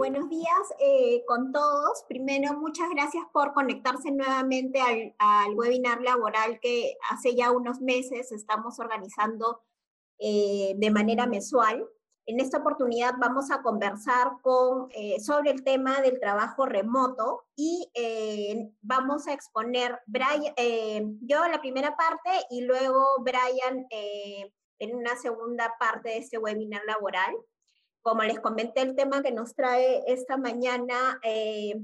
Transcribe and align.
buenos 0.00 0.30
días 0.30 0.74
eh, 0.78 1.22
con 1.26 1.52
todos. 1.52 2.06
Primero, 2.08 2.54
muchas 2.54 2.88
gracias 2.88 3.22
por 3.34 3.52
conectarse 3.52 4.10
nuevamente 4.10 4.80
al, 5.18 5.54
webinar 5.54 6.00
laboral 6.00 6.58
que 6.58 6.96
hace 7.10 7.34
ya 7.34 7.50
unos 7.50 7.82
meses 7.82 8.32
estamos 8.32 8.78
organizando 8.80 9.60
eh, 10.18 10.72
de 10.78 10.90
manera 10.90 11.26
mensual. 11.26 11.86
En 12.24 12.40
esta 12.40 12.58
oportunidad 12.58 13.16
vamos 13.20 13.50
a 13.50 13.60
conversar 13.60 14.38
con, 14.40 14.88
eh, 14.94 15.20
sobre 15.20 15.50
el 15.50 15.64
tema 15.64 16.00
del 16.00 16.18
trabajo 16.18 16.64
remoto 16.64 17.42
y 17.54 17.92
vamos 18.80 19.26
a 19.26 19.34
exponer 19.34 20.00
Brian, 20.06 21.18
yo 21.20 21.46
la 21.46 21.60
primera 21.60 21.94
parte 21.94 22.30
y 22.48 22.62
luego 22.62 23.04
Brian 23.20 23.86
en 23.90 24.96
una 24.96 25.14
segunda 25.16 25.74
parte 25.78 26.08
de 26.08 26.18
este 26.18 26.38
webinar 26.38 26.82
laboral. 26.86 27.36
Como 28.02 28.22
les 28.22 28.40
comenté, 28.40 28.80
el 28.80 28.96
tema 28.96 29.22
que 29.22 29.30
nos 29.30 29.54
trae 29.54 30.02
esta 30.06 30.38
mañana 30.38 31.20
eh, 31.22 31.74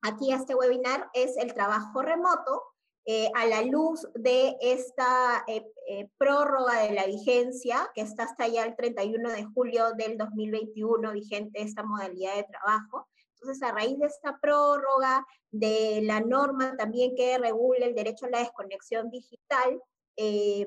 aquí 0.00 0.32
a 0.32 0.36
este 0.36 0.54
webinar 0.54 1.10
es 1.12 1.36
el 1.36 1.52
trabajo 1.52 2.02
remoto. 2.02 2.62
Eh, 3.04 3.28
a 3.34 3.46
la 3.46 3.62
luz 3.62 4.06
de 4.14 4.56
esta 4.60 5.44
eh, 5.48 6.08
prórroga 6.18 6.82
de 6.82 6.92
la 6.92 7.04
vigencia, 7.04 7.90
que 7.96 8.00
está 8.00 8.22
hasta 8.22 8.46
ya 8.46 8.64
el 8.64 8.76
31 8.76 9.28
de 9.30 9.44
julio 9.44 9.92
del 9.94 10.16
2021 10.16 11.10
vigente 11.10 11.62
esta 11.62 11.82
modalidad 11.82 12.36
de 12.36 12.44
trabajo. 12.44 13.08
Entonces, 13.34 13.60
a 13.64 13.72
raíz 13.72 13.98
de 13.98 14.06
esta 14.06 14.38
prórroga, 14.38 15.26
de 15.50 16.00
la 16.04 16.20
norma 16.20 16.76
también 16.76 17.16
que 17.16 17.36
regula 17.38 17.86
el 17.86 17.94
derecho 17.96 18.26
a 18.26 18.30
la 18.30 18.38
desconexión 18.38 19.10
digital, 19.10 19.82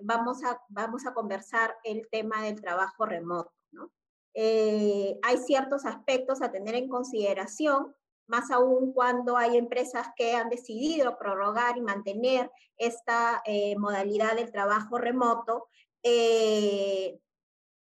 vamos, 0.04 0.44
a, 0.44 0.62
vamos 0.68 1.08
a 1.08 1.14
conversar 1.14 1.76
el 1.86 2.08
tema 2.12 2.44
del 2.44 2.60
trabajo 2.60 3.06
remoto. 3.06 3.54
Eh, 4.38 5.18
hay 5.24 5.38
ciertos 5.38 5.86
aspectos 5.86 6.42
a 6.42 6.52
tener 6.52 6.76
en 6.76 6.90
consideración, 6.90 7.96
más 8.28 8.52
aún 8.52 8.92
cuando 8.92 9.38
hay 9.38 9.56
empresas 9.58 10.10
que 10.18 10.36
han 10.36 10.50
decidido 10.50 11.18
prorrogar 11.18 11.78
y 11.78 11.82
mantener 11.82 12.52
esta 12.78 13.42
eh, 13.46 13.78
modalidad 13.78 14.36
del 14.36 14.52
trabajo 14.52 14.98
remoto, 14.98 15.70
eh, 16.04 17.18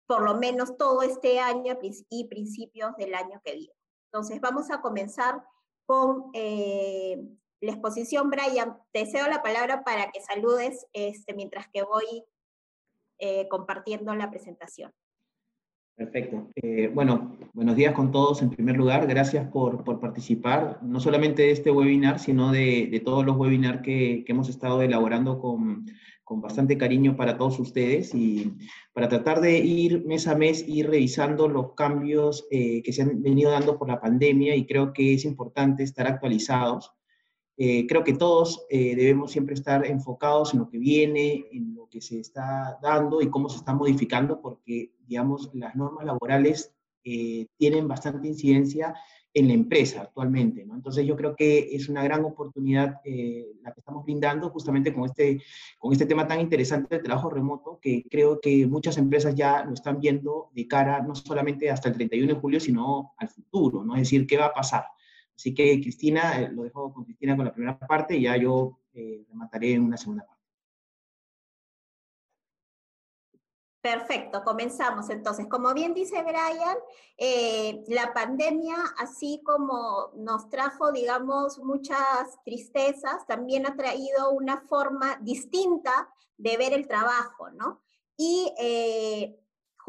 por 0.07 0.23
lo 0.23 0.35
menos 0.37 0.75
todo 0.75 1.03
este 1.03 1.39
año 1.39 1.77
y 2.09 2.27
principios 2.27 2.97
del 2.97 3.13
año 3.13 3.39
que 3.45 3.53
viene. 3.53 3.75
Entonces, 4.11 4.41
vamos 4.41 4.71
a 4.71 4.81
comenzar 4.81 5.43
con 5.85 6.31
la 6.33 7.71
exposición. 7.71 8.31
Brian, 8.31 8.81
te 8.91 9.05
cedo 9.05 9.27
la 9.27 9.43
palabra 9.43 9.83
para 9.83 10.09
que 10.09 10.21
saludes 10.21 10.87
este, 10.93 11.35
mientras 11.35 11.67
que 11.71 11.83
voy 11.83 12.25
compartiendo 13.49 14.15
la 14.15 14.31
presentación. 14.31 14.91
Perfecto. 15.99 16.47
Eh, 16.55 16.89
bueno, 16.93 17.37
buenos 17.51 17.75
días 17.75 17.93
con 17.93 18.09
todos. 18.09 18.41
En 18.41 18.49
primer 18.49 18.77
lugar, 18.77 19.05
gracias 19.05 19.45
por, 19.49 19.83
por 19.83 19.99
participar, 19.99 20.79
no 20.81 21.01
solamente 21.01 21.41
de 21.41 21.51
este 21.51 21.71
webinar, 21.71 22.19
sino 22.19 22.53
de, 22.53 22.87
de 22.89 23.01
todos 23.01 23.25
los 23.25 23.35
webinars 23.35 23.81
que, 23.81 24.23
que, 24.25 24.31
hemos 24.31 24.47
estado 24.47 24.81
elaborando 24.81 25.41
con, 25.41 25.85
con, 26.23 26.39
bastante 26.39 26.77
cariño 26.77 27.17
para 27.17 27.37
todos 27.37 27.59
ustedes 27.59 28.15
y 28.15 28.53
para 28.93 29.09
tratar 29.09 29.41
de 29.41 29.57
ir 29.59 30.05
mes 30.05 30.25
a 30.29 30.37
mes, 30.37 30.63
ir 30.69 30.89
revisando 30.89 31.49
los 31.49 31.73
cambios 31.73 32.47
eh, 32.49 32.81
que 32.81 32.93
se 32.93 33.01
han 33.01 33.21
venido 33.21 33.51
dando 33.51 33.77
por 33.77 33.89
la 33.89 33.99
pandemia 33.99 34.55
y 34.55 34.65
creo 34.65 34.93
que 34.93 35.15
es 35.15 35.25
importante 35.25 35.83
estar 35.83 36.07
actualizados 36.07 36.93
eh, 37.61 37.85
creo 37.87 38.05
que 38.05 38.13
todos 38.13 38.65
eh, 38.69 38.95
debemos 38.95 39.31
siempre 39.33 39.53
estar 39.53 39.85
enfocados 39.85 40.53
en 40.53 40.61
lo 40.61 40.69
que 40.69 40.77
viene, 40.77 41.45
en 41.51 41.75
lo 41.75 41.89
que 41.89 41.99
se 41.99 42.17
está 42.17 42.79
dando 42.81 43.21
y 43.21 43.29
cómo 43.29 43.49
se 43.49 43.57
está 43.57 43.73
modificando, 43.73 44.39
porque, 44.39 44.93
digamos, 45.05 45.49
las 45.53 45.75
normas 45.75 46.05
laborales 46.05 46.73
eh, 47.03 47.47
tienen 47.57 47.85
bastante 47.85 48.29
incidencia 48.29 48.95
en 49.33 49.49
la 49.49 49.55
empresa 49.55 50.03
actualmente, 50.03 50.65
¿no? 50.65 50.73
Entonces 50.73 51.05
yo 51.05 51.17
creo 51.17 51.35
que 51.35 51.75
es 51.75 51.89
una 51.89 52.01
gran 52.01 52.23
oportunidad 52.23 53.01
la 53.61 53.73
que 53.73 53.79
estamos 53.79 54.05
brindando 54.05 54.49
justamente 54.49 54.93
con 54.93 55.03
este, 55.03 55.41
con 55.77 55.91
este 55.91 56.05
tema 56.05 56.25
tan 56.25 56.39
interesante 56.39 56.95
del 56.95 57.03
trabajo 57.03 57.29
remoto, 57.29 57.77
que 57.81 58.05
creo 58.09 58.39
que 58.39 58.67
muchas 58.67 58.97
empresas 58.97 59.35
ya 59.35 59.65
lo 59.65 59.73
están 59.73 59.99
viendo 59.99 60.49
de 60.53 60.65
cara 60.65 61.01
no 61.01 61.13
solamente 61.13 61.69
hasta 61.69 61.89
el 61.89 61.95
31 61.95 62.35
de 62.35 62.39
julio, 62.39 62.59
sino 62.61 63.11
al 63.17 63.27
futuro, 63.27 63.83
¿no? 63.83 63.95
Es 63.95 64.03
decir, 64.03 64.25
¿qué 64.25 64.37
va 64.37 64.45
a 64.45 64.53
pasar? 64.53 64.85
Así 65.39 65.55
que 65.55 65.79
Cristina, 65.79 66.37
eh, 66.37 66.49
lo 66.51 66.63
dejo 66.63 66.93
con 66.93 67.05
Cristina 67.05 67.33
con 67.33 67.45
la 67.45 67.53
primera 67.53 67.79
parte 67.79 68.13
y 68.17 68.23
ya 68.23 68.35
yo 68.35 68.77
eh, 68.91 69.23
remataré 69.29 69.71
en 69.71 69.85
una 69.85 69.95
segunda 69.95 70.25
parte. 70.25 70.43
Perfecto, 73.79 74.43
comenzamos 74.43 75.09
entonces. 75.09 75.47
Como 75.47 75.73
bien 75.73 75.93
dice 75.93 76.21
Brian, 76.23 76.77
eh, 77.17 77.85
la 77.87 78.13
pandemia, 78.13 78.75
así 78.97 79.41
como 79.45 80.11
nos 80.17 80.49
trajo, 80.49 80.91
digamos, 80.91 81.57
muchas 81.59 82.43
tristezas, 82.43 83.25
también 83.25 83.65
ha 83.65 83.77
traído 83.77 84.31
una 84.31 84.59
forma 84.67 85.19
distinta 85.21 86.13
de 86.35 86.57
ver 86.57 86.73
el 86.73 86.85
trabajo, 86.85 87.49
¿no? 87.51 87.81
Y 88.17 88.51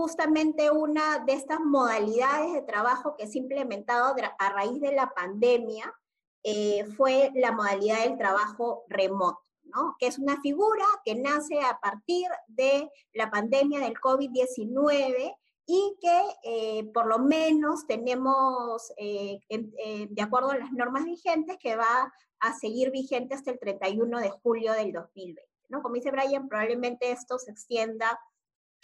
justamente 0.01 0.71
una 0.71 1.19
de 1.27 1.35
estas 1.35 1.61
modalidades 1.61 2.55
de 2.55 2.63
trabajo 2.63 3.17
que 3.19 3.27
se 3.27 3.39
ha 3.39 3.43
implementado 3.43 4.15
a 4.39 4.49
raíz 4.49 4.81
de 4.81 4.93
la 4.93 5.11
pandemia 5.11 5.95
eh, 6.43 6.87
fue 6.97 7.31
la 7.35 7.53
modalidad 7.53 8.05
del 8.05 8.17
trabajo 8.17 8.85
remoto, 8.89 9.43
¿no? 9.65 9.97
que 9.99 10.07
es 10.07 10.19
una 10.19 10.41
figura 10.41 10.87
que 11.05 11.17
nace 11.17 11.61
a 11.61 11.79
partir 11.81 12.29
de 12.49 12.91
la 13.13 13.31
pandemia 13.31 13.81
del 13.81 13.93
COVID-19 13.93 15.37
y 15.67 15.99
que 16.01 16.23
eh, 16.45 16.91
por 16.95 17.07
lo 17.07 17.19
menos 17.19 17.87
tenemos, 17.87 18.95
eh, 18.97 19.39
de 19.51 20.23
acuerdo 20.23 20.53
a 20.53 20.57
las 20.57 20.73
normas 20.73 21.05
vigentes, 21.05 21.59
que 21.59 21.77
va 21.77 22.11
a 22.39 22.59
seguir 22.59 22.91
vigente 22.91 23.35
hasta 23.35 23.51
el 23.51 23.59
31 23.59 24.19
de 24.19 24.31
julio 24.31 24.73
del 24.73 24.93
2020. 24.93 25.43
¿no? 25.69 25.83
Como 25.83 25.97
dice 25.97 26.11
Brian, 26.11 26.49
probablemente 26.49 27.11
esto 27.11 27.39
se 27.39 27.51
extienda 27.51 28.19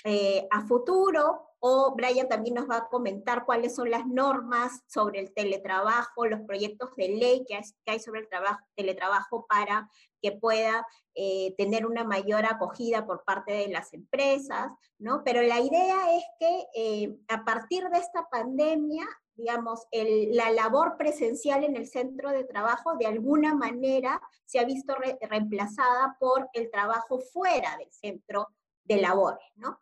eh, 0.09 0.47
a 0.53 0.61
futuro, 0.61 1.43
o 1.59 1.93
Brian 1.97 2.29
también 2.29 2.55
nos 2.55 2.71
va 2.71 2.77
a 2.77 2.89
comentar 2.89 3.45
cuáles 3.45 3.75
son 3.75 3.91
las 3.91 4.07
normas 4.07 4.85
sobre 4.87 5.19
el 5.19 5.35
teletrabajo, 5.35 6.27
los 6.27 6.43
proyectos 6.43 6.95
de 6.95 7.09
ley 7.09 7.45
que 7.45 7.59
hay, 7.87 7.99
sobre 7.99 8.21
el 8.21 8.29
trabajo, 8.29 8.61
teletrabajo 8.77 9.47
para 9.49 9.91
que 10.23 10.31
pueda 10.31 10.87
eh, 11.17 11.57
tener 11.59 11.87
una 11.87 12.05
mayor 12.05 12.47
acogida 12.47 13.05
por 13.05 13.25
parte 13.25 13.53
de 13.53 13.67
las 13.67 13.93
empresas, 13.95 14.71
¿no? 14.99 15.25
Pero 15.25 15.43
la 15.43 15.59
idea 15.59 16.17
es 16.17 16.25
que 16.39 16.67
eh, 16.77 17.19
a 17.27 17.45
partir 17.45 17.89
de 17.89 17.99
esta 17.99 18.29
pandemia, 18.31 19.09
digamos, 19.35 19.89
la 19.91 20.53
labor 20.53 20.97
presencial 20.97 21.65
en 21.65 21.75
el 21.75 21.89
centro 21.89 22.31
de 22.31 22.45
trabajo 22.45 22.95
de 22.97 23.07
alguna 23.07 23.57
manera 23.57 24.23
se 24.45 24.61
ha 24.61 24.65
visto 24.65 24.95
reemplazada 25.21 26.17
por 26.21 26.49
el 26.53 26.71
trabajo 26.71 27.19
fuera 27.19 27.77
del 27.77 27.93
centro 27.93 28.51
de 28.85 28.99
labores, 28.99 29.45
¿no? 29.57 29.81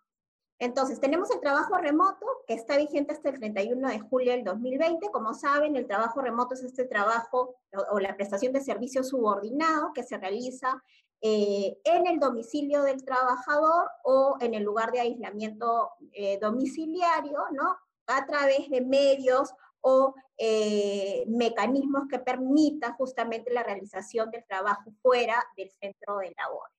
Entonces, 0.64 0.98
tenemos 0.98 1.30
el 1.30 1.40
trabajo 1.40 1.76
remoto 1.76 2.24
que 2.46 2.54
está 2.54 2.78
vigente 2.78 3.12
hasta 3.12 3.28
el 3.28 3.38
31 3.38 3.86
de 3.86 4.00
julio 4.00 4.32
del 4.32 4.44
2020. 4.44 5.10
Como 5.10 5.34
saben, 5.34 5.76
el 5.76 5.86
trabajo 5.86 6.22
remoto 6.22 6.54
es 6.54 6.62
este 6.62 6.86
trabajo 6.86 7.56
o, 7.90 8.00
la 8.00 8.16
prestación 8.16 8.54
de 8.54 8.62
servicio 8.62 9.04
subordinado 9.04 9.92
que 9.92 10.02
se 10.02 10.16
realiza 10.16 10.82
eh, 11.20 11.76
en 11.84 12.06
el 12.06 12.18
domicilio 12.18 12.82
del 12.82 13.04
trabajador 13.04 13.90
o 14.04 14.38
en 14.40 14.54
el 14.54 14.62
lugar 14.62 14.90
de 14.90 15.00
aislamiento 15.00 15.90
eh, 16.12 16.38
domiciliario, 16.40 17.40
¿no? 17.52 17.76
A 18.06 18.24
través 18.24 18.70
de 18.70 18.80
medios 18.80 19.52
o 19.82 20.14
eh, 20.38 21.24
mecanismos 21.26 22.04
que 22.08 22.20
permitan 22.20 22.94
justamente 22.94 23.52
la 23.52 23.64
realización 23.64 24.30
del 24.30 24.46
trabajo 24.46 24.90
fuera 25.02 25.44
del 25.58 25.70
centro 25.72 26.16
de 26.20 26.34
labor. 26.38 26.70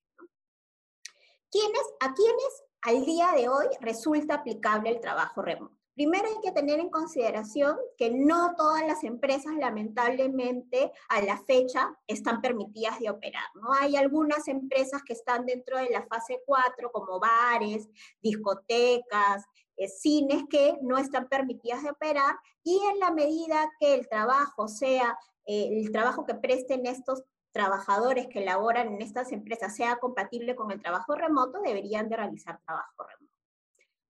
¿Quiénes, 1.51 1.83
¿A 1.99 2.13
quiénes 2.15 2.63
al 2.85 3.03
día 3.03 3.31
de 3.35 3.49
hoy 3.49 3.65
resulta 3.81 4.35
aplicable 4.35 4.91
el 4.91 4.99
trabajo 4.99 5.41
remoto. 5.41 5.75
Primero 5.95 6.27
hay 6.27 6.41
que 6.43 6.51
tener 6.51 6.79
en 6.79 6.89
consideración 6.89 7.77
que 7.97 8.11
no 8.11 8.53
todas 8.55 8.85
las 8.85 9.03
empresas 9.03 9.53
lamentablemente 9.55 10.91
a 11.09 11.21
la 11.21 11.37
fecha 11.37 11.97
están 12.05 12.41
permitidas 12.41 12.99
de 12.99 13.09
operar. 13.09 13.45
¿no? 13.55 13.71
Hay 13.73 13.95
algunas 13.95 14.47
empresas 14.47 15.01
que 15.03 15.13
están 15.13 15.45
dentro 15.45 15.77
de 15.77 15.89
la 15.89 16.05
fase 16.05 16.41
4 16.45 16.91
como 16.91 17.19
bares, 17.19 17.89
discotecas, 18.21 19.45
eh, 19.77 19.87
cines 19.87 20.43
que 20.49 20.77
no 20.81 20.97
están 20.97 21.27
permitidas 21.27 21.81
de 21.81 21.91
operar 21.91 22.35
y 22.63 22.77
en 22.91 22.99
la 22.99 23.11
medida 23.11 23.67
que 23.79 23.95
el 23.95 24.07
trabajo 24.07 24.67
sea 24.67 25.17
eh, 25.47 25.69
el 25.71 25.91
trabajo 25.91 26.25
que 26.25 26.35
presten 26.35 26.85
estos 26.85 27.23
trabajadores 27.55 28.27
que 28.27 28.43
laboran 28.43 28.89
en 28.89 29.01
estas 29.01 29.31
empresas 29.31 29.73
sea 29.73 29.95
compatible 29.95 30.57
con 30.57 30.71
el 30.71 30.81
trabajo 30.81 31.15
remoto, 31.15 31.61
deberían 31.61 32.09
de 32.09 32.17
realizar 32.17 32.59
trabajo 32.65 33.03
remoto. 33.03 33.33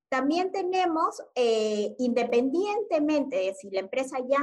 También 0.10 0.52
tenemos, 0.52 1.22
eh, 1.36 1.94
independientemente 2.00 3.36
de 3.36 3.54
si 3.54 3.70
la 3.70 3.82
empresa 3.82 4.18
ya, 4.28 4.40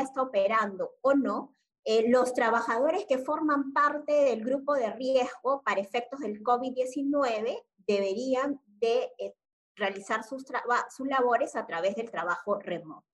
está 0.00 0.20
operando 0.20 0.90
o 1.00 1.14
no, 1.14 1.54
eh, 1.84 2.10
los 2.10 2.34
trabajadores 2.34 3.06
que 3.06 3.16
forman 3.16 3.72
parte 3.72 4.12
del 4.12 4.44
grupo 4.44 4.74
de 4.74 4.90
riesgo 4.92 5.62
para 5.62 5.80
efectos 5.80 6.20
del 6.20 6.42
COVID-19 6.42 7.58
deberían 7.86 8.60
de 8.66 9.12
eh, 9.18 9.34
realizar 9.76 10.24
sus, 10.24 10.44
sus 10.90 11.06
labores 11.06 11.56
a 11.56 11.64
través 11.66 11.96
del 11.96 12.10
trabajo 12.10 12.58
remoto. 12.58 13.11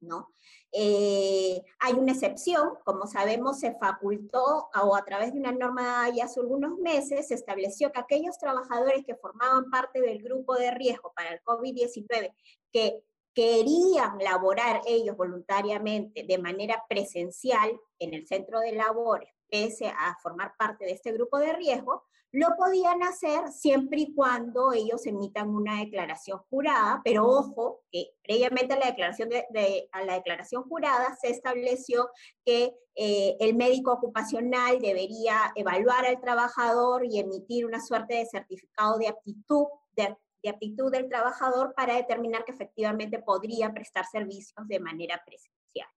¿No? 0.00 0.32
Eh, 0.72 1.62
hay 1.80 1.94
una 1.94 2.12
excepción, 2.12 2.74
como 2.84 3.06
sabemos, 3.06 3.60
se 3.60 3.74
facultó 3.74 4.68
o 4.82 4.94
a 4.94 5.04
través 5.04 5.32
de 5.32 5.40
una 5.40 5.52
norma 5.52 6.08
ya 6.14 6.26
hace 6.26 6.40
algunos 6.40 6.78
meses 6.78 7.28
se 7.28 7.34
estableció 7.34 7.90
que 7.90 8.00
aquellos 8.00 8.38
trabajadores 8.38 9.04
que 9.06 9.14
formaban 9.14 9.70
parte 9.70 10.00
del 10.00 10.22
grupo 10.22 10.54
de 10.56 10.70
riesgo 10.72 11.12
para 11.14 11.30
el 11.30 11.42
COVID-19 11.42 12.34
que 12.72 13.02
querían 13.34 14.18
laborar 14.18 14.82
ellos 14.86 15.16
voluntariamente 15.16 16.24
de 16.24 16.38
manera 16.38 16.84
presencial 16.88 17.70
en 17.98 18.12
el 18.12 18.26
centro 18.26 18.60
de 18.60 18.72
labores, 18.72 19.30
pese 19.48 19.86
a 19.86 20.16
formar 20.22 20.54
parte 20.58 20.84
de 20.84 20.92
este 20.92 21.12
grupo 21.12 21.38
de 21.38 21.52
riesgo, 21.52 22.04
lo 22.32 22.48
podían 22.56 23.02
hacer 23.02 23.50
siempre 23.52 24.00
y 24.00 24.14
cuando 24.14 24.72
ellos 24.72 25.06
emitan 25.06 25.48
una 25.48 25.80
declaración 25.80 26.40
jurada, 26.50 27.00
pero 27.02 27.26
ojo, 27.26 27.80
que 27.90 28.10
previamente 28.22 28.74
a 28.74 28.78
la 28.78 28.86
declaración, 28.86 29.30
de, 29.30 29.88
a 29.92 30.04
la 30.04 30.14
declaración 30.14 30.62
jurada 30.64 31.16
se 31.20 31.30
estableció 31.30 32.10
que 32.44 32.74
eh, 32.94 33.36
el 33.40 33.54
médico 33.54 33.92
ocupacional 33.92 34.78
debería 34.78 35.52
evaluar 35.54 36.04
al 36.04 36.20
trabajador 36.20 37.06
y 37.06 37.18
emitir 37.18 37.64
una 37.64 37.80
suerte 37.80 38.16
de 38.16 38.26
certificado 38.26 38.98
de 38.98 39.08
aptitud, 39.08 39.64
de 39.96 40.16
aptitud 40.50 40.92
del 40.92 41.08
trabajador 41.08 41.74
para 41.74 41.94
determinar 41.94 42.44
que 42.44 42.52
efectivamente 42.52 43.20
podría 43.20 43.72
prestar 43.72 44.04
servicios 44.04 44.68
de 44.68 44.80
manera 44.80 45.22
presencial. 45.24 45.88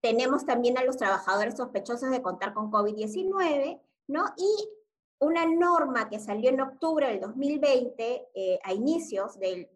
Tenemos 0.00 0.44
también 0.44 0.78
a 0.78 0.84
los 0.84 0.96
trabajadores 0.96 1.56
sospechosos 1.56 2.10
de 2.10 2.22
contar 2.22 2.52
con 2.54 2.70
COVID-19, 2.70 3.80
¿no? 4.06 4.24
Y 4.36 4.68
una 5.24 5.46
norma 5.46 6.08
que 6.08 6.18
salió 6.18 6.50
en 6.50 6.60
octubre 6.60 7.06
del 7.08 7.20
2020, 7.20 8.28
eh, 8.34 8.58
a 8.62 8.72
inicios 8.72 9.38
de, 9.38 9.68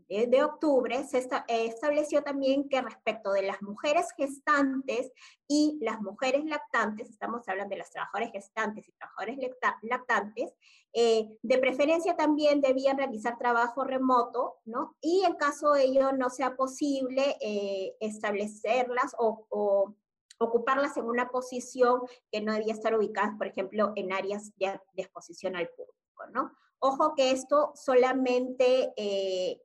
octubre, 0.43 1.05
se 1.05 1.19
eh, 1.19 1.67
estableció 1.67 2.23
también 2.23 2.69
que 2.69 2.83
respecto 2.83 3.33
de 3.33 3.43
las 3.43 3.63
mujeres 3.63 4.13
gestantes 4.17 5.11
y 5.47 5.79
las 5.81 6.01
mujeres 6.01 6.45
lactantes, 6.45 7.09
estamos 7.09 7.49
hablando 7.49 7.73
de 7.73 7.79
las 7.79 7.91
trabajadoras 7.91 8.33
gestantes 8.33 8.89
y 8.89 8.93
trabajadores 8.93 9.39
lactantes, 9.83 10.53
eh, 10.93 11.39
de 11.43 11.59
preferencia 11.59 12.17
también 12.17 12.61
debían 12.61 12.99
realizar 12.99 13.39
trabajo 13.39 13.85
remoto, 13.85 14.57
¿no? 14.65 14.97
Y 15.01 15.23
en 15.25 15.35
caso 15.35 15.73
de 15.73 15.85
ello 15.85 16.13
no 16.13 16.31
sea 16.31 16.57
posible 16.57 17.37
establecerlas 18.01 19.15
o 19.19 19.95
ocuparlas 20.38 20.96
en 20.96 21.05
una 21.05 21.29
posición 21.31 22.02
que 22.31 22.40
no 22.40 22.52
debía 22.52 22.73
estar 22.73 22.96
ubicadas, 22.96 23.37
por 23.37 23.46
ejemplo, 23.46 23.93
en 23.96 24.12
áreas 24.12 24.52
de, 24.56 24.81
exposición 24.96 25.56
al 25.56 25.69
público, 25.69 26.26
¿no? 26.32 26.52
Ojo 26.81 27.14
que 27.14 27.32
esto 27.32 27.73
solamente 27.75 28.93
eh, 28.96 29.61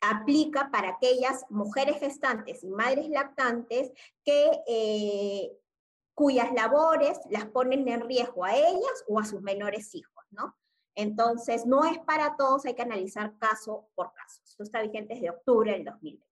aplica 0.00 0.70
para 0.70 0.90
aquellas 0.90 1.44
mujeres 1.50 1.98
gestantes 1.98 2.62
y 2.62 2.70
madres 2.70 3.08
lactantes 3.08 3.92
que, 4.24 4.62
eh, 4.68 5.58
cuyas 6.14 6.52
labores 6.52 7.18
las 7.30 7.46
ponen 7.46 7.88
en 7.88 8.00
riesgo 8.02 8.44
a 8.44 8.56
ellas 8.56 9.04
o 9.08 9.18
a 9.18 9.24
sus 9.24 9.40
menores 9.40 9.94
hijos, 9.94 10.24
¿no? 10.30 10.56
Entonces, 10.94 11.64
no 11.64 11.84
es 11.84 11.98
para 12.00 12.36
todos, 12.36 12.64
hay 12.66 12.74
que 12.74 12.82
analizar 12.82 13.38
caso 13.38 13.88
por 13.94 14.12
caso. 14.12 14.42
Esto 14.44 14.64
está 14.64 14.82
vigente 14.82 15.14
desde 15.14 15.30
octubre 15.30 15.70
del 15.70 15.84
2020. 15.84 16.27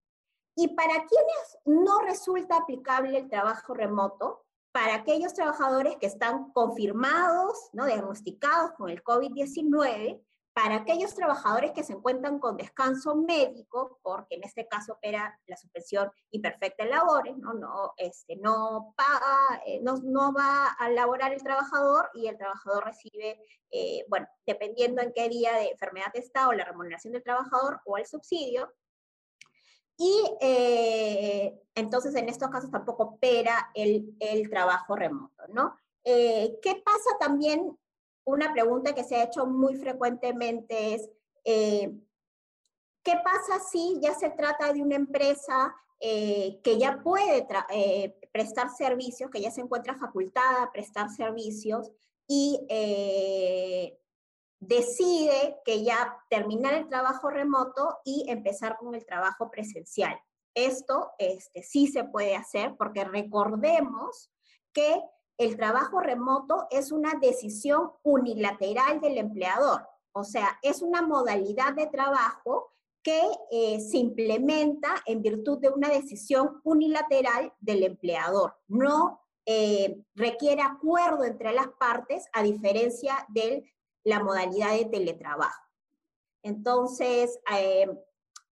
Y 0.57 0.69
para 0.69 1.05
quienes 1.07 1.59
no 1.65 2.01
resulta 2.01 2.57
aplicable 2.57 3.19
el 3.19 3.29
trabajo 3.29 3.75
remoto, 3.75 4.47
para 4.73 4.95
aquellos 4.97 5.33
trabajadores 5.33 5.97
que 5.97 6.07
están 6.07 6.51
confirmados, 6.53 7.71
¿no? 7.73 7.87
diagnosticados 7.87 8.73
con 8.73 8.91
el 8.91 9.03
COVID-19, 9.03 10.23
para 10.57 10.77
aquellos 10.77 11.15
trabajadores 11.15 11.73
que 11.73 11.85
se 11.85 11.93
encuentran 11.93 12.39
con 12.39 12.57
descanso 12.57 13.15
médico, 13.15 13.99
porque 14.03 14.37
en 14.37 14.45
este 14.45 14.67
caso 14.67 14.95
opera 14.95 15.39
la 15.47 15.57
suspensión 15.59 16.11
imperfecta 16.31 16.85
en 16.85 16.91
labores, 16.91 17.37
no, 17.37 17.53
no, 17.53 17.93
este, 17.99 18.37
no 18.37 18.95
paga, 18.97 19.63
eh, 19.67 19.81
no, 19.83 19.99
no, 20.03 20.33
va 20.33 20.69
a 20.69 20.89
laborar 20.89 21.35
el 21.35 21.43
trabajador 21.43 22.09
y 22.15 22.27
el 22.27 22.39
trabajador 22.39 22.87
recibe, 22.87 23.39
eh, 23.71 24.07
bueno, 24.09 24.27
dependiendo 24.47 25.03
en 25.03 25.13
qué 25.15 25.29
día 25.29 25.55
de 25.57 25.73
enfermedad 25.73 26.11
está 26.15 26.49
o 26.49 26.55
la 26.55 26.65
remuneración 26.65 27.13
del 27.13 27.23
trabajador 27.23 27.81
o 27.85 27.99
el 27.99 28.07
subsidio, 28.07 28.73
y 29.99 30.37
eh, 30.41 31.63
entonces 31.75 32.15
en 32.15 32.29
estos 32.29 32.51
casos 32.51 32.71
tampoco 32.71 33.03
opera 33.05 33.71
el, 33.75 34.15
el 34.21 34.51
trabajo 34.51 34.95
remoto, 34.95 35.45
¿no? 35.49 35.77
Eh, 36.05 36.59
¿Qué 36.63 36.83
pasa 36.85 37.11
también? 37.19 37.77
Una 38.25 38.53
pregunta 38.53 38.95
que 38.95 39.05
se 39.05 39.17
ha 39.17 39.25
hecho 39.25 39.47
muy 39.47 39.77
frecuentemente 39.77 40.95
es, 40.95 41.09
eh, 41.45 41.93
¿qué 43.03 43.15
pasa 43.25 43.61
si 43.61 43.99
ya 44.01 44.15
se 44.15 44.31
trata 44.31 44.73
de 44.73 44.83
una 44.83 44.97
empresa 44.97 45.75
que 45.99 46.77
ya 46.79 47.01
puede 47.03 47.47
prestar 48.31 48.69
servicios, 48.69 49.31
que 49.31 49.41
ya 49.41 49.51
se 49.51 49.63
encuentra 49.63 49.97
facultada 49.97 50.65
a 50.65 50.71
prestar 50.71 51.09
servicios 51.09 51.91
y 52.29 52.61
decide 54.61 55.59
que 55.65 55.85
ya 55.85 56.17
terminar 56.31 56.75
el 56.75 56.89
trabajo 56.89 57.31
remoto 57.31 57.99
y 58.05 58.25
empezar 58.29 58.77
con 58.79 58.95
el 58.95 59.05
trabajo 59.05 59.51
presencial. 59.51 60.19
Esto 60.55 61.13
este, 61.19 61.63
sí 61.63 61.87
se 61.87 62.05
puede 62.05 62.35
hacer 62.35 62.75
porque 62.79 63.05
recordemos 63.05 64.31
que 64.73 65.01
el 65.39 65.57
trabajo 65.57 66.01
remoto 66.01 66.67
es 66.71 66.93
una 66.93 67.15
decisión 67.21 67.93
unilateral 68.03 69.01
del 69.01 69.19
empleador, 69.19 69.87
o 70.13 70.25
sea, 70.25 70.59
es 70.63 70.81
una 70.81 71.03
modalidad 71.03 71.75
de 71.75 71.89
trabajo 71.89 72.73
que 73.03 73.21
eh, 73.53 73.81
se 73.81 73.99
implementa 73.99 74.89
en 75.05 75.23
virtud 75.23 75.59
de 75.59 75.69
una 75.69 75.91
decisión 75.91 76.61
unilateral 76.65 77.53
del 77.61 77.85
empleador. 77.85 78.57
No 78.67 79.21
eh, 79.45 80.03
requiere 80.15 80.63
acuerdo 80.63 81.23
entre 81.23 81.53
las 81.53 81.69
partes, 81.79 82.27
a 82.33 82.43
diferencia 82.43 83.15
del 83.29 83.71
la 84.07 84.23
modalidad 84.23 84.73
de 84.73 84.85
teletrabajo. 84.85 85.63
Entonces, 86.43 87.39
eh, 87.53 87.91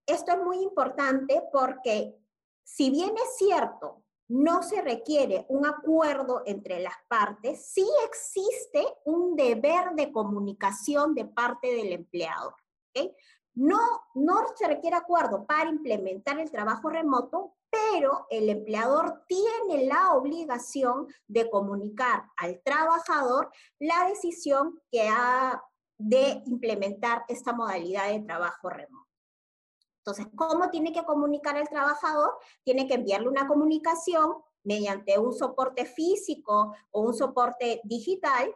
esto 0.04 0.32
es 0.32 0.38
muy 0.38 0.58
importante 0.58 1.42
porque 1.52 2.18
si 2.64 2.90
bien 2.90 3.14
es 3.16 3.36
cierto, 3.36 4.02
no 4.26 4.64
se 4.64 4.82
requiere 4.82 5.46
un 5.48 5.64
acuerdo 5.64 6.42
entre 6.44 6.80
las 6.80 6.96
partes, 7.08 7.66
sí 7.66 7.86
existe 8.04 8.84
un 9.04 9.36
deber 9.36 9.92
de 9.94 10.10
comunicación 10.10 11.14
de 11.14 11.26
parte 11.26 11.68
del 11.72 11.92
empleador. 11.92 12.54
No, 13.54 13.78
no 14.14 14.46
se 14.56 14.66
requiere 14.66 14.96
acuerdo 14.96 15.46
para 15.46 15.70
implementar 15.70 16.40
el 16.40 16.50
trabajo 16.50 16.88
remoto, 16.88 17.54
pero 17.74 18.26
el 18.30 18.48
empleador 18.50 19.24
tiene 19.26 19.86
la 19.86 20.12
obligación 20.12 21.08
de 21.26 21.50
comunicar 21.50 22.24
al 22.36 22.60
trabajador 22.62 23.50
la 23.80 24.08
decisión 24.08 24.80
que 24.90 25.08
ha 25.08 25.60
de 25.98 26.42
implementar 26.46 27.24
esta 27.28 27.52
modalidad 27.52 28.08
de 28.08 28.20
trabajo 28.20 28.68
remoto. 28.70 29.08
Entonces, 29.98 30.26
¿cómo 30.36 30.70
tiene 30.70 30.92
que 30.92 31.04
comunicar 31.04 31.56
al 31.56 31.68
trabajador? 31.68 32.36
Tiene 32.62 32.86
que 32.86 32.94
enviarle 32.94 33.28
una 33.28 33.48
comunicación 33.48 34.36
mediante 34.62 35.18
un 35.18 35.32
soporte 35.32 35.84
físico 35.84 36.74
o 36.90 37.00
un 37.00 37.14
soporte 37.14 37.80
digital 37.84 38.54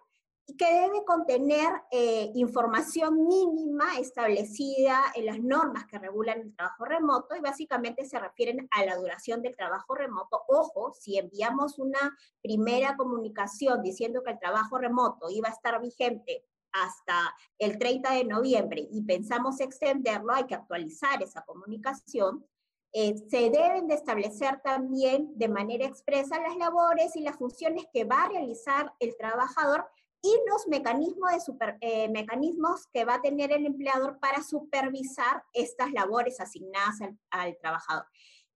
y 0.49 0.57
que 0.57 0.65
debe 0.65 1.05
contener 1.05 1.69
eh, 1.91 2.31
información 2.35 3.27
mínima 3.27 3.99
establecida 3.99 4.99
en 5.15 5.27
las 5.27 5.39
normas 5.41 5.85
que 5.85 5.99
regulan 5.99 6.41
el 6.41 6.57
trabajo 6.57 6.87
remoto 6.87 7.37
y 7.37 7.41
básicamente 7.41 8.07
se 8.07 8.19
refieren 8.19 8.67
a 8.71 8.87
la 8.87 8.97
duración 8.97 9.43
del 9.43 9.55
trabajo 9.55 9.95
remoto. 9.95 10.43
Ojo, 10.49 10.95
si 10.99 11.19
enviamos 11.19 11.79
una 11.79 12.17
primera 12.43 12.97
comunicación 12.97 13.83
diciendo 13.83 14.23
que 14.25 14.31
el 14.31 14.39
trabajo 14.39 14.79
remoto 14.79 15.29
iba 15.29 15.51
a 15.51 15.53
estar 15.53 15.79
vigente 15.83 16.47
hasta 16.73 17.35
el 17.59 17.79
30 17.79 18.11
de 18.13 18.25
noviembre 18.25 18.89
y 18.91 19.03
pensamos 19.03 19.61
extenderlo, 19.61 20.33
hay 20.33 20.47
que 20.47 20.55
actualizar 20.55 21.23
esa 21.23 21.43
comunicación. 21.43 22.47
Eh, 22.95 23.17
se 23.29 23.51
deben 23.51 23.87
de 23.87 23.97
establecer 23.97 24.63
también 24.63 25.31
de 25.37 25.49
manera 25.49 25.85
expresa 25.85 26.41
las 26.41 26.57
labores 26.57 27.17
y 27.17 27.21
las 27.21 27.37
funciones 27.37 27.85
que 27.93 28.05
va 28.05 28.23
a 28.23 28.29
realizar 28.31 28.95
el 28.99 29.15
trabajador 29.19 29.87
y 30.23 30.37
los 30.49 30.67
mecanismos, 30.67 31.33
de 31.33 31.41
super, 31.41 31.79
eh, 31.81 32.09
mecanismos 32.09 32.87
que 32.93 33.05
va 33.05 33.15
a 33.15 33.23
tener 33.23 33.53
el 33.53 33.67
empleador 33.67 34.19
para 34.19 34.43
supervisar 34.43 35.45
estas 35.53 35.93
labores 35.93 36.41
asignadas 36.41 36.97
al, 37.31 37.57
trabajador. 37.59 38.07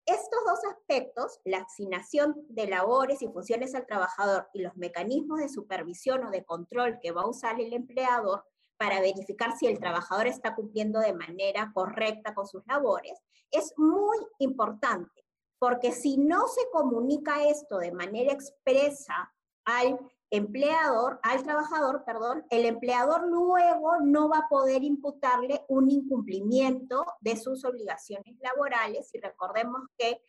Estos 0.05 0.39
dos 0.45 0.59
aspectos, 0.69 1.39
la 1.45 1.59
asignación 1.59 2.35
de 2.49 2.67
labores 2.67 3.21
y 3.21 3.27
funciones 3.27 3.73
al 3.73 3.85
trabajador 3.85 4.49
y 4.53 4.61
los 4.61 4.75
mecanismos 4.75 5.39
de 5.39 5.47
supervisión 5.47 6.25
o 6.25 6.31
de 6.31 6.43
control 6.43 6.99
que 7.01 7.11
va 7.11 7.21
a 7.21 7.29
usar 7.29 7.59
el 7.61 7.71
empleador 7.71 8.43
para 8.77 8.99
verificar 8.99 9.55
si 9.57 9.67
el 9.67 9.79
trabajador 9.79 10.27
está 10.27 10.55
cumpliendo 10.55 10.99
de 10.99 11.13
manera 11.13 11.71
correcta 11.73 12.33
con 12.33 12.45
sus 12.45 12.67
labores, 12.67 13.17
es 13.49 13.73
muy 13.77 14.17
importante, 14.39 15.25
porque 15.57 15.93
si 15.93 16.17
no 16.17 16.47
se 16.47 16.69
comunica 16.71 17.47
esto 17.47 17.77
de 17.77 17.93
manera 17.93 18.33
expresa 18.33 19.31
al 19.63 19.97
empleador, 20.33 21.19
al 21.21 21.43
trabajador, 21.43 22.03
perdón, 22.05 22.43
el 22.49 22.65
empleador 22.65 23.27
luego 23.27 23.99
no 24.01 24.29
va 24.29 24.39
a 24.39 24.49
poder 24.49 24.83
imputarle 24.83 25.63
un 25.67 25.91
incumplimiento 25.91 27.05
de 27.21 27.37
sus 27.37 27.63
obligaciones 27.63 28.35
laborales 28.39 29.13
y 29.13 29.19
recordemos 29.19 29.83
que 29.95 30.19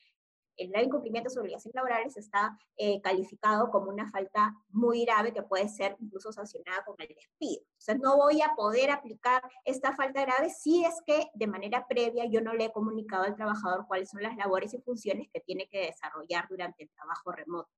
el 0.58 0.70
incumplimiento 0.82 1.28
de 1.28 1.34
sus 1.34 1.40
obligaciones 1.40 1.74
laborales 1.74 2.16
está 2.18 2.56
eh, 2.76 3.00
calificado 3.00 3.70
como 3.70 3.88
una 3.88 4.10
falta 4.10 4.54
muy 4.68 5.06
grave 5.06 5.32
que 5.32 5.42
puede 5.42 5.70
ser 5.70 5.96
incluso 5.98 6.32
sancionada 6.32 6.84
con 6.84 6.96
el 6.98 7.08
despido. 7.08 7.62
Entonces, 7.62 7.98
no 8.00 8.18
voy 8.18 8.42
a 8.42 8.54
poder 8.54 8.90
aplicar 8.90 9.42
esta 9.64 9.94
falta 9.94 10.20
grave 10.20 10.50
si 10.50 10.84
es 10.84 11.00
que 11.06 11.30
de 11.32 11.46
manera 11.46 11.86
previa 11.88 12.26
yo 12.26 12.42
no 12.42 12.52
le 12.52 12.66
he 12.66 12.72
comunicado 12.72 13.24
al 13.24 13.36
trabajador 13.36 13.86
cuáles 13.88 14.10
son 14.10 14.22
las 14.22 14.36
labores 14.36 14.74
y 14.74 14.82
funciones 14.82 15.28
que 15.32 15.40
tiene 15.40 15.66
que 15.66 15.86
desarrollar 15.86 16.46
durante 16.48 16.84
el 16.84 16.90
trabajo 16.90 17.32
remoto. 17.32 17.70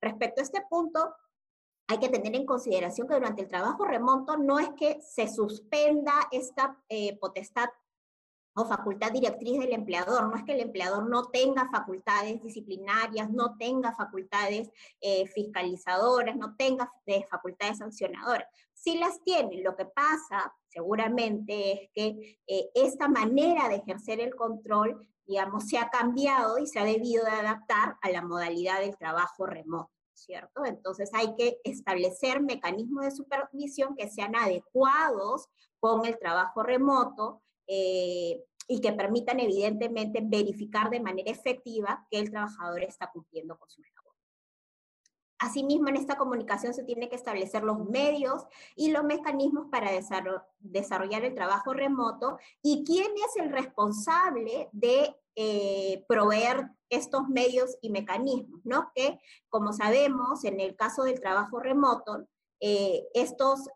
Respecto 0.00 0.40
a 0.40 0.44
este 0.44 0.62
punto, 0.68 1.14
hay 1.88 1.98
que 1.98 2.10
tener 2.10 2.36
en 2.36 2.44
consideración 2.44 3.08
que 3.08 3.14
durante 3.14 3.40
el 3.40 3.48
trabajo 3.48 3.84
remoto 3.86 4.36
no 4.36 4.58
es 4.58 4.68
que 4.76 5.00
se 5.00 5.26
suspenda 5.26 6.12
esta 6.30 6.76
eh, 6.90 7.18
potestad 7.18 7.70
o 8.54 8.66
facultad 8.66 9.10
directriz 9.10 9.58
del 9.58 9.72
empleador. 9.72 10.28
No 10.28 10.36
es 10.36 10.44
que 10.44 10.52
el 10.52 10.60
empleador 10.60 11.08
no 11.08 11.30
tenga 11.30 11.70
facultades 11.70 12.42
disciplinarias, 12.42 13.30
no 13.30 13.56
tenga 13.56 13.94
facultades 13.94 14.70
eh, 15.00 15.26
fiscalizadoras, 15.28 16.36
no 16.36 16.56
tenga 16.56 16.92
eh, 17.06 17.24
facultades 17.30 17.78
sancionadoras. 17.78 18.46
Sí 18.74 18.98
las 18.98 19.22
tiene. 19.24 19.62
Lo 19.62 19.74
que 19.74 19.86
pasa 19.86 20.54
seguramente 20.68 21.72
es 21.72 21.90
que 21.94 22.38
esta 22.74 23.08
manera 23.08 23.68
de 23.68 23.76
ejercer 23.76 24.20
el 24.20 24.34
control, 24.34 25.08
digamos, 25.24 25.66
se 25.66 25.78
ha 25.78 25.88
cambiado 25.88 26.58
y 26.58 26.66
se 26.66 26.80
ha 26.80 26.84
debido 26.84 27.24
de 27.24 27.30
adaptar 27.30 27.96
a 28.02 28.10
la 28.10 28.22
modalidad 28.22 28.80
del 28.80 28.96
trabajo 28.98 29.46
remoto. 29.46 29.97
¿Cierto? 30.18 30.64
Entonces 30.64 31.10
hay 31.14 31.34
que 31.36 31.58
establecer 31.64 32.42
mecanismos 32.42 33.04
de 33.04 33.10
supervisión 33.10 33.94
que 33.96 34.08
sean 34.08 34.34
adecuados 34.36 35.46
con 35.80 36.04
el 36.04 36.18
trabajo 36.18 36.62
remoto, 36.62 37.42
eh, 37.66 38.42
y 38.68 38.80
que 38.80 38.92
permitan 38.92 39.40
evidentemente 39.40 40.20
verificar 40.22 40.90
de 40.90 41.00
manera 41.00 41.30
efectiva 41.30 42.06
que 42.10 42.18
el 42.18 42.30
trabajador 42.30 42.82
está 42.82 43.10
cumpliendo 43.10 43.56
con 43.58 43.68
su 43.70 43.80
labor. 43.80 43.97
Asimismo, 45.38 45.88
en 45.88 45.96
esta 45.96 46.16
comunicación 46.16 46.74
se 46.74 46.84
tiene 46.84 47.08
que 47.08 47.16
establecer 47.16 47.62
los 47.62 47.78
medios 47.88 48.44
y 48.74 48.90
los 48.90 49.04
mecanismos 49.04 49.68
para 49.70 49.90
desarrollar 50.60 51.24
el 51.24 51.34
trabajo 51.34 51.72
remoto 51.72 52.38
y 52.62 52.84
quién 52.84 53.12
es 53.16 53.36
el 53.36 53.52
responsable 53.52 54.68
de 54.72 55.14
eh, 55.36 56.04
proveer 56.08 56.70
estos 56.90 57.28
medios 57.28 57.78
y 57.80 57.90
mecanismos, 57.90 58.60
¿no? 58.64 58.90
Que, 58.94 59.20
como 59.48 59.72
sabemos, 59.72 60.44
en 60.44 60.58
el 60.58 60.74
caso 60.74 61.04
del 61.04 61.20
trabajo 61.20 61.60
remoto, 61.60 62.26
eh, 62.60 63.06
estos 63.14 63.68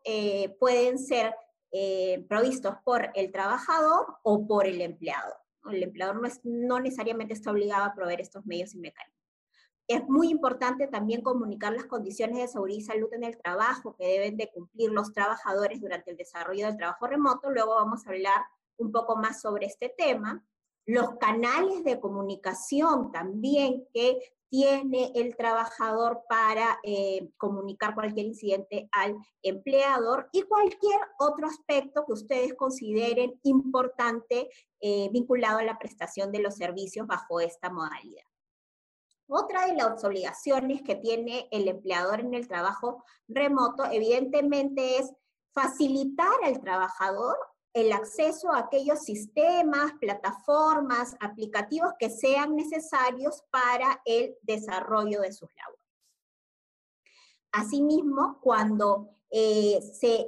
pueden 0.59 0.99
ser 0.99 1.35
eh, 1.75 2.27
provistos 2.29 2.75
por 2.85 3.11
el 3.15 3.33
trabajador 3.33 4.19
o 4.23 4.47
por 4.47 4.67
el 4.67 4.83
empleador. 4.83 5.39
El 5.71 5.83
empleador 5.83 6.21
no, 6.21 6.29
no 6.45 6.81
necesariamente 6.81 7.33
está 7.33 7.51
obligado 7.51 7.85
a 7.85 7.95
proveer 7.95 8.21
estos 8.21 8.45
medios 8.45 8.75
y 8.75 8.79
mecanismos. 8.79 9.12
Es 9.93 10.09
muy 10.09 10.31
importante 10.31 10.87
también 10.87 11.21
comunicar 11.21 11.75
las 11.75 11.85
condiciones 11.85 12.39
de 12.39 12.49
seguridad 12.49 12.79
y 12.79 12.83
salud 12.83 13.13
en 13.13 13.25
el 13.25 13.37
trabajo 13.37 13.95
que 13.95 14.07
deben 14.07 14.39
de 14.39 14.51
cumplir 14.51 14.91
los 14.91 15.13
trabajadores 15.13 15.83
durante 15.83 16.13
el 16.13 16.17
desarrollo 16.17 16.65
del 16.65 16.79
trabajo 16.79 17.07
remoto. 17.07 17.51
Luego 17.51 17.75
vamos 17.75 18.07
a 18.07 18.09
hablar 18.09 18.43
un 18.79 18.91
poco 18.91 19.17
más 19.17 19.43
sobre 19.43 19.67
este 19.67 19.91
tema. 19.91 20.43
Los 20.87 21.19
canales 21.19 21.85
de 21.85 22.01
comunicación 22.01 23.13
también 23.13 23.87
que 23.93 24.19
tiene 24.49 25.13
el 25.15 25.37
trabajador 25.37 26.23
para 26.27 26.81
eh, 26.85 27.29
comunicar 27.37 27.95
cualquier 27.95 28.25
incidente 28.25 28.89
al 28.93 29.15
empleador 29.43 30.31
y 30.33 30.41
cualquier 30.45 31.01
otro 31.19 31.49
aspecto 31.49 32.07
que 32.07 32.15
ustedes 32.15 32.55
consideren 32.55 33.39
importante 33.43 34.49
eh, 34.81 35.11
vinculado 35.13 35.59
a 35.59 35.65
la 35.65 35.79
prestación 35.79 36.33
de 36.33 36.41
los 36.41 36.57
servicios 36.57 37.07
bajo 37.07 37.41
esta 37.41 37.69
modalidad. 37.69 38.32
Otra 39.35 39.65
de 39.65 39.73
las 39.73 40.05
obligaciones 40.05 40.83
que 40.83 40.95
tiene 40.95 41.49
el 41.51 41.67
empleador 41.67 42.21
en 42.21 42.35
el 42.35 42.47
trabajo 42.47 43.03
remoto, 43.29 43.83
evidentemente, 43.91 44.99
es 44.99 45.11
facilitar 45.55 46.35
al 46.45 46.61
trabajador 46.61 47.39
el 47.73 47.93
acceso 47.93 48.53
a 48.53 48.59
aquellos 48.59 48.99
sistemas, 49.01 49.95
plataformas, 49.99 51.17
aplicativos 51.19 51.95
que 51.99 52.11
sean 52.11 52.55
necesarios 52.57 53.43
para 53.51 54.03
el 54.05 54.37
desarrollo 54.43 55.23
de 55.23 55.33
sus 55.33 55.49
labores. 55.57 55.87
Asimismo, 57.53 58.39
cuando 58.43 59.17
eh, 59.31 59.81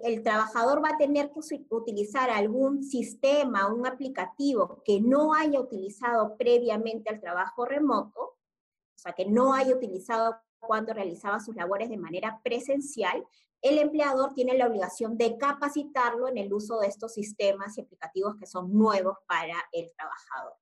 el 0.02 0.22
trabajador 0.22 0.82
va 0.82 0.94
a 0.94 0.96
tener 0.96 1.30
que 1.30 1.40
utilizar 1.68 2.30
algún 2.30 2.82
sistema, 2.82 3.70
un 3.70 3.86
aplicativo 3.86 4.82
que 4.82 5.02
no 5.02 5.34
haya 5.34 5.60
utilizado 5.60 6.38
previamente 6.38 7.10
al 7.10 7.20
trabajo 7.20 7.66
remoto, 7.66 8.38
sea, 9.04 9.14
que 9.14 9.26
no 9.26 9.54
haya 9.54 9.74
utilizado 9.74 10.36
cuando 10.58 10.92
realizaba 10.92 11.40
sus 11.40 11.54
labores 11.54 11.88
de 11.88 11.96
manera 11.96 12.40
presencial, 12.42 13.24
el 13.60 13.78
empleador 13.78 14.34
tiene 14.34 14.56
la 14.58 14.66
obligación 14.66 15.16
de 15.16 15.38
capacitarlo 15.38 16.28
en 16.28 16.38
el 16.38 16.52
uso 16.52 16.80
de 16.80 16.88
estos 16.88 17.14
sistemas 17.14 17.78
y 17.78 17.80
aplicativos 17.80 18.36
que 18.36 18.46
son 18.46 18.72
nuevos 18.72 19.16
para 19.26 19.56
el 19.72 19.90
trabajador. 19.94 20.54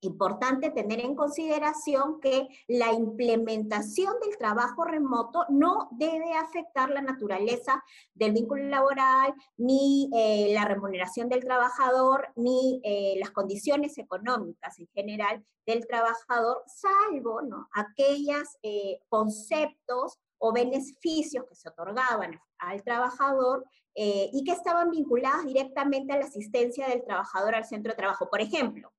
Importante 0.00 0.70
tener 0.70 1.00
en 1.00 1.14
consideración 1.14 2.20
que 2.20 2.48
la 2.68 2.92
implementación 2.92 4.14
del 4.20 4.36
trabajo 4.38 4.84
remoto 4.84 5.44
no 5.48 5.88
debe 5.92 6.34
afectar 6.34 6.90
la 6.90 7.02
naturaleza 7.02 7.82
del 8.14 8.32
vínculo 8.32 8.64
laboral, 8.64 9.34
ni 9.56 10.10
eh, 10.14 10.52
la 10.54 10.64
remuneración 10.64 11.28
del 11.28 11.44
trabajador, 11.44 12.28
ni 12.36 12.80
eh, 12.84 13.16
las 13.18 13.30
condiciones 13.30 13.98
económicas 13.98 14.78
en 14.78 14.88
general 14.94 15.44
del 15.66 15.86
trabajador, 15.86 16.62
salvo 16.66 17.42
¿no? 17.42 17.68
aquellos 17.74 18.56
eh, 18.62 19.00
conceptos 19.08 20.18
o 20.38 20.52
beneficios 20.52 21.44
que 21.46 21.54
se 21.54 21.68
otorgaban 21.68 22.40
al 22.58 22.82
trabajador 22.82 23.64
eh, 23.94 24.30
y 24.32 24.44
que 24.44 24.52
estaban 24.52 24.90
vinculadas 24.90 25.44
directamente 25.44 26.12
a 26.12 26.18
la 26.18 26.24
asistencia 26.24 26.86
del 26.86 27.04
trabajador 27.04 27.54
al 27.54 27.64
centro 27.64 27.92
de 27.92 27.96
trabajo. 27.96 28.30
Por 28.30 28.40
ejemplo, 28.40 28.92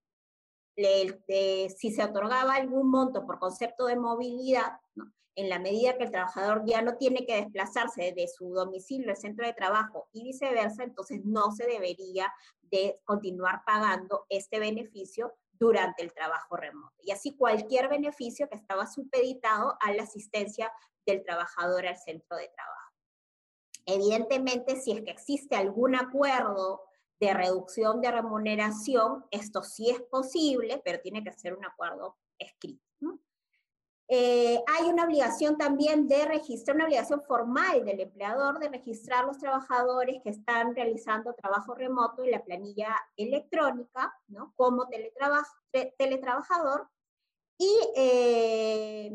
si 1.77 1.91
se 1.91 2.03
otorgaba 2.03 2.55
algún 2.55 2.89
monto 2.89 3.25
por 3.25 3.39
concepto 3.39 3.85
de 3.85 3.95
movilidad, 3.95 4.79
en 5.35 5.47
la 5.47 5.59
medida 5.59 5.97
que 5.97 6.03
el 6.03 6.11
trabajador 6.11 6.63
ya 6.65 6.81
no 6.81 6.97
tiene 6.97 7.25
que 7.25 7.37
desplazarse 7.37 8.11
de 8.11 8.27
su 8.27 8.53
domicilio 8.53 9.09
al 9.09 9.17
centro 9.17 9.45
de 9.45 9.53
trabajo 9.53 10.09
y 10.11 10.23
viceversa, 10.23 10.83
entonces 10.83 11.21
no 11.23 11.51
se 11.51 11.65
debería 11.65 12.33
de 12.63 12.99
continuar 13.05 13.61
pagando 13.65 14.25
este 14.27 14.59
beneficio 14.59 15.33
durante 15.53 16.03
el 16.03 16.13
trabajo 16.13 16.57
remoto. 16.57 16.95
Y 17.01 17.11
así 17.11 17.35
cualquier 17.35 17.87
beneficio 17.87 18.49
que 18.49 18.55
estaba 18.55 18.85
supeditado 18.85 19.77
a 19.79 19.93
la 19.93 20.03
asistencia 20.03 20.71
del 21.05 21.23
trabajador 21.23 21.87
al 21.87 21.97
centro 21.97 22.35
de 22.35 22.49
trabajo. 22.49 22.93
Evidentemente, 23.85 24.75
si 24.75 24.91
es 24.91 25.01
que 25.03 25.11
existe 25.11 25.55
algún 25.55 25.95
acuerdo 25.95 26.83
de 27.19 27.33
reducción 27.33 28.01
de 28.01 28.11
remuneración, 28.11 29.25
esto 29.31 29.63
sí 29.63 29.89
es 29.89 30.01
posible, 30.01 30.81
pero 30.83 31.01
tiene 31.01 31.23
que 31.23 31.33
ser 31.33 31.53
un 31.53 31.65
acuerdo 31.65 32.17
escrito. 32.37 32.89
Eh, 34.11 34.59
hay 34.65 34.89
una 34.89 35.03
obligación 35.03 35.55
también 35.55 36.07
de 36.07 36.25
registrar, 36.25 36.75
una 36.75 36.85
obligación 36.85 37.21
formal 37.21 37.85
del 37.85 37.99
empleador 37.99 38.57
de 38.57 38.69
registrar 38.69 39.25
los 39.25 39.37
trabajadores 39.37 40.19
que 40.23 40.31
están 40.31 40.73
realizando 40.73 41.35
trabajo 41.35 41.75
remoto 41.75 42.23
en 42.23 42.31
la 42.31 42.43
planilla 42.43 42.95
electrónica, 43.15 44.11
¿no? 44.27 44.51
Como 44.55 44.87
teletrabajador. 44.87 46.89
Y 47.59 47.71
eh, 47.95 49.11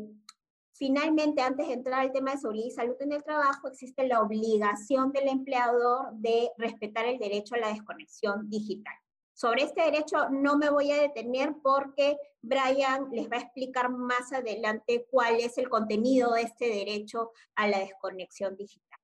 finalmente, 0.77 1.41
antes 1.41 1.67
de 1.67 1.73
entrar 1.73 2.01
al 2.01 2.11
tema 2.11 2.31
de 2.31 2.37
seguridad 2.37 2.67
y 2.67 2.71
salud 2.71 2.95
en 2.99 3.13
el 3.13 3.23
trabajo, 3.23 3.67
existe 3.67 4.07
la 4.07 4.21
obligación 4.21 5.11
del 5.11 5.29
empleador 5.29 6.13
de 6.13 6.51
respetar 6.57 7.05
el 7.05 7.17
derecho 7.17 7.55
a 7.55 7.59
la 7.59 7.69
desconexión 7.69 8.49
digital. 8.49 8.93
Sobre 9.33 9.63
este 9.63 9.81
derecho 9.81 10.29
no 10.29 10.57
me 10.57 10.69
voy 10.69 10.91
a 10.91 11.01
detener 11.01 11.55
porque 11.61 12.17
Brian 12.41 13.09
les 13.11 13.29
va 13.29 13.37
a 13.37 13.41
explicar 13.41 13.89
más 13.89 14.31
adelante 14.31 15.07
cuál 15.11 15.41
es 15.41 15.57
el 15.57 15.67
contenido 15.67 16.33
de 16.33 16.43
este 16.43 16.69
derecho 16.69 17.31
a 17.55 17.67
la 17.67 17.79
desconexión 17.79 18.55
digital. 18.55 18.94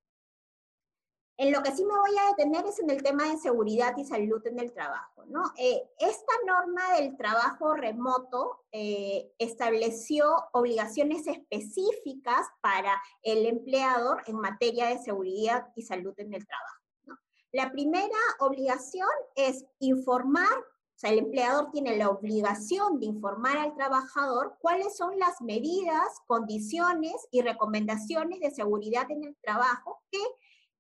En 1.41 1.51
lo 1.51 1.63
que 1.63 1.71
sí 1.71 1.83
me 1.83 1.97
voy 1.97 2.15
a 2.19 2.35
detener 2.35 2.67
es 2.67 2.77
en 2.77 2.91
el 2.91 3.01
tema 3.01 3.27
de 3.27 3.39
seguridad 3.39 3.97
y 3.97 4.05
salud 4.05 4.45
en 4.45 4.59
el 4.59 4.71
trabajo. 4.73 5.25
¿no? 5.25 5.41
Eh, 5.57 5.89
esta 5.97 6.33
norma 6.45 6.93
del 6.97 7.17
trabajo 7.17 7.73
remoto 7.73 8.63
eh, 8.71 9.33
estableció 9.39 10.35
obligaciones 10.53 11.25
específicas 11.25 12.45
para 12.61 13.01
el 13.23 13.47
empleador 13.47 14.21
en 14.27 14.35
materia 14.35 14.89
de 14.89 14.99
seguridad 14.99 15.65
y 15.75 15.81
salud 15.81 16.13
en 16.17 16.31
el 16.35 16.45
trabajo. 16.45 17.23
La 17.51 17.71
primera 17.71 18.19
obligación 18.37 19.09
es 19.35 19.65
informar 19.79 20.63
sea, 21.01 21.11
el 21.11 21.19
empleador 21.19 21.71
tiene 21.71 21.97
la 21.97 22.09
obligación 22.09 22.99
de 22.99 23.07
informar 23.07 23.57
al 23.57 23.73
trabajador 23.73 24.55
cuáles 24.59 24.95
son 24.95 25.17
las 25.17 25.41
medidas, 25.41 26.19
condiciones 26.27 27.15
y 27.31 27.41
recomendaciones 27.41 28.39
de 28.39 28.51
seguridad 28.51 29.09
en 29.09 29.23
el 29.23 29.35
trabajo 29.41 30.01
que 30.11 30.19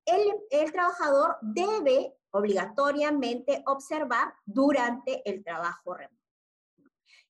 el, 0.05 0.71
trabajador 0.71 1.37
debe 1.41 2.15
obligatoriamente 2.31 3.63
observar 3.65 4.33
durante 4.45 5.21
el 5.29 5.43
trabajo 5.43 5.93
remoto. 5.93 6.15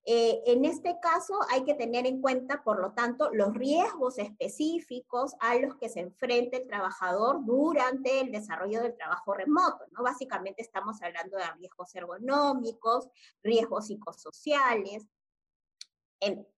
Eh, 0.03 0.41
en 0.47 0.65
este 0.65 0.97
caso 0.99 1.35
hay 1.51 1.63
que 1.63 1.75
tener 1.75 2.07
en 2.07 2.21
cuenta, 2.21 2.63
por 2.63 2.81
lo 2.81 2.93
tanto, 2.93 3.29
los 3.33 3.53
riesgos 3.53 4.17
específicos 4.17 5.35
a 5.39 5.55
los 5.57 5.75
que 5.75 5.89
se 5.89 5.99
enfrenta 5.99 6.57
el 6.57 6.67
trabajador 6.67 7.45
durante 7.45 8.21
el 8.21 8.31
desarrollo 8.31 8.81
del 8.81 8.95
trabajo 8.95 9.33
remoto. 9.33 9.85
¿no? 9.91 10.01
Básicamente 10.01 10.63
estamos 10.63 11.01
hablando 11.03 11.37
de 11.37 11.45
riesgos 11.59 11.93
ergonómicos, 11.93 13.09
riesgos 13.43 13.87
psicosociales, 13.87 15.07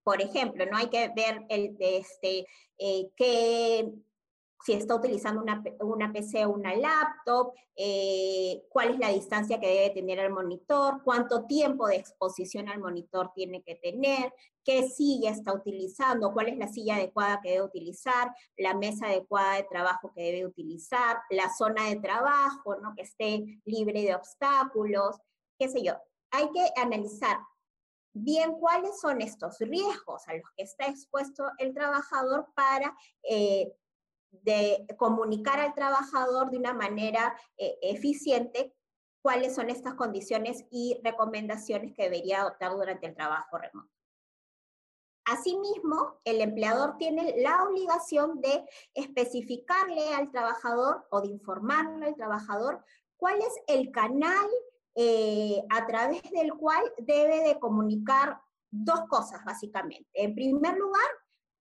por 0.04 0.22
ejemplo, 0.22 0.66
no 0.66 0.78
hay 0.78 0.88
que 0.88 1.10
ver 1.16 1.46
el, 1.50 1.76
este, 1.80 2.46
eh, 2.78 3.12
qué 3.16 3.90
si 4.64 4.74
está 4.74 4.96
utilizando 4.96 5.42
una, 5.42 5.62
una 5.82 6.14
PC 6.14 6.46
o 6.46 6.52
una 6.52 6.76
laptop, 6.76 7.54
eh, 7.76 8.64
cuál 8.70 8.92
es 8.92 9.00
la 9.00 9.10
distancia 9.10 9.60
que 9.60 9.68
debe 9.68 9.90
tener 9.90 10.20
el 10.20 10.32
monitor, 10.32 11.02
cuánto 11.04 11.46
tiempo 11.46 11.88
de 11.88 11.98
exposición 11.98 12.70
al 12.70 12.80
monitor 12.80 13.32
tiene 13.36 13.62
que 13.62 13.76
tener, 13.76 14.34
qué 14.64 14.88
silla 14.88 15.32
está 15.32 15.54
utilizando, 15.54 16.32
cuál 16.32 16.48
es 16.48 16.58
la 16.58 16.70
silla 16.70 16.96
adecuada 16.96 17.42
que 17.42 17.52
debe 17.52 17.64
utilizar, 17.64 18.32
la 18.58 18.74
mesa 18.74 19.08
adecuada 19.08 19.56
de 19.56 19.64
trabajo 19.64 20.14
que 20.16 20.22
debe 20.22 20.46
utilizar, 20.46 21.18
la 21.30 21.54
zona 21.54 21.90
de 21.90 21.98
trabajo, 21.98 22.78
¿no? 22.78 22.94
que 22.96 23.04
esté 23.04 23.62
libre 23.66 24.02
de 24.04 24.16
obstáculos, 24.16 25.18
qué 25.60 25.68
sé 25.68 25.84
yo. 25.84 25.96
Hay 26.32 26.50
que 26.52 26.82
analizar 26.82 27.38
bien 28.14 28.54
cuáles 28.54 29.00
son 29.02 29.22
estos 29.22 29.58
riesgos 29.60 30.28
a 30.28 30.36
los 30.36 30.50
que 30.56 30.64
está 30.64 30.86
expuesto 30.86 31.50
el 31.58 31.74
trabajador 31.74 32.48
para 32.56 32.96
eh, 33.24 33.74
de 34.42 34.86
comunicar 34.98 35.60
al 35.60 35.74
trabajador 35.74 36.50
de 36.50 36.58
una 36.58 36.74
manera 36.74 37.38
eh, 37.58 37.78
eficiente 37.82 38.74
cuáles 39.22 39.56
son 39.56 39.70
estas 39.70 39.94
condiciones 39.94 40.66
y 40.70 41.00
recomendaciones 41.04 41.94
que 41.94 42.04
debería 42.04 42.42
adoptar 42.42 42.74
durante 42.74 43.08
el 43.08 43.16
trabajo 43.16 43.58
remoto. 43.58 43.90
Asimismo, 45.26 46.20
el 46.26 46.42
empleador 46.42 46.98
tiene 46.98 47.42
la 47.42 47.64
obligación 47.64 48.42
de 48.42 48.66
especificarle 48.94 50.14
al 50.14 50.30
trabajador 50.32 51.08
o 51.12 51.22
de 51.22 51.30
informarle 51.30 52.08
al 52.08 52.16
trabajador 52.16 52.84
cuál 53.16 53.40
es 53.40 53.54
el 53.68 53.92
canal 53.92 54.50
eh, 54.96 55.64
a 55.70 55.88
través 55.88 56.22
del 56.32 56.54
cual 56.56 56.84
debe 56.98 57.40
de 57.48 57.58
comunicar 57.58 58.42
dos 58.70 59.02
cosas, 59.08 59.46
básicamente. 59.46 60.10
En 60.14 60.36
primer 60.36 60.78
lugar, 60.78 61.08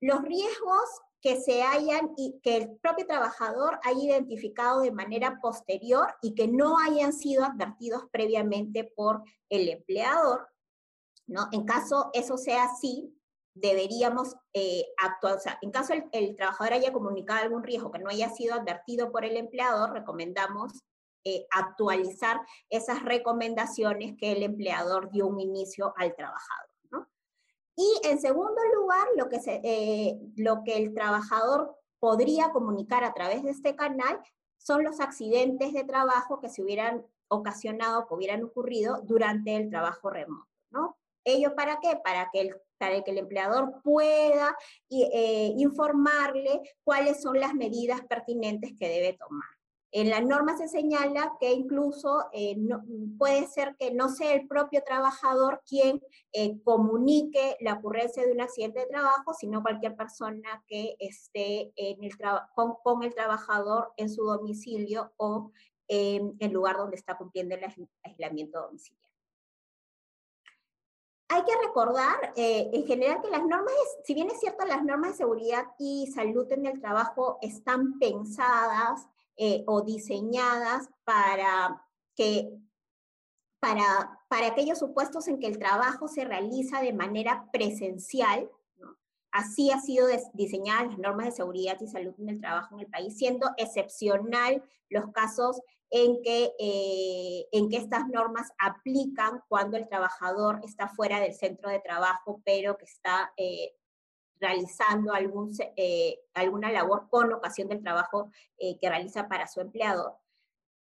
los 0.00 0.23
riesgos 0.23 1.00
que 1.23 1.41
se 1.41 1.62
hayan 1.62 2.12
y 2.17 2.41
que 2.43 2.57
el 2.57 2.76
propio 2.79 3.07
trabajador 3.07 3.79
haya 3.85 4.02
identificado 4.02 4.81
de 4.81 4.91
manera 4.91 5.38
posterior 5.41 6.14
y 6.21 6.35
que 6.35 6.49
no 6.49 6.79
hayan 6.79 7.12
sido 7.12 7.45
advertidos 7.45 8.02
previamente 8.11 8.85
por 8.85 9.23
el 9.49 9.69
empleador. 9.69 10.49
¿no? 11.29 11.47
En 11.52 11.64
caso 11.64 12.11
eso 12.12 12.37
sea 12.37 12.64
así, 12.64 13.17
deberíamos 13.55 14.35
eh, 14.52 14.85
actuar, 15.00 15.37
o 15.37 15.41
sea, 15.41 15.59
en 15.62 15.71
caso 15.71 15.95
el, 16.11 16.35
trabajador 16.35 16.73
haya 16.73 16.93
comunicado 16.93 17.43
algún 17.43 17.62
riesgo 17.62 17.93
que 17.93 18.00
no 18.00 18.11
haya 18.11 18.29
sido 18.31 18.55
advertido 18.55 19.12
por 19.12 19.25
el 19.25 19.37
empleador, 19.37 19.93
recomendamos 19.93 20.73
eh, 21.25 21.47
actualizar 21.50 22.41
esas 22.69 23.05
recomendaciones 23.05 24.17
que 24.19 24.33
el 24.33 24.43
empleador 24.43 25.11
dio 25.12 25.29
un 25.29 25.38
inicio 25.38 25.95
al 25.97 26.17
trabajador. 26.17 26.72
Y 27.76 28.00
en 28.05 28.21
segundo 28.21 28.61
lugar, 28.75 29.07
lo 29.17 29.29
que, 29.29 29.41
se, 29.41 29.61
eh, 29.64 30.21
lo 30.37 30.62
que 30.64 30.76
el 30.76 30.95
trabajador 30.95 31.76
podría 31.99 32.50
comunicar 32.50 33.05
a 33.05 33.14
través 33.14 33.43
de 33.43 33.50
este 33.50 33.76
canal 33.76 34.21
son 34.59 34.85
los 34.85 35.00
accidentes 35.00 35.73
de 35.73 35.85
trabajo 35.85 36.41
que 36.41 36.49
se 36.49 36.62
hubieran 36.62 37.05
ocasionado, 37.29 38.07
que 38.07 38.14
hubieran 38.14 38.45
ocurrido 38.45 39.00
durante 39.02 39.57
el 39.57 39.71
trabajo 39.71 40.11
remoto, 40.11 40.49
¿no? 40.71 40.97
¿Ello 41.25 41.55
para 41.55 41.79
qué? 41.81 41.97
Para 42.02 42.31
que 42.33 42.41
el, 42.41 42.57
para 42.79 43.02
que 43.02 43.12
el 43.12 43.19
empleador 43.19 43.81
pueda 43.83 44.57
eh, 44.90 45.53
informarle 45.57 46.61
cuáles 46.85 47.23
son 47.23 47.38
las 47.38 47.55
medidas 47.55 48.01
pertinentes 48.03 48.73
que 48.79 48.88
debe 48.88 49.12
tomar. 49.14 49.49
En 49.92 50.09
la 50.09 50.20
norma 50.22 50.57
se 50.57 50.68
señala 50.68 51.37
que 51.38 51.52
incluso 51.52 52.26
eh, 52.33 52.57
puede 53.18 53.46
ser 53.46 53.76
que 53.76 53.92
no 53.92 54.09
sea 54.09 54.33
el 54.33 54.48
propio 54.48 54.83
trabajador 54.83 55.62
quien 55.68 56.02
eh, 56.33 56.59
comunique 56.62 57.59
la 57.61 57.74
ocurrencia 57.74 58.24
de 58.24 58.33
un 58.33 58.40
accidente 58.40 58.81
de 58.81 58.87
trabajo, 58.87 59.35
sino 59.35 59.62
cualquier 59.62 59.94
persona 59.94 60.64
que 60.66 60.96
esté 60.98 61.72
con, 62.55 63.02
el 63.02 63.14
trabajador 63.14 63.92
en 63.98 64.09
su 64.09 64.24
domicilio 64.24 65.12
o 65.18 65.52
en 65.88 66.37
el 66.40 66.52
lugar 66.52 66.78
donde 66.78 66.96
está 66.96 67.18
cumpliendo 67.18 67.55
el 67.55 67.64
aislamiento 68.02 68.62
domiciliario. 68.62 69.02
Hay 71.28 71.44
que 71.44 71.66
recordar, 71.66 72.35
eh, 72.37 72.68
en 72.74 72.87
general, 72.87 73.22
que 73.22 73.31
las 73.31 73.42
normas, 73.46 73.72
si 74.05 74.12
bien 74.12 74.28
es 74.31 74.38
cierto, 74.38 74.66
las 74.66 74.85
normas 74.85 75.12
de 75.12 75.16
seguridad 75.16 75.64
y 75.78 76.07
salud 76.09 76.50
en 76.52 76.66
el 76.66 76.78
trabajo 76.78 77.38
están 77.40 77.98
pensadas 77.98 79.09
eh, 79.37 79.64
o 79.66 79.83
diseñadas 79.83 80.88
para 81.05 81.83
que 82.14 82.59
para, 83.61 84.18
para 84.29 84.49
aquellos 84.49 84.81
supuestos 84.81 85.29
en 85.29 85.38
que 85.38 85.47
el 85.47 85.59
trabajo 85.59 86.09
se 86.09 86.25
realiza 86.25 86.81
de 86.81 86.92
manera 86.92 87.49
presencial, 87.53 88.51
así 89.31 89.71
ha 89.71 89.81
sido 89.81 90.09
diseñadas 90.35 90.88
las 90.88 90.99
normas 90.99 91.27
de 91.27 91.33
seguridad 91.33 91.77
y 91.81 91.87
salud 91.87 92.12
en 92.18 92.29
el 92.29 92.40
trabajo 92.40 92.75
en 92.75 92.81
el 92.81 92.88
país, 92.88 93.16
siendo 93.16 93.51
excepcional 93.57 94.62
los 94.90 95.12
casos 95.12 95.61
en 95.90 96.23
que, 96.23 96.53
eh, 96.59 97.47
en 97.53 97.68
que 97.68 97.77
estas 97.77 98.09
normas 98.09 98.51
aplican 98.59 99.42
cuando 99.49 99.77
el 99.77 99.88
trabajador 99.88 100.61
está 100.64 100.88
fuera 100.88 101.21
del 101.21 101.35
centro 101.35 101.71
de 101.71 101.81
trabajo, 101.81 102.42
pero 102.45 102.77
que 102.77 102.87
está 102.87 103.33
eh, 103.37 103.73
realizando 104.42 105.14
algún, 105.14 105.52
eh, 105.76 106.18
alguna 106.35 106.70
labor 106.70 107.09
con 107.09 107.33
ocasión 107.33 107.68
del 107.68 107.83
trabajo 107.83 108.31
eh, 108.59 108.76
que 108.78 108.88
realiza 108.88 109.28
para 109.28 109.46
su 109.46 109.61
empleador. 109.61 110.16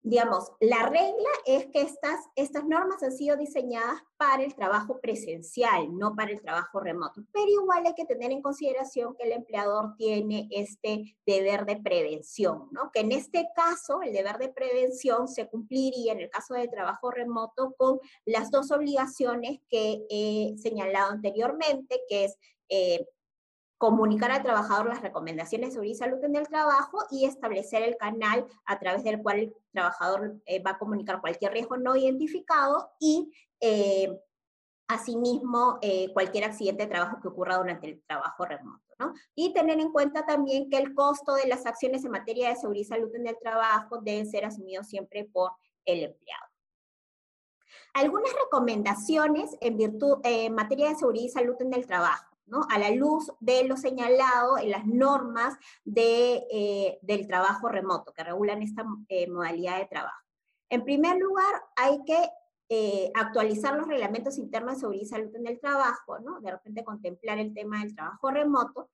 Digamos, 0.02 0.54
la 0.62 0.88
regla 0.88 1.30
es 1.46 1.66
que 1.68 1.82
estas, 1.82 2.22
estas 2.38 2.64
normas 2.64 3.04
han 3.04 3.12
sido 3.12 3.36
diseñadas 3.36 4.02
para 4.16 4.44
el 4.44 4.56
trabajo 4.56 5.02
presencial, 5.02 5.98
no 5.98 6.16
para 6.16 6.32
el 6.32 6.42
trabajo 6.42 6.80
remoto. 6.80 7.22
Pero 7.34 7.50
igual 7.50 7.86
hay 7.86 7.94
que 7.96 8.06
tener 8.06 8.32
en 8.32 8.42
consideración 8.42 9.14
que 9.18 9.24
el 9.24 9.34
empleador 9.34 9.96
tiene 9.98 10.48
este 10.52 11.18
deber 11.26 11.66
de 11.66 11.82
prevención, 11.82 12.70
¿no? 12.72 12.92
Que 12.94 13.02
en 13.02 13.12
este 13.12 13.50
caso, 13.54 14.02
el 14.02 14.14
deber 14.14 14.38
de 14.38 14.48
prevención 14.48 15.28
se 15.28 15.50
cumpliría 15.50 16.14
en 16.14 16.22
el 16.22 16.30
caso 16.30 16.54
del 16.54 16.70
trabajo 16.70 17.12
remoto 17.12 17.76
con 17.78 18.00
las 18.24 18.52
dos 18.52 18.72
obligaciones 18.72 19.60
que 19.68 20.06
he 20.10 20.58
señalado 20.58 21.12
anteriormente, 21.12 22.00
que 22.08 22.24
es 22.24 22.38
eh, 22.70 23.06
comunicar 23.80 24.30
al 24.30 24.44
trabajador 24.44 24.88
las 24.88 25.02
recomendaciones 25.02 25.74
sobre 25.74 25.96
salud 25.96 26.22
en 26.26 26.36
el 26.36 26.48
trabajo 26.48 27.00
y 27.10 27.26
establecer 27.26 27.82
el 27.82 27.96
canal 27.96 28.46
a 28.66 28.78
través 28.78 29.06
del 29.06 29.22
cual 29.22 29.40
el 29.40 29.56
trabajador 29.72 30.36
eh, 30.46 30.62
va 30.62 30.72
a 30.72 30.78
comunicar 30.78 31.22
cualquier 31.22 31.54
riesgo 31.54 31.78
no 31.78 31.96
identificado 31.96 32.92
y 33.00 33.32
eh, 33.62 34.20
asimismo 34.90 35.80
eh, 35.82 36.12
cualquier 36.12 36.44
accidente 36.44 36.84
de 36.84 36.90
trabajo 36.90 37.22
que 37.22 37.30
ocurra 37.30 37.56
durante 37.56 37.88
el 37.88 38.04
trabajo 38.06 38.46
remoto. 38.46 38.84
Y 39.34 39.54
tener 39.54 39.80
en 39.80 39.94
cuenta 39.94 40.26
también 40.26 40.70
que 40.70 40.78
el 40.78 40.94
costo 40.94 41.36
de 41.36 41.48
las 41.48 41.66
acciones 41.66 42.04
en 42.04 42.12
materia 42.12 42.50
de 42.50 42.58
seguridad 42.58 42.82
y 42.82 42.86
salud 42.86 43.16
en 43.16 43.28
el 43.28 43.38
trabajo 43.40 44.00
deben 44.02 44.30
ser 44.30 44.44
asumidos 44.44 44.88
siempre 44.88 45.24
por 45.24 45.54
el 45.86 46.04
empleado. 46.04 46.44
Algunas 47.94 48.34
recomendaciones 48.34 49.56
en 49.62 49.78
virtud 49.78 50.18
en 50.24 50.54
materia 50.54 50.90
de 50.90 50.96
seguridad 50.96 51.24
y 51.24 51.30
salud 51.30 51.56
en 51.62 51.74
el 51.74 51.88
trabajo 51.88 52.29
a 52.70 52.80
la 52.80 52.92
luz 52.92 53.32
de 53.40 53.64
lo 53.66 53.78
señalado 53.78 54.58
en 54.58 54.72
las 54.72 54.86
normas 54.86 55.58
de, 55.84 56.46
eh, 56.52 57.00
del 57.02 57.28
trabajo 57.28 57.70
remoto 57.70 58.14
que 58.14 58.24
regulan 58.24 58.62
esta 58.62 58.86
eh, 59.08 59.30
modalidad 59.30 59.78
de 59.78 59.86
trabajo. 59.86 60.24
En 60.70 60.84
primer 60.84 61.18
lugar, 61.18 61.64
hay 61.76 62.04
que 62.06 62.30
eh, 62.70 63.12
actualizar 63.16 63.76
los 63.76 63.88
reglamentos 63.88 64.38
internos 64.38 64.76
de 64.76 64.80
seguridad 64.82 65.04
y 65.04 65.08
salud 65.08 65.36
en 65.36 65.48
el 65.48 65.60
trabajo, 65.60 66.20
¿no? 66.20 66.40
de 66.40 66.52
repente 66.52 66.84
contemplar 66.84 67.40
el 67.40 67.54
tema 67.54 67.80
del 67.80 67.96
trabajo 67.96 68.30
remoto. 68.30 68.90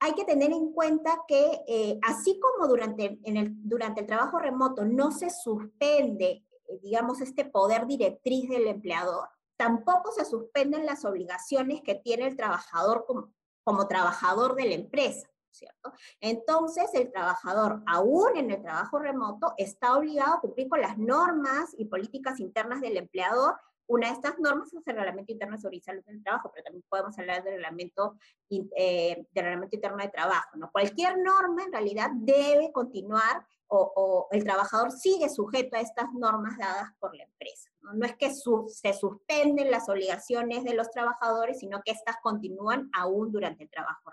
Hay 0.00 0.12
que 0.12 0.24
tener 0.24 0.52
en 0.52 0.72
cuenta 0.72 1.22
que 1.26 1.98
así 2.02 2.38
como 2.38 2.68
durante, 2.68 3.18
en 3.24 3.36
el, 3.38 3.52
durante 3.66 4.02
el 4.02 4.06
trabajo 4.06 4.38
remoto 4.38 4.84
no 4.84 5.10
se 5.10 5.30
suspende, 5.30 6.44
digamos, 6.82 7.22
este 7.22 7.46
poder 7.46 7.86
directriz 7.86 8.50
del 8.50 8.66
empleador, 8.66 9.30
tampoco 9.56 10.12
se 10.12 10.24
suspenden 10.24 10.86
las 10.86 11.04
obligaciones 11.04 11.82
que 11.82 11.94
tiene 11.94 12.26
el 12.26 12.36
trabajador 12.36 13.04
como, 13.06 13.32
como 13.64 13.88
trabajador 13.88 14.54
de 14.54 14.68
la 14.68 14.74
empresa. 14.74 15.28
¿cierto? 15.56 15.92
Entonces, 16.20 16.90
el 16.94 17.10
trabajador, 17.10 17.82
aún 17.86 18.36
en 18.36 18.50
el 18.50 18.62
trabajo 18.62 18.98
remoto, 18.98 19.54
está 19.56 19.96
obligado 19.96 20.34
a 20.34 20.40
cumplir 20.40 20.68
con 20.68 20.80
las 20.80 20.98
normas 20.98 21.74
y 21.78 21.86
políticas 21.86 22.40
internas 22.40 22.80
del 22.80 22.96
empleador 22.96 23.56
Una 23.88 24.08
de 24.08 24.14
estas 24.14 24.38
normas 24.40 24.72
es 24.74 24.86
el 24.86 24.96
Reglamento 24.96 25.32
Interno 25.32 25.56
sobre 25.58 25.80
Salud 25.80 26.04
del 26.04 26.22
Trabajo, 26.22 26.50
pero 26.52 26.64
también 26.64 26.84
podemos 26.88 27.16
hablar 27.18 27.44
del 27.44 27.54
Reglamento, 27.54 28.16
eh, 28.50 29.26
del 29.30 29.44
reglamento 29.44 29.76
Interno 29.76 29.98
de 29.98 30.08
Trabajo. 30.08 30.56
¿no? 30.56 30.70
Cualquier 30.72 31.18
norma 31.18 31.62
en 31.62 31.72
realidad 31.72 32.10
debe 32.12 32.72
continuar 32.72 33.46
o, 33.68 34.28
el 34.30 34.44
trabajador 34.44 34.92
sigue 34.92 35.28
sujeto 35.28 35.76
a 35.76 35.80
estas 35.80 36.12
normas 36.12 36.58
dadas 36.58 36.90
por 36.98 37.16
la 37.16 37.24
empresa. 37.24 37.70
No, 37.80 38.04
es 38.04 38.16
que 38.16 38.32
se 38.32 38.92
suspenden 38.92 39.70
las 39.70 39.88
obligaciones 39.88 40.64
de 40.64 40.74
los 40.74 40.90
trabajadores, 40.90 41.60
sino 41.60 41.80
que 41.84 41.92
estas 41.92 42.16
continúan 42.22 42.90
aún 42.92 43.32
durante 43.32 43.64
el 43.64 43.70
trabajo. 43.70 44.12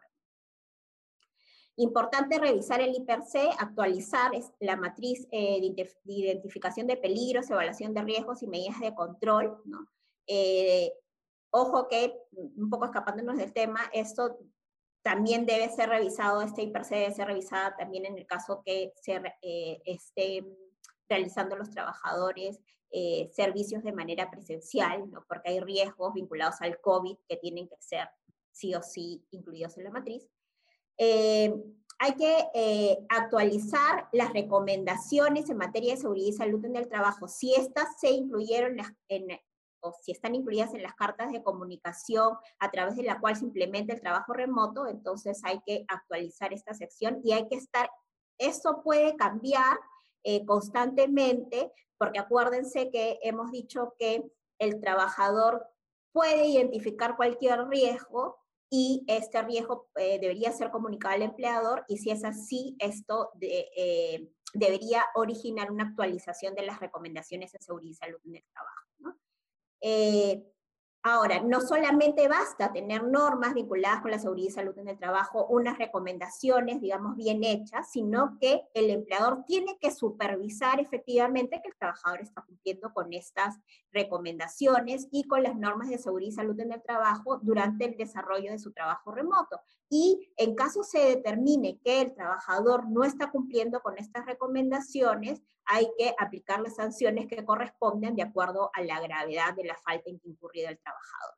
Importante 1.75 2.37
revisar 2.37 2.81
el 2.81 2.93
IPRC, 2.93 3.49
actualizar 3.57 4.31
la 4.59 4.75
matriz 4.75 5.27
eh, 5.31 5.59
de, 5.59 5.91
identificación 6.05 6.85
de 6.85 6.97
peligros, 6.97 7.49
evaluación 7.49 7.95
de 7.95 8.03
riesgos 8.03 8.43
y 8.43 8.47
medidas 8.47 8.79
de 8.79 8.93
control. 8.93 9.59
¿no? 9.65 9.87
Eh, 10.27 10.93
ojo 11.49 11.87
que, 11.87 12.15
un 12.31 12.69
poco 12.69 12.85
escapándonos 12.85 13.37
del 13.37 13.53
tema, 13.53 13.89
esto 13.91 14.37
también 15.03 15.45
debe 15.45 15.69
ser 15.69 15.89
revisado, 15.89 16.41
este 16.41 16.63
IPRC 16.63 16.89
debe 16.89 17.13
ser 17.13 17.27
revisada 17.27 17.75
también 17.75 18.05
en 18.05 18.17
el 18.17 18.25
caso 18.25 18.63
que 18.65 18.93
se 19.01 19.21
eh, 19.41 19.81
esté 19.85 20.43
realizando 21.07 21.55
los 21.55 21.69
trabajadores 21.69 22.59
servicios 23.31 23.81
de 23.83 23.91
manera 23.91 24.29
presencial, 24.29 25.09
¿no? 25.09 25.25
porque 25.27 25.49
hay 25.49 25.59
riesgos 25.59 26.13
vinculados 26.13 26.61
al 26.61 26.79
COVID 26.79 27.17
que 27.27 27.37
tienen 27.37 27.67
que 27.67 27.75
ser 27.79 28.07
sí 28.51 28.75
o 28.75 28.83
sí 28.83 29.25
incluidos 29.31 29.77
en 29.77 29.85
la 29.85 29.89
matriz. 29.89 30.29
Eh, 30.97 31.53
hay 31.99 32.15
que 32.15 32.37
eh, 32.53 32.97
actualizar 33.09 34.07
las 34.11 34.33
recomendaciones 34.33 35.49
en 35.49 35.57
materia 35.57 35.93
de 35.93 36.01
seguridad 36.01 36.27
y 36.27 36.33
salud 36.33 36.63
en 36.65 36.75
el 36.75 36.87
trabajo. 36.87 37.27
Si 37.27 37.53
estas 37.53 37.99
se 37.99 38.11
incluyeron 38.11 38.77
en, 39.07 39.39
o 39.83 39.93
si 40.01 40.13
están 40.13 40.33
incluidas 40.33 40.73
en 40.73 40.81
las 40.81 40.95
cartas 40.95 41.31
de 41.31 41.43
comunicación 41.43 42.37
a 42.59 42.71
través 42.71 42.95
de 42.95 43.03
la 43.03 43.19
cual 43.19 43.35
se 43.35 43.45
implementa 43.45 43.93
el 43.93 44.01
trabajo 44.01 44.33
remoto, 44.33 44.87
entonces 44.87 45.41
hay 45.43 45.59
que 45.65 45.83
actualizar 45.89 46.53
esta 46.53 46.73
sección 46.73 47.19
y 47.23 47.33
hay 47.33 47.47
que 47.49 47.55
estar, 47.55 47.89
esto 48.37 48.81
puede 48.81 49.15
cambiar 49.17 49.77
eh, 50.23 50.45
constantemente, 50.45 51.71
porque 51.97 52.19
acuérdense 52.19 52.89
que 52.89 53.19
hemos 53.23 53.51
dicho 53.51 53.93
que 53.99 54.23
el 54.57 54.79
trabajador 54.79 55.67
puede 56.13 56.47
identificar 56.47 57.17
cualquier 57.17 57.67
riesgo 57.67 58.37
y 58.69 59.03
este 59.07 59.41
riesgo 59.41 59.89
eh, 59.95 60.17
debería 60.19 60.51
ser 60.53 60.71
comunicado 60.71 61.15
al 61.15 61.23
empleador 61.23 61.83
y 61.89 61.97
si 61.97 62.09
es 62.09 62.23
así, 62.23 62.77
esto 62.79 63.31
eh, 63.41 64.31
debería 64.53 65.03
originar 65.15 65.71
una 65.71 65.83
actualización 65.83 66.55
de 66.55 66.65
las 66.65 66.79
recomendaciones 66.79 67.51
de 67.51 67.59
seguridad 67.59 67.91
y 67.91 67.95
salud 67.95 68.19
en 68.25 68.35
el 68.35 68.43
trabajo. 68.53 68.92
Eh, 69.85 70.41
Ahora, 71.05 71.41
no 71.41 71.59
solamente 71.59 72.29
basta 72.29 72.71
tener 72.71 73.03
normas 73.03 73.53
vinculadas 73.53 74.01
con 74.01 74.11
la 74.11 74.19
seguridad 74.19 74.47
y 74.47 74.51
salud 74.51 74.77
en 74.77 74.87
el 74.87 74.97
trabajo, 74.97 75.45
unas 75.47 75.77
recomendaciones, 75.77 76.79
digamos, 76.79 77.17
bien 77.17 77.43
hechas, 77.43 77.91
sino 77.91 78.37
que 78.39 78.61
el 78.73 78.89
empleador 78.89 79.43
tiene 79.45 79.77
que 79.81 79.91
supervisar 79.91 80.79
efectivamente 80.79 81.59
que 81.61 81.67
el 81.67 81.75
trabajador 81.75 82.21
está 82.21 82.41
cumpliendo 82.43 82.93
con 82.93 83.11
estas 83.11 83.59
recomendaciones 83.91 85.09
y 85.11 85.25
con 85.25 85.43
las 85.43 85.57
normas 85.57 85.89
de 85.89 85.97
seguridad 85.97 86.31
y 86.31 86.35
salud 86.35 86.59
en 86.61 86.71
el 86.71 86.81
trabajo 86.81 87.37
durante 87.43 87.83
el 87.83 87.97
desarrollo 87.97 88.51
de 88.51 88.59
su 88.59 88.71
trabajo 88.71 89.11
remoto. 89.11 89.59
Y 89.89 90.31
en 90.37 90.55
caso 90.55 90.83
se 90.83 90.99
determine 90.99 91.81
que 91.83 91.99
el 91.99 92.13
trabajador 92.13 92.89
no 92.89 93.03
está 93.03 93.29
cumpliendo 93.29 93.81
con 93.81 93.97
estas 93.97 94.25
recomendaciones, 94.25 95.41
hay 95.65 95.87
que 95.97 96.13
aplicar 96.17 96.61
las 96.61 96.75
sanciones 96.75 97.27
que 97.27 97.43
corresponden 97.45 98.15
de 98.15 98.23
acuerdo 98.23 98.69
a 98.73 98.81
la 98.81 98.99
gravedad 98.99 99.53
de 99.55 99.65
la 99.65 99.77
falta 99.77 100.09
en 100.09 100.19
que 100.19 100.29
incurrido 100.29 100.69
el 100.69 100.79
trabajador. 100.79 101.35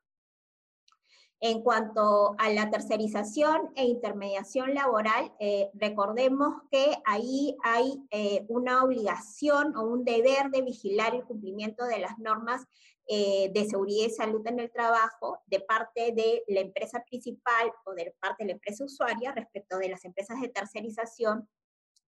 En 1.40 1.62
cuanto 1.62 2.34
a 2.38 2.48
la 2.48 2.70
tercerización 2.70 3.70
e 3.76 3.84
intermediación 3.84 4.74
laboral, 4.74 5.34
eh, 5.38 5.70
recordemos 5.74 6.62
que 6.70 6.96
ahí 7.04 7.54
hay 7.62 8.02
eh, 8.10 8.46
una 8.48 8.82
obligación 8.82 9.76
o 9.76 9.82
un 9.82 10.02
deber 10.02 10.50
de 10.50 10.62
vigilar 10.62 11.14
el 11.14 11.24
cumplimiento 11.24 11.84
de 11.84 11.98
las 11.98 12.18
normas 12.18 12.64
eh, 13.08 13.50
de 13.52 13.66
seguridad 13.66 14.06
y 14.06 14.10
salud 14.10 14.44
en 14.46 14.60
el 14.60 14.72
trabajo 14.72 15.38
de 15.46 15.60
parte 15.60 16.12
de 16.12 16.42
la 16.48 16.60
empresa 16.60 17.04
principal 17.04 17.70
o 17.84 17.92
de 17.92 18.14
parte 18.18 18.42
de 18.42 18.48
la 18.48 18.54
empresa 18.54 18.84
usuaria 18.84 19.30
respecto 19.32 19.78
de 19.78 19.90
las 19.90 20.04
empresas 20.06 20.40
de 20.40 20.48
tercerización 20.48 21.48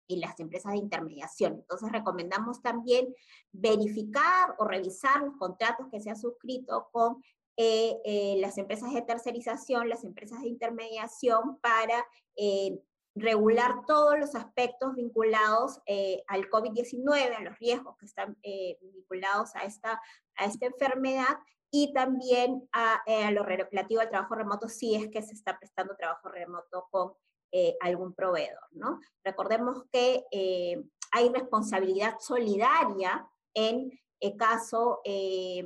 y 0.07 0.17
las 0.17 0.39
empresas 0.39 0.71
de 0.71 0.79
intermediación. 0.79 1.53
Entonces 1.55 1.91
recomendamos 1.91 2.61
también 2.61 3.13
verificar 3.51 4.55
o 4.57 4.65
revisar 4.65 5.21
los 5.21 5.35
contratos 5.37 5.87
que 5.91 5.99
se 5.99 6.09
han 6.09 6.17
suscrito 6.17 6.89
con 6.91 7.21
eh, 7.59 7.97
eh, 8.05 8.35
las 8.39 8.57
empresas 8.59 8.93
de 8.93 9.01
tercerización, 9.01 9.89
las 9.89 10.03
empresas 10.03 10.41
de 10.41 10.47
intermediación 10.47 11.57
para 11.59 12.05
eh, 12.35 12.79
regular 13.15 13.83
todos 13.87 14.19
los 14.19 14.35
aspectos 14.35 14.93
vinculados 14.93 15.79
al 16.27 16.49
COVID-19, 16.51 17.35
a 17.35 17.41
los 17.41 17.57
riesgos 17.57 17.97
que 17.97 18.05
están 18.05 18.37
vinculados 18.79 19.55
a 19.55 19.63
esta, 19.63 19.99
a 20.35 20.45
esta 20.45 20.67
enfermedad 20.67 21.39
y 21.71 21.93
también 21.93 22.69
a, 22.71 23.01
a, 23.07 23.31
lo 23.31 23.41
relativo 23.41 24.01
al 24.01 24.09
trabajo 24.09 24.35
remoto 24.35 24.69
si 24.69 24.93
es 24.93 25.09
que 25.09 25.23
se 25.23 25.33
está 25.33 25.57
prestando 25.57 25.95
trabajo 25.95 26.29
remoto 26.29 26.87
con 26.91 27.13
eh, 27.51 27.77
algún 27.81 28.13
proveedor, 28.13 28.67
¿no? 28.71 28.99
Recordemos 29.23 29.83
que 29.91 30.25
eh, 30.31 30.83
hay 31.11 31.29
responsabilidad 31.29 32.15
solidaria 32.19 33.27
en 33.53 33.91
el 34.19 34.35
caso 34.35 35.01
eh, 35.05 35.65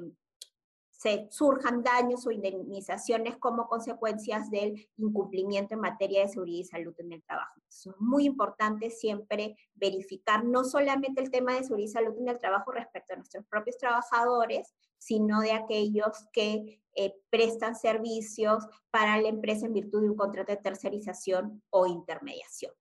se 1.01 1.27
surjan 1.31 1.81
daños 1.81 2.27
o 2.27 2.31
indemnizaciones 2.31 3.35
como 3.37 3.67
consecuencias 3.67 4.51
del 4.51 4.87
incumplimiento 4.97 5.73
en 5.73 5.79
materia 5.79 6.21
de 6.21 6.27
seguridad 6.27 6.59
y 6.59 6.63
salud 6.63 6.93
en 6.99 7.13
el 7.13 7.23
trabajo. 7.23 7.59
es 7.67 7.87
muy 7.97 8.25
importante 8.25 8.91
siempre 8.91 9.55
verificar 9.73 10.45
no 10.45 10.63
solamente 10.63 11.19
el 11.19 11.31
tema 11.31 11.55
de 11.55 11.63
seguridad 11.63 11.89
y 11.89 11.91
salud 11.91 12.19
en 12.19 12.27
el 12.27 12.37
trabajo 12.37 12.71
respecto 12.71 13.13
a 13.13 13.15
nuestros 13.15 13.43
propios 13.47 13.79
trabajadores, 13.79 14.75
sino 14.99 15.41
de 15.41 15.53
aquellos 15.53 16.27
que 16.31 16.83
eh, 16.93 17.15
prestan 17.31 17.75
servicios 17.75 18.63
para 18.91 19.19
la 19.19 19.29
empresa 19.29 19.65
en 19.65 19.73
virtud 19.73 20.01
de 20.01 20.09
un 20.11 20.15
contrato 20.15 20.51
de 20.51 20.57
tercerización 20.57 21.63
o 21.71 21.87
intermediación. 21.87 22.73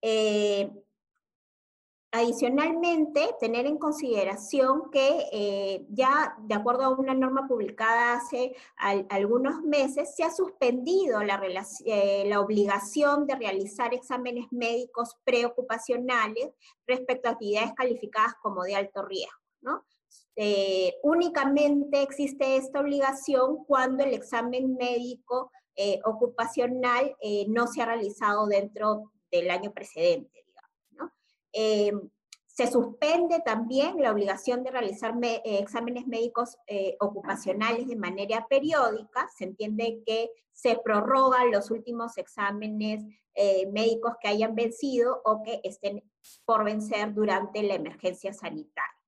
Eh, 0.00 0.72
adicionalmente, 2.12 3.34
tener 3.38 3.66
en 3.66 3.78
consideración 3.78 4.90
que 4.90 5.26
eh, 5.32 5.86
ya 5.90 6.36
de 6.40 6.54
acuerdo 6.54 6.84
a 6.84 6.88
una 6.88 7.14
norma 7.14 7.46
publicada 7.46 8.14
hace 8.14 8.54
algunos 9.08 9.62
meses, 9.62 10.14
se 10.16 10.24
ha 10.24 10.30
suspendido 10.30 11.22
la, 11.22 11.40
la, 12.24 12.40
obligación 12.40 13.26
de 13.26 13.36
realizar 13.36 13.94
exámenes 13.94 14.46
médicos 14.50 15.16
preocupacionales 15.24 16.50
respecto 16.86 17.28
a 17.28 17.32
actividades 17.32 17.72
calificadas 17.74 18.34
como 18.42 18.64
de 18.64 18.74
alto 18.74 19.04
riesgo. 19.04 19.40
Eh, 20.36 20.94
únicamente 21.02 22.02
existe 22.02 22.56
esta 22.56 22.80
obligación 22.80 23.64
cuando 23.66 24.04
el 24.04 24.14
examen 24.14 24.74
médico 24.74 25.50
eh, 25.76 26.00
ocupacional 26.04 27.14
eh, 27.20 27.46
no 27.48 27.66
se 27.66 27.82
ha 27.82 27.86
realizado 27.86 28.46
dentro 28.46 29.12
del 29.30 29.50
año 29.50 29.72
precedente, 29.72 30.44
digamos. 31.52 32.10
se 32.46 32.66
suspende 32.66 33.40
también 33.40 34.02
la 34.02 34.10
obligación 34.10 34.62
de 34.62 34.70
realizar 34.70 35.14
exámenes 35.44 36.06
médicos 36.06 36.58
ocupacionales 36.98 37.86
de 37.88 37.96
manera 37.96 38.46
periódica. 38.48 39.28
Se 39.36 39.44
entiende 39.44 40.02
que 40.04 40.30
se 40.52 40.76
prorrogan 40.84 41.50
los 41.52 41.70
últimos 41.70 42.18
exámenes 42.18 43.02
médicos 43.72 44.14
que 44.20 44.28
hayan 44.28 44.54
vencido 44.54 45.22
o 45.24 45.42
que 45.42 45.60
estén 45.64 46.02
por 46.44 46.64
vencer 46.64 47.14
durante 47.14 47.62
la 47.62 47.74
emergencia 47.74 48.32
sanitaria. 48.32 49.00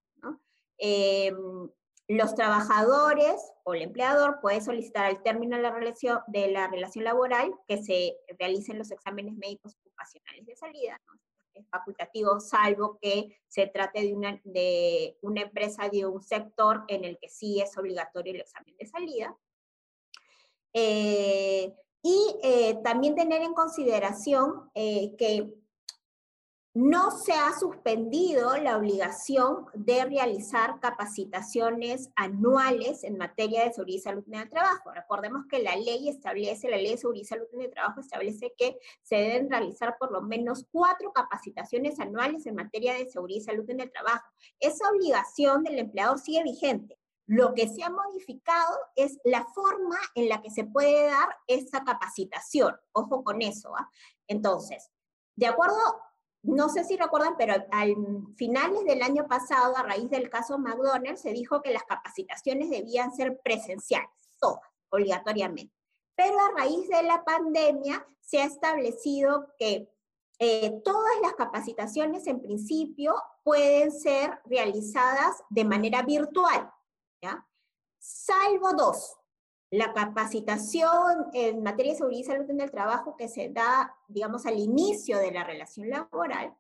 Em, 0.79 1.71
los 2.09 2.35
trabajadores 2.35 3.53
o 3.63 3.75
el 3.75 3.83
empleador 3.83 4.41
puede 4.41 4.61
solicitar 4.61 5.07
al 5.07 5.23
término 5.23 5.57
de 5.57 6.49
la 6.49 6.67
relación 6.69 7.05
laboral 7.05 7.55
que 7.69 7.83
se 7.83 8.17
realicen 8.39 8.79
los 8.79 8.91
exámenes 8.91 9.35
médicos 9.37 9.77
ocupacionales 9.81 10.45
de 10.45 10.57
salida. 10.57 11.01
Es 11.55 11.69
facultativo, 11.69 12.41
salvo 12.41 12.99
que 13.01 13.41
se 13.49 13.67
trate 13.67 14.03
de 14.03 14.15
una, 14.15 14.41
de 14.45 15.19
una 15.21 15.43
empresa 15.43 15.89
de 15.89 16.07
un 16.07 16.23
sector 16.23 16.85
en 16.89 17.05
el 17.05 17.19
que 17.19 17.29
sí 17.29 17.61
es 17.61 17.77
obligatorio 17.77 18.35
el 18.35 18.41
examen 18.41 18.77
de 18.77 18.87
salida. 18.87 19.37
Eh, 20.73 21.75
y 22.03 22.37
eh, 22.43 22.81
también 22.83 23.15
tener 23.15 23.43
en 23.43 23.55
consideración 23.55 24.71
eh, 24.75 25.15
que 25.17 25.53
no 26.75 27.11
se 27.11 27.35
ha 27.35 27.53
suspendido 27.59 28.57
la 28.57 28.79
obligación 28.79 29.67
de 29.75 30.07
realizar 30.07 30.81
capacitaciones 30.81 32.09
anuales 32.17 33.05
en 33.05 33.19
materia 33.19 33.65
de 33.65 33.73
seguridad 33.75 33.99
y 33.99 34.01
salud 34.01 34.25
en 34.29 34.35
el 34.37 34.49
trabajo. 34.49 34.91
Recordemos 34.91 35.45
que 35.51 35.63
la 35.63 35.77
ley 35.77 36.09
establece, 36.09 36.71
la 36.71 36.79
ley 36.79 36.93
de 36.93 36.97
seguridad 36.97 37.25
y 37.25 37.27
salud 37.27 37.47
en 37.53 37.61
el 37.61 37.71
trabajo 37.71 38.01
establece 38.01 38.55
que 38.57 38.79
se 39.03 39.17
deben 39.17 39.51
realizar 39.51 39.99
por 39.99 40.13
lo 40.13 40.23
menos 40.23 40.67
cuatro 40.73 41.13
capacitaciones 41.13 42.01
anuales 42.01 42.47
en 42.47 42.55
materia 42.55 42.95
de 42.95 43.11
seguridad 43.11 43.41
y 43.43 43.45
salud 43.45 43.69
en 43.69 43.81
el 43.81 43.93
trabajo. 43.93 44.25
Esa 44.59 44.89
obligación 44.89 45.65
del 45.65 45.79
empleador 45.79 46.19
sigue 46.21 46.43
vigente. 46.43 46.99
Lo 47.27 47.53
que 47.53 47.69
se 47.69 47.83
ha 47.85 47.91
modificado 47.91 48.79
es 48.97 49.19
la 49.25 49.45
forma 49.55 49.99
en 50.15 50.31
la 50.31 50.41
que 50.41 50.51
se 50.51 50.65
puede 50.65 51.05
dar 51.05 51.29
esa 51.47 51.85
capacitación. 51.85 52.75
Ojo 52.93 53.23
con 53.23 53.43
eso. 53.43 53.77
¿ah? 53.77 53.89
Entonces, 54.27 54.91
de 55.37 55.47
acuerdo 55.47 55.77
no 56.43 56.69
sé 56.69 56.85
si 56.85 56.97
recuerdan, 56.97 57.37
pero 57.39 57.55
al 57.71 57.95
finales 58.37 58.85
del 58.85 59.03
año 59.03 59.29
pasado, 59.29 59.77
a 59.77 59.83
raíz 59.83 60.11
del 60.11 60.29
caso 60.29 60.59
McDonald's, 60.59 61.23
se 61.23 61.33
dijo 61.33 61.63
que 61.63 61.73
las 61.73 61.85
capacitaciones 61.85 62.69
debían 62.69 63.15
ser 63.15 63.41
presenciales, 63.43 64.11
todas, 64.41 64.69
obligatoriamente. 64.91 65.73
Pero 66.17 66.39
a 66.41 66.51
raíz 66.59 66.89
de 66.89 67.03
la 67.05 67.25
pandemia 67.25 68.07
se 68.21 68.43
ha 68.43 68.45
establecido 68.45 69.49
que 69.59 69.89
eh, 70.39 70.81
todas 70.85 71.21
las 71.23 71.35
capacitaciones 71.35 72.27
en 72.27 72.41
principio 72.43 73.15
pueden 73.45 73.93
ser 73.93 74.41
realizadas 74.45 75.43
de 75.49 75.65
manera 75.65 76.03
virtual, 76.03 76.73
¿ya? 77.23 77.47
Salvo 77.99 78.73
dos, 78.73 79.17
la 79.73 79.95
capacitación 79.95 81.29
en 81.33 81.63
materia 81.63 81.93
de 81.93 81.99
seguridad 81.99 82.21
y 82.21 82.25
salud 82.25 82.51
en 82.51 82.61
el 82.61 82.71
trabajo 82.71 83.17
que 83.17 83.27
se 83.27 83.49
da, 83.49 83.97
digamos, 84.07 84.45
al 84.45 84.59
inicio 84.59 85.19
de 85.19 85.33
la 85.33 85.45
relación 85.45 85.89
laboral 85.89 86.55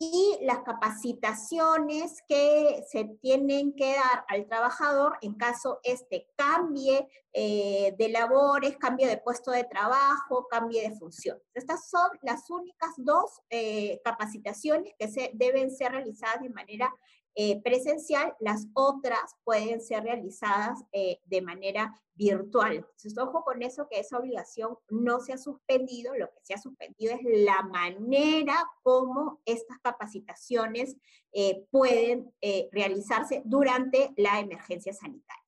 y 0.00 0.36
las 0.42 0.58
capacitaciones 0.58 2.22
que 2.28 2.84
se 2.90 3.04
tienen 3.22 3.72
que 3.76 3.94
dar 3.94 4.24
al 4.26 4.46
trabajador 4.48 5.16
en 5.22 5.34
caso 5.34 5.78
este 5.84 6.28
cambie 6.34 7.08
eh, 7.32 7.94
de 7.96 8.08
labores, 8.08 8.76
cambie 8.78 9.06
de 9.06 9.18
puesto 9.18 9.52
de 9.52 9.62
trabajo, 9.62 10.48
cambie 10.50 10.88
de 10.88 10.96
función. 10.96 11.38
Estas 11.54 11.88
son 11.88 12.10
las 12.22 12.50
únicas 12.50 12.90
dos 12.96 13.42
eh, 13.48 14.00
capacitaciones 14.04 14.92
que 14.98 15.06
se, 15.06 15.30
deben 15.34 15.70
ser 15.70 15.92
realizadas 15.92 16.42
de 16.42 16.50
manera 16.50 16.92
eh, 17.38 17.60
presencial, 17.60 18.34
las 18.40 18.66
otras 18.72 19.36
pueden 19.44 19.82
ser 19.82 20.04
realizadas 20.04 20.82
eh, 20.90 21.20
de 21.26 21.42
manera 21.42 21.92
virtual. 22.14 22.76
Entonces, 22.76 23.18
ojo 23.18 23.44
con 23.44 23.60
eso, 23.60 23.86
que 23.90 24.00
esa 24.00 24.16
obligación 24.16 24.78
no 24.88 25.20
se 25.20 25.34
ha 25.34 25.36
suspendido, 25.36 26.16
lo 26.16 26.32
que 26.32 26.40
se 26.42 26.54
ha 26.54 26.58
suspendido 26.58 27.12
es 27.12 27.20
la 27.22 27.60
manera 27.60 28.56
como 28.82 29.42
estas 29.44 29.78
capacitaciones 29.80 30.96
eh, 31.30 31.66
pueden 31.70 32.32
realizarse 32.72 33.42
durante 33.44 34.14
la 34.16 34.40
emergencia 34.40 34.94
sanitaria. 34.94 35.44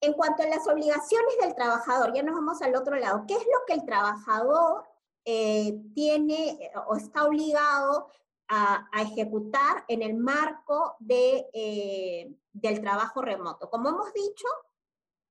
En 0.00 0.14
cuanto 0.14 0.42
a 0.42 0.46
las 0.46 0.66
obligaciones 0.66 1.36
del 1.42 1.54
trabajador, 1.54 2.14
ya 2.14 2.22
nos 2.22 2.34
vamos 2.34 2.62
al 2.62 2.74
otro 2.74 2.96
lado. 2.96 3.24
¿Qué 3.28 3.34
es 3.34 3.44
lo 3.44 3.60
que 3.66 3.74
el 3.74 3.84
trabajador 3.84 4.84
tiene 5.94 6.70
o 6.86 6.96
está 6.96 7.26
obligado 7.26 8.08
a, 8.48 8.88
ejecutar 9.00 9.84
en 9.88 10.02
el 10.02 10.14
marco 10.14 10.96
de, 10.98 11.46
eh, 11.52 12.34
del 12.52 12.80
trabajo 12.80 13.22
remoto. 13.22 13.68
Como 13.70 13.90
hemos 13.90 14.12
dicho, 14.12 14.46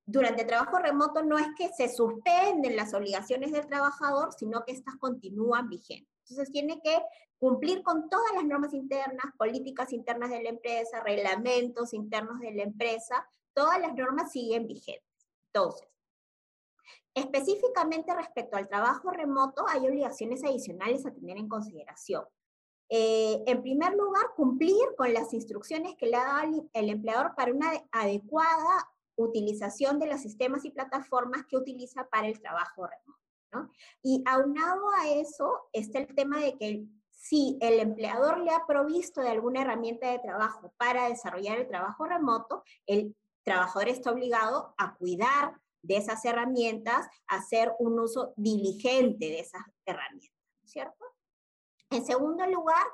durante 0.06 0.42
el 0.42 0.48
trabajo 0.48 0.78
remoto 0.78 1.22
no 1.22 1.38
es 1.38 1.48
que 1.56 1.68
se 1.68 1.94
suspenden 1.94 2.76
las 2.76 2.94
obligaciones 2.94 3.52
del 3.52 3.66
trabajador, 3.66 4.32
sino 4.32 4.64
que 4.64 4.72
estas 4.72 4.96
continúan 4.96 5.68
vigentes. 5.68 6.14
Entonces 6.28 6.50
tiene 6.50 6.80
que 6.82 6.98
cumplir 7.38 7.82
con 7.82 8.08
todas 8.08 8.32
las 8.34 8.44
normas 8.44 8.72
internas, 8.74 9.26
políticas 9.36 9.92
internas 9.92 10.30
de 10.30 10.42
la 10.42 10.48
empresa, 10.48 11.00
reglamentos 11.00 11.92
internos 11.92 12.40
de 12.40 12.52
la 12.52 12.62
empresa, 12.62 13.28
todas 13.52 13.80
las 13.80 13.94
normas 13.94 14.32
siguen 14.32 14.66
vigentes. 14.66 15.04
Entonces, 15.52 15.88
específicamente 17.14 18.14
respecto 18.14 18.56
al 18.56 18.68
trabajo 18.68 19.10
remoto, 19.10 19.66
hay 19.68 19.86
obligaciones 19.86 20.44
adicionales 20.44 21.04
a 21.06 21.12
tener 21.12 21.36
en 21.36 21.48
consideración. 21.48 22.24
Eh, 22.88 23.42
en 23.46 23.62
primer 23.62 23.94
lugar, 23.94 24.24
cumplir 24.34 24.76
con 24.96 25.12
las 25.12 25.32
instrucciones 25.34 25.94
que 25.96 26.06
le 26.06 26.16
ha 26.16 26.24
dado 26.24 26.68
el 26.72 26.90
empleador 26.90 27.34
para 27.34 27.52
una 27.52 27.70
adecuada 27.92 28.88
utilización 29.16 29.98
de 29.98 30.06
los 30.06 30.20
sistemas 30.20 30.64
y 30.64 30.70
plataformas 30.70 31.44
que 31.46 31.56
utiliza 31.56 32.08
para 32.08 32.28
el 32.28 32.40
trabajo 32.40 32.86
remoto. 32.86 33.72
Y 34.02 34.22
aunado 34.26 34.88
a 35.00 35.08
eso 35.08 35.68
está 35.72 35.98
el 35.98 36.14
tema 36.14 36.38
de 36.38 36.56
que 36.56 36.84
si 37.10 37.58
el 37.60 37.80
empleador 37.80 38.38
le 38.38 38.52
ha 38.52 38.66
provisto 38.66 39.20
de 39.20 39.30
alguna 39.30 39.62
herramienta 39.62 40.10
de 40.10 40.20
trabajo 40.20 40.72
para 40.76 41.08
desarrollar 41.08 41.58
el 41.58 41.68
trabajo 41.68 42.06
remoto, 42.06 42.62
el 42.86 43.16
trabajador 43.42 43.88
está 43.88 44.12
obligado 44.12 44.74
a 44.78 44.94
cuidar 44.96 45.58
de 45.82 45.96
esas 45.96 46.24
herramientas, 46.24 47.06
a 47.26 47.36
hacer 47.36 47.72
un 47.78 47.98
uso 47.98 48.34
diligente 48.36 49.26
de 49.26 49.40
esas 49.40 49.62
herramientas, 49.84 50.38
¿cierto? 50.64 51.04
En 51.90 52.04
segundo 52.04 52.46
lugar, 52.46 52.86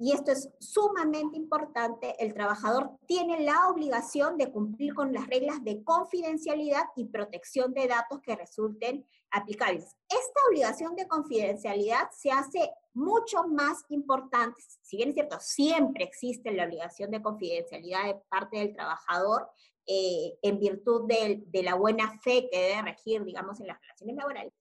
y 0.00 0.12
esto 0.12 0.30
es 0.30 0.48
sumamente 0.60 1.36
importante, 1.36 2.14
el 2.20 2.32
trabajador 2.32 2.92
tiene 3.06 3.40
la 3.40 3.68
obligación 3.68 4.38
de 4.38 4.52
cumplir 4.52 4.94
con 4.94 5.12
las 5.12 5.26
reglas 5.26 5.64
de 5.64 5.82
confidencialidad 5.82 6.84
y 6.94 7.06
protección 7.06 7.74
de 7.74 7.88
datos 7.88 8.20
que 8.22 8.36
resulten 8.36 9.04
aplicables. 9.32 9.96
Esta 10.08 10.40
obligación 10.48 10.94
de 10.94 11.08
confidencialidad 11.08 12.10
se 12.12 12.30
hace 12.30 12.70
mucho 12.94 13.48
más 13.48 13.84
importante, 13.88 14.60
si 14.82 14.98
bien 14.98 15.08
es 15.08 15.14
cierto, 15.16 15.38
siempre 15.40 16.04
existe 16.04 16.52
la 16.52 16.64
obligación 16.64 17.10
de 17.10 17.20
confidencialidad 17.20 18.04
de 18.04 18.20
parte 18.28 18.58
del 18.58 18.74
trabajador 18.74 19.50
eh, 19.84 20.38
en 20.42 20.60
virtud 20.60 21.08
de, 21.08 21.42
de 21.46 21.62
la 21.64 21.74
buena 21.74 22.16
fe 22.20 22.48
que 22.50 22.60
debe 22.60 22.82
regir, 22.82 23.24
digamos, 23.24 23.58
en 23.60 23.66
las 23.66 23.80
relaciones 23.80 24.16
laborales, 24.16 24.52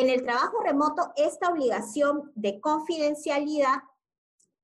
en 0.00 0.10
el 0.10 0.22
trabajo 0.22 0.60
remoto, 0.60 1.12
esta 1.16 1.50
obligación 1.50 2.32
de 2.34 2.60
confidencialidad 2.60 3.82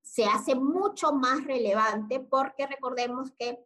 se 0.03 0.25
hace 0.25 0.55
mucho 0.55 1.12
más 1.12 1.44
relevante 1.44 2.20
porque 2.20 2.66
recordemos 2.66 3.33
que, 3.38 3.59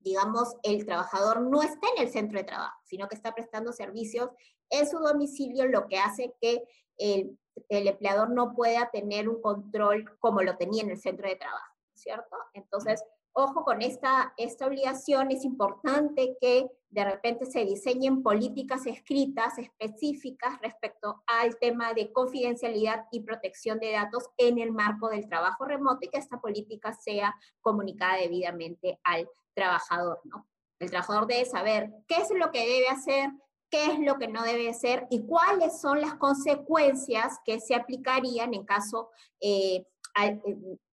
digamos, 0.00 0.56
el 0.62 0.84
trabajador 0.86 1.42
no 1.42 1.62
está 1.62 1.86
en 1.96 2.04
el 2.04 2.10
centro 2.10 2.38
de 2.38 2.44
trabajo, 2.44 2.78
sino 2.84 3.08
que 3.08 3.14
está 3.14 3.34
prestando 3.34 3.72
servicios 3.72 4.30
en 4.70 4.88
su 4.88 4.98
domicilio, 4.98 5.66
lo 5.66 5.86
que 5.86 5.98
hace 5.98 6.34
que 6.40 6.64
el, 6.96 7.38
empleador 7.68 8.30
no 8.30 8.54
pueda 8.54 8.90
tener 8.90 9.28
un 9.28 9.40
control 9.40 10.18
como 10.18 10.42
lo 10.42 10.56
tenía 10.56 10.82
en 10.82 10.90
el 10.90 11.00
centro 11.00 11.28
de 11.28 11.36
trabajo, 11.36 11.74
¿cierto? 11.94 12.36
Entonces, 12.54 13.02
ojo 13.38 13.64
con 13.64 13.82
esta, 13.82 14.34
esta 14.36 14.66
obligación, 14.66 15.30
es 15.30 15.44
importante 15.44 16.36
que 16.40 16.68
de 16.90 17.04
repente 17.04 17.46
se 17.46 17.64
diseñen 17.64 18.22
políticas 18.22 18.86
escritas 18.86 19.58
específicas 19.58 20.60
respecto 20.60 21.22
al 21.26 21.56
tema 21.58 21.94
de 21.94 22.12
confidencialidad 22.12 23.04
y 23.12 23.20
protección 23.20 23.78
de 23.78 23.92
datos 23.92 24.24
en 24.38 24.58
el 24.58 24.72
marco 24.72 25.08
del 25.08 25.28
trabajo 25.28 25.66
remoto 25.66 26.00
y 26.02 26.08
que 26.08 26.18
esta 26.18 26.40
política 26.40 26.92
sea 26.92 27.34
comunicada 27.60 28.16
debidamente 28.16 28.98
al 29.04 29.28
trabajador, 29.54 30.20
¿no? 30.24 30.48
El 30.80 30.90
trabajador 30.90 31.26
debe 31.26 31.44
saber 31.44 31.90
qué 32.06 32.16
es 32.16 32.30
lo 32.30 32.50
que 32.50 32.66
debe 32.66 32.88
hacer, 32.88 33.30
qué 33.70 33.86
es 33.86 34.00
lo 34.00 34.16
que 34.18 34.28
no 34.28 34.42
debe 34.42 34.70
hacer 34.70 35.06
y 35.10 35.26
cuáles 35.26 35.80
son 35.80 36.00
las 36.00 36.14
consecuencias 36.14 37.38
que 37.44 37.60
se 37.60 37.74
aplicarían 37.74 38.54
en 38.54 38.64
caso 38.64 39.10
eh, 39.40 39.86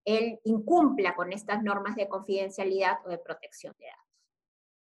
él 0.05 0.39
incumpla 0.43 1.15
con 1.15 1.33
estas 1.33 1.63
normas 1.63 1.95
de 1.95 2.07
confidencialidad 2.07 2.99
o 3.05 3.09
de 3.09 3.17
protección 3.17 3.75
de 3.79 3.87
datos. 3.87 4.05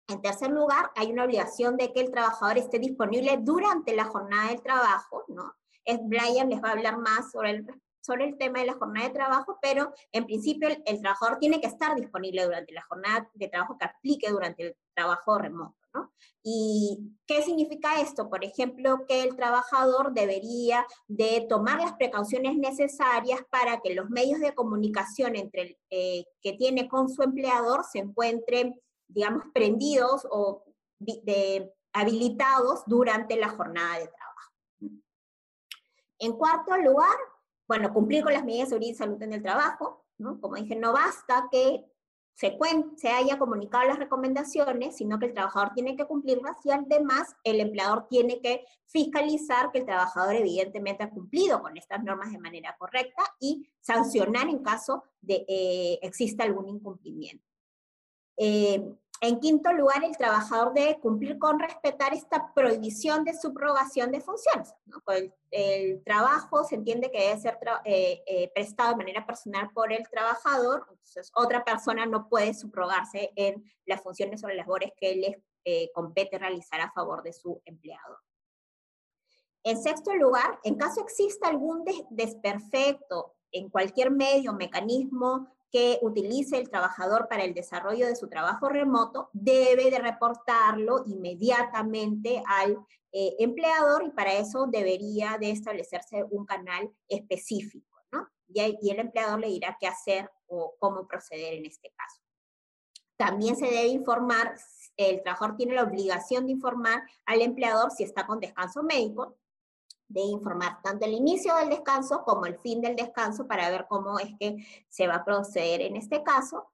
En 0.08 0.22
tercer 0.22 0.50
lugar, 0.50 0.90
hay 0.94 1.10
una 1.10 1.24
obligación 1.24 1.76
de 1.76 1.92
que 1.92 2.00
el 2.00 2.10
trabajador 2.10 2.58
esté 2.58 2.78
disponible 2.78 3.38
durante 3.40 3.94
la 3.94 4.04
jornada 4.04 4.50
del 4.50 4.62
trabajo, 4.62 5.24
¿no? 5.28 5.54
Es, 5.84 5.98
Brian 6.02 6.48
les 6.48 6.62
va 6.62 6.68
a 6.68 6.72
hablar 6.72 6.98
más 6.98 7.30
sobre 7.32 7.50
el, 7.50 7.66
sobre 8.00 8.24
el 8.24 8.38
tema 8.38 8.60
de 8.60 8.66
la 8.66 8.74
jornada 8.74 9.08
de 9.08 9.14
trabajo, 9.14 9.58
pero 9.60 9.92
en 10.12 10.26
principio 10.26 10.68
el, 10.68 10.82
el, 10.86 11.00
trabajador 11.00 11.38
tiene 11.38 11.60
que 11.60 11.66
estar 11.66 11.94
disponible 11.96 12.44
durante 12.44 12.72
la 12.72 12.82
jornada 12.82 13.28
de 13.34 13.48
trabajo 13.48 13.76
que 13.78 13.86
aplique 13.86 14.30
durante 14.30 14.62
el 14.62 14.76
trabajo 14.94 15.38
remoto. 15.38 15.76
¿Y 16.42 17.12
qué 17.26 17.42
significa 17.42 18.00
esto? 18.00 18.30
Por 18.30 18.44
ejemplo, 18.44 19.04
que 19.08 19.22
el 19.22 19.34
trabajador 19.34 20.12
debería 20.12 20.86
de 21.08 21.44
tomar 21.48 21.80
las 21.80 21.94
precauciones 21.94 22.56
necesarias 22.56 23.40
para 23.50 23.80
que 23.80 23.94
los 23.94 24.08
medios 24.10 24.40
de 24.40 24.54
comunicación 24.54 25.34
entre 25.34 25.78
eh, 25.90 26.24
que 26.40 26.52
tiene 26.52 26.88
con 26.88 27.08
su 27.08 27.22
empleador 27.22 27.84
se 27.84 27.98
encuentren, 27.98 28.80
digamos, 29.08 29.42
prendidos 29.52 30.26
o 30.30 30.62
habilitados 31.92 32.82
durante 32.86 33.36
la 33.36 33.48
jornada 33.48 33.98
de 33.98 34.06
trabajo. 34.08 34.52
En 36.18 36.32
cuarto 36.34 36.76
lugar, 36.76 37.16
bueno, 37.66 37.92
cumplir 37.92 38.22
con 38.22 38.32
las 38.32 38.44
medidas 38.44 38.68
de 38.68 38.70
seguridad 38.70 38.92
y 38.92 38.94
salud 38.94 39.22
en 39.22 39.32
el 39.32 39.42
trabajo, 39.42 40.06
¿no? 40.18 40.40
Como 40.40 40.54
dije, 40.54 40.76
no 40.76 40.92
basta 40.92 41.48
que 41.50 41.84
se, 42.36 43.08
haya 43.08 43.38
comunicado 43.38 43.86
las 43.86 43.98
recomendaciones, 43.98 44.96
sino 44.96 45.18
que 45.18 45.26
el 45.26 45.32
trabajador 45.32 45.72
tiene 45.74 45.96
que 45.96 46.04
cumplirlas 46.04 46.54
y 46.64 46.70
además 46.70 47.34
el 47.44 47.60
empleador 47.60 48.06
tiene 48.08 48.40
que 48.42 48.64
fiscalizar 48.84 49.72
que 49.72 49.78
el 49.78 49.86
trabajador 49.86 50.34
evidentemente 50.34 51.02
ha 51.02 51.10
cumplido 51.10 51.62
con 51.62 51.76
estas 51.78 52.04
normas 52.04 52.30
de 52.30 52.38
manera 52.38 52.76
correcta 52.78 53.22
y 53.40 53.66
sancionar 53.80 54.48
en 54.48 54.62
caso 54.62 55.02
de 55.22 55.46
eh, 55.48 55.98
exista 56.02 56.44
algún 56.44 56.68
incumplimiento. 56.68 57.44
Eh, 58.36 58.84
en 59.20 59.40
quinto 59.40 59.72
lugar, 59.72 60.04
el 60.04 60.16
trabajador 60.16 60.74
debe 60.74 60.98
cumplir 61.00 61.38
con 61.38 61.58
respetar 61.58 62.12
esta 62.12 62.52
prohibición 62.52 63.24
de 63.24 63.34
subrogación 63.34 64.12
de 64.12 64.20
funciones. 64.20 64.74
El, 65.50 66.02
trabajo 66.04 66.64
se 66.64 66.74
entiende 66.74 67.10
que 67.10 67.20
debe 67.20 67.40
ser 67.40 67.58
eh, 67.84 68.22
eh, 68.26 68.50
prestado 68.54 68.90
de 68.90 68.96
manera 68.96 69.26
personal 69.26 69.70
por 69.72 69.90
el 69.92 70.06
trabajador, 70.10 70.86
entonces 70.90 71.30
otra 71.34 71.64
persona 71.64 72.04
no 72.04 72.28
puede 72.28 72.52
subrogarse 72.52 73.32
en 73.36 73.64
las 73.86 74.02
funciones 74.02 74.44
o 74.44 74.48
las 74.48 74.58
labores 74.58 74.92
que 74.98 75.16
le 75.16 75.42
eh, 75.64 75.90
compete 75.94 76.38
realizar 76.38 76.80
a 76.80 76.92
favor 76.92 77.22
de 77.22 77.32
su 77.32 77.62
empleado. 77.64 78.18
En 79.64 79.82
sexto 79.82 80.14
lugar, 80.14 80.60
en 80.62 80.76
caso 80.76 81.00
exista 81.00 81.48
algún 81.48 81.84
desperfecto 82.10 83.34
en 83.50 83.70
cualquier 83.70 84.10
medio, 84.10 84.52
mecanismo 84.52 85.55
que 85.76 85.98
utilice 86.00 86.56
el 86.56 86.70
trabajador 86.70 87.28
para 87.28 87.44
el 87.44 87.52
desarrollo 87.52 88.06
de 88.06 88.16
su 88.16 88.28
trabajo 88.28 88.70
remoto 88.70 89.28
debe 89.34 89.90
de 89.90 89.98
reportarlo 89.98 91.02
inmediatamente 91.04 92.42
al 92.46 92.78
eh, 93.12 93.36
empleador 93.38 94.02
y 94.06 94.10
para 94.10 94.32
eso 94.32 94.66
debería 94.66 95.36
de 95.38 95.50
establecerse 95.50 96.24
un 96.30 96.46
canal 96.46 96.90
específico, 97.06 98.00
¿no? 98.10 98.26
Y, 98.48 98.78
y 98.80 98.90
el 98.90 99.00
empleador 99.00 99.38
le 99.38 99.48
dirá 99.48 99.76
qué 99.78 99.86
hacer 99.86 100.30
o 100.46 100.76
cómo 100.78 101.06
proceder 101.06 101.52
en 101.52 101.66
este 101.66 101.92
caso. 101.94 102.22
También 103.18 103.54
se 103.54 103.66
debe 103.66 103.88
informar, 103.88 104.54
el 104.96 105.22
trabajador 105.22 105.56
tiene 105.56 105.74
la 105.74 105.82
obligación 105.82 106.46
de 106.46 106.52
informar 106.52 107.02
al 107.26 107.42
empleador 107.42 107.90
si 107.90 108.02
está 108.02 108.26
con 108.26 108.40
descanso 108.40 108.82
médico, 108.82 109.36
de 110.08 110.20
informar 110.20 110.80
tanto 110.82 111.04
el 111.04 111.14
inicio 111.14 111.54
del 111.56 111.70
descanso 111.70 112.22
como 112.24 112.46
el 112.46 112.56
fin 112.58 112.80
del 112.80 112.96
descanso 112.96 113.46
para 113.46 113.70
ver 113.70 113.86
cómo 113.88 114.18
es 114.18 114.32
que 114.38 114.56
se 114.88 115.06
va 115.06 115.16
a 115.16 115.24
proceder 115.24 115.80
en 115.82 115.96
este 115.96 116.22
caso. 116.22 116.68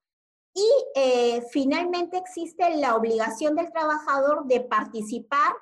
Y 0.54 0.68
eh, 0.94 1.42
finalmente 1.50 2.18
existe 2.18 2.76
la 2.76 2.94
obligación 2.94 3.56
del 3.56 3.72
trabajador 3.72 4.46
de 4.46 4.60
participar 4.60 5.54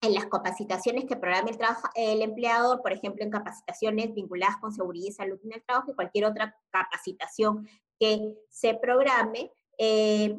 en 0.00 0.14
las 0.14 0.26
capacitaciones 0.26 1.04
que 1.06 1.16
programe 1.16 1.50
el, 1.50 1.58
el, 1.96 2.22
empleador, 2.22 2.80
por 2.82 2.92
ejemplo, 2.92 3.24
en 3.24 3.30
capacitaciones 3.30 4.14
vinculadas 4.14 4.58
con 4.58 4.72
seguridad 4.72 5.08
y 5.08 5.12
salud 5.12 5.40
en 5.44 5.54
el 5.54 5.64
trabajo 5.64 5.90
y 5.90 5.94
cualquier 5.94 6.26
otra 6.26 6.56
capacitación 6.70 7.66
que 7.98 8.36
se 8.50 8.74
programe. 8.74 9.50
Eh, 9.78 10.38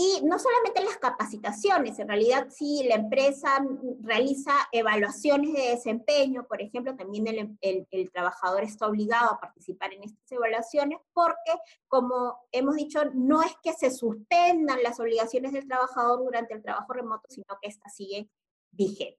y 0.00 0.20
no 0.22 0.38
solamente 0.38 0.84
las 0.84 0.96
capacitaciones, 0.98 1.98
en 1.98 2.06
realidad 2.06 2.46
si 2.50 2.84
la 2.84 2.94
empresa 2.94 3.58
realiza 4.00 4.52
evaluaciones 4.70 5.52
de 5.52 5.70
desempeño, 5.70 6.46
por 6.46 6.62
ejemplo, 6.62 6.94
también 6.94 7.26
el, 7.26 7.88
el, 7.90 8.12
trabajador 8.12 8.62
está 8.62 8.86
obligado 8.86 9.32
a 9.32 9.40
participar 9.40 9.92
en 9.92 10.04
estas 10.04 10.30
evaluaciones 10.30 11.00
porque, 11.12 11.52
como 11.88 12.38
hemos 12.52 12.76
dicho, 12.76 13.00
no 13.12 13.42
es 13.42 13.52
que 13.60 13.72
se 13.72 13.90
suspendan 13.90 14.84
las 14.84 15.00
obligaciones 15.00 15.50
del 15.50 15.66
trabajador 15.66 16.20
durante 16.20 16.54
el 16.54 16.62
trabajo 16.62 16.92
remoto, 16.92 17.28
sino 17.28 17.58
que 17.60 17.68
éstas 17.68 17.92
siguen 17.92 18.30
vigentes. 18.70 19.18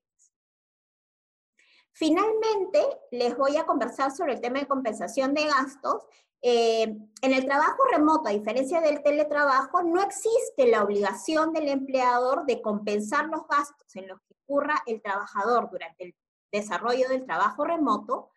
Finalmente, 1.92 2.80
les 3.12 3.36
voy 3.36 3.58
a 3.58 3.66
conversar 3.66 4.16
sobre 4.16 4.32
el 4.32 4.40
tema 4.40 4.60
de 4.60 4.68
compensación 4.68 5.34
de 5.34 5.44
gastos 5.44 6.06
eh, 6.42 6.84
en 7.22 7.34
el 7.34 7.46
trabajo 7.46 7.84
remoto, 7.92 8.30
a 8.30 8.34
diferencia 8.34 8.80
del 8.80 9.04
teletrabajo, 9.04 9.84
no 9.84 10.02
existe 10.02 10.68
la 10.68 10.84
obligación 10.84 11.52
del 11.52 11.68
empleador 11.68 12.46
de 12.46 12.62
compensar 12.62 13.26
los 13.26 13.46
gastos 13.48 13.96
en 13.96 14.08
los 14.08 14.20
que 14.22 14.36
ocurra 14.44 14.82
el 14.86 15.02
trabajador 15.02 15.70
durante 15.70 16.06
el 16.06 16.16
desarrollo 16.52 17.10
del 17.10 17.26
trabajo 17.26 17.66
remoto, 17.66 18.30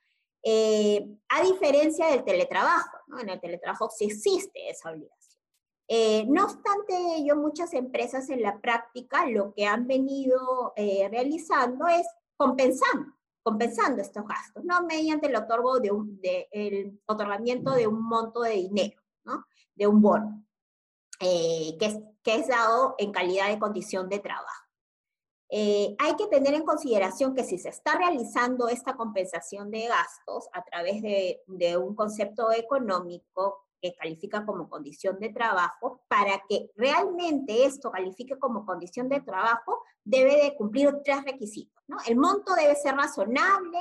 eh, 0.42 1.06
a 1.28 1.42
diferencia 1.42 2.08
del 2.08 2.24
teletrabajo. 2.24 2.98
En 3.20 3.28
el 3.28 3.40
teletrabajo 3.40 3.88
sí 3.90 4.06
existe 4.06 4.68
esa 4.68 4.90
obligación. 4.90 5.38
Eh, 5.88 6.24
no 6.26 6.44
obstante 6.44 6.94
ello, 7.16 7.36
muchas 7.36 7.72
empresas 7.74 8.30
en 8.30 8.42
la 8.42 8.60
práctica 8.60 9.26
lo 9.26 9.52
que 9.54 9.66
han 9.66 9.86
venido 9.86 10.72
realizando 10.76 11.86
es 11.86 12.06
compensando 12.36 13.12
compensando 13.42 14.00
estos 14.00 14.26
gastos, 14.26 14.64
¿no? 14.64 14.82
Mediante 14.84 15.26
el, 15.26 15.36
otorgo 15.36 15.80
de 15.80 15.90
un, 15.90 16.20
de, 16.20 16.48
el 16.52 17.00
otorgamiento 17.06 17.72
de 17.72 17.86
un 17.86 18.02
monto 18.02 18.42
de 18.42 18.52
dinero, 18.52 19.00
¿no? 19.24 19.46
De 19.74 19.86
un 19.86 20.00
bono, 20.00 20.44
eh, 21.20 21.76
que, 21.78 21.86
es, 21.86 21.98
que 22.22 22.36
es 22.36 22.48
dado 22.48 22.94
en 22.98 23.12
calidad 23.12 23.48
de 23.48 23.58
condición 23.58 24.08
de 24.08 24.20
trabajo. 24.20 24.62
Eh, 25.48 25.94
hay 25.98 26.16
que 26.16 26.28
tener 26.28 26.54
en 26.54 26.64
consideración 26.64 27.34
que 27.34 27.44
si 27.44 27.58
se 27.58 27.68
está 27.68 27.98
realizando 27.98 28.68
esta 28.68 28.96
compensación 28.96 29.70
de 29.70 29.86
gastos 29.86 30.48
a 30.54 30.64
través 30.64 31.02
de, 31.02 31.42
de 31.46 31.76
un 31.76 31.94
concepto 31.94 32.52
económico 32.52 33.66
que 33.82 33.94
califica 33.94 34.46
como 34.46 34.68
condición 34.68 35.18
de 35.18 35.30
trabajo, 35.30 36.02
para 36.06 36.40
que 36.48 36.70
realmente 36.76 37.64
esto 37.64 37.90
califique 37.90 38.38
como 38.38 38.64
condición 38.64 39.08
de 39.08 39.20
trabajo, 39.20 39.82
debe 40.04 40.36
de 40.36 40.54
cumplir 40.54 41.00
tres 41.04 41.24
requisitos. 41.24 41.82
¿no? 41.88 41.96
El 42.06 42.16
monto 42.16 42.54
debe 42.54 42.76
ser 42.76 42.94
razonable, 42.94 43.80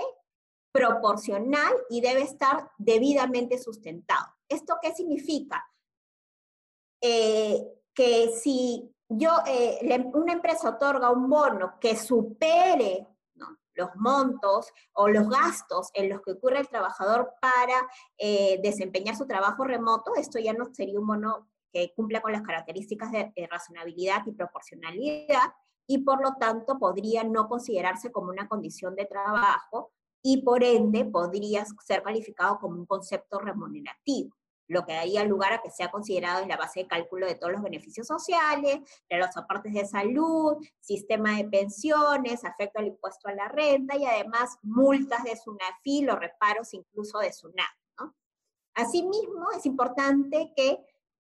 proporcional 0.72 1.74
y 1.90 2.02
debe 2.02 2.24
estar 2.24 2.72
debidamente 2.78 3.60
sustentado. 3.60 4.26
¿Esto 4.50 4.78
qué 4.82 4.94
significa? 4.94 5.64
Eh, 7.00 7.62
que 7.94 8.32
si 8.32 8.92
yo, 9.08 9.30
eh, 9.46 10.10
una 10.14 10.34
empresa 10.34 10.70
otorga 10.70 11.12
un 11.12 11.30
bono 11.30 11.78
que 11.80 11.96
supere 11.96 13.08
los 13.74 13.90
montos 13.96 14.72
o 14.94 15.08
los 15.08 15.30
gastos 15.30 15.90
en 15.94 16.10
los 16.10 16.22
que 16.22 16.32
ocurre 16.32 16.60
el 16.60 16.68
trabajador 16.68 17.34
para 17.42 17.88
eh, 18.18 18.60
desempeñar 18.62 19.16
su 19.16 19.28
trabajo 19.28 19.64
remoto, 19.64 20.16
esto 20.16 20.40
ya 20.40 20.54
no 20.54 20.74
sería 20.74 21.00
un 21.00 21.08
bono 21.08 21.48
que 21.72 21.94
cumpla 21.96 22.22
con 22.22 22.32
las 22.32 22.42
características 22.42 23.12
de, 23.12 23.32
razonabilidad 23.50 24.26
y 24.26 24.34
proporcionalidad 24.34 25.54
y 25.88 26.00
por 26.00 26.22
lo 26.22 26.36
tanto 26.36 26.78
podría 26.78 27.24
no 27.24 27.48
considerarse 27.48 28.12
como 28.12 28.30
una 28.30 28.48
condición 28.48 28.96
de 28.96 29.06
trabajo 29.06 29.92
y 30.22 30.44
por 30.44 30.64
ende 30.64 31.06
podría 31.06 31.66
ser 31.86 32.04
calificado 32.04 32.60
como 32.60 32.76
un 32.76 32.86
concepto 32.86 33.40
remunerativo 33.40 34.36
lo 34.72 34.86
que 34.86 34.94
daría 34.94 35.26
lugar 35.26 35.52
a 35.52 35.62
que 35.62 35.70
sea 35.70 35.92
considerado 35.92 36.42
en 36.42 36.48
la 36.48 36.56
base 36.56 36.82
de 36.82 36.88
cálculo 36.88 37.28
de 37.28 37.36
todos 37.36 37.52
los 37.52 37.62
beneficios 37.62 38.08
sociales, 38.08 38.80
de 39.10 39.18
los 39.18 39.36
aportes 39.36 39.74
de 39.74 39.86
salud, 39.86 40.56
sistema 40.80 41.36
de 41.36 41.46
pensiones, 41.46 42.46
afecto 42.46 42.80
al 42.80 42.88
impuesto 42.88 43.28
a 43.28 43.36
la 43.36 43.50
renta 43.50 43.98
y 43.98 44.06
además 44.06 44.58
multas 44.62 45.24
de 45.26 45.36
SUNAFI 45.36 46.08
o 46.08 46.16
reparos 46.16 46.74
incluso 46.74 47.20
de 47.20 47.34
SUNAT. 47.34 47.68
Asimismo, 48.74 49.52
es 49.58 49.66
importante 49.66 50.54
que 50.56 50.80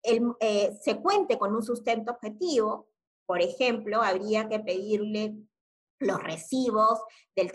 eh, 0.04 0.78
se 0.80 1.00
cuente 1.02 1.36
con 1.36 1.56
un 1.56 1.62
sustento 1.64 2.12
objetivo, 2.12 2.88
por 3.26 3.40
ejemplo, 3.40 4.00
habría 4.00 4.48
que 4.48 4.60
pedirle 4.60 5.34
los 5.98 6.22
recibos 6.22 7.00
del, 7.34 7.50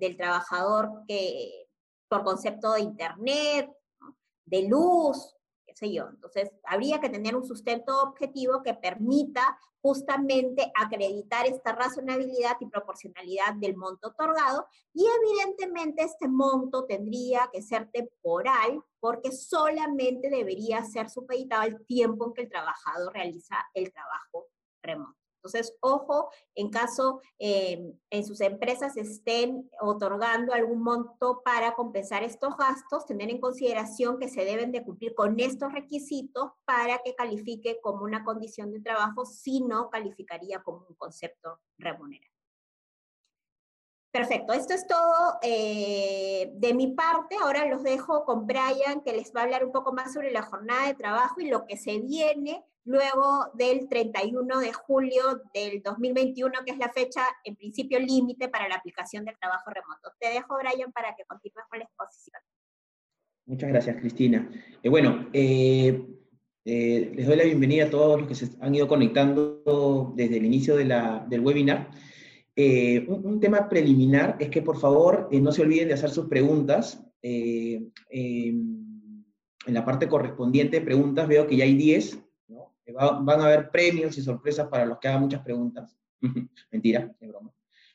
del 0.00 0.16
trabajador 0.16 1.04
que, 1.06 1.68
por 2.08 2.24
concepto 2.24 2.72
de 2.72 2.80
Internet, 2.80 3.70
de 4.50 4.68
luz, 4.68 5.36
qué 5.64 5.74
sé 5.74 5.92
yo. 5.92 6.08
Entonces, 6.08 6.50
habría 6.64 7.00
que 7.00 7.08
tener 7.08 7.36
un 7.36 7.46
sustento 7.46 8.02
objetivo 8.02 8.62
que 8.62 8.74
permita 8.74 9.56
justamente 9.80 10.70
acreditar 10.78 11.46
esta 11.46 11.72
razonabilidad 11.72 12.56
y 12.60 12.66
proporcionalidad 12.66 13.54
del 13.54 13.76
monto 13.76 14.08
otorgado 14.08 14.66
y 14.92 15.06
evidentemente 15.06 16.02
este 16.02 16.28
monto 16.28 16.84
tendría 16.84 17.48
que 17.50 17.62
ser 17.62 17.90
temporal 17.90 18.82
porque 18.98 19.32
solamente 19.32 20.28
debería 20.28 20.84
ser 20.84 21.08
supeditado 21.08 21.62
al 21.62 21.86
tiempo 21.86 22.26
en 22.26 22.34
que 22.34 22.42
el 22.42 22.50
trabajador 22.50 23.12
realiza 23.14 23.56
el 23.72 23.90
trabajo 23.90 24.48
remoto. 24.82 25.19
Entonces, 25.42 25.74
ojo, 25.80 26.30
en 26.54 26.68
caso 26.68 27.22
eh, 27.38 27.94
en 28.10 28.24
sus 28.26 28.42
empresas 28.42 28.98
estén 28.98 29.70
otorgando 29.80 30.52
algún 30.52 30.82
monto 30.82 31.40
para 31.42 31.74
compensar 31.74 32.22
estos 32.22 32.56
gastos, 32.58 33.06
tener 33.06 33.30
en 33.30 33.40
consideración 33.40 34.18
que 34.18 34.28
se 34.28 34.44
deben 34.44 34.70
de 34.70 34.84
cumplir 34.84 35.14
con 35.14 35.40
estos 35.40 35.72
requisitos 35.72 36.50
para 36.66 36.98
que 36.98 37.14
califique 37.14 37.80
como 37.80 38.04
una 38.04 38.22
condición 38.22 38.70
de 38.70 38.80
trabajo, 38.80 39.24
si 39.24 39.62
no 39.62 39.88
calificaría 39.88 40.62
como 40.62 40.84
un 40.86 40.94
concepto 40.96 41.58
remunerado. 41.78 42.30
Perfecto, 44.12 44.52
esto 44.52 44.74
es 44.74 44.86
todo 44.88 45.38
eh, 45.40 46.50
de 46.54 46.74
mi 46.74 46.88
parte. 46.88 47.36
Ahora 47.40 47.64
los 47.66 47.84
dejo 47.84 48.24
con 48.24 48.44
Brian, 48.46 49.02
que 49.04 49.12
les 49.12 49.32
va 49.34 49.40
a 49.40 49.44
hablar 49.44 49.64
un 49.64 49.70
poco 49.70 49.92
más 49.92 50.12
sobre 50.12 50.32
la 50.32 50.42
jornada 50.42 50.88
de 50.88 50.94
trabajo 50.94 51.40
y 51.40 51.48
lo 51.48 51.64
que 51.64 51.76
se 51.76 52.00
viene 52.00 52.64
luego 52.84 53.50
del 53.54 53.88
31 53.88 54.60
de 54.60 54.72
julio 54.72 55.22
del 55.54 55.82
2021, 55.82 56.52
que 56.64 56.72
es 56.72 56.78
la 56.78 56.92
fecha 56.92 57.22
en 57.44 57.56
principio 57.56 57.98
límite 57.98 58.48
para 58.48 58.68
la 58.68 58.76
aplicación 58.76 59.24
del 59.24 59.38
trabajo 59.38 59.70
remoto. 59.70 60.12
Te 60.18 60.28
dejo, 60.28 60.56
Brian, 60.58 60.92
para 60.92 61.14
que 61.14 61.24
continúes 61.24 61.66
con 61.68 61.78
la 61.78 61.84
exposición. 61.84 62.40
Muchas 63.46 63.68
gracias, 63.68 63.96
Cristina. 63.96 64.50
Eh, 64.82 64.88
bueno, 64.88 65.28
eh, 65.32 66.06
Eh, 66.62 67.12
les 67.16 67.26
doy 67.26 67.36
la 67.36 67.44
bienvenida 67.44 67.84
a 67.84 67.90
todos 67.90 68.20
los 68.20 68.28
que 68.28 68.34
se 68.34 68.50
han 68.60 68.74
ido 68.74 68.86
conectando 68.86 70.12
desde 70.14 70.36
el 70.36 70.44
inicio 70.44 70.76
del 70.76 71.40
webinar. 71.40 71.90
Un, 73.08 73.40
tema 73.40 73.68
preliminar 73.68 74.36
es 74.38 74.50
que 74.50 74.60
por 74.60 74.78
favor 74.78 75.30
no 75.32 75.52
se 75.52 75.62
olviden 75.62 75.88
de 75.88 75.94
hacer 75.94 76.10
sus 76.10 76.26
preguntas. 76.26 77.02
Em, 77.22 77.90
en 79.66 79.74
la 79.74 79.84
parte 79.84 80.06
correspondiente 80.06 80.78
de 80.78 80.84
preguntas 80.84 81.26
veo 81.26 81.46
que 81.46 81.56
ya 81.56 81.64
hay 81.64 81.74
10. 81.74 82.18
¿No? 82.92 83.24
van 83.24 83.40
a 83.40 83.44
haber 83.44 83.70
premios 83.70 84.16
y 84.18 84.22
sorpresas 84.22 84.68
para 84.68 84.86
los 84.86 84.98
que 84.98 85.08
hagan 85.08 85.22
muchas 85.22 85.42
preguntas. 85.42 85.96
Mentira, 86.70 87.14
es 87.20 87.28
broma. 87.28 87.52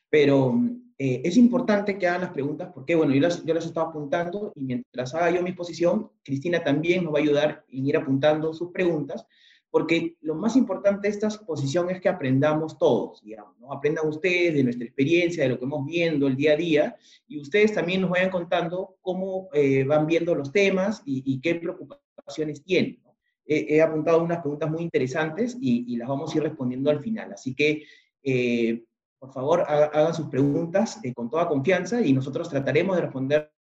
Pero 0.08 0.54
eh, 0.98 1.20
es 1.24 1.36
importante 1.36 1.98
que 1.98 2.06
hagan 2.06 2.22
las 2.22 2.32
preguntas 2.32 2.70
porque, 2.72 2.94
bueno, 2.94 3.14
yo 3.14 3.20
las, 3.20 3.44
yo 3.44 3.54
las 3.54 3.66
estaba 3.66 3.90
apuntando 3.90 4.52
y 4.54 4.62
mientras 4.62 5.14
haga 5.14 5.30
yo 5.30 5.42
mi 5.42 5.52
posición, 5.52 6.10
Cristina 6.22 6.62
también 6.64 7.04
nos 7.04 7.14
va 7.14 7.18
a 7.18 7.22
ayudar 7.22 7.64
en 7.68 7.86
ir 7.86 7.96
apuntando 7.96 8.54
sus 8.54 8.70
preguntas, 8.70 9.26
porque 9.70 10.16
lo 10.22 10.34
más 10.34 10.56
importante 10.56 11.06
de 11.06 11.12
esta 11.12 11.26
exposición 11.26 11.90
es 11.90 12.00
que 12.00 12.08
aprendamos 12.08 12.78
todos, 12.78 13.20
digamos, 13.22 13.58
¿no? 13.58 13.72
Aprendan 13.72 14.08
ustedes 14.08 14.54
de 14.54 14.64
nuestra 14.64 14.86
experiencia, 14.86 15.42
de 15.42 15.50
lo 15.50 15.58
que 15.58 15.66
hemos 15.66 15.84
viendo 15.84 16.26
el 16.26 16.34
día 16.34 16.52
a 16.52 16.56
día, 16.56 16.96
y 17.28 17.38
ustedes 17.38 17.74
también 17.74 18.00
nos 18.00 18.08
vayan 18.08 18.30
contando 18.30 18.96
cómo 19.02 19.50
eh, 19.52 19.84
van 19.84 20.06
viendo 20.06 20.34
los 20.34 20.50
temas 20.50 21.02
y, 21.04 21.40
qué 21.40 21.56
preocupaciones 21.56 22.64
tienen. 22.64 23.02
He 23.46 23.80
apuntado 23.80 24.22
unas 24.22 24.40
preguntas 24.40 24.70
muy 24.70 24.82
interesantes 24.82 25.56
y, 25.60 25.96
las 25.96 26.08
vamos 26.08 26.34
a 26.34 26.38
ir 26.38 26.42
respondiendo 26.42 26.90
al 26.90 27.00
final. 27.00 27.32
Así 27.32 27.54
que 27.54 27.84
eh, 28.28 28.82
por 29.20 29.32
favor, 29.32 29.64
hagan 29.68 30.12
sus 30.12 30.26
preguntas 30.26 30.98
eh, 31.04 31.14
con 31.14 31.30
toda 31.30 31.48
confianza 31.48 32.00
y 32.00 32.12
nosotros 32.12 32.50
trataremos 32.50 32.96
de 32.96 33.02
responder 33.02 33.52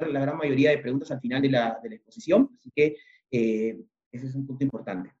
la 0.00 0.20
gran 0.20 0.36
mayoría 0.36 0.70
de 0.70 0.78
preguntas 0.78 1.12
al 1.12 1.20
final 1.20 1.40
de 1.40 1.50
la, 1.50 1.80
exposición. 1.84 2.50
Así 2.58 2.70
que 2.74 2.96
eh, 3.30 3.80
ese 4.10 4.26
es 4.26 4.34
un 4.34 4.44
punto 4.44 4.64
importante. 4.64 5.12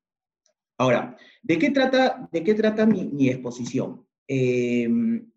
Ahora, 0.78 1.16
¿de 1.42 1.58
qué 1.58 1.70
trata, 1.70 2.28
de 2.30 2.42
qué 2.42 2.54
trata 2.54 2.84
mi, 2.84 3.28
exposición? 3.28 4.04
Em, 4.26 5.30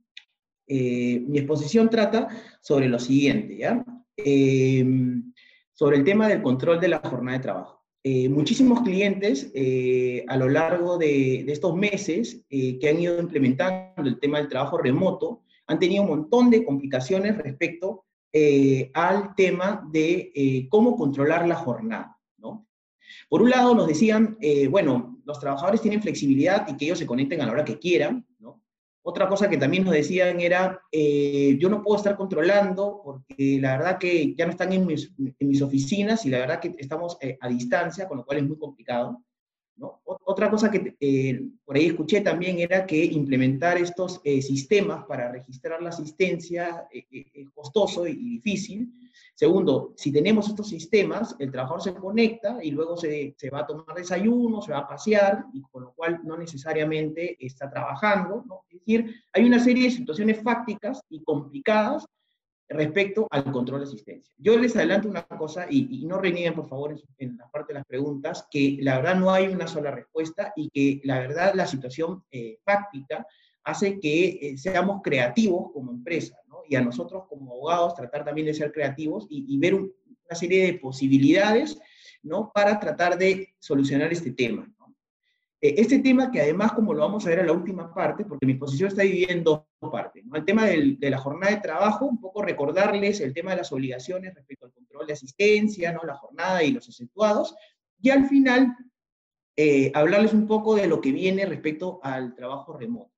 mi 0.67 1.37
exposición 1.37 1.89
trata 1.89 2.27
sobre 2.61 2.89
lo 2.89 2.97
siguiente, 2.97 3.57
¿ya? 3.57 3.85
Em, 4.17 5.31
sobre 5.71 5.97
el 5.97 6.03
tema 6.03 6.27
del 6.27 6.41
control 6.41 6.79
de 6.79 6.87
la 6.87 6.99
jornada 6.99 7.37
de 7.37 7.43
trabajo. 7.43 7.84
Eh, 8.07 8.29
muchísimos 8.29 8.81
clientes 8.81 9.49
eh, 9.55 10.23
a 10.27 10.37
lo 10.37 10.47
largo 10.47 10.95
de, 10.99 11.39
estos 11.51 11.75
meses 11.75 12.45
eh, 12.51 12.77
que 12.77 12.89
han 12.89 12.99
ido 12.99 13.19
implementando 13.19 14.07
el 14.07 14.19
tema 14.19 14.37
del 14.37 14.47
trabajo 14.47 14.77
remoto 14.77 15.41
han 15.65 15.79
tenido 15.79 16.03
un 16.03 16.09
montón 16.09 16.51
de 16.51 16.63
complicaciones 16.63 17.35
respecto 17.35 18.05
al 18.93 19.33
tema 19.35 19.89
de 19.91 20.67
cómo 20.69 20.97
controlar 20.97 21.47
la 21.47 21.55
jornada. 21.55 22.19
Por 23.29 23.41
un 23.41 23.49
lado 23.49 23.73
nos 23.73 23.87
decían, 23.87 24.37
bueno, 24.69 25.21
los 25.23 25.39
trabajadores 25.39 25.81
tienen 25.81 26.01
flexibilidad 26.01 26.67
y 26.67 26.75
que 26.75 26.85
ellos 26.85 26.99
se 26.99 27.07
conecten 27.07 27.41
a 27.41 27.45
la 27.45 27.53
hora 27.53 27.65
que 27.65 27.79
quieran. 27.79 28.27
Otra 29.07 29.29
cosa 29.29 29.47
que 29.47 29.57
también 29.57 29.83
nos 29.83 29.93
decían 29.93 30.39
era, 30.39 30.81
eh, 30.91 31.57
yo 31.59 31.69
no 31.69 31.83
puedo 31.83 31.97
estar 31.97 32.17
controlando 32.17 33.01
porque 33.03 33.59
la 33.61 33.77
verdad 33.77 33.99
que 33.99 34.33
ya 34.35 34.45
no 34.45 34.51
están 34.51 34.73
en 34.73 34.83
mis, 34.83 35.13
en 35.19 35.47
mis 35.47 35.61
oficinas 35.61 36.25
y 36.25 36.31
la 36.31 36.39
verdad 36.39 36.59
que 36.59 36.73
estamos 36.79 37.15
eh, 37.21 37.37
a 37.39 37.47
distancia, 37.47 38.07
con 38.07 38.17
lo 38.17 38.25
cual 38.25 38.39
es 38.39 38.47
muy 38.47 38.57
complicado. 38.57 39.23
¿no? 39.75 40.01
Otra 40.05 40.49
cosa 40.49 40.71
que 40.71 40.95
eh, 40.99 41.39
por 41.63 41.75
ahí 41.75 41.85
escuché 41.85 42.21
también 42.21 42.57
era 42.57 42.87
que 42.87 43.05
implementar 43.05 43.77
estos 43.77 44.21
sistemas 44.23 45.05
para 45.05 45.31
registrar 45.31 45.83
la 45.83 45.89
asistencia 45.89 46.87
es 46.89 47.47
costoso 47.53 48.07
y 48.07 48.15
difícil. 48.15 48.91
Segundo, 49.33 49.93
si 49.95 50.11
tenemos 50.11 50.47
estos 50.47 50.69
sistemas, 50.69 51.35
el 51.39 51.51
trabajador 51.51 51.81
se 51.81 51.93
conecta 51.93 52.63
y 52.63 52.71
luego 52.71 52.97
se, 52.97 53.35
se, 53.37 53.49
va 53.49 53.59
a 53.59 53.67
tomar 53.67 53.95
desayuno, 53.95 54.61
se 54.61 54.71
va 54.71 54.79
a 54.79 54.87
pasear, 54.87 55.45
y 55.53 55.61
con 55.61 55.83
lo 55.83 55.93
cual 55.93 56.21
no 56.23 56.37
necesariamente 56.37 57.37
está 57.39 57.69
trabajando. 57.69 58.43
¿no? 58.47 58.61
Es 58.69 58.79
decir, 58.79 59.15
hay 59.33 59.43
una 59.43 59.59
serie 59.59 59.85
de 59.85 59.91
situaciones 59.91 60.41
fácticas 60.41 61.01
y 61.09 61.23
complicadas 61.23 62.05
respecto 62.67 63.27
al 63.29 63.51
control 63.51 63.81
de 63.81 63.87
asistencia. 63.87 64.33
Yo 64.37 64.57
les 64.57 64.75
adelanto 64.75 65.07
una 65.07 65.23
cosa, 65.23 65.67
y, 65.69 66.01
y 66.01 66.05
no 66.05 66.19
renieguen 66.19 66.55
por 66.55 66.67
favor 66.67 66.95
en, 67.17 67.37
la 67.37 67.49
parte 67.49 67.73
de 67.73 67.79
las 67.79 67.85
preguntas, 67.85 68.47
que 68.49 68.77
la 68.81 68.97
verdad 68.97 69.15
no 69.15 69.31
hay 69.31 69.47
una 69.47 69.67
sola 69.67 69.91
respuesta 69.91 70.51
y 70.55 70.69
que 70.69 71.01
la 71.05 71.19
verdad 71.19 71.53
la 71.53 71.67
situación 71.67 72.23
eh, 72.31 72.59
fáctica 72.63 73.25
hace 73.65 73.99
que 73.99 74.39
eh, 74.41 74.57
seamos 74.57 75.01
creativos 75.03 75.71
como 75.73 75.91
empresa 75.91 76.37
y 76.67 76.75
a 76.75 76.81
nosotros 76.81 77.25
como 77.27 77.51
abogados 77.51 77.95
tratar 77.95 78.23
también 78.23 78.47
de 78.47 78.53
ser 78.53 78.71
creativos 78.71 79.27
y, 79.29 79.57
ver 79.59 79.75
una 79.75 79.91
serie 80.31 80.65
de 80.65 80.79
posibilidades, 80.79 81.77
¿no? 82.23 82.51
Para 82.53 82.79
tratar 82.79 83.17
de 83.17 83.53
solucionar 83.59 84.11
este 84.11 84.31
tema. 84.31 84.71
Eh, 85.61 85.75
este 85.77 85.99
tema 85.99 86.31
que 86.31 86.41
además, 86.41 86.73
como 86.73 86.93
lo 86.93 87.01
vamos 87.01 87.25
a 87.25 87.29
ver 87.29 87.39
en 87.39 87.47
la 87.47 87.53
última 87.53 87.93
parte, 87.93 88.25
porque 88.25 88.45
mi 88.45 88.55
posición 88.55 88.89
está 88.89 89.03
dividida 89.03 89.33
en 89.33 89.43
dos 89.43 89.63
partes, 89.91 90.25
¿no? 90.25 90.35
El 90.35 90.45
tema 90.45 90.65
de 90.65 91.09
la 91.09 91.17
jornada 91.17 91.53
de 91.53 91.61
trabajo, 91.61 92.05
un 92.05 92.19
poco 92.19 92.41
recordarles 92.41 93.21
el 93.21 93.33
tema 93.33 93.51
de 93.51 93.57
las 93.57 93.71
obligaciones 93.71 94.33
respecto 94.33 94.65
al 94.65 94.73
control 94.73 95.07
de 95.07 95.13
asistencia, 95.13 95.91
¿no? 95.91 96.01
La 96.03 96.15
jornada 96.15 96.63
y 96.63 96.71
los 96.71 96.87
exceptuados, 96.87 97.55
y 98.01 98.09
al 98.09 98.27
final 98.27 98.75
eh, 99.57 99.91
hablarles 99.93 100.33
un 100.33 100.47
poco 100.47 100.75
de 100.75 100.87
lo 100.87 100.99
que 100.99 101.11
viene 101.11 101.45
respecto 101.45 101.99
al 102.03 102.35
trabajo 102.35 102.73
remoto. 102.73 103.14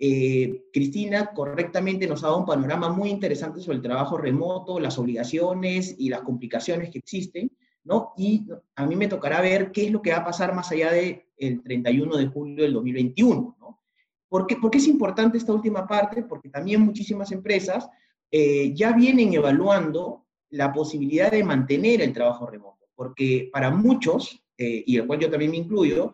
Eh, 0.00 0.66
Cristina 0.72 1.32
correctamente 1.34 2.06
nos 2.06 2.22
ha 2.22 2.28
dado 2.28 2.38
un 2.38 2.46
panorama 2.46 2.88
muy 2.88 3.10
interesante 3.10 3.60
sobre 3.60 3.76
el 3.76 3.82
trabajo 3.82 4.16
remoto, 4.16 4.78
las 4.78 4.98
obligaciones 4.98 5.96
y 5.98 6.08
las 6.08 6.20
complicaciones 6.20 6.90
que 6.90 6.98
existen, 6.98 7.50
¿no? 7.82 8.12
Y 8.16 8.46
a 8.76 8.86
mí 8.86 8.94
me 8.94 9.08
tocará 9.08 9.40
ver 9.40 9.72
qué 9.72 9.86
es 9.86 9.90
lo 9.90 10.00
que 10.00 10.12
va 10.12 10.18
a 10.18 10.24
pasar 10.24 10.54
más 10.54 10.70
allá 10.70 10.92
del 10.92 11.24
el 11.36 11.62
31 11.62 12.16
de 12.16 12.26
julio 12.26 12.62
del 12.62 12.74
2021, 12.74 13.56
¿no? 13.58 13.80
¿Por 14.28 14.46
qué, 14.46 14.56
es 14.72 14.86
importante 14.86 15.38
esta 15.38 15.54
última 15.54 15.86
parte? 15.86 16.22
Porque 16.22 16.50
también 16.50 16.82
muchísimas 16.82 17.32
empresas 17.32 17.88
eh, 18.30 18.74
ya 18.74 18.92
vienen 18.92 19.32
evaluando 19.32 20.26
la 20.50 20.72
posibilidad 20.72 21.30
de 21.30 21.44
mantener 21.44 22.02
el 22.02 22.12
trabajo 22.12 22.46
remoto, 22.46 22.86
porque 22.94 23.48
para 23.52 23.70
muchos, 23.70 24.42
eh, 24.58 24.82
y 24.86 24.96
el 24.96 25.06
cual 25.06 25.20
yo 25.20 25.30
también 25.30 25.52
me 25.52 25.56
incluyo, 25.56 26.12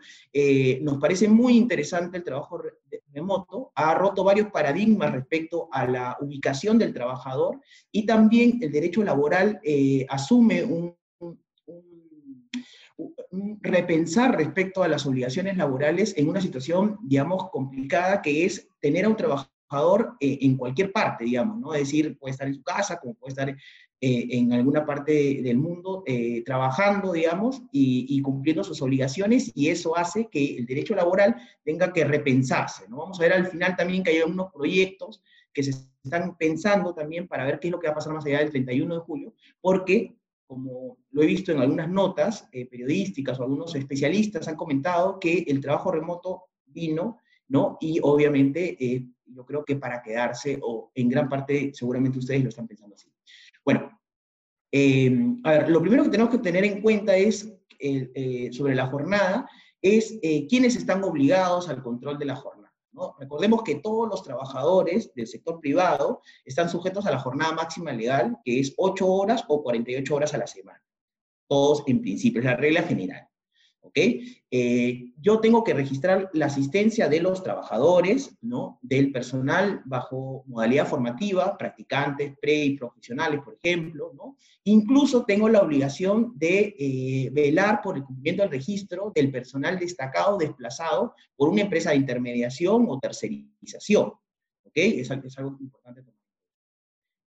nos 0.83 0.99
parece 0.99 1.27
muy 1.27 1.57
interesante 1.57 2.19
el 2.19 2.25
trabajo 2.25 2.61
remoto 3.15 3.73
ha 3.75 3.95
roto 3.95 4.25
varios 4.25 4.51
paradigmas 4.51 5.13
respecto 5.13 5.69
a 5.73 5.87
la 5.87 6.17
ubicación 6.21 6.79
del 6.79 6.93
trabajador 6.93 7.61
y 7.91 8.05
también 8.05 8.59
el 8.61 8.73
derecho 8.73 9.03
laboral 9.03 9.61
eh, 9.63 10.05
asume 10.09 10.65
un, 10.65 10.97
repensar 13.63 14.37
respecto 14.37 14.83
a 14.83 14.89
las 14.89 15.05
obligaciones 15.07 15.57
laborales 15.57 16.15
en 16.17 16.29
una 16.29 16.41
situación, 16.41 16.99
digamos, 17.03 17.51
complicada 17.51 18.23
que 18.23 18.45
es 18.45 18.69
tener 18.81 19.05
a 19.05 19.09
un 19.09 19.17
trabajador 19.17 20.15
eh, 20.21 20.39
en 20.43 20.57
cualquier 20.57 20.93
parte, 20.93 21.25
digamos, 21.25 21.59
¿no? 21.59 21.75
Es 21.75 21.81
decir, 21.81 22.17
puede 22.17 22.31
estar 22.31 22.47
en 22.47 22.55
su 22.55 22.63
casa, 22.63 23.01
como 23.01 23.15
puede 23.15 23.31
estar 23.31 23.57
eh, 24.07 24.37
en 24.37 24.53
alguna 24.53 24.85
parte 24.85 25.41
del 25.43 25.57
mundo 25.57 26.03
eh, 26.05 26.43
trabajando, 26.45 27.11
digamos, 27.11 27.63
y, 27.73 28.21
cumpliendo 28.21 28.63
sus 28.63 28.83
obligaciones, 28.83 29.51
y 29.55 29.71
eso 29.71 29.97
hace 29.97 30.29
que 30.31 30.59
el 30.59 30.67
derecho 30.67 30.95
laboral 30.95 31.35
tenga 31.65 31.91
que 31.91 32.05
repensarse. 32.05 32.87
¿no? 32.87 32.99
Vamos 32.99 33.19
a 33.19 33.23
ver 33.23 33.33
al 33.33 33.47
final 33.47 33.75
también 33.77 34.03
que 34.03 34.11
hay 34.11 34.21
unos 34.21 34.53
proyectos 34.53 35.23
que 35.55 35.63
se 35.63 35.71
están 36.05 36.37
pensando 36.37 36.93
también 36.93 37.27
para 37.27 37.47
ver 37.47 37.59
qué 37.59 37.69
es 37.69 37.73
lo 37.73 37.81
que 37.81 37.87
va 37.87 37.93
a 37.93 37.95
pasar 37.95 38.13
más 38.13 38.27
allá 38.27 38.41
del 38.41 38.51
31 38.51 38.95
de 38.95 39.01
julio, 39.01 39.33
porque, 39.63 40.15
como 40.47 40.99
lo 41.11 41.23
he 41.23 41.27
visto 41.27 41.53
en 41.53 41.61
algunas 41.61 41.89
notas 41.89 42.47
eh, 42.53 42.67
periodísticas 42.67 43.41
o 43.41 43.45
algunos 43.45 43.75
especialistas 43.75 44.47
han 44.49 44.57
comentado 44.57 45.19
que 45.19 45.47
el 45.47 45.63
trabajo 45.63 45.91
remoto 45.91 46.43
vino, 46.67 47.21
¿no? 47.49 47.79
Y 47.81 48.01
obviamente 48.03 48.77
yo 49.25 49.47
creo 49.47 49.65
que 49.65 49.77
para 49.77 50.03
quedarse, 50.03 50.59
o 50.61 50.91
en 50.95 51.09
gran 51.09 51.27
parte 51.27 51.71
seguramente 51.73 52.19
ustedes 52.19 52.43
lo 52.43 52.51
están 52.51 52.69
pensando 52.69 52.97
así. 52.97 53.09
Bueno, 53.65 53.94
eh, 54.77 55.17
a 55.45 55.53
ver, 55.53 55.69
lo 55.69 55.81
primero 55.81 56.03
que 56.03 56.11
tenemos 56.11 56.33
que 56.33 56.39
tener 56.39 56.65
en 56.65 56.83
cuenta 56.83 57.17
es, 57.17 57.49
eh, 57.79 58.51
sobre 58.51 58.75
la 58.75 58.89
jornada, 58.89 59.49
es 59.81 60.19
eh, 60.21 60.49
quiénes 60.49 60.75
están 60.75 61.05
obligados 61.05 61.69
al 61.69 61.81
control 61.81 62.19
de 62.19 62.25
la 62.25 62.35
jornada. 62.35 62.75
Recordemos 63.21 63.63
que 63.63 63.77
todos 63.77 64.09
los 64.09 64.25
trabajadores 64.25 65.15
del 65.15 65.29
sector 65.29 65.61
privado 65.61 66.23
están 66.45 66.69
sujetos 66.69 67.07
a 67.07 67.13
la 67.13 67.21
jornada 67.21 67.53
máxima 67.53 67.93
legal, 67.93 68.37
que 68.45 68.59
es 68.59 68.75
8 68.77 69.07
horas 69.07 69.45
o 69.47 69.63
48 69.63 70.13
horas 70.13 70.35
a 70.35 70.39
la 70.39 70.47
semana. 70.49 70.83
Todos 71.49 71.85
en 71.87 72.01
principio, 72.01 72.41
es 72.41 72.47
la 72.47 72.57
regla 72.57 72.83
general. 72.83 73.29
¿Ok? 73.85 73.99
Eh, 74.51 75.13
yo 75.21 75.41
tengo 75.41 75.63
que 75.63 75.75
registrar 75.75 76.31
la 76.33 76.47
asistencia 76.47 77.09
de 77.09 77.21
los 77.21 77.43
trabajadores, 77.43 78.37
¿no? 78.41 78.79
Del 78.83 79.13
personal 79.13 79.83
bajo 79.85 80.43
modalidad 80.47 80.87
formativa, 80.87 81.57
practicantes, 81.59 82.35
pre 82.41 82.65
y 82.65 82.79
profesionales, 82.79 83.41
por 83.45 83.59
ejemplo, 83.63 84.13
¿no? 84.15 84.37
Incluso 84.65 85.25
tengo 85.25 85.49
la 85.49 85.61
obligación 85.61 86.33
de 86.37 86.75
eh, 86.79 87.31
velar 87.33 87.83
por 87.83 87.97
el 87.97 88.05
cumplimiento 88.05 88.43
del 88.43 88.53
registro 88.53 89.13
del 89.15 89.31
personal 89.31 89.79
destacado 89.79 90.39
desplazado 90.39 91.15
por 91.37 91.51
una 91.51 91.63
empresa 91.63 91.91
de 91.91 91.97
intermediación 91.97 92.87
o 92.89 92.99
tercerización, 92.99 94.13
¿ok? 94.65 94.77
Es, 94.77 95.11
algo 95.11 95.59
importante. 95.61 96.03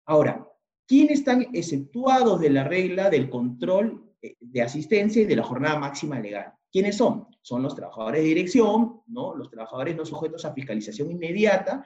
Ahora, 0.06 0.46
¿quiénes 0.86 1.18
están 1.18 1.48
exceptuados 1.52 2.38
de 2.40 2.50
la 2.50 2.62
regla 2.62 3.10
del 3.10 3.28
control 3.28 4.03
de 4.40 4.62
asistencia 4.62 5.22
y 5.22 5.26
de 5.26 5.36
la 5.36 5.42
jornada 5.42 5.78
máxima 5.78 6.18
legal. 6.20 6.52
¿Quiénes 6.70 6.96
son? 6.96 7.26
Son 7.42 7.62
los 7.62 7.74
trabajadores 7.74 8.22
de 8.22 8.28
dirección, 8.28 9.02
¿no? 9.06 9.34
los 9.34 9.50
trabajadores 9.50 9.94
no 9.96 10.04
sujetos 10.04 10.44
a 10.44 10.52
fiscalización 10.52 11.10
inmediata 11.10 11.84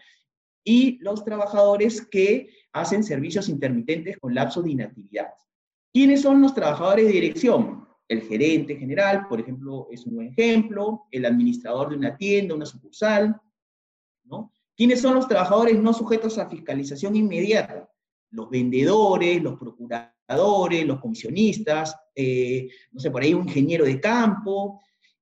y 0.64 0.98
los 1.00 1.24
trabajadores 1.24 2.06
que 2.06 2.50
hacen 2.72 3.02
servicios 3.02 3.48
intermitentes 3.48 4.18
con 4.18 4.34
lapso 4.34 4.62
de 4.62 4.70
inactividad. 4.70 5.28
¿Quiénes 5.92 6.22
son 6.22 6.40
los 6.40 6.54
trabajadores 6.54 7.06
de 7.06 7.12
dirección? 7.12 7.86
El 8.06 8.22
gerente 8.22 8.76
general, 8.76 9.26
por 9.28 9.40
ejemplo, 9.40 9.88
es 9.90 10.06
un 10.06 10.16
buen 10.16 10.28
ejemplo, 10.28 11.06
el 11.10 11.26
administrador 11.26 11.90
de 11.90 11.96
una 11.96 12.16
tienda, 12.16 12.54
una 12.54 12.66
sucursal, 12.66 13.38
¿no? 14.24 14.52
¿Quiénes 14.76 15.00
son 15.00 15.14
los 15.14 15.26
trabajadores 15.26 15.78
no 15.78 15.92
sujetos 15.92 16.38
a 16.38 16.48
fiscalización 16.48 17.16
inmediata? 17.16 17.90
Los 18.30 18.48
vendedores, 18.48 19.42
los 19.42 19.58
procuradores, 19.58 20.17
los 20.28 21.00
comisionistas, 21.00 21.96
eh, 22.14 22.68
no 22.92 23.00
sé, 23.00 23.10
por 23.10 23.22
ahí 23.22 23.34
un 23.34 23.48
ingeniero 23.48 23.84
de 23.84 24.00
campo, 24.00 24.80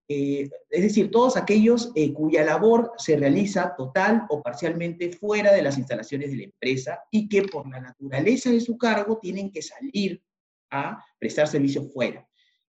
eh, 0.09 0.49
es 0.71 0.83
decir, 0.83 1.11
todos 1.11 1.37
aquellos 1.37 1.91
eh, 1.97 2.13
cuya 2.13 2.45
labor 2.45 2.93
se 2.97 3.17
realiza 3.17 3.75
total 3.77 4.25
o 4.29 4.41
parcialmente 4.41 5.11
fuera 5.11 5.53
de 5.53 5.63
las 5.63 5.79
instalaciones 5.79 6.31
de 6.31 6.37
la 6.37 6.45
empresa 6.45 7.01
y 7.11 7.29
que 7.29 7.43
por 7.43 7.69
la 7.69 7.81
naturaleza 7.81 8.51
de 8.51 8.61
su 8.61 8.79
cargo 8.79 9.19
tienen 9.21 9.51
que 9.51 9.63
salir 9.63 10.23
a 10.71 11.05
prestar 11.19 11.49
servicios 11.49 11.93
fuera. 11.93 12.27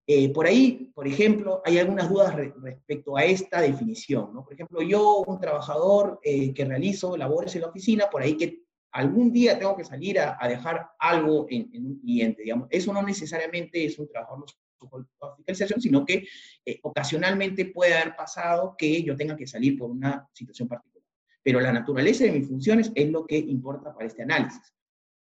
Eh, 0.08 0.32
por 0.32 0.48
ahí, 0.48 0.92
por 0.96 1.08
ejemplo, 1.08 1.62
hay 1.64 1.78
algunas 1.78 2.10
dudas 2.10 2.34
respecto 2.34 3.18
a 3.18 3.26
esta 3.26 3.62
definición. 3.62 4.34
¿no? 4.34 4.44
Por 4.44 4.54
ejemplo, 4.54 4.82
yo, 4.82 5.24
un 5.28 5.40
trabajador 5.40 6.20
que 6.24 6.66
realizo 6.66 7.18
labores 7.18 7.54
en 7.56 7.62
la 7.62 7.68
oficina, 7.68 8.10
por 8.10 8.22
ahí 8.22 8.36
que 8.36 8.64
algún 8.98 9.32
día 9.32 9.60
tengo 9.60 9.78
que 9.78 9.84
salir 9.84 10.20
a, 10.20 10.36
dejar 10.48 10.90
algo 10.98 11.46
en, 11.52 11.70
un 11.86 12.00
cliente, 12.00 12.42
digamos. 12.42 12.68
Eso 12.72 12.92
no 12.92 13.04
necesariamente 13.04 13.86
es 13.86 14.00
un 14.00 14.10
trabajador 14.10 14.46
fiscalización, 15.38 15.80
sino 15.80 16.04
que 16.04 16.26
eh, 16.66 16.80
ocasionalmente 16.82 17.66
puede 17.66 17.94
haber 17.94 18.16
pasado 18.16 18.74
que 18.76 19.04
yo 19.04 19.16
tenga 19.16 19.38
que 19.38 19.46
salir 19.46 19.78
por 19.78 19.92
una 19.92 20.28
situación 20.34 20.68
particular. 20.68 21.06
Pero 21.44 21.60
la 21.60 21.72
naturaleza 21.72 22.24
de 22.24 22.32
mis 22.32 22.48
funciones 22.48 22.92
es 22.96 23.12
lo 23.12 23.28
que 23.28 23.38
importa 23.38 23.94
para 23.94 24.08
este 24.08 24.24
análisis. 24.24 24.74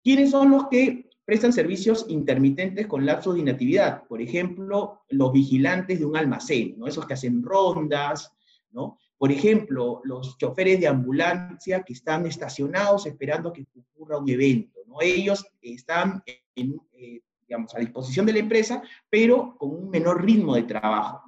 ¿Quiénes 0.03 0.32
son 0.32 0.49
los 0.49 0.67
que 0.69 1.09
prestan 1.23 1.53
servicios 1.53 2.07
intermitentes 2.09 2.88
con 2.88 3.05
lapso 3.05 3.34
de 3.34 3.41
inactividad? 3.41 4.07
Por 4.07 4.23
ejemplo, 4.23 5.03
los 5.09 5.32
vigilantes 5.32 5.99
de 5.99 6.05
un 6.05 6.17
almacén, 6.17 6.80
¿no? 6.80 6.88
esos 6.88 7.05
que 7.05 7.13
hacen 7.13 7.43
rondas, 7.43 8.32
¿no? 8.71 8.97
Por 9.18 9.32
ejemplo, 9.32 10.01
los 10.03 10.38
choferes 10.38 10.80
de 10.80 10.88
ambulancia 10.88 11.84
que 11.84 11.93
están 11.93 12.26
estacionados 12.26 13.05
esperando 13.05 13.51
que 13.51 13.65
ocurra 13.93 14.20
un 14.20 14.30
evento, 14.30 14.80
¿no? 14.86 15.01
Ellos 15.01 15.45
están 15.61 16.24
en, 16.55 16.80
eh, 16.93 17.22
digamos, 17.47 17.74
a 17.76 17.80
disposición 17.80 18.26
de 18.26 18.34
la 18.34 18.39
empresa, 18.39 18.82
pero 19.09 19.55
con 19.57 19.72
un 19.72 19.89
menor 19.89 20.24
ritmo 20.24 20.55
de 20.55 20.63
trabajo. 20.63 21.28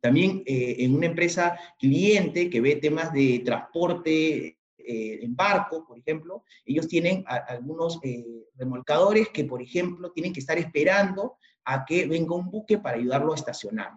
También 0.00 0.42
eh, 0.46 0.76
en 0.78 0.96
una 0.96 1.06
empresa 1.06 1.56
cliente 1.78 2.50
que 2.50 2.60
ve 2.60 2.76
temas 2.76 3.12
de 3.12 3.40
transporte 3.44 4.58
eh, 4.84 5.20
en 5.22 5.36
barco, 5.36 5.86
por 5.86 5.96
ejemplo, 5.96 6.42
ellos 6.64 6.88
tienen 6.88 7.24
algunos 7.26 8.00
eh, 8.02 8.24
remolcadores 8.56 9.28
que, 9.28 9.44
por 9.44 9.62
ejemplo, 9.62 10.10
tienen 10.10 10.32
que 10.32 10.40
estar 10.40 10.58
esperando 10.58 11.36
a 11.64 11.84
que 11.84 12.06
venga 12.06 12.34
un 12.34 12.50
buque 12.50 12.78
para 12.78 12.96
ayudarlo 12.96 13.32
a 13.32 13.36
estacionar. 13.36 13.92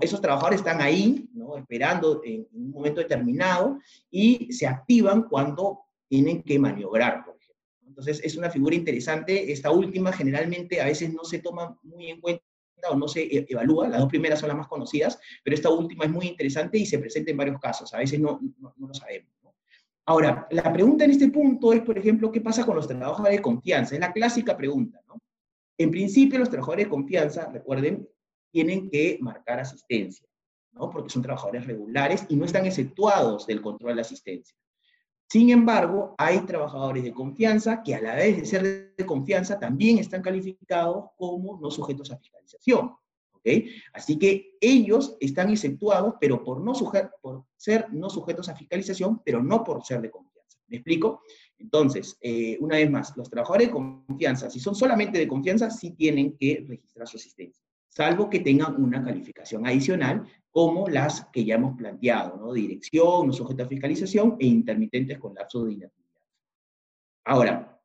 Esos 0.00 0.20
trabajadores 0.20 0.60
están 0.60 0.80
ahí, 0.80 1.28
esperando 1.58 2.20
en, 2.24 2.46
un 2.52 2.70
momento 2.70 3.00
determinado 3.00 3.78
y 4.10 4.52
se 4.52 4.66
activan 4.66 5.28
cuando 5.28 5.80
tienen 6.08 6.42
que 6.42 6.58
maniobrar, 6.58 7.24
por 7.24 7.36
entonces 7.96 8.20
es 8.22 8.36
una 8.36 8.50
figura 8.50 8.74
interesante. 8.74 9.50
Esta 9.50 9.70
última 9.70 10.12
generalmente 10.12 10.82
a 10.82 10.84
veces 10.84 11.14
no 11.14 11.24
se 11.24 11.38
toma 11.38 11.78
muy 11.82 12.10
en 12.10 12.20
cuenta 12.20 12.42
o 12.90 12.94
no 12.94 13.08
se 13.08 13.22
e-, 13.22 13.46
evalúa, 13.48 13.88
las 13.88 14.00
dos 14.00 14.10
primeras 14.10 14.38
son 14.38 14.48
las 14.48 14.58
más 14.58 14.68
conocidas, 14.68 15.18
pero 15.42 15.54
esta 15.56 15.70
última 15.70 16.04
es 16.04 16.10
muy 16.10 16.26
interesante 16.26 16.76
y 16.76 16.84
se 16.84 16.98
presenta 16.98 17.30
en 17.30 17.38
varios 17.38 17.58
casos, 17.58 17.94
a 17.94 17.98
veces 17.98 18.20
no, 18.20 18.38
no, 18.58 18.74
lo 18.76 18.92
sabemos. 18.92 19.32
Ahora, 20.08 20.46
la 20.50 20.70
pregunta 20.72 21.04
en 21.04 21.12
este 21.12 21.28
punto 21.30 21.72
es, 21.72 21.80
por 21.80 21.98
ejemplo, 21.98 22.30
¿qué 22.30 22.40
pasa 22.40 22.66
con 22.66 22.76
los 22.76 22.86
trabajadores 22.86 23.38
de 23.38 23.42
confianza? 23.42 23.94
Es 23.94 24.00
la 24.00 24.12
clásica 24.12 24.56
pregunta. 24.56 25.00
En 25.78 25.90
principio, 25.90 26.38
los 26.38 26.50
trabajadores 26.50 26.84
de 26.84 26.90
confianza, 26.90 27.50
recuerden, 27.50 28.06
tienen 28.50 28.90
que 28.90 29.18
marcar 29.20 29.60
asistencia, 29.60 30.26
¿no? 30.72 30.90
Porque 30.90 31.10
son 31.10 31.22
trabajadores 31.22 31.66
regulares 31.66 32.26
y 32.28 32.36
no 32.36 32.44
están 32.44 32.66
exceptuados 32.66 33.46
del 33.46 33.60
control 33.60 33.96
de 33.96 34.02
asistencia. 34.02 34.56
Sin 35.28 35.50
embargo, 35.50 36.14
hay 36.18 36.40
trabajadores 36.40 37.02
de 37.02 37.12
confianza 37.12 37.82
que 37.82 37.94
a 37.94 38.00
la 38.00 38.14
vez 38.14 38.36
de 38.36 38.46
ser 38.46 38.94
de 38.96 39.06
confianza 39.06 39.58
también 39.58 39.98
están 39.98 40.22
calificados 40.22 41.06
como 41.16 41.58
no 41.60 41.70
sujetos 41.70 42.12
a 42.12 42.18
fiscalización. 42.18 42.92
Así 43.92 44.18
que 44.18 44.56
ellos 44.60 45.16
están 45.20 45.50
exceptuados, 45.50 46.14
pero 46.20 46.42
por, 46.42 46.60
no 46.60 46.72
por 47.22 47.44
ser 47.56 47.92
no 47.92 48.10
sujetos 48.10 48.48
a 48.48 48.56
fiscalización, 48.56 49.22
pero 49.24 49.42
no 49.42 49.62
por 49.62 49.84
ser 49.84 50.00
de 50.00 50.10
confianza. 50.10 50.58
¿Me 50.68 50.78
explico? 50.78 51.22
Entonces, 51.58 52.18
eh, 52.20 52.56
una 52.60 52.76
vez 52.76 52.90
más, 52.90 53.16
los 53.16 53.30
trabajadores 53.30 53.68
de 53.68 53.72
confianza, 53.72 54.50
si 54.50 54.58
son 54.58 54.74
solamente 54.74 55.18
de 55.18 55.28
confianza, 55.28 55.70
sí 55.70 55.92
tienen 55.92 56.36
que 56.36 56.64
registrar 56.68 57.06
su 57.06 57.16
asistencia, 57.16 57.64
salvo 57.96 58.28
que 58.28 58.40
tengan 58.40 58.76
una 58.82 59.02
calificación 59.02 59.66
adicional 59.66 60.28
como 60.50 60.86
las 60.86 61.24
que 61.32 61.46
ya 61.46 61.54
hemos 61.54 61.78
planteado, 61.78 62.36
¿no? 62.36 62.52
Dirección, 62.52 63.26
no 63.26 63.32
sujeto 63.32 63.62
a 63.62 63.66
fiscalización 63.66 64.36
e 64.38 64.46
intermitentes 64.46 65.18
con 65.18 65.34
lapso 65.34 65.64
de 65.64 65.72
inactividad. 65.72 66.20
Ahora, 67.24 67.80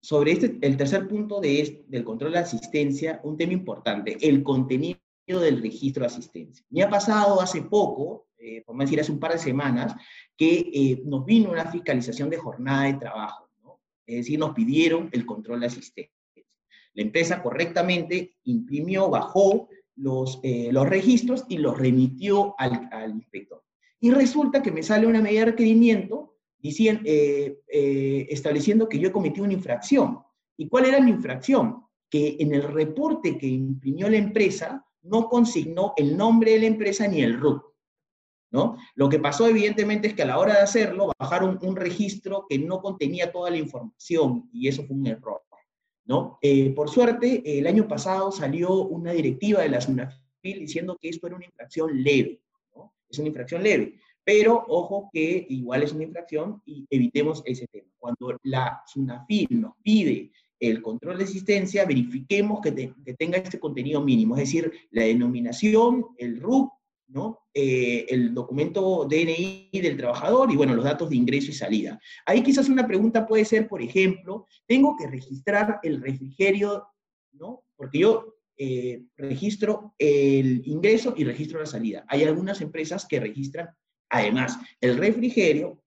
sobre 0.00 0.32
este, 0.32 0.56
el 0.62 0.76
tercer 0.76 1.08
punto 1.08 1.40
de 1.40 1.84
del 1.88 2.04
control 2.04 2.32
de 2.34 2.38
asistencia, 2.38 3.20
un 3.24 3.36
tema 3.36 3.52
importante, 3.52 4.16
el 4.20 4.44
contenido 4.44 5.00
del 5.26 5.60
registro 5.60 6.02
de 6.02 6.06
asistencia. 6.06 6.64
Me 6.70 6.84
ha 6.84 6.88
pasado 6.88 7.40
hace 7.40 7.62
poco, 7.62 8.28
eh, 8.38 8.62
por 8.64 8.78
decir 8.78 9.00
hace 9.00 9.10
un 9.10 9.18
par 9.18 9.32
de 9.32 9.38
semanas, 9.38 9.96
que 10.36 10.70
eh, 10.72 11.02
nos 11.04 11.24
vino 11.26 11.50
una 11.50 11.68
fiscalización 11.68 12.30
de 12.30 12.38
jornada 12.38 12.84
de 12.84 12.94
trabajo, 12.94 13.50
¿no? 13.64 13.80
es 14.06 14.18
decir, 14.18 14.38
nos 14.38 14.54
pidieron 14.54 15.08
el 15.10 15.26
control 15.26 15.58
de 15.58 15.66
asistencia. 15.66 16.19
La 16.94 17.02
empresa 17.02 17.42
correctamente 17.42 18.36
imprimió, 18.44 19.08
bajó 19.08 19.68
los, 19.96 20.40
eh, 20.42 20.70
los 20.72 20.88
registros 20.88 21.44
y 21.48 21.58
los 21.58 21.78
remitió 21.78 22.54
al, 22.58 23.10
inspector. 23.14 23.62
Y 24.00 24.10
resulta 24.10 24.62
que 24.62 24.72
me 24.72 24.82
sale 24.82 25.06
una 25.06 25.20
medida 25.20 25.40
de 25.40 25.50
requerimiento 25.52 26.36
eh, 26.62 27.60
eh, 27.68 28.26
estableciendo 28.30 28.88
que 28.88 28.98
yo 28.98 29.08
he 29.08 29.12
cometido 29.12 29.44
una 29.44 29.54
infracción. 29.54 30.20
¿Y 30.56 30.68
cuál 30.68 30.86
era 30.86 31.00
mi 31.00 31.10
infracción? 31.10 31.84
Que 32.08 32.36
en 32.40 32.54
el 32.54 32.62
reporte 32.62 33.38
que 33.38 33.46
imprimió 33.46 34.08
la 34.08 34.16
empresa 34.16 34.84
no 35.02 35.28
consignó 35.28 35.94
el 35.96 36.16
nombre 36.16 36.52
de 36.52 36.60
la 36.60 36.66
empresa 36.66 37.06
ni 37.06 37.22
el 37.22 37.38
RUT. 37.38 37.62
¿no? 38.52 38.76
Lo 38.94 39.08
que 39.08 39.20
pasó 39.20 39.46
evidentemente 39.46 40.08
es 40.08 40.14
que 40.14 40.22
a 40.22 40.26
la 40.26 40.38
hora 40.38 40.54
de 40.54 40.60
hacerlo 40.60 41.12
bajaron 41.18 41.58
un 41.62 41.76
registro 41.76 42.46
que 42.48 42.58
no 42.58 42.80
contenía 42.82 43.30
toda 43.30 43.50
la 43.50 43.58
información 43.58 44.50
y 44.52 44.68
eso 44.68 44.84
fue 44.84 44.96
un 44.96 45.06
error. 45.06 45.42
Eh, 46.40 46.70
por 46.70 46.88
suerte, 46.88 47.42
el 47.58 47.66
año 47.66 47.86
pasado 47.86 48.32
salió 48.32 48.84
una 48.84 49.12
directiva 49.12 49.62
de 49.62 49.68
la 49.68 49.80
SUNAFIL 49.80 50.60
diciendo 50.60 50.96
que 51.00 51.08
esto 51.08 51.26
era 51.26 51.36
una 51.36 51.44
infracción 51.44 52.02
leve, 52.02 52.40
Es 53.08 53.18
una 53.18 53.28
infracción 53.28 53.62
leve, 53.62 53.94
pero 54.24 54.64
ojo 54.68 55.10
que 55.12 55.46
igual 55.48 55.82
es 55.82 55.92
una 55.92 56.04
infracción 56.04 56.62
y 56.64 56.86
evitemos 56.90 57.42
ese 57.44 57.66
tema. 57.68 57.88
Cuando 57.98 58.36
la 58.44 58.82
SUNAFIL 58.86 59.48
nos 59.50 59.74
pide 59.82 60.32
el 60.58 60.82
control 60.82 61.18
de 61.18 61.24
existencia, 61.24 61.84
verifiquemos 61.84 62.60
que, 62.60 62.92
que 63.04 63.14
tenga 63.14 63.38
este 63.38 63.58
contenido 63.58 64.00
mínimo, 64.02 64.36
es 64.36 64.42
decir, 64.42 64.72
la 64.90 65.04
denominación, 65.04 66.06
el 66.18 66.40
RUP, 66.40 66.72
¿no? 67.10 67.40
Eh, 67.52 68.06
el 68.08 68.32
documento 68.32 69.06
DNI 69.08 69.70
del 69.72 69.96
trabajador 69.96 70.50
y, 70.50 70.56
bueno, 70.56 70.74
los 70.74 70.84
datos 70.84 71.10
de 71.10 71.16
ingreso 71.16 71.50
y 71.50 71.54
salida. 71.54 72.00
Ahí 72.24 72.42
quizás 72.42 72.68
una 72.68 72.86
pregunta 72.86 73.26
puede 73.26 73.44
ser, 73.44 73.68
por 73.68 73.82
ejemplo, 73.82 74.46
¿tengo 74.66 74.96
que 74.96 75.06
registrar 75.06 75.80
el 75.82 76.00
refrigerio, 76.00 76.86
¿no? 77.32 77.64
Porque 77.76 77.98
yo 77.98 78.36
eh, 78.56 79.02
registro 79.16 79.94
el 79.98 80.62
ingreso 80.66 81.14
y 81.16 81.24
registro 81.24 81.60
la 81.60 81.66
salida. 81.66 82.04
Hay 82.08 82.22
algunas 82.22 82.60
empresas 82.60 83.06
que 83.06 83.20
registran, 83.20 83.70
además, 84.08 84.58
el 84.80 84.96
refrigerio, 84.96 85.82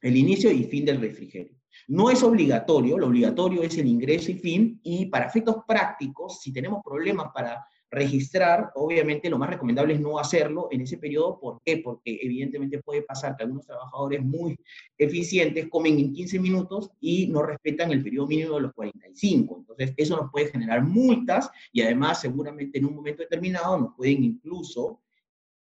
el 0.00 0.16
inicio 0.16 0.50
y 0.50 0.64
fin 0.64 0.84
del 0.84 1.00
refrigerio. 1.00 1.56
No 1.86 2.10
es 2.10 2.22
obligatorio, 2.22 2.98
lo 2.98 3.06
obligatorio 3.06 3.62
es 3.62 3.78
el 3.78 3.86
ingreso 3.86 4.30
y 4.32 4.34
fin, 4.34 4.80
y 4.82 5.06
para 5.06 5.26
efectos 5.26 5.58
prácticos, 5.66 6.40
si 6.40 6.52
tenemos 6.52 6.82
problemas 6.82 7.28
para 7.32 7.64
registrar, 7.90 8.70
obviamente 8.74 9.30
lo 9.30 9.38
más 9.38 9.50
recomendable 9.50 9.94
es 9.94 10.00
no 10.00 10.18
hacerlo 10.18 10.68
en 10.70 10.82
ese 10.82 10.98
periodo. 10.98 11.38
¿Por 11.40 11.60
qué? 11.64 11.78
Porque 11.78 12.18
evidentemente 12.20 12.82
puede 12.82 13.02
pasar 13.02 13.36
que 13.36 13.44
algunos 13.44 13.66
trabajadores 13.66 14.22
muy 14.22 14.58
eficientes 14.96 15.68
comen 15.68 15.98
en 15.98 16.12
15 16.12 16.38
minutos 16.38 16.90
y 17.00 17.28
no 17.28 17.42
respetan 17.42 17.90
el 17.90 18.02
periodo 18.02 18.26
mínimo 18.26 18.56
de 18.56 18.62
los 18.62 18.74
45. 18.74 19.58
Entonces, 19.60 19.94
eso 19.96 20.16
nos 20.16 20.30
puede 20.30 20.50
generar 20.50 20.82
multas 20.82 21.50
y 21.72 21.80
además 21.80 22.20
seguramente 22.20 22.78
en 22.78 22.84
un 22.84 22.94
momento 22.94 23.22
determinado 23.22 23.78
nos 23.78 23.94
pueden 23.94 24.22
incluso, 24.22 25.00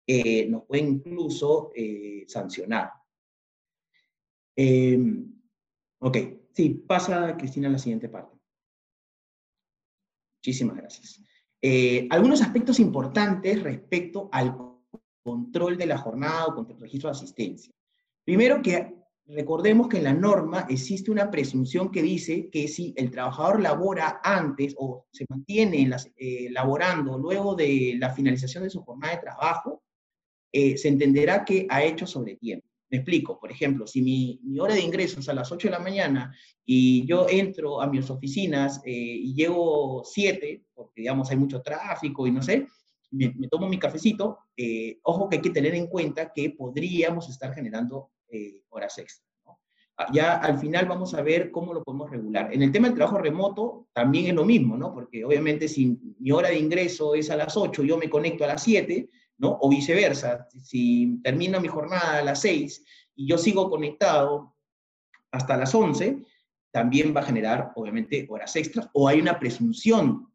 eh, 0.06 0.46
nos 0.48 0.64
pueden 0.64 0.88
incluso 0.88 1.72
eh, 1.74 2.24
sancionar. 2.26 2.90
Em, 4.56 5.30
ok, 5.98 6.16
sí, 6.52 6.70
pasa 6.86 7.36
Cristina 7.36 7.68
a 7.68 7.72
la 7.72 7.78
siguiente 7.78 8.08
parte. 8.08 8.34
Muchísimas 10.38 10.76
gracias. 10.76 11.20
Eh, 11.66 12.06
algunos 12.10 12.42
aspectos 12.42 12.78
importantes 12.78 13.62
respecto 13.62 14.28
al 14.32 14.54
control 15.22 15.78
de 15.78 15.86
la 15.86 15.96
jornada 15.96 16.48
o 16.48 16.66
registro 16.78 17.08
de 17.08 17.16
asistencia. 17.16 17.72
Primero 18.22 18.60
que 18.60 18.94
recordemos 19.24 19.88
que 19.88 19.96
en 19.96 20.04
la 20.04 20.12
norma 20.12 20.66
existe 20.68 21.10
una 21.10 21.30
presunción 21.30 21.90
que 21.90 22.02
dice 22.02 22.50
que 22.50 22.68
si 22.68 22.92
el 22.98 23.10
trabajador 23.10 23.62
labora 23.62 24.20
antes 24.22 24.74
o 24.76 25.06
se 25.10 25.24
mantiene 25.26 25.90
eh, 26.16 26.48
laborando 26.50 27.16
luego 27.16 27.54
de 27.54 27.96
la 27.98 28.10
finalización 28.10 28.64
de 28.64 28.68
su 28.68 28.82
jornada 28.82 29.14
de 29.14 29.22
trabajo, 29.22 29.82
eh, 30.52 30.76
se 30.76 30.88
entenderá 30.88 31.46
que 31.46 31.66
ha 31.70 31.82
hecho 31.82 32.06
sobre 32.06 32.36
tiempo. 32.36 32.68
Me 32.94 32.98
explico, 32.98 33.40
por 33.40 33.50
ejemplo, 33.50 33.88
si 33.88 34.02
mi, 34.02 34.38
hora 34.60 34.72
de 34.72 34.80
ingreso 34.80 35.18
es 35.18 35.28
a 35.28 35.34
las 35.34 35.50
8 35.50 35.66
de 35.66 35.72
la 35.72 35.80
mañana 35.80 36.32
y 36.64 37.04
yo 37.06 37.26
entro 37.28 37.82
a 37.82 37.88
mis 37.88 38.08
oficinas 38.08 38.80
eh, 38.84 38.92
y 38.92 39.34
llego 39.34 40.04
7, 40.04 40.66
porque 40.72 41.00
digamos 41.00 41.28
hay 41.28 41.36
mucho 41.36 41.60
tráfico 41.60 42.24
y 42.24 42.30
no 42.30 42.40
sé, 42.40 42.68
me, 43.10 43.32
tomo 43.50 43.68
mi 43.68 43.80
cafecito, 43.80 44.38
ojo 45.02 45.28
que 45.28 45.36
hay 45.38 45.42
que 45.42 45.50
tener 45.50 45.74
en 45.74 45.88
cuenta 45.88 46.32
que 46.32 46.50
podríamos 46.50 47.28
estar 47.28 47.52
generando 47.52 48.12
eh, 48.28 48.62
horas 48.68 48.96
extra. 48.98 49.26
Ah, 49.96 50.06
ya 50.12 50.36
al 50.36 50.60
final 50.60 50.86
vamos 50.86 51.14
a 51.14 51.22
ver 51.22 51.50
cómo 51.50 51.74
lo 51.74 51.82
podemos 51.82 52.08
regular. 52.08 52.54
En 52.54 52.62
el 52.62 52.70
tema 52.70 52.86
del 52.86 52.96
trabajo 52.96 53.18
remoto 53.18 53.88
también 53.92 54.26
es 54.26 54.34
lo 54.34 54.44
mismo, 54.44 54.76
¿no? 54.76 54.94
Porque 54.94 55.24
obviamente 55.24 55.66
si 55.66 55.98
mi 56.20 56.30
hora 56.30 56.50
de 56.50 56.60
ingreso 56.60 57.16
es 57.16 57.28
a 57.28 57.36
las 57.36 57.56
8, 57.56 57.82
yo 57.82 57.98
me 57.98 58.08
conecto 58.08 58.44
a 58.44 58.48
las 58.48 58.62
7, 58.62 59.08
¿no? 59.38 59.58
O 59.60 59.68
viceversa, 59.68 60.48
si 60.62 61.20
termino 61.22 61.60
mi 61.60 61.68
jornada 61.68 62.18
a 62.18 62.24
las 62.24 62.40
6 62.40 62.84
y 63.16 63.28
yo 63.28 63.38
sigo 63.38 63.70
conectado 63.70 64.54
hasta 65.30 65.56
las 65.56 65.74
11, 65.74 66.22
también 66.70 67.14
va 67.14 67.20
a 67.20 67.24
generar, 67.24 67.72
obviamente, 67.76 68.26
horas 68.28 68.54
extras, 68.56 68.88
o 68.92 69.08
hay 69.08 69.20
una 69.20 69.38
presunción 69.38 70.28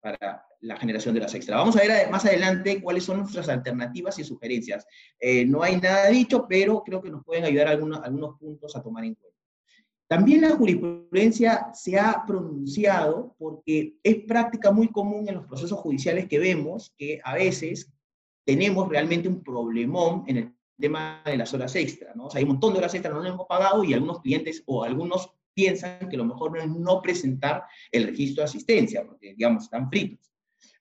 para 0.00 0.46
la 0.60 0.76
generación 0.76 1.14
de 1.14 1.20
las 1.20 1.34
extras. 1.34 1.58
Vamos 1.58 1.76
a 1.76 1.80
ver 1.80 2.10
más 2.10 2.24
adelante 2.24 2.82
cuáles 2.82 3.04
son 3.04 3.18
nuestras 3.18 3.48
alternativas 3.48 4.18
y 4.18 4.24
sugerencias. 4.24 4.86
Eh, 5.18 5.44
no 5.46 5.62
hay 5.62 5.80
nada 5.80 6.08
dicho, 6.08 6.46
pero 6.48 6.82
creo 6.84 7.00
que 7.00 7.10
nos 7.10 7.24
pueden 7.24 7.44
ayudar 7.44 7.68
algunos, 7.68 8.00
algunos 8.02 8.38
puntos 8.38 8.76
a 8.76 8.82
tomar 8.82 9.04
en 9.04 9.14
cuenta. 9.14 9.38
También 10.06 10.40
la 10.40 10.50
jurisprudencia 10.50 11.70
se 11.72 11.98
ha 11.98 12.24
pronunciado 12.26 13.34
porque 13.38 13.94
es 14.02 14.16
práctica 14.24 14.72
muy 14.72 14.88
común 14.88 15.28
en 15.28 15.36
los 15.36 15.46
procesos 15.46 15.78
judiciales 15.78 16.26
que 16.26 16.40
vemos 16.40 16.92
que 16.98 17.20
a 17.22 17.34
veces 17.34 17.92
tenemos 18.50 18.88
realmente 18.88 19.28
un 19.28 19.44
problemón 19.44 20.24
en 20.26 20.36
el 20.36 20.54
tema 20.76 21.22
de 21.24 21.36
las 21.36 21.54
horas 21.54 21.76
extras, 21.76 22.16
¿no? 22.16 22.26
O 22.26 22.30
sea, 22.30 22.40
hay 22.40 22.44
un 22.44 22.50
montón 22.50 22.72
de 22.72 22.80
horas 22.80 22.92
extras 22.94 23.14
no 23.14 23.24
hemos 23.24 23.46
pagado 23.46 23.84
y 23.84 23.94
algunos 23.94 24.20
clientes 24.20 24.64
o 24.66 24.82
algunos 24.82 25.30
piensan 25.54 26.08
que 26.08 26.16
lo 26.16 26.24
mejor 26.24 26.50
no 26.52 26.60
es 26.60 26.68
no 26.68 27.00
presentar 27.00 27.62
el 27.92 28.08
registro 28.08 28.42
de 28.42 28.46
asistencia, 28.46 29.04
porque, 29.06 29.34
digamos, 29.34 29.64
están 29.64 29.88
fritos. 29.88 30.32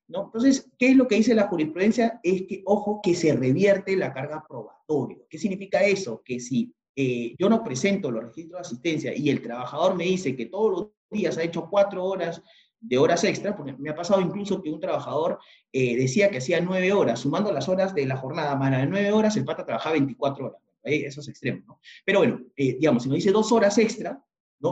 ¿no? 0.08 0.26
Entonces, 0.26 0.72
¿qué 0.80 0.90
es 0.90 0.96
lo 0.96 1.08
que 1.08 1.16
dice 1.16 1.36
la 1.36 1.48
jurisprudencia? 1.48 2.20
Es 2.24 2.44
que, 2.48 2.64
ojo, 2.66 3.02
que 3.04 3.14
se 3.14 3.34
revierte 3.34 3.96
la 3.96 4.12
carga 4.12 4.44
probatoria. 4.48 5.20
¿Qué 5.30 5.38
significa 5.38 5.84
eso? 5.84 6.24
Que 6.26 6.40
si 6.40 6.74
eh, 6.96 7.36
yo 7.38 7.50
no 7.50 7.64
presento 7.64 8.10
los 8.10 8.24
registros 8.24 8.62
de 8.62 8.68
asistencia 8.68 9.16
y 9.16 9.30
el 9.30 9.44
trabajador 9.44 9.96
me 9.96 10.06
dice 10.06 10.36
que 10.36 10.48
todos 10.48 10.72
los 10.72 10.88
días 11.12 11.38
ha 11.38 11.44
hecho 11.44 11.68
cuatro 11.70 12.04
horas 12.04 12.42
de 12.82 12.98
horas 12.98 13.24
extra, 13.24 13.56
porque 13.56 13.74
me 13.74 13.90
ha 13.90 13.96
pasado 13.96 14.22
incluso 14.22 14.62
que 14.62 14.70
un 14.70 14.80
trabajador 14.80 15.40
eh, 15.72 15.98
decía 15.98 16.30
que 16.30 16.38
hacía 16.38 16.62
nueve 16.62 16.94
horas, 16.94 17.20
sumando 17.20 17.52
las 17.52 17.68
horas 17.68 17.94
de 17.94 18.06
la 18.06 18.18
jornada 18.18 18.56
más 18.56 18.72
de 18.72 18.86
nueve 18.88 19.12
horas, 19.12 19.36
el 19.38 19.46
pata 19.46 19.66
trabajaba 19.66 19.94
24 19.94 20.46
horas. 20.46 20.62
Eso 20.84 21.22
es 21.22 21.28
extremo, 21.28 21.62
¿no? 21.68 21.80
Pero 22.06 22.20
bueno, 22.20 22.40
eh, 22.56 22.78
digamos, 22.80 23.04
si 23.04 23.10
me 23.10 23.16
dice 23.16 23.32
dos 23.32 23.52
horas 23.52 23.78
extra, 23.78 24.24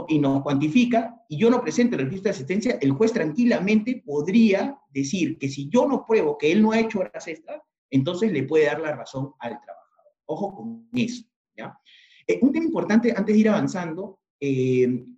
y 0.10 0.20
nos 0.20 0.44
cuantifica, 0.44 1.16
y 1.30 1.38
yo 1.38 1.50
no 1.50 1.62
presento 1.62 1.96
el 1.96 2.04
registro 2.04 2.26
de 2.26 2.36
asistencia, 2.36 2.78
el 2.82 2.92
juez 2.92 3.14
tranquilamente 3.14 4.04
podría 4.06 4.78
decir 4.90 5.38
que 5.38 5.48
si 5.48 5.70
yo 5.70 5.88
no 5.88 6.06
pruebo 6.06 6.38
que 6.38 6.52
él 6.52 6.62
no 6.62 6.74
ha 6.74 6.80
hecho 6.80 7.00
horas 7.00 7.26
extras, 7.28 7.62
entonces 7.90 8.34
le 8.34 8.44
puede 8.44 8.66
dar 8.66 8.82
la 8.82 8.96
razón 8.96 9.34
al 9.40 9.52
trabajador. 9.62 10.12
Ojo 10.26 10.56
con 10.56 10.90
eso. 10.94 11.24
¿ya? 11.56 11.80
Eh, 12.28 12.38
un 12.42 12.52
tema 12.52 12.66
importante 12.66 13.14
antes 13.16 13.34
de 13.34 13.40
ir 13.40 13.50
avanzando 13.50 14.20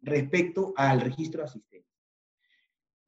respecto 0.03 0.71
al 0.77 1.01
registro 1.01 1.41
de 1.41 1.49
asistencia. 1.49 1.88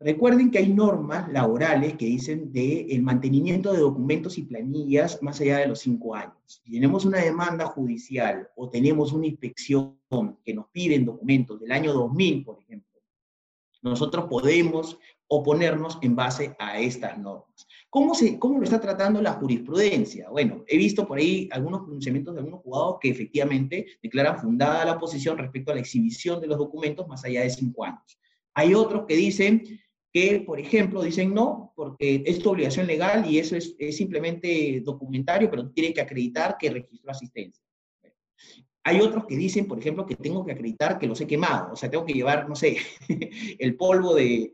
Recuerden 0.04 0.50
que 0.50 0.58
hay 0.58 0.74
normas 0.74 1.32
laborales 1.32 1.94
que 1.94 2.08
dicen 2.08 2.52
de 2.52 2.88
el 2.90 3.04
mantenimiento 3.04 3.72
de 3.72 3.80
documentos 3.80 4.36
y 4.40 4.44
planillas 4.44 5.22
más 5.22 5.40
allá 5.40 5.60
de 5.60 5.68
los 5.68 5.80
cinco 5.80 6.16
años. 6.16 6.34
Si 6.48 6.72
tenemos 6.72 7.06
una 7.06 7.20
demanda 7.20 7.68
judicial 7.68 8.50
o 8.56 8.68
tenemos 8.68 9.14
una 9.14 9.28
inspección 9.28 9.96
que 10.44 10.56
nos 10.56 10.68
piden 10.72 11.06
documentos 11.06 11.60
del 11.60 11.72
año 11.72 11.94
2000, 11.94 12.44
por 12.44 12.60
ejemplo, 12.60 13.00
nosotros 13.84 14.26
podemos 14.28 14.98
oponernos 15.28 16.00
en 16.02 16.16
base 16.16 16.56
a 16.58 16.80
estas 16.80 17.20
normas. 17.20 17.68
¿Cómo, 17.88 18.16
se, 18.16 18.40
¿Cómo 18.40 18.58
lo 18.58 18.64
está 18.64 18.82
tratando 18.82 19.22
la 19.22 19.34
jurisprudencia? 19.34 20.32
Bueno, 20.32 20.64
he 20.68 20.78
visto 20.78 21.08
por 21.08 21.20
ahí 21.20 21.48
algunos 21.52 21.82
pronunciamientos 21.82 22.34
de 22.34 22.40
algunos 22.40 22.62
juzgados 22.62 22.98
que 23.00 23.10
efectivamente 23.10 23.86
declaran 24.02 24.40
fundada 24.40 24.84
la 24.84 24.98
posición 24.98 25.38
respecto 25.38 25.72
a 25.72 25.76
la 25.76 25.82
exhibición 25.82 26.42
de 26.42 26.48
los 26.48 26.58
documentos 26.58 27.08
más 27.08 27.24
allá 27.24 27.44
de 27.44 27.52
cinco 27.52 27.86
años. 27.86 28.20
Hay 28.56 28.74
otros 28.74 29.06
que 29.08 29.16
dicen 29.16 29.64
que, 30.12 30.44
por 30.46 30.60
ejemplo, 30.60 31.02
dicen 31.02 31.34
no, 31.34 31.72
porque 31.76 32.24
es 32.26 32.40
tu 32.40 32.50
obligación 32.50 32.86
legal 32.86 33.26
y 33.30 33.40
eso 33.40 33.56
es, 33.56 33.76
simplemente 33.96 34.82
documentario, 34.84 35.50
pero 35.50 35.70
tiene 35.70 35.94
que 35.94 36.02
acreditar 36.02 36.58
que 36.60 36.70
registró 36.70 37.12
asistencia. 37.12 37.64
Hay 38.84 39.00
otros 39.00 39.26
que 39.26 39.38
dicen, 39.38 39.68
por 39.68 39.80
ejemplo, 39.80 40.06
que 40.06 40.16
tengo 40.16 40.44
que 40.44 40.52
acreditar 40.52 40.98
que 41.00 41.08
los 41.08 41.22
he 41.22 41.28
quemado, 41.28 41.72
o 41.74 41.76
sea, 41.76 41.90
tengo 41.90 42.06
que 42.06 42.14
llevar, 42.14 42.50
no 42.50 42.56
sé, 42.56 42.78
el 43.60 43.76
polvo 43.78 44.16
de, 44.16 44.54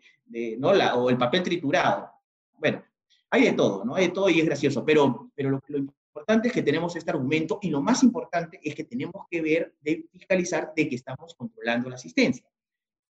¿no? 0.59 0.73
La, 0.73 0.95
o 0.95 1.09
el 1.09 1.17
papel 1.17 1.43
triturado. 1.43 2.11
Bueno, 2.59 2.83
hay 3.29 3.45
de 3.45 3.53
todo, 3.53 3.85
¿no? 3.85 3.95
Hay 3.95 4.07
de 4.07 4.13
todo 4.13 4.29
y 4.29 4.39
es 4.39 4.45
gracioso, 4.45 4.85
pero, 4.85 5.31
pero 5.33 5.49
lo, 5.49 5.61
lo 5.67 5.77
importante 5.77 6.49
es 6.49 6.53
que 6.53 6.61
tenemos 6.61 6.95
este 6.95 7.09
argumento 7.09 7.57
y 7.61 7.69
lo 7.69 7.81
más 7.81 8.03
importante 8.03 8.59
es 8.61 8.75
que 8.75 8.83
tenemos 8.83 9.25
que 9.31 9.41
ver, 9.41 9.75
de 9.81 10.05
fiscalizar 10.11 10.73
de 10.75 10.89
que 10.89 10.95
estamos 10.95 11.33
controlando 11.33 11.89
la 11.89 11.95
asistencia. 11.95 12.45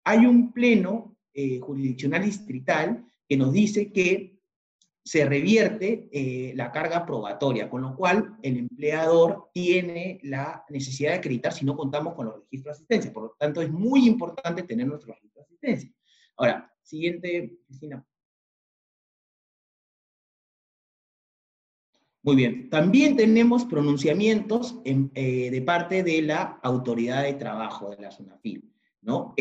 Hay 0.04 0.26
un 0.26 0.52
pleno 0.52 1.16
eh, 1.34 1.60
jurisdiccional 1.60 2.24
distrital 2.24 3.06
que 3.28 3.38
nos 3.38 3.52
dice 3.52 3.92
que 3.92 4.34
se 5.04 5.26
revierte 5.26 6.08
eh, 6.12 6.54
la 6.56 6.72
carga 6.72 7.06
probatoria, 7.06 7.70
con 7.70 7.82
lo 7.82 7.96
cual 7.96 8.38
el 8.42 8.58
empleador 8.58 9.50
tiene 9.54 10.20
la 10.24 10.64
necesidad 10.70 11.12
de 11.12 11.18
acreditar 11.18 11.52
si 11.52 11.66
no 11.66 11.76
contamos 11.76 12.14
con 12.14 12.28
los 12.28 12.36
registros 12.36 12.66
de 12.66 12.72
asistencia. 12.72 13.14
Por 13.14 13.24
lo 13.24 13.36
tanto, 13.38 13.62
es 13.62 13.70
muy 13.70 14.08
importante 14.08 14.64
tener 14.64 14.88
nuestro 14.88 15.14
registro 15.14 15.42
de 15.42 15.46
asistencia. 15.46 15.92
Ahora, 16.38 16.72
siguiente, 16.84 17.58
Cristina. 17.66 18.06
Muy 22.22 22.38
bien. 22.38 22.70
También 22.70 23.18
tenemos 23.18 23.66
pronunciamientos 23.66 24.80
eh, 24.86 25.50
de 25.52 25.62
parte 25.64 26.04
de 26.04 26.22
la 26.22 26.60
autoridad 26.64 27.24
de 27.24 27.34
trabajo 27.34 27.90
de 27.90 28.02
la 28.02 28.12
FIL, 28.42 28.72
¿no? 29.02 29.34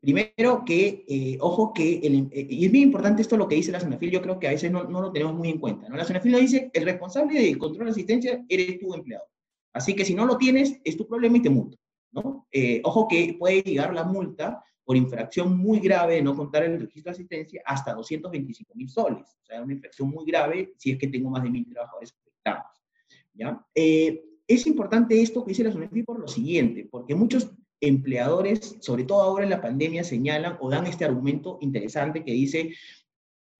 Primero 0.00 0.64
que, 0.64 1.04
eh, 1.08 1.38
ojo 1.40 1.72
que, 1.72 1.94
eh, 1.94 2.46
y 2.48 2.66
es 2.66 2.70
bien 2.70 2.84
importante 2.84 3.22
esto 3.22 3.36
lo 3.36 3.48
que 3.48 3.56
dice 3.56 3.72
la 3.72 3.80
SUNAFIL, 3.80 4.12
yo 4.12 4.22
creo 4.22 4.38
que 4.38 4.46
a 4.46 4.52
veces 4.52 4.70
no, 4.70 4.84
no 4.84 5.00
lo 5.00 5.10
tenemos 5.10 5.34
muy 5.34 5.48
en 5.48 5.58
cuenta, 5.58 5.88
¿no? 5.88 5.96
La 5.96 6.04
SUNAFIL 6.04 6.32
nos 6.32 6.40
dice, 6.40 6.70
el 6.72 6.84
responsable 6.84 7.40
del 7.40 7.58
control 7.58 7.86
de 7.86 7.90
asistencia 7.90 8.44
eres 8.48 8.78
tu 8.78 8.94
empleado. 8.94 9.24
Así 9.72 9.94
que 9.94 10.04
si 10.04 10.14
no 10.14 10.24
lo 10.24 10.38
tienes, 10.38 10.78
es 10.84 10.96
tu 10.96 11.06
problema 11.06 11.38
y 11.38 11.42
te 11.42 11.50
multa, 11.50 11.76
¿no? 12.12 12.46
Eh, 12.52 12.80
ojo 12.84 13.08
que 13.08 13.34
puede 13.36 13.60
llegar 13.62 13.92
la 13.92 14.04
multa 14.04 14.62
por 14.84 14.96
infracción 14.96 15.58
muy 15.58 15.80
grave 15.80 16.14
de 16.14 16.22
no 16.22 16.34
contar 16.36 16.62
el 16.62 16.80
registro 16.80 17.10
de 17.10 17.16
asistencia 17.16 17.62
hasta 17.66 17.92
225 17.92 18.74
mil 18.76 18.88
soles. 18.88 19.36
O 19.42 19.44
sea, 19.44 19.62
una 19.62 19.72
infracción 19.72 20.10
muy 20.10 20.24
grave 20.24 20.74
si 20.76 20.92
es 20.92 20.98
que 20.98 21.08
tengo 21.08 21.28
más 21.28 21.42
de 21.42 21.50
mil 21.50 21.68
trabajadores 21.68 22.14
afectados. 22.14 22.66
¿ya? 23.34 23.66
es 23.74 24.66
importante 24.66 25.20
esto 25.20 25.44
que 25.44 25.50
dice 25.50 25.64
la 25.64 25.72
SUNAFIL 25.72 26.04
por 26.04 26.20
lo 26.20 26.28
siguiente, 26.28 26.88
porque 26.90 27.14
muchos 27.14 27.50
empleadores, 27.80 28.76
sobre 28.80 29.04
todo 29.04 29.22
ahora 29.22 29.44
en 29.44 29.50
la 29.50 29.60
pandemia, 29.60 30.04
señalan 30.04 30.56
o 30.60 30.70
dan 30.70 30.86
este 30.86 31.04
argumento 31.04 31.58
interesante 31.60 32.24
que 32.24 32.32
dice, 32.32 32.74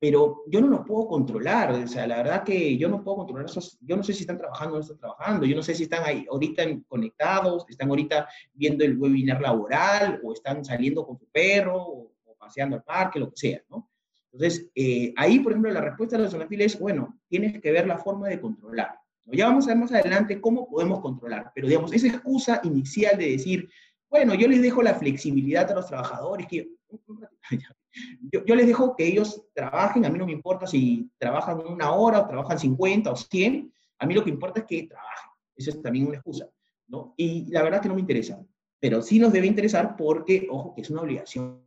pero 0.00 0.44
yo 0.46 0.60
no 0.60 0.68
los 0.68 0.86
puedo 0.86 1.08
controlar, 1.08 1.72
o 1.72 1.86
sea, 1.88 2.06
la 2.06 2.18
verdad 2.18 2.44
que 2.44 2.76
yo 2.76 2.88
no 2.88 3.02
puedo 3.02 3.18
controlar 3.18 3.46
esos, 3.46 3.78
yo 3.80 3.96
no 3.96 4.04
sé 4.04 4.12
si 4.12 4.20
están 4.20 4.38
trabajando 4.38 4.74
o 4.74 4.78
no 4.78 4.82
están 4.82 4.98
trabajando, 4.98 5.46
yo 5.46 5.56
no 5.56 5.62
sé 5.62 5.74
si 5.74 5.84
están 5.84 6.04
ahí 6.04 6.24
ahorita 6.30 6.64
conectados, 6.86 7.64
están 7.68 7.88
ahorita 7.88 8.28
viendo 8.54 8.84
el 8.84 8.96
webinar 8.96 9.40
laboral, 9.40 10.20
o 10.22 10.32
están 10.32 10.64
saliendo 10.64 11.04
con 11.04 11.18
su 11.18 11.26
perro, 11.26 11.82
o, 11.82 12.12
paseando 12.38 12.76
al 12.76 12.84
parque, 12.84 13.18
lo 13.18 13.30
que 13.30 13.36
sea, 13.36 13.62
¿no? 13.68 13.90
Entonces, 14.32 14.70
eh, 14.74 15.12
ahí, 15.16 15.40
por 15.40 15.52
ejemplo, 15.52 15.72
la 15.72 15.80
respuesta 15.80 16.16
de 16.16 16.22
la 16.22 16.30
Sonafil 16.30 16.60
es, 16.60 16.78
bueno, 16.78 17.18
tienes 17.28 17.60
que 17.60 17.72
ver 17.72 17.86
la 17.86 17.98
forma 17.98 18.28
de 18.28 18.40
controlar. 18.40 18.94
Ya 19.24 19.48
vamos 19.48 19.66
a 19.66 19.70
ver 19.70 19.78
más 19.78 19.92
adelante 19.92 20.40
cómo 20.40 20.68
podemos 20.68 21.00
controlar, 21.00 21.50
pero 21.54 21.66
digamos, 21.66 21.92
esa 21.92 22.06
excusa 22.06 22.60
inicial 22.62 23.18
de 23.18 23.32
decir, 23.32 23.68
bueno, 24.10 24.34
yo 24.34 24.48
les 24.48 24.62
dejo 24.62 24.82
la 24.82 24.94
flexibilidad 24.94 25.70
a 25.70 25.74
los 25.74 25.86
trabajadores, 25.86 26.46
que 26.46 26.68
yo, 28.46 28.54
les 28.54 28.66
dejo 28.66 28.96
que 28.96 29.06
ellos 29.06 29.46
trabajen, 29.54 30.04
a 30.04 30.10
mí 30.10 30.18
no 30.18 30.26
me 30.26 30.32
importa 30.32 30.66
si 30.66 31.10
trabajan 31.18 31.60
una 31.66 31.92
hora 31.92 32.20
o 32.20 32.28
trabajan 32.28 32.58
50 32.58 33.10
o 33.10 33.16
100, 33.16 33.72
a 33.98 34.06
mí 34.06 34.14
lo 34.14 34.24
que 34.24 34.30
importa 34.30 34.60
es 34.60 34.66
que 34.66 34.86
trabajen. 34.86 35.30
Eso 35.56 35.70
es 35.70 35.82
también 35.82 36.06
una 36.06 36.16
excusa, 36.16 36.48
¿no? 36.86 37.14
Y 37.16 37.50
la 37.50 37.62
verdad 37.62 37.82
que 37.82 37.88
no 37.88 37.94
me 37.94 38.00
interesa, 38.00 38.40
pero 38.80 39.02
sí 39.02 39.18
nos 39.18 39.32
debe 39.32 39.46
interesar 39.46 39.96
porque, 39.96 40.46
ojo, 40.50 40.74
que 40.74 40.82
es 40.82 40.90
una 40.90 41.02
obligación 41.02 41.62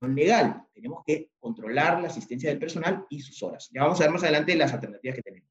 legal. 0.00 0.66
Tenemos 0.72 1.02
que 1.04 1.30
controlar 1.38 2.00
la 2.00 2.08
asistencia 2.08 2.48
del 2.48 2.58
personal 2.58 3.06
y 3.10 3.20
sus 3.20 3.42
horas. 3.42 3.68
Ya 3.72 3.82
vamos 3.82 4.00
a 4.00 4.04
ver 4.04 4.12
más 4.12 4.22
adelante 4.22 4.54
las 4.54 4.72
alternativas 4.72 5.16
que 5.16 5.22
tenemos. 5.22 5.48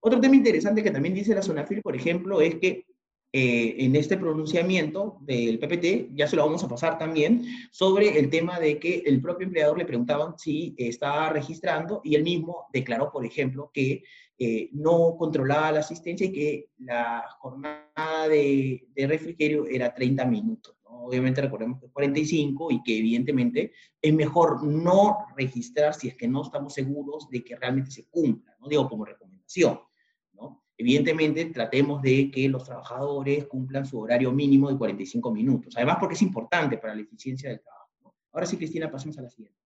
Otro 0.00 0.20
tema 0.20 0.34
interesante 0.34 0.82
que 0.82 0.90
también 0.90 1.14
dice 1.14 1.34
la 1.34 1.42
ZONAFIL, 1.42 1.82
por 1.82 1.94
ejemplo, 1.94 2.40
es 2.40 2.54
que 2.56 2.86
eh, 3.32 3.76
en 3.78 3.94
este 3.94 4.16
pronunciamiento 4.16 5.18
del 5.20 5.58
PPT, 5.58 6.14
ya 6.14 6.26
se 6.26 6.36
lo 6.36 6.44
vamos 6.44 6.64
a 6.64 6.68
pasar 6.68 6.98
también, 6.98 7.44
sobre 7.70 8.18
el 8.18 8.28
tema 8.28 8.58
de 8.58 8.78
que 8.78 9.02
el 9.06 9.22
propio 9.22 9.46
empleador 9.46 9.78
le 9.78 9.84
preguntaban 9.84 10.36
si 10.36 10.74
estaba 10.76 11.30
registrando 11.30 12.00
y 12.02 12.16
él 12.16 12.24
mismo 12.24 12.66
declaró, 12.72 13.12
por 13.12 13.24
ejemplo, 13.24 13.70
que 13.72 14.02
eh, 14.36 14.70
no 14.72 15.16
controlaba 15.16 15.70
la 15.70 15.80
asistencia 15.80 16.26
y 16.26 16.32
que 16.32 16.70
la 16.78 17.24
jornada 17.38 18.28
de, 18.28 18.88
de 18.94 19.06
refrigerio 19.06 19.66
era 19.66 19.94
30 19.94 20.24
minutos. 20.24 20.76
Obviamente 20.82 21.40
recordemos 21.40 21.78
que 21.78 21.86
es 21.86 21.92
45 21.92 22.70
y 22.72 22.82
que 22.82 22.98
evidentemente 22.98 23.72
es 24.00 24.14
mejor 24.14 24.64
no 24.64 25.18
registrar 25.36 25.94
si 25.94 26.08
es 26.08 26.16
que 26.16 26.26
no 26.26 26.42
estamos 26.42 26.74
seguros 26.74 27.28
de 27.30 27.44
que 27.44 27.56
realmente 27.56 27.90
se 27.90 28.06
cumpla, 28.08 28.56
¿no? 28.60 28.68
Digo, 28.68 28.88
como 28.88 29.04
recomendación. 29.04 29.78
Evidentemente, 30.80 31.44
tratemos 31.44 32.00
de 32.00 32.30
que 32.30 32.48
los 32.48 32.64
trabajadores 32.64 33.44
cumplan 33.44 33.84
su 33.84 34.00
horario 34.00 34.32
mínimo 34.32 34.70
de 34.70 34.78
45 34.78 35.30
minutos. 35.30 35.74
Además, 35.76 35.98
porque 36.00 36.14
es 36.14 36.22
importante 36.22 36.78
para 36.78 36.94
la 36.94 37.02
eficiencia 37.02 37.50
del 37.50 37.60
trabajo. 37.60 38.14
Ahora 38.32 38.46
sí, 38.46 38.56
Cristina, 38.56 38.90
pasemos 38.90 39.18
a 39.18 39.22
la 39.22 39.28
siguiente. 39.28 39.58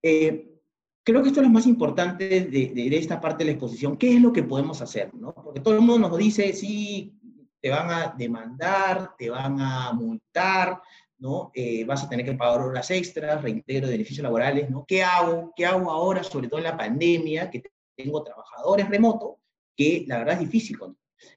Eh, 0.00 0.60
creo 1.02 1.22
que 1.22 1.30
esto 1.30 1.40
es 1.40 1.46
lo 1.48 1.52
más 1.52 1.66
importante 1.66 2.24
de, 2.28 2.96
esta 2.96 3.20
parte 3.20 3.38
de 3.38 3.46
la 3.46 3.50
exposición. 3.50 3.96
¿Qué 3.96 4.14
es 4.14 4.22
lo 4.22 4.32
que 4.32 4.44
podemos 4.44 4.80
hacer? 4.80 5.10
Porque 5.10 5.58
todo 5.58 5.74
el 5.74 5.80
mundo 5.80 6.08
nos 6.08 6.18
dice, 6.18 6.52
sí, 6.52 7.18
te 7.60 7.68
van 7.68 7.90
a 7.90 8.14
demandar, 8.16 9.16
te 9.18 9.28
van 9.28 9.60
a 9.60 9.92
multar, 9.92 10.80
¿no? 11.18 11.50
Eh, 11.52 11.84
vas 11.84 12.04
a 12.04 12.08
tener 12.08 12.24
que 12.24 12.34
pagar 12.34 12.60
horas 12.60 12.92
extras, 12.92 13.42
reintegro 13.42 13.88
de 13.88 13.94
beneficios 13.94 14.22
laborales, 14.22 14.70
¿no? 14.70 14.84
¿Qué 14.86 15.02
hago? 15.02 15.52
¿Qué 15.56 15.66
hago 15.66 15.90
ahora, 15.90 16.22
sobre 16.22 16.46
todo 16.46 16.58
en 16.58 16.64
la 16.66 16.76
pandemia, 16.76 17.50
que 17.50 17.64
tengo 17.96 18.22
trabajadores 18.22 18.88
remotos 18.88 19.39
que 19.76 20.04
la 20.06 20.18
verdad 20.18 20.34
es 20.34 20.40
difícil. 20.40 20.78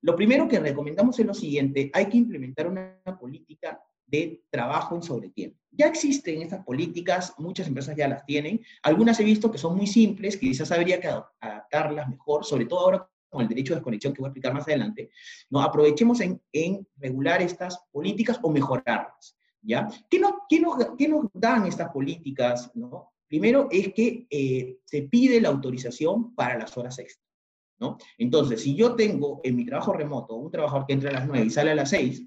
Lo 0.01 0.15
primero 0.15 0.47
que 0.47 0.59
recomendamos 0.59 1.19
es 1.19 1.25
lo 1.25 1.33
siguiente, 1.33 1.91
hay 1.93 2.07
que 2.07 2.17
implementar 2.17 2.67
una 2.67 3.01
política 3.19 3.81
de 4.05 4.43
trabajo 4.49 4.95
en 4.95 5.03
sobretiempo. 5.03 5.57
Ya 5.71 5.87
existen 5.87 6.41
estas 6.41 6.63
políticas, 6.63 7.33
muchas 7.37 7.67
empresas 7.67 7.95
ya 7.95 8.07
las 8.07 8.25
tienen, 8.25 8.61
algunas 8.83 9.19
he 9.19 9.23
visto 9.23 9.51
que 9.51 9.57
son 9.57 9.75
muy 9.75 9.87
simples, 9.87 10.37
quizás 10.37 10.71
habría 10.71 10.99
que 10.99 11.09
adaptarlas 11.39 12.07
mejor, 12.09 12.45
sobre 12.45 12.65
todo 12.65 12.81
ahora 12.81 13.09
con 13.29 13.41
el 13.41 13.47
derecho 13.47 13.73
de 13.73 13.79
desconexión 13.79 14.13
que 14.13 14.21
voy 14.21 14.27
a 14.27 14.29
explicar 14.29 14.53
más 14.53 14.67
adelante, 14.67 15.09
¿no? 15.49 15.61
aprovechemos 15.61 16.19
en, 16.21 16.87
regular 16.97 17.41
estas 17.41 17.79
políticas 17.91 18.39
o 18.43 18.51
mejorarlas. 18.51 19.35
¿ya? 19.61 19.87
¿Qué, 20.09 20.19
no, 20.19 20.43
qué, 20.47 20.59
nos, 20.59 20.75
qué 20.97 21.07
nos 21.07 21.25
dan 21.33 21.65
estas 21.65 21.89
políticas? 21.91 22.69
¿no? 22.75 23.13
Primero 23.27 23.67
es 23.71 23.91
que 23.93 24.27
eh, 24.29 24.77
se 24.85 25.01
pide 25.03 25.41
la 25.41 25.49
autorización 25.49 26.35
para 26.35 26.59
las 26.59 26.77
horas 26.77 26.99
extras. 26.99 27.32
¿No? 27.79 27.97
Entonces, 28.17 28.61
si 28.61 28.75
yo 28.75 28.95
tengo 28.95 29.41
en 29.43 29.55
mi 29.55 29.65
trabajo 29.65 29.93
remoto 29.93 30.35
un 30.35 30.51
trabajador 30.51 30.85
que 30.85 30.93
entra 30.93 31.09
a 31.09 31.13
las 31.13 31.27
9 31.27 31.45
y 31.45 31.49
sale 31.49 31.71
a 31.71 31.75
las 31.75 31.89
6 31.89 32.23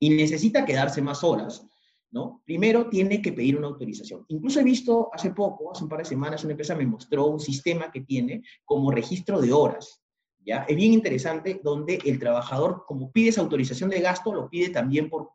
y 0.00 0.10
necesita 0.10 0.64
quedarse 0.64 1.02
más 1.02 1.24
horas, 1.24 1.66
¿no? 2.10 2.42
Primero 2.44 2.88
tiene 2.88 3.22
que 3.22 3.32
pedir 3.32 3.56
una 3.56 3.68
autorización. 3.68 4.24
Incluso 4.28 4.60
he 4.60 4.64
visto 4.64 5.10
hace 5.12 5.30
poco, 5.30 5.72
hace 5.72 5.84
un 5.84 5.90
par 5.90 6.00
de 6.00 6.04
semanas, 6.04 6.42
una 6.44 6.52
empresa 6.52 6.74
me 6.74 6.86
mostró 6.86 7.26
un 7.26 7.40
sistema 7.40 7.90
que 7.90 8.00
tiene 8.00 8.42
como 8.64 8.90
registro 8.90 9.40
de 9.40 9.52
horas. 9.52 10.02
¿ya? 10.44 10.64
Es 10.68 10.76
bien 10.76 10.92
interesante 10.92 11.60
donde 11.62 11.98
el 12.04 12.18
trabajador, 12.18 12.84
como 12.86 13.12
pide 13.12 13.28
esa 13.28 13.42
autorización 13.42 13.90
de 13.90 14.00
gasto, 14.00 14.32
lo 14.34 14.48
pide 14.48 14.70
también 14.70 15.08
por 15.08 15.30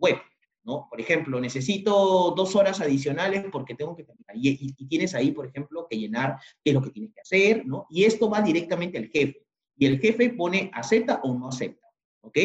web. 0.00 0.16
¿No? 0.64 0.86
Por 0.88 1.00
ejemplo, 1.00 1.40
necesito 1.40 2.34
dos 2.36 2.54
horas 2.56 2.80
adicionales 2.80 3.44
porque 3.50 3.74
tengo 3.74 3.96
que 3.96 4.04
terminar. 4.04 4.36
Y, 4.36 4.72
tienes 4.86 5.14
ahí, 5.14 5.32
por 5.32 5.46
ejemplo, 5.46 5.86
que 5.88 5.98
llenar 5.98 6.38
qué 6.62 6.70
es 6.70 6.74
lo 6.74 6.82
que 6.82 6.90
tienes 6.90 7.12
que 7.14 7.20
hacer, 7.20 7.66
¿no? 7.66 7.86
Y 7.90 8.04
esto 8.04 8.28
va 8.28 8.42
directamente 8.42 8.98
al 8.98 9.08
jefe. 9.08 9.46
Y 9.76 9.86
el 9.86 9.98
jefe 9.98 10.30
pone 10.30 10.70
acepta 10.74 11.20
o 11.22 11.34
no 11.34 11.48
acepta, 11.48 11.86
¿ok? 12.20 12.36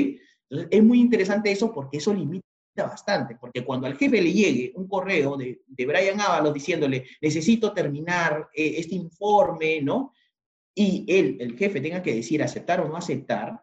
Entonces, 0.50 0.70
es 0.72 0.84
muy 0.84 1.02
interesante 1.02 1.52
eso 1.52 1.74
porque 1.74 1.98
eso 1.98 2.14
limita 2.14 2.46
bastante, 2.78 3.36
porque 3.36 3.64
cuando 3.64 3.88
al 3.88 3.98
jefe 3.98 4.22
le 4.22 4.32
llegue 4.32 4.74
un 4.76 4.88
correo 4.88 5.38
de, 5.38 5.62
de 5.66 5.86
Brian 5.86 6.20
Ábalos 6.20 6.54
diciéndole, 6.54 7.06
necesito 7.22 7.74
terminar 7.74 8.50
eh, 8.54 8.76
este 8.78 8.96
informe, 8.96 9.82
¿no? 9.82 10.14
Y 10.74 11.06
él, 11.08 11.38
el 11.40 11.58
jefe, 11.58 11.80
tenga 11.80 12.04
que 12.04 12.16
decir 12.16 12.44
aceptar 12.44 12.82
o 12.82 12.88
no 12.88 12.98
aceptar, 12.98 13.62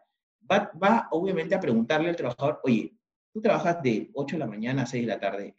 va, 0.51 0.71
va 0.81 1.07
obviamente 1.11 1.53
a 1.53 1.59
preguntarle 1.59 2.09
al 2.09 2.15
trabajador, 2.15 2.59
oye, 2.63 2.93
Tú 3.33 3.41
trabajas 3.41 3.81
de 3.81 4.11
8 4.13 4.35
de 4.35 4.39
la 4.39 4.47
mañana 4.47 4.83
a 4.83 4.85
6 4.85 5.03
de 5.03 5.07
la 5.07 5.19
tarde. 5.19 5.55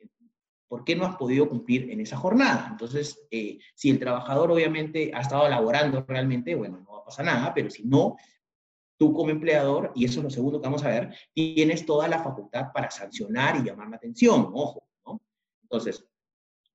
¿Por 0.68 0.84
qué 0.84 0.94
no 0.94 1.04
has 1.06 1.16
podido 1.16 1.48
cumplir 1.48 1.90
en 1.90 2.00
esa 2.00 2.16
jornada? 2.16 2.68
Entonces, 2.70 3.26
eh, 3.30 3.58
si 3.74 3.90
el 3.90 3.98
trabajador 3.98 4.52
obviamente 4.52 5.10
ha 5.12 5.20
estado 5.20 5.48
laborando 5.48 6.04
realmente, 6.06 6.54
bueno, 6.54 6.80
no 6.80 6.92
va 6.92 6.98
a 7.00 7.04
pasar 7.04 7.26
nada, 7.26 7.52
pero 7.52 7.68
si 7.70 7.84
no, 7.84 8.16
tú 8.96 9.12
como 9.12 9.30
empleador, 9.30 9.90
y 9.96 10.04
eso 10.04 10.20
es 10.20 10.24
lo 10.24 10.30
segundo 10.30 10.60
que 10.60 10.68
vamos 10.68 10.84
a 10.84 10.88
ver, 10.88 11.14
tienes 11.32 11.84
toda 11.84 12.06
la 12.06 12.22
facultad 12.22 12.72
para 12.72 12.90
sancionar 12.92 13.56
y 13.56 13.64
llamar 13.64 13.88
la 13.88 13.96
atención, 13.96 14.50
ojo, 14.54 14.86
¿no? 15.04 15.20
Entonces, 15.62 16.06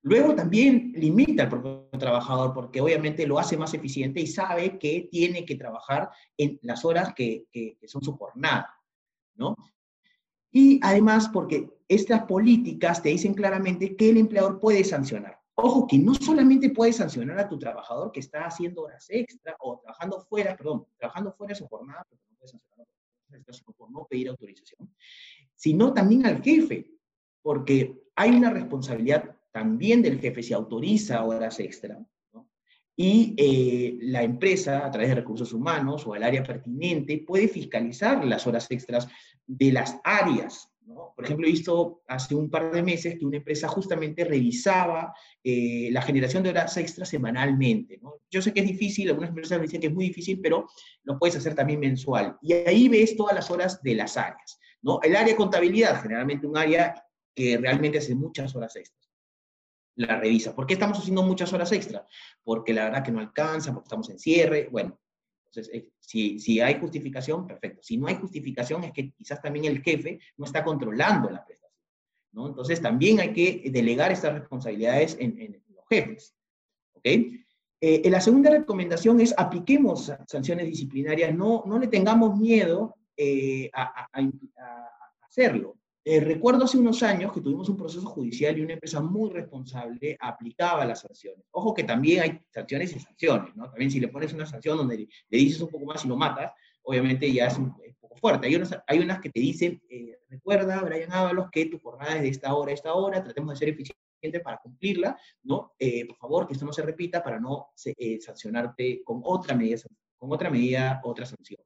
luego 0.02 0.36
también 0.36 0.92
limita 0.96 1.44
al 1.44 1.50
propio 1.50 1.90
trabajador 1.98 2.54
porque 2.54 2.82
obviamente 2.82 3.26
lo 3.26 3.40
hace 3.40 3.58
más 3.58 3.74
eficiente 3.74 4.20
y 4.20 4.28
sabe 4.28 4.78
que 4.78 5.08
tiene 5.10 5.46
que 5.46 5.56
trabajar 5.56 6.10
en 6.38 6.60
las 6.62 6.84
horas 6.84 7.14
que, 7.14 7.46
que 7.52 7.78
son 7.88 8.04
su 8.04 8.18
jornada, 8.18 8.70
¿no? 9.36 9.56
Y 10.52 10.80
además 10.84 11.30
porque 11.30 11.70
estas 11.88 12.24
políticas 12.24 13.02
te 13.02 13.10
dicen 13.10 13.34
claramente 13.34 13.96
que 13.96 14.10
el 14.10 14.18
empleador 14.18 14.60
puede 14.60 14.84
sancionar. 14.84 15.40
Ojo, 15.56 15.86
que 15.88 15.98
no 15.98 16.14
solamente 16.16 16.70
puede 16.70 16.94
sancionar 16.94 17.38
a 17.40 17.50
tu 17.50 17.60
trabajador 17.60 18.12
que 18.12 18.22
está 18.22 18.46
haciendo 18.46 18.84
horas 18.84 19.06
extra 19.10 19.56
o 19.60 19.80
trabajando 19.80 20.22
fuera, 20.22 20.56
perdón, 20.56 20.86
trabajando 20.98 21.34
fuera 21.34 21.52
de 21.52 21.60
su 21.60 21.68
jornada, 21.68 22.06
pero 22.10 22.22
no 22.30 22.38
puede 22.38 22.50
sancionar 22.50 22.88
por 23.76 23.92
no 23.92 24.06
pedir 24.10 24.30
autorización, 24.30 24.94
sino 25.56 25.94
también 25.94 26.26
al 26.26 26.42
jefe, 26.42 26.92
porque 27.42 28.02
hay 28.16 28.32
una 28.32 28.50
responsabilidad 28.50 29.36
también 29.52 30.02
del 30.02 30.20
jefe 30.20 30.44
si 30.44 30.54
autoriza 30.54 31.24
horas 31.24 31.60
extra, 31.60 32.00
y 33.02 33.34
eh, 33.38 33.98
la 34.02 34.24
empresa, 34.24 34.86
a 34.86 34.92
través 34.92 35.08
de 35.08 35.16
recursos 35.16 35.54
humanos 35.54 36.06
o 36.06 36.16
el 36.16 36.24
área 36.24 36.44
pertinente, 36.44 37.24
puede 37.26 37.48
fiscalizar 37.48 38.26
las 38.26 38.46
horas 38.46 38.70
extras 38.70 39.08
de 39.48 39.72
las 39.72 40.02
áreas. 40.04 40.70
Por 41.16 41.24
ejemplo, 41.24 41.48
he 41.48 41.52
visto 41.52 42.02
hace 42.10 42.36
un 42.36 42.50
par 42.50 42.74
de 42.74 42.84
meses 42.84 43.18
que 43.18 43.26
una 43.26 43.38
empresa 43.38 43.70
justamente 43.70 44.26
revisaba 44.26 45.14
eh, 45.42 45.88
la 45.94 46.02
generación 46.02 46.44
de 46.44 46.50
horas 46.50 46.76
extras 46.76 47.08
semanalmente. 47.08 48.02
Yo 48.30 48.42
sé 48.42 48.52
que 48.52 48.60
es 48.60 48.68
difícil, 48.68 49.08
algunas 49.08 49.30
empresas 49.30 49.60
me 49.60 49.64
dicen 49.64 49.80
que 49.80 49.88
es 49.88 49.94
muy 49.94 50.08
difícil, 50.08 50.42
pero 50.42 50.68
lo 51.04 51.18
puedes 51.18 51.38
hacer 51.38 51.56
también 51.56 51.80
mensual. 51.80 52.36
Y 52.42 52.52
ahí 52.52 52.90
ves 52.90 53.16
todas 53.16 53.34
las 53.34 53.50
horas 53.50 53.82
de 53.82 53.96
las 53.96 54.18
áreas. 54.18 54.60
¿no? 54.82 55.00
El 55.02 55.16
área 55.16 55.30
de 55.30 55.38
contabilidad, 55.38 56.02
generalmente 56.02 56.48
un 56.48 56.58
área 56.58 57.02
que 57.34 57.58
realmente 57.58 58.00
hace 58.00 58.14
muchas 58.14 58.54
horas 58.58 58.76
extras 58.76 59.09
la 60.00 60.18
revisa. 60.18 60.56
¿Por 60.56 60.66
qué 60.66 60.74
estamos 60.74 60.98
haciendo 60.98 61.24
muchas 61.24 61.52
horas 61.52 61.72
extra? 61.72 62.06
Porque 62.44 62.74
la 62.74 62.86
verdad 62.86 63.04
que 63.04 63.12
no 63.12 63.20
alcanza, 63.20 63.74
porque 63.74 63.88
estamos 63.88 64.10
en 64.10 64.20
cierre, 64.20 64.70
bueno. 64.72 65.00
Entonces, 65.46 65.74
eh, 65.74 65.92
si, 66.00 66.40
si 66.40 66.62
hay 66.62 66.80
justificación, 66.80 67.46
perfecto. 67.48 67.82
Si 67.84 67.98
no 67.98 68.08
hay 68.08 68.16
justificación, 68.16 68.84
es 68.84 68.94
que 68.94 69.12
quizás 69.12 69.42
también 69.42 69.66
el 69.66 69.82
jefe 69.82 70.20
no 70.38 70.46
está 70.46 70.64
controlando 70.64 71.30
la 71.30 71.44
prestación. 71.44 71.82
¿no? 72.32 72.48
Entonces, 72.48 72.82
también 72.82 73.20
hay 73.20 73.34
que 73.34 73.70
delegar 73.72 74.12
estas 74.12 74.34
responsabilidades 74.34 75.18
en, 75.20 75.62
los 75.76 75.86
jefes. 75.90 76.36
¿Ok? 76.94 77.06
Eh, 77.82 78.10
la 78.10 78.22
segunda 78.22 78.52
recomendación 78.52 79.20
es 79.20 79.34
apliquemos 79.38 80.12
sanciones 80.28 80.66
disciplinarias, 80.66 81.34
no, 81.34 81.64
no 81.66 81.80
le 81.80 81.88
tengamos 81.88 82.38
miedo 82.38 82.98
eh, 83.18 83.70
a, 83.74 84.08
hacerlo. 85.22 85.79
Eh, 86.12 86.20
recuerdo 86.22 86.66
hace 86.66 86.80
unos 86.80 87.04
años 87.04 87.32
que 87.32 87.40
tuvimos 87.40 87.70
un 87.70 87.78
proceso 87.78 88.08
judicial 88.08 88.58
y 88.58 88.64
una 88.64 88.74
empresa 88.74 89.00
muy 89.00 89.30
responsable 89.30 90.18
aplicaba 90.20 90.84
las 90.84 91.02
sanciones. 91.02 91.46
Ojo 91.52 91.72
que 91.72 91.84
también 91.84 92.24
hay 92.24 92.42
sanciones 92.50 92.96
y 92.96 93.00
sanciones, 93.00 93.56
¿no? 93.56 93.70
También 93.70 93.92
si 93.92 94.00
le 94.00 94.08
pones 94.08 94.34
una 94.34 94.48
sanción 94.48 94.76
donde 94.76 94.98
le, 94.98 95.08
dices 95.38 95.62
un 95.62 95.70
poco 95.70 95.86
más 95.86 96.04
y 96.04 96.08
lo 96.08 96.16
matas, 96.16 96.52
obviamente 96.82 97.32
ya 97.32 97.46
es 97.46 97.60
un, 97.60 97.76
poco 98.02 98.16
fuerte. 98.16 98.48
Hay 98.48 98.56
unas, 99.00 99.20
que 99.20 99.30
te 99.30 99.40
dicen, 99.40 99.84
eh, 99.88 100.18
recuerda, 100.28 100.82
Brian 100.82 101.14
Ábalos, 101.14 101.52
que 101.52 101.68
tu 101.68 101.78
jornada 101.78 102.16
es 102.16 102.24
de 102.24 102.30
esta 102.30 102.56
hora 102.56 102.72
a 102.72 102.74
esta 102.74 102.92
hora, 102.96 103.24
tratemos 103.24 103.52
de 103.52 103.58
ser 103.58 103.70
eficientes 103.70 104.42
para 104.44 104.58
cumplirla, 104.58 105.16
¿no? 105.44 105.74
Eh, 105.78 106.08
por 106.08 106.18
favor, 106.18 106.48
que 106.48 106.54
esto 106.54 106.66
no 106.66 106.74
se 106.74 106.82
repita 106.82 107.22
para 107.24 107.40
no 107.40 107.70
sancionarte 107.76 109.04
con 109.04 109.22
otra 109.24 109.54
medida, 109.54 109.78
con 110.18 110.32
otra 110.32 110.50
medida, 110.50 111.02
otra 111.04 111.28
sanción. 111.28 111.62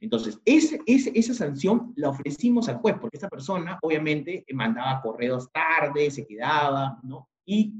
Entonces, 0.00 0.40
esa 0.44 1.34
sanción 1.34 1.92
la 1.96 2.10
ofrecimos 2.10 2.68
al 2.68 2.76
juez, 2.76 2.96
porque 3.00 3.16
esta 3.16 3.28
persona 3.28 3.78
obviamente 3.82 4.44
mandaba 4.52 5.00
correos 5.02 5.50
tarde, 5.50 6.10
se 6.10 6.26
quedaba, 6.26 7.00
¿no? 7.02 7.28
Y 7.44 7.74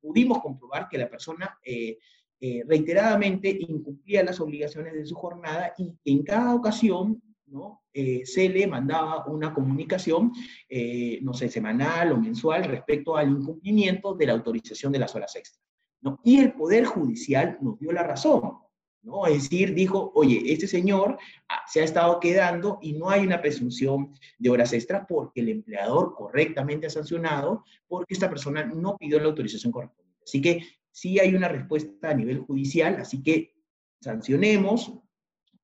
pudimos 0.00 0.40
comprobar 0.40 0.88
que 0.88 0.98
la 0.98 1.08
persona 1.08 1.58
eh, 1.62 1.98
eh, 2.40 2.62
reiteradamente 2.66 3.56
incumplía 3.68 4.24
las 4.24 4.40
obligaciones 4.40 4.94
de 4.94 5.06
su 5.06 5.14
jornada 5.14 5.72
y 5.78 5.94
en 6.04 6.22
cada 6.22 6.54
ocasión 6.54 7.22
¿no? 7.46 7.82
Eh, 7.92 8.26
se 8.26 8.48
le 8.48 8.66
mandaba 8.66 9.24
una 9.26 9.54
comunicación, 9.54 10.32
eh, 10.68 11.18
no 11.22 11.32
sé, 11.32 11.48
semanal 11.48 12.12
o 12.12 12.18
mensual 12.18 12.64
respecto 12.64 13.16
al 13.16 13.30
incumplimiento 13.30 14.14
de 14.14 14.26
la 14.26 14.32
autorización 14.34 14.92
de 14.92 14.98
las 14.98 15.14
horas 15.14 15.34
extras. 15.36 15.64
¿no? 16.02 16.20
Y 16.22 16.38
el 16.38 16.52
Poder 16.52 16.84
Judicial 16.84 17.58
nos 17.62 17.78
dio 17.78 17.92
la 17.92 18.02
razón. 18.02 18.58
¿No? 19.06 19.24
Es 19.26 19.44
decir, 19.44 19.72
dijo, 19.72 20.10
oye, 20.14 20.42
este 20.52 20.66
señor 20.66 21.16
ah, 21.48 21.62
se 21.66 21.80
ha 21.80 21.84
estado 21.84 22.18
quedando 22.18 22.78
y 22.82 22.92
no 22.92 23.08
hay 23.08 23.24
una 23.24 23.40
presunción 23.40 24.12
de 24.36 24.50
horas 24.50 24.72
extras 24.72 25.06
porque 25.08 25.40
el 25.40 25.48
empleador 25.48 26.14
correctamente 26.14 26.88
ha 26.88 26.90
sancionado 26.90 27.64
porque 27.86 28.14
esta 28.14 28.28
persona 28.28 28.64
no 28.64 28.96
pidió 28.96 29.20
la 29.20 29.26
autorización 29.26 29.72
correspondiente. 29.72 30.22
Así 30.24 30.42
que 30.42 30.66
sí 30.90 31.20
hay 31.20 31.34
una 31.34 31.48
respuesta 31.48 32.10
a 32.10 32.14
nivel 32.14 32.40
judicial, 32.40 32.96
así 32.96 33.22
que 33.22 33.54
sancionemos, 34.00 34.92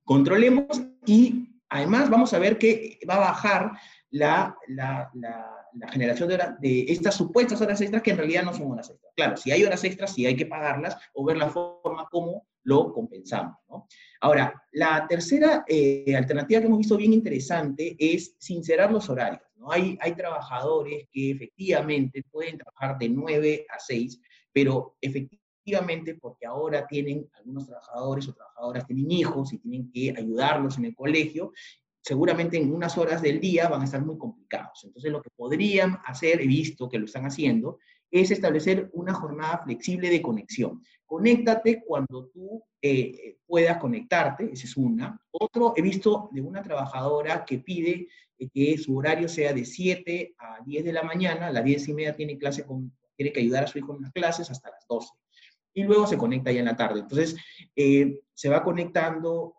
controlemos 0.04 0.80
y 1.04 1.60
además 1.68 2.10
vamos 2.10 2.32
a 2.32 2.38
ver 2.38 2.58
que 2.58 3.00
va 3.10 3.16
a 3.16 3.30
bajar 3.30 3.72
la, 4.10 4.56
la, 4.68 5.10
la, 5.14 5.88
generación 5.88 6.28
de, 6.28 6.38
de, 6.60 6.84
estas 6.88 7.16
supuestas 7.16 7.60
horas 7.60 7.80
extras 7.80 8.02
que 8.02 8.10
en 8.12 8.18
realidad 8.18 8.44
no 8.44 8.54
son 8.54 8.70
horas 8.70 8.90
extras. 8.90 9.12
Claro, 9.16 9.36
si 9.36 9.50
hay 9.50 9.64
horas 9.64 9.82
extras, 9.82 10.14
sí 10.14 10.26
hay 10.26 10.36
que 10.36 10.46
pagarlas 10.46 10.96
o 11.14 11.24
ver 11.24 11.38
la 11.38 11.48
forma 11.48 12.06
como 12.10 12.46
lo 12.64 12.92
compensamos. 12.92 13.56
Ahora, 14.20 14.62
la 14.72 15.06
tercera 15.08 15.64
eh, 15.66 16.14
alternativa 16.16 16.60
que 16.60 16.66
hemos 16.66 16.78
visto 16.78 16.96
bien 16.96 17.12
interesante 17.12 17.96
es 17.98 18.36
sincerar 18.38 18.92
los 18.92 19.08
horarios. 19.10 19.42
¿no? 19.56 19.70
Hay, 19.70 19.98
hay 20.00 20.14
trabajadores 20.14 21.08
que 21.10 21.32
efectivamente 21.32 22.24
pueden 22.30 22.58
trabajar 22.58 22.98
de 22.98 23.08
9 23.08 23.66
a 23.68 23.78
6, 23.78 24.20
pero 24.52 24.96
efectivamente 25.00 26.16
porque 26.20 26.46
ahora 26.46 26.86
tienen, 26.86 27.28
algunos 27.34 27.66
trabajadores 27.66 28.28
o 28.28 28.34
trabajadoras 28.34 28.86
tienen 28.86 29.10
hijos 29.10 29.52
y 29.52 29.58
tienen 29.58 29.90
que 29.90 30.14
ayudarlos 30.16 30.78
en 30.78 30.86
el 30.86 30.94
colegio, 30.94 31.52
seguramente 32.02 32.56
en 32.56 32.72
unas 32.72 32.98
horas 32.98 33.22
del 33.22 33.40
día 33.40 33.68
van 33.68 33.82
a 33.82 33.84
estar 33.84 34.04
muy 34.04 34.18
complicados. 34.18 34.82
Entonces 34.84 35.10
lo 35.12 35.22
que 35.22 35.30
podrían 35.30 35.98
hacer, 36.04 36.40
he 36.40 36.46
visto 36.46 36.88
que 36.88 36.98
lo 36.98 37.04
están 37.04 37.24
haciendo, 37.24 37.78
es 38.12 38.30
establecer 38.30 38.90
una 38.92 39.14
jornada 39.14 39.62
flexible 39.64 40.10
de 40.10 40.20
conexión. 40.20 40.82
Conéctate 41.06 41.82
cuando 41.84 42.26
tú 42.26 42.62
eh, 42.80 43.38
puedas 43.46 43.78
conectarte, 43.78 44.50
esa 44.52 44.66
es 44.66 44.76
una. 44.76 45.18
Otro, 45.30 45.72
he 45.76 45.82
visto 45.82 46.28
de 46.30 46.42
una 46.42 46.62
trabajadora 46.62 47.44
que 47.46 47.58
pide 47.58 48.08
eh, 48.38 48.48
que 48.52 48.76
su 48.76 48.98
horario 48.98 49.28
sea 49.28 49.54
de 49.54 49.64
7 49.64 50.34
a 50.38 50.62
10 50.62 50.84
de 50.84 50.92
la 50.92 51.02
mañana, 51.02 51.46
a 51.46 51.52
las 51.52 51.64
10 51.64 51.88
y 51.88 51.94
media 51.94 52.14
tiene 52.14 52.36
clase 52.36 52.66
con, 52.66 52.92
tiene 53.16 53.32
que 53.32 53.40
ayudar 53.40 53.64
a 53.64 53.66
su 53.66 53.78
hijo 53.78 53.96
en 53.96 54.02
las 54.02 54.12
clases 54.12 54.50
hasta 54.50 54.70
las 54.70 54.86
12. 54.86 55.08
Y 55.74 55.84
luego 55.84 56.06
se 56.06 56.18
conecta 56.18 56.52
ya 56.52 56.60
en 56.60 56.66
la 56.66 56.76
tarde. 56.76 57.00
Entonces, 57.00 57.34
eh, 57.74 58.20
se 58.34 58.50
va 58.50 58.62
conectando 58.62 59.54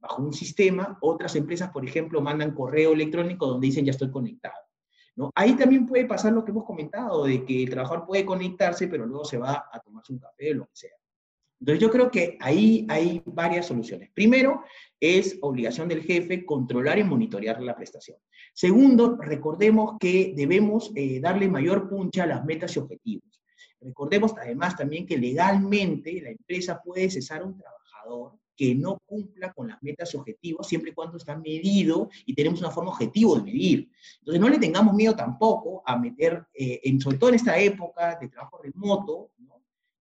bajo 0.00 0.22
un 0.22 0.34
sistema. 0.34 0.98
Otras 1.00 1.34
empresas, 1.34 1.70
por 1.70 1.86
ejemplo, 1.86 2.20
mandan 2.20 2.54
correo 2.54 2.92
electrónico 2.92 3.46
donde 3.46 3.68
dicen 3.68 3.86
ya 3.86 3.92
estoy 3.92 4.10
conectado. 4.10 4.65
Ahí 5.34 5.54
también 5.56 5.86
puede 5.86 6.04
pasar 6.04 6.32
lo 6.32 6.44
que 6.44 6.50
hemos 6.50 6.64
comentado, 6.64 7.24
de 7.24 7.44
que 7.44 7.62
el 7.62 7.70
trabajador 7.70 8.06
puede 8.06 8.26
conectarse, 8.26 8.88
pero 8.88 9.06
luego 9.06 9.24
se 9.24 9.38
va 9.38 9.66
a 9.72 9.80
tomarse 9.80 10.12
un 10.12 10.18
café 10.18 10.50
o 10.50 10.54
lo 10.54 10.64
que 10.66 10.76
sea. 10.76 10.90
Entonces 11.58 11.80
yo 11.80 11.90
creo 11.90 12.10
que 12.10 12.36
ahí 12.40 12.86
hay 12.90 13.22
varias 13.24 13.66
soluciones. 13.66 14.10
Primero, 14.12 14.62
es 15.00 15.38
obligación 15.40 15.88
del 15.88 16.02
jefe 16.02 16.44
controlar 16.44 16.98
y 16.98 17.04
monitorear 17.04 17.62
la 17.62 17.74
prestación. 17.74 18.18
Segundo, 18.52 19.16
recordemos 19.16 19.96
que 19.98 20.34
debemos 20.36 20.92
eh, 20.94 21.18
darle 21.20 21.48
mayor 21.48 21.88
puncha 21.88 22.24
a 22.24 22.26
las 22.26 22.44
metas 22.44 22.76
y 22.76 22.80
objetivos. 22.80 23.42
Recordemos 23.80 24.34
además 24.38 24.76
también 24.76 25.06
que 25.06 25.16
legalmente 25.16 26.20
la 26.20 26.30
empresa 26.30 26.80
puede 26.82 27.10
cesar 27.10 27.42
a 27.42 27.46
un 27.46 27.56
trabajador 27.56 28.38
que 28.56 28.74
no 28.74 28.98
cumpla 29.06 29.52
con 29.52 29.68
las 29.68 29.82
metas 29.82 30.12
y 30.14 30.16
objetivos, 30.16 30.66
siempre 30.66 30.90
y 30.90 30.94
cuando 30.94 31.18
está 31.18 31.36
medido 31.36 32.08
y 32.24 32.34
tenemos 32.34 32.60
una 32.60 32.70
forma 32.70 32.90
objetiva 32.90 33.36
de 33.36 33.42
medir. 33.42 33.90
Entonces, 34.20 34.40
no 34.40 34.48
le 34.48 34.58
tengamos 34.58 34.94
miedo 34.94 35.14
tampoco 35.14 35.82
a 35.84 35.96
meter, 35.98 36.46
eh, 36.54 36.80
en, 36.84 37.00
sobre 37.00 37.18
todo 37.18 37.30
en 37.30 37.36
esta 37.36 37.58
época 37.58 38.18
de 38.20 38.28
trabajo 38.28 38.60
remoto, 38.62 39.30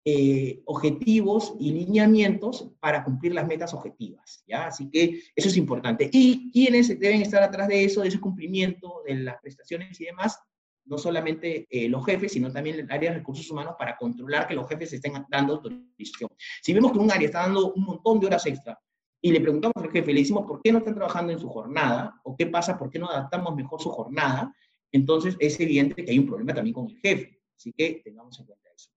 eh, 0.07 0.61
objetivos 0.67 1.55
y 1.59 1.73
lineamientos 1.73 2.71
para 2.79 3.03
cumplir 3.03 3.33
las 3.33 3.47
metas 3.47 3.73
objetivas. 3.73 4.45
¿ya? 4.47 4.67
Así 4.67 4.91
que 4.91 5.23
eso 5.35 5.49
es 5.49 5.57
importante. 5.57 6.11
Y 6.13 6.51
quienes 6.53 6.89
deben 7.01 7.23
estar 7.23 7.43
atrás 7.43 7.69
de 7.69 7.85
eso, 7.85 8.03
de 8.03 8.09
ese 8.09 8.21
cumplimiento 8.21 9.01
de 9.07 9.15
las 9.15 9.41
prestaciones 9.41 9.99
y 9.99 10.05
demás, 10.05 10.39
no 10.87 10.99
solamente 10.99 11.67
eh, 11.71 11.89
los 11.89 12.05
jefes, 12.05 12.33
sino 12.33 12.53
también 12.53 12.81
el 12.81 12.91
área 12.91 13.11
de 13.11 13.19
recursos 13.19 13.51
humanos 13.51 13.75
para 13.79 13.97
controlar 13.97 14.47
que 14.47 14.55
los 14.55 14.69
jefes 14.69 14.93
estén 14.93 15.13
dando 15.29 15.55
autorización. 15.55 16.31
Si 16.63 16.73
vemos 16.73 16.93
que 16.93 16.99
un 16.99 17.11
área 17.11 17.27
está 17.27 17.41
dando 17.41 17.73
un 17.73 17.85
montón 17.85 18.21
de 18.21 18.27
horas 18.27 18.47
extra 18.47 18.79
y 19.21 19.33
le 19.33 19.41
preguntamos 19.41 19.75
al 19.77 19.91
jefe, 19.91 20.13
le 20.13 20.21
decimos 20.21 20.47
por 20.47 20.61
qué 20.63 20.71
no 20.71 20.79
están 20.79 20.95
trabajando 20.95 21.33
en 21.33 21.39
su 21.39 21.49
jornada, 21.49 22.21
o 22.25 22.37
qué 22.37 22.47
pasa, 22.47 22.79
por 22.79 22.91
qué 22.91 22.99
no 22.99 23.09
adaptamos 23.09 23.55
mejor 23.57 23.81
su 23.81 23.89
jornada, 23.91 24.55
entonces 24.93 25.37
es 25.41 25.59
evidente 25.59 26.05
que 26.05 26.11
hay 26.11 26.19
un 26.19 26.27
problema 26.27 26.53
también 26.53 26.75
con 26.75 26.89
el 26.89 26.99
jefe. 26.99 27.41
Así 27.57 27.73
que 27.73 28.03
tengamos 28.05 28.39
en 28.39 28.47
cuenta 28.47 28.69
eso. 28.77 28.91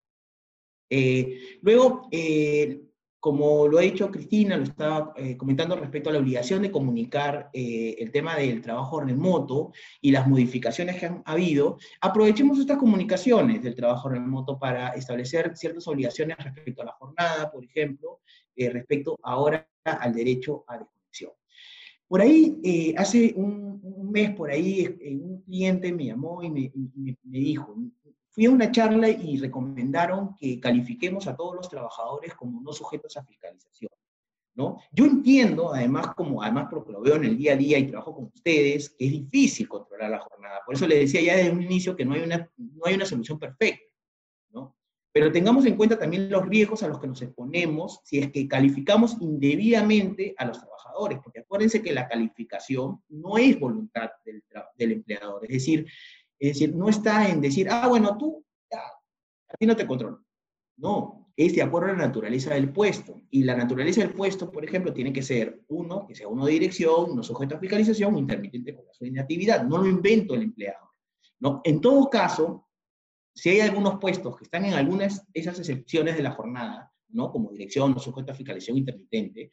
Eh, 0.90 1.60
luego, 1.62 2.08
eh, 2.12 2.82
como 3.28 3.68
lo 3.68 3.78
ha 3.78 3.82
dicho 3.82 4.10
Cristina, 4.10 4.56
lo 4.56 4.64
estaba 4.64 5.12
eh, 5.18 5.36
comentando 5.36 5.76
respecto 5.76 6.10
a 6.10 6.14
la 6.14 6.20
obligación 6.20 6.62
de 6.62 6.72
comunicar 6.72 7.50
eh, 7.52 7.98
el 8.00 8.10
tema 8.10 8.38
del 8.38 8.62
trabajo 8.62 9.02
remoto 9.02 9.74
y 10.00 10.12
las 10.12 10.30
modificaciones 10.30 10.96
que 10.96 11.08
han 11.08 11.24
habido, 11.26 11.78
aprovechemos 12.00 12.58
estas 12.58 12.78
comunicaciones 12.78 13.62
del 13.62 13.76
trabajo 13.76 14.08
remoto 14.08 14.58
para 14.58 14.92
establecer 14.92 15.58
ciertas 15.58 15.86
obligaciones 15.90 16.38
respecto 16.38 16.84
a 16.84 16.86
la 16.86 16.94
jornada, 16.94 17.52
por 17.52 17.66
ejemplo, 17.66 18.22
eh, 18.56 18.70
respecto 18.70 19.20
ahora 19.22 19.68
al 19.84 20.14
derecho 20.14 20.64
a 20.66 20.78
desconexión. 20.78 21.32
Por 22.08 22.22
ahí, 22.22 22.96
hace 22.96 23.34
un, 23.36 24.10
mes, 24.10 24.34
por 24.36 24.50
ahí, 24.50 24.88
un 25.22 25.42
cliente 25.42 25.92
me 25.92 26.06
llamó 26.06 26.42
y 26.42 26.50
me, 26.50 26.72
me 26.96 27.40
dijo, 27.40 27.76
Fui 28.38 28.46
a 28.46 28.52
una 28.52 28.72
charla 28.72 29.10
y 29.10 29.38
recomendaron 29.38 30.36
que 30.36 30.60
califiquemos 30.60 31.26
a 31.26 31.36
todos 31.36 31.56
los 31.56 31.70
trabajadores 31.70 32.36
como 32.36 32.62
no 32.62 32.72
sujetos 32.72 33.18
a 33.18 33.24
fiscalización. 33.24 33.90
¿no? 34.54 34.80
Yo 34.92 35.06
entiendo, 35.06 35.74
además, 35.74 36.14
como 36.16 36.44
además 36.44 36.68
porque 36.70 36.92
lo 36.92 37.02
veo 37.02 37.16
en 37.16 37.24
el 37.24 37.36
día 37.36 37.54
a 37.54 37.56
día 37.56 37.80
y 37.80 37.88
trabajo 37.88 38.14
con 38.14 38.26
ustedes, 38.26 38.92
que 38.92 39.08
es 39.08 39.12
difícil 39.12 39.68
controlar 39.68 40.12
la 40.12 40.20
jornada. 40.20 40.60
Por 40.64 40.76
eso 40.76 40.86
les 40.86 41.00
decía 41.00 41.20
ya 41.20 41.36
desde 41.36 41.50
un 41.50 41.64
inicio 41.64 41.96
que 41.96 42.06
no 42.06 42.14
hay 42.14 42.22
una, 42.22 42.48
no 42.58 42.86
hay 42.86 42.94
una 42.94 43.08
solución 43.08 43.40
perfecta. 43.40 43.82
¿no? 44.52 44.78
Pero 45.12 45.32
tengamos 45.32 45.66
en 45.66 45.76
cuenta 45.76 45.98
también 45.98 46.30
los 46.30 46.48
riesgos 46.48 46.84
a 46.84 46.90
los 46.90 47.00
que 47.00 47.08
nos 47.08 47.20
exponemos 47.24 48.02
si 48.04 48.20
es 48.20 48.32
que 48.32 48.48
calificamos 48.48 49.18
indebidamente 49.20 50.36
a 50.38 50.46
los 50.46 50.60
trabajadores, 50.60 51.18
porque 51.24 51.40
acuérdense 51.40 51.82
que 51.82 51.92
la 51.92 52.08
calificación 52.08 53.02
no 53.10 53.40
es 53.40 53.60
voluntad 53.60 54.12
del, 54.24 54.44
del 54.78 54.92
empleador. 54.92 55.44
Es 55.46 55.54
decir, 55.54 55.88
es 56.40 56.54
decir, 56.54 56.76
no 56.76 56.90
está 56.90 57.30
en 57.30 57.42
decir, 57.42 57.68
ah, 57.70 57.88
bueno, 57.88 58.18
tú, 58.18 58.46
ya, 58.72 58.80
a 58.80 59.58
ti 59.58 59.66
no 59.66 59.76
te 59.76 59.88
controlo. 59.88 60.24
No, 60.78 61.28
es 61.36 61.56
de 61.56 61.62
acuerdo 61.62 61.90
a 61.90 61.92
la 61.94 62.08
naturaleza 62.08 62.54
del 62.54 62.72
puesto. 62.72 63.22
Y 63.32 63.44
la 63.44 63.56
naturaleza 63.56 64.02
del 64.02 64.14
puesto, 64.14 64.52
por 64.52 64.64
ejemplo, 64.64 64.94
tiene 64.94 65.14
que 65.14 65.24
ser 65.24 65.62
uno, 65.70 66.06
que 66.08 66.16
sea 66.16 66.28
uno 66.28 66.46
de 66.46 66.54
dirección, 66.54 67.16
no 67.16 67.24
sujeto 67.24 67.56
a 67.56 67.60
fiscalización, 67.60 68.18
intermitente 68.18 68.76
con 68.76 68.86
su 68.92 69.06
inactividad. 69.06 69.64
No 69.64 69.78
lo 69.78 69.88
invento 69.88 70.36
el 70.36 70.44
empleado. 70.44 70.94
¿no? 71.40 71.62
En 71.64 71.82
todo 71.82 72.10
caso, 72.10 72.68
si 73.34 73.50
hay 73.50 73.60
algunos 73.60 74.00
puestos 74.00 74.36
que 74.38 74.46
están 74.46 74.66
en 74.66 74.74
algunas 74.74 75.26
esas 75.34 75.60
excepciones 75.60 76.18
de 76.18 76.24
la 76.24 76.32
jornada, 76.32 76.92
¿no? 77.10 77.32
como 77.32 77.52
dirección, 77.52 77.94
no 77.94 78.00
sujeto 78.00 78.32
a 78.32 78.36
fiscalización 78.36 78.78
intermitente, 78.78 79.52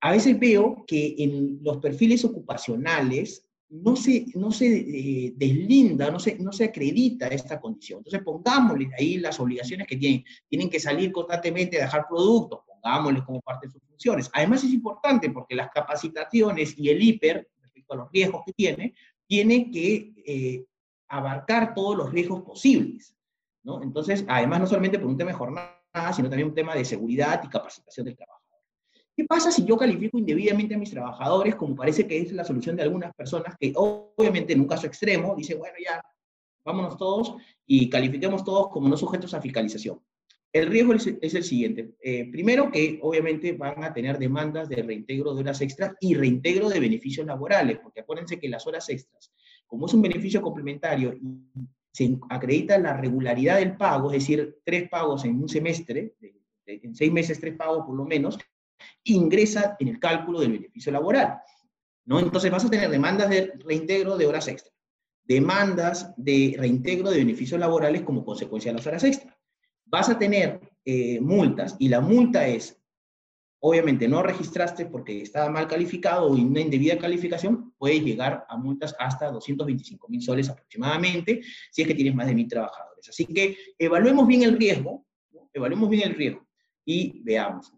a 0.00 0.12
veces 0.12 0.38
veo 0.38 0.84
que 0.86 1.16
en 1.18 1.58
los 1.62 1.78
perfiles 1.78 2.24
ocupacionales 2.24 3.45
no 3.68 3.96
se, 3.96 4.26
no 4.34 4.52
se 4.52 4.66
eh, 4.66 5.32
deslinda, 5.36 6.10
no 6.10 6.20
se, 6.20 6.38
no 6.38 6.52
se 6.52 6.64
acredita 6.64 7.26
esta 7.28 7.60
condición. 7.60 7.98
Entonces 7.98 8.22
pongámosle 8.22 8.90
ahí 8.98 9.18
las 9.18 9.40
obligaciones 9.40 9.86
que 9.86 9.96
tienen. 9.96 10.24
Tienen 10.48 10.70
que 10.70 10.80
salir 10.80 11.12
constantemente 11.12 11.78
a 11.78 11.84
dejar 11.84 12.06
productos, 12.08 12.60
pongámosles 12.66 13.22
como 13.24 13.40
parte 13.40 13.66
de 13.66 13.72
sus 13.72 13.82
funciones. 13.82 14.30
Además 14.32 14.62
es 14.64 14.72
importante 14.72 15.30
porque 15.30 15.54
las 15.54 15.70
capacitaciones 15.70 16.78
y 16.78 16.88
el 16.88 17.02
hiper, 17.02 17.48
respecto 17.60 17.94
a 17.94 17.96
los 17.96 18.12
riesgos 18.12 18.42
que 18.46 18.52
tiene, 18.52 18.94
tiene 19.26 19.70
que 19.70 20.12
eh, 20.24 20.64
abarcar 21.08 21.74
todos 21.74 21.96
los 21.96 22.12
riesgos 22.12 22.42
posibles. 22.42 23.16
¿no? 23.64 23.82
Entonces, 23.82 24.24
además 24.28 24.60
no 24.60 24.66
solamente 24.66 24.98
por 24.98 25.08
un 25.08 25.16
tema 25.16 25.32
de 25.32 25.36
jornada, 25.36 26.12
sino 26.14 26.28
también 26.28 26.48
un 26.48 26.54
tema 26.54 26.74
de 26.74 26.84
seguridad 26.84 27.42
y 27.42 27.48
capacitación 27.48 28.06
del 28.06 28.16
trabajo. 28.16 28.35
¿Qué 29.16 29.24
pasa 29.24 29.50
si 29.50 29.64
yo 29.64 29.78
califico 29.78 30.18
indebidamente 30.18 30.74
a 30.74 30.78
mis 30.78 30.90
trabajadores, 30.90 31.54
como 31.54 31.74
parece 31.74 32.06
que 32.06 32.20
es 32.20 32.32
la 32.32 32.44
solución 32.44 32.76
de 32.76 32.82
algunas 32.82 33.14
personas 33.14 33.56
que 33.58 33.72
obviamente 33.74 34.52
en 34.52 34.60
un 34.60 34.66
caso 34.66 34.86
extremo 34.86 35.34
dicen, 35.34 35.58
bueno, 35.58 35.74
ya, 35.82 36.02
vámonos 36.62 36.98
todos 36.98 37.34
y 37.64 37.88
califiquemos 37.88 38.44
todos 38.44 38.68
como 38.68 38.90
no 38.90 38.96
sujetos 38.96 39.32
a 39.32 39.40
fiscalización? 39.40 39.98
El 40.52 40.66
riesgo 40.66 40.92
es, 40.92 41.34
el 41.34 41.44
siguiente. 41.44 41.94
Eh, 41.98 42.30
primero 42.30 42.70
que 42.70 42.98
obviamente 43.02 43.52
van 43.52 43.84
a 43.84 43.94
tener 43.94 44.18
demandas 44.18 44.68
de 44.68 44.82
reintegro 44.82 45.34
de 45.34 45.40
horas 45.40 45.62
extras 45.62 45.94
y 45.98 46.14
reintegro 46.14 46.68
de 46.68 46.78
beneficios 46.78 47.26
laborales, 47.26 47.78
porque 47.82 48.00
acuérdense 48.00 48.38
que 48.38 48.50
las 48.50 48.66
horas 48.66 48.86
extras, 48.90 49.32
como 49.66 49.86
es 49.86 49.94
un 49.94 50.02
beneficio 50.02 50.42
complementario 50.42 51.14
y 51.14 51.42
se 51.90 52.18
acredita 52.28 52.78
la 52.78 52.94
regularidad 52.94 53.58
del 53.58 53.78
pago, 53.78 54.12
es 54.12 54.20
decir, 54.20 54.58
tres 54.62 54.90
pagos 54.90 55.24
en 55.24 55.40
un 55.40 55.48
semestre, 55.48 56.14
en 56.66 56.94
seis 56.94 57.10
meses 57.10 57.40
tres 57.40 57.56
pagos 57.56 57.86
por 57.86 57.96
lo 57.96 58.04
menos, 58.04 58.38
ingresa 59.04 59.76
en 59.78 59.88
el 59.88 59.98
cálculo 59.98 60.40
del 60.40 60.52
beneficio 60.52 60.92
laboral. 60.92 61.40
¿no? 62.06 62.20
Entonces 62.20 62.50
vas 62.50 62.64
a 62.64 62.70
tener 62.70 62.90
demandas 62.90 63.28
de 63.28 63.52
reintegro 63.64 64.16
de 64.16 64.26
horas 64.26 64.48
extra, 64.48 64.72
demandas 65.24 66.14
de 66.16 66.54
reintegro 66.58 67.10
de 67.10 67.18
beneficios 67.18 67.60
laborales 67.60 68.02
como 68.02 68.24
consecuencia 68.24 68.70
de 68.70 68.78
las 68.78 68.86
horas 68.86 69.04
extra. 69.04 69.36
Vas 69.84 70.08
a 70.08 70.18
tener 70.18 70.60
eh, 70.84 71.20
multas 71.20 71.76
y 71.78 71.88
la 71.88 72.00
multa 72.00 72.46
es, 72.46 72.80
obviamente 73.60 74.08
no 74.08 74.22
registraste 74.22 74.86
porque 74.86 75.22
estaba 75.22 75.50
mal 75.50 75.66
calificado 75.66 76.26
o 76.26 76.32
una 76.32 76.60
indebida 76.60 76.98
calificación, 76.98 77.72
puede 77.76 78.00
llegar 78.00 78.46
a 78.48 78.56
multas 78.56 78.94
hasta 78.98 79.30
225 79.30 80.08
mil 80.08 80.22
soles 80.22 80.48
aproximadamente 80.48 81.42
si 81.70 81.82
es 81.82 81.88
que 81.88 81.94
tienes 81.94 82.14
más 82.14 82.26
de 82.26 82.34
mil 82.34 82.48
trabajadores. 82.48 83.08
Así 83.08 83.26
que 83.26 83.56
evaluemos 83.78 84.26
bien 84.26 84.42
el 84.42 84.56
riesgo, 84.56 85.06
evaluemos 85.52 85.90
bien 85.90 86.10
el 86.10 86.14
riesgo 86.14 86.46
y 86.84 87.20
veamos. 87.24 87.72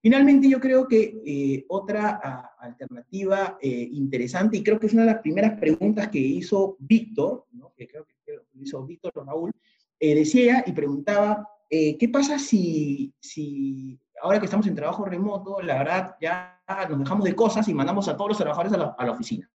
Finalmente, 0.00 0.48
yo 0.48 0.60
creo 0.60 0.86
que 0.86 1.20
eh, 1.26 1.64
otra 1.68 2.54
alternativa 2.58 3.58
eh, 3.60 3.88
interesante, 3.92 4.56
y 4.56 4.62
creo 4.62 4.78
que 4.78 4.86
es 4.86 4.92
una 4.92 5.02
de 5.02 5.12
las 5.12 5.22
primeras 5.22 5.58
preguntas 5.58 6.08
que 6.08 6.20
hizo 6.20 6.76
Víctor, 6.78 7.46
que 7.76 7.88
creo 7.88 8.04
que, 8.04 8.14
hizo 8.60 8.84
Víctor 8.84 9.12
Raúl, 9.26 9.52
eh, 9.98 10.14
decía 10.14 10.62
y 10.66 10.72
preguntaba, 10.72 11.48
¿qué 11.68 12.08
pasa 12.12 12.38
si, 12.38 13.12
si 13.20 13.98
ahora 14.22 14.38
que 14.38 14.46
estamos 14.46 14.66
en 14.66 14.74
trabajo 14.74 15.04
remoto, 15.04 15.60
la 15.60 15.78
verdad 15.78 16.16
ya 16.20 16.60
nos 16.88 16.98
dejamos 17.00 17.24
de 17.24 17.34
cosas 17.34 17.68
y 17.68 17.74
mandamos 17.74 18.08
a 18.08 18.16
todos 18.16 18.30
los 18.30 18.38
trabajadores 18.38 18.72
a 18.72 18.78
la, 18.78 18.96
a 18.98 19.04
la 19.04 19.12
oficina? 19.12 19.50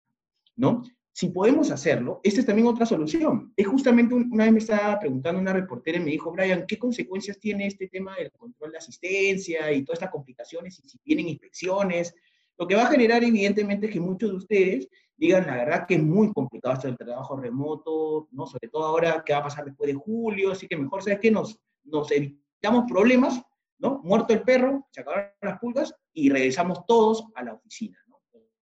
¿no? 0.56 0.82
Si 1.18 1.30
podemos 1.30 1.72
hacerlo, 1.72 2.20
esta 2.22 2.38
es 2.38 2.46
también 2.46 2.68
otra 2.68 2.86
solución. 2.86 3.52
Es 3.56 3.66
justamente 3.66 4.14
una 4.14 4.44
vez 4.44 4.52
me 4.52 4.60
estaba 4.60 5.00
preguntando 5.00 5.40
una 5.40 5.52
reportera 5.52 5.98
y 5.98 6.00
me 6.00 6.12
dijo, 6.12 6.30
Brian, 6.30 6.64
¿qué 6.64 6.78
consecuencias 6.78 7.40
tiene 7.40 7.66
este 7.66 7.88
tema 7.88 8.14
del 8.14 8.30
control 8.30 8.70
de 8.70 8.78
asistencia 8.78 9.72
y 9.72 9.84
todas 9.84 9.98
estas 9.98 10.12
complicaciones 10.12 10.78
y 10.78 10.88
si 10.88 10.96
vienen 11.04 11.26
inspecciones? 11.26 12.14
Lo 12.56 12.68
que 12.68 12.76
va 12.76 12.84
a 12.84 12.92
generar 12.92 13.24
evidentemente 13.24 13.88
es 13.88 13.92
que 13.94 13.98
muchos 13.98 14.30
de 14.30 14.36
ustedes 14.36 14.88
digan, 15.16 15.44
la 15.48 15.56
verdad 15.56 15.86
que 15.88 15.96
es 15.96 16.02
muy 16.04 16.32
complicado 16.32 16.74
esto 16.76 16.86
del 16.86 16.96
trabajo 16.96 17.36
remoto, 17.36 18.28
¿no? 18.30 18.46
Sobre 18.46 18.68
todo 18.68 18.84
ahora 18.84 19.24
que 19.26 19.32
va 19.32 19.40
a 19.40 19.42
pasar 19.42 19.64
después 19.64 19.88
de 19.88 19.94
julio, 19.94 20.52
así 20.52 20.68
que 20.68 20.76
mejor, 20.76 21.02
¿sabes 21.02 21.18
qué? 21.18 21.32
Nos, 21.32 21.58
nos 21.82 22.12
evitamos 22.12 22.84
problemas, 22.88 23.42
¿no? 23.80 24.00
Muerto 24.04 24.34
el 24.34 24.42
perro, 24.42 24.86
se 24.92 25.00
acabaron 25.00 25.32
las 25.42 25.58
pulgas 25.58 25.92
y 26.12 26.30
regresamos 26.30 26.86
todos 26.86 27.24
a 27.34 27.42
la 27.42 27.54
oficina 27.54 27.98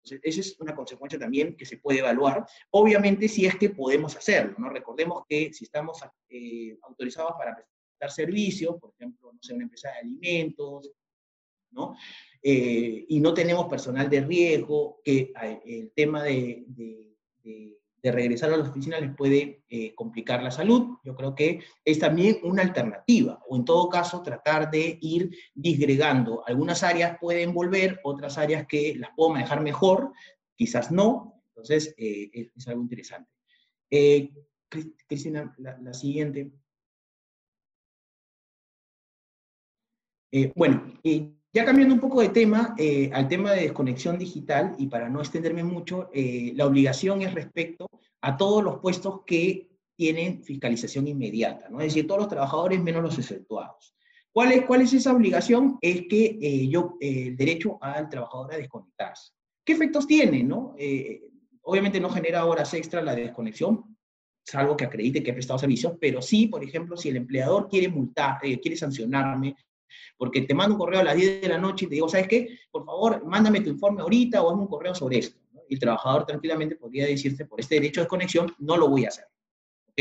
esa 0.04 0.40
es 0.40 0.60
una 0.60 0.74
consecuencia 0.74 1.18
también 1.18 1.56
que 1.56 1.66
se 1.66 1.78
puede 1.78 2.00
evaluar, 2.00 2.46
obviamente 2.70 3.28
si 3.28 3.46
es 3.46 3.56
que 3.56 3.70
podemos 3.70 4.16
hacerlo, 4.16 4.54
¿no? 4.58 4.68
Recordemos 4.68 5.24
que 5.28 5.52
si 5.52 5.64
estamos 5.64 6.00
eh, 6.28 6.76
autorizados 6.82 7.32
para 7.38 7.54
prestar 7.54 8.10
servicios, 8.10 8.76
por 8.80 8.92
ejemplo, 8.94 9.32
no 9.32 9.38
sé, 9.42 9.54
una 9.54 9.64
empresa 9.64 9.90
de 9.90 9.98
alimentos, 9.98 10.90
¿no? 11.70 11.96
Eh, 12.42 13.06
y 13.08 13.20
no 13.20 13.32
tenemos 13.32 13.66
personal 13.66 14.08
de 14.10 14.20
riesgo, 14.20 15.00
que 15.02 15.32
el 15.64 15.90
tema 15.92 16.22
de 16.22 16.64
regresar 18.12 18.52
a 18.52 18.56
la 18.56 18.64
oficina 18.64 19.00
les 19.00 19.14
puede 19.14 19.64
eh, 19.68 19.94
complicar 19.94 20.42
la 20.42 20.50
salud. 20.50 20.98
Yo 21.04 21.14
creo 21.14 21.34
que 21.34 21.60
es 21.84 21.98
también 21.98 22.38
una 22.42 22.62
alternativa, 22.62 23.42
o 23.48 23.56
en 23.56 23.64
todo 23.64 23.88
caso 23.88 24.22
tratar 24.22 24.70
de 24.70 24.98
ir 25.00 25.30
disgregando. 25.54 26.46
Algunas 26.46 26.82
áreas 26.82 27.18
pueden 27.20 27.54
volver, 27.54 28.00
otras 28.04 28.38
áreas 28.38 28.66
que 28.66 28.94
las 28.96 29.10
puedo 29.16 29.30
manejar 29.30 29.60
mejor, 29.62 30.12
quizás 30.56 30.92
no. 30.92 31.42
Entonces, 31.48 31.94
eh, 31.96 32.50
es, 32.54 32.68
algo 32.68 32.82
interesante. 32.82 33.30
Eh, 33.90 34.30
Cristina, 35.06 35.54
la, 35.58 35.94
siguiente. 35.94 36.50
bueno, 40.56 40.92
ya 41.54 41.64
cambiando 41.64 41.94
un 41.94 42.00
poco 42.00 42.20
de 42.20 42.30
tema, 42.30 42.74
eh, 42.76 43.10
al 43.14 43.28
tema 43.28 43.52
de 43.52 43.62
desconexión 43.62 44.18
digital, 44.18 44.74
y 44.76 44.88
para 44.88 45.08
no 45.08 45.20
extenderme 45.20 45.62
mucho, 45.62 46.10
eh, 46.12 46.52
la 46.56 46.66
obligación 46.66 47.22
es 47.22 47.32
respecto 47.32 47.88
a 48.22 48.36
todos 48.36 48.62
los 48.62 48.80
puestos 48.80 49.20
que 49.24 49.70
tienen 49.96 50.42
fiscalización 50.42 51.06
inmediata, 51.06 51.68
¿no? 51.68 51.78
es 51.78 51.86
decir, 51.86 52.08
todos 52.08 52.22
los 52.22 52.28
trabajadores 52.28 52.82
menos 52.82 53.04
los 53.04 53.16
exceptuados. 53.16 53.94
¿Cuál 54.32 54.50
es, 54.50 54.64
cuál 54.64 54.80
es 54.80 54.92
esa 54.94 55.12
obligación? 55.14 55.78
Es 55.80 56.08
que 56.08 56.36
eh, 56.42 56.68
yo, 56.68 56.96
el 57.00 57.36
derecho 57.36 57.78
al 57.80 58.08
trabajador 58.08 58.54
a 58.54 58.56
desconectarse. 58.56 59.30
¿Qué 59.64 59.74
efectos 59.74 60.08
tiene? 60.08 60.42
No? 60.42 60.74
obviamente 61.66 61.98
no 61.98 62.10
genera 62.10 62.44
horas 62.44 62.74
extra 62.74 63.00
la 63.00 63.14
desconexión, 63.14 63.96
salvo 64.44 64.76
que 64.76 64.84
acredite 64.84 65.22
que 65.22 65.30
he 65.30 65.34
prestado 65.34 65.58
servicios, 65.58 65.94
pero 65.98 66.20
sí, 66.20 66.48
por 66.48 66.62
ejemplo, 66.62 66.96
si 66.96 67.08
el 67.08 67.16
empleador 67.16 67.68
quiere 67.68 67.88
multar, 67.88 68.38
quiere 68.40 68.76
sancionarme 68.76 69.56
porque 70.16 70.42
te 70.42 70.54
mando 70.54 70.74
un 70.74 70.78
correo 70.78 71.00
a 71.00 71.04
las 71.04 71.16
10 71.16 71.42
de 71.42 71.48
la 71.48 71.58
noche 71.58 71.84
y 71.84 71.88
te 71.88 71.94
digo, 71.94 72.08
¿sabes 72.08 72.28
qué? 72.28 72.58
Por 72.70 72.84
favor, 72.84 73.24
mándame 73.24 73.60
tu 73.60 73.70
informe 73.70 74.02
ahorita 74.02 74.42
o 74.42 74.50
hazme 74.50 74.62
un 74.62 74.68
correo 74.68 74.94
sobre 74.94 75.18
esto. 75.18 75.38
Y 75.68 75.74
el 75.74 75.80
trabajador 75.80 76.26
tranquilamente 76.26 76.76
podría 76.76 77.06
decirte, 77.06 77.46
por 77.46 77.60
este 77.60 77.76
derecho 77.76 78.00
de 78.02 78.06
conexión, 78.06 78.54
no 78.58 78.76
lo 78.76 78.88
voy 78.88 79.04
a 79.04 79.08
hacer. 79.08 79.26
¿Ok? 79.88 80.00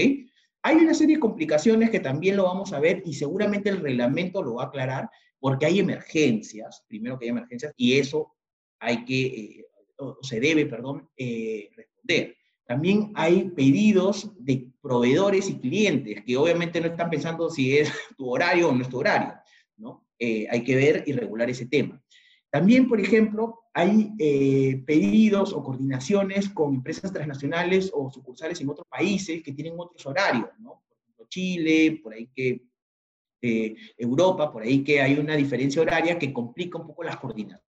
Hay 0.65 0.75
una 0.77 0.93
serie 0.93 1.15
de 1.15 1.19
complicaciones 1.19 1.89
que 1.89 1.99
también 1.99 2.37
lo 2.37 2.43
vamos 2.43 2.71
a 2.71 2.79
ver 2.79 3.03
y 3.05 3.13
seguramente 3.13 3.69
el 3.69 3.81
reglamento 3.81 4.41
lo 4.41 4.55
va 4.55 4.63
a 4.63 4.67
aclarar 4.67 5.09
porque 5.39 5.65
hay 5.65 5.79
emergencias, 5.79 6.85
primero 6.87 7.19
que 7.19 7.25
hay 7.25 7.31
emergencias, 7.31 7.73
y 7.75 7.99
eso 7.99 8.33
hay 8.79 9.03
que, 9.03 9.25
eh, 9.25 9.65
o 9.97 10.17
se 10.21 10.39
debe, 10.39 10.65
perdón, 10.65 11.09
eh, 11.17 11.69
responder. 11.75 12.37
También 12.65 13.11
hay 13.13 13.49
pedidos 13.49 14.31
de 14.37 14.71
proveedores 14.81 15.49
y 15.49 15.59
clientes 15.59 16.23
que 16.25 16.37
obviamente 16.37 16.79
no 16.79 16.87
están 16.87 17.09
pensando 17.09 17.49
si 17.49 17.77
es 17.77 17.91
tu 18.17 18.29
horario 18.29 18.69
o 18.69 18.71
no 18.71 18.83
es 18.83 18.89
tu 18.89 18.99
horario. 18.99 19.33
Eh, 20.19 20.47
hay 20.49 20.63
que 20.63 20.75
ver 20.75 21.03
y 21.05 21.13
regular 21.13 21.49
ese 21.49 21.65
tema. 21.65 22.01
También, 22.49 22.87
por 22.87 23.01
ejemplo, 23.01 23.63
hay 23.73 24.13
eh, 24.19 24.83
pedidos 24.85 25.53
o 25.53 25.63
coordinaciones 25.63 26.49
con 26.49 26.75
empresas 26.75 27.11
transnacionales 27.11 27.91
o 27.93 28.11
sucursales 28.11 28.61
en 28.61 28.69
otros 28.69 28.87
países 28.87 29.41
que 29.41 29.53
tienen 29.53 29.73
otros 29.77 30.05
horarios, 30.05 30.49
¿no? 30.59 30.83
Por 30.87 30.97
ejemplo, 30.97 31.25
Chile, 31.27 31.99
por 32.03 32.13
ahí 32.13 32.29
que 32.33 32.61
eh, 33.41 33.75
Europa, 33.97 34.51
por 34.51 34.61
ahí 34.61 34.83
que 34.83 35.01
hay 35.01 35.15
una 35.15 35.35
diferencia 35.35 35.81
horaria 35.81 36.17
que 36.17 36.31
complica 36.31 36.77
un 36.77 36.87
poco 36.87 37.03
las 37.03 37.17
coordinaciones. 37.17 37.72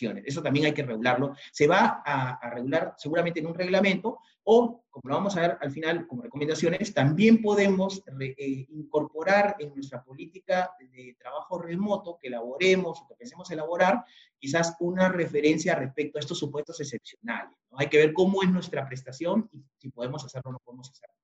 Eso 0.00 0.42
también 0.42 0.66
hay 0.66 0.72
que 0.72 0.82
regularlo. 0.82 1.34
Se 1.52 1.66
va 1.66 2.02
a, 2.04 2.50
regular 2.50 2.94
seguramente 2.96 3.40
en 3.40 3.46
un 3.46 3.54
reglamento 3.54 4.18
o, 4.44 4.84
como 4.90 5.08
lo 5.08 5.14
vamos 5.16 5.36
a 5.36 5.40
ver 5.40 5.58
al 5.60 5.70
final 5.70 6.06
como 6.06 6.22
recomendaciones, 6.22 6.94
también 6.94 7.42
podemos 7.42 8.02
eh, 8.20 8.66
incorporar 8.70 9.56
en 9.58 9.74
nuestra 9.74 10.02
política 10.02 10.70
de 10.78 11.16
trabajo 11.18 11.58
remoto 11.58 12.18
que 12.20 12.28
elaboremos 12.28 13.00
o 13.00 13.08
que 13.08 13.14
pensemos 13.14 13.50
elaborar, 13.50 14.04
quizás 14.38 14.76
una 14.80 15.08
referencia 15.08 15.74
respecto 15.74 16.18
a 16.18 16.20
estos 16.20 16.38
supuestos 16.38 16.80
excepcionales. 16.80 17.56
Hay 17.72 17.88
que 17.88 17.98
ver 17.98 18.12
cómo 18.12 18.42
es 18.42 18.50
nuestra 18.50 18.86
prestación 18.86 19.48
y 19.52 19.62
si 19.76 19.90
podemos 19.90 20.24
hacerlo 20.24 20.50
o 20.50 20.52
no 20.52 20.58
podemos 20.60 20.90
hacerlo. 20.90 21.14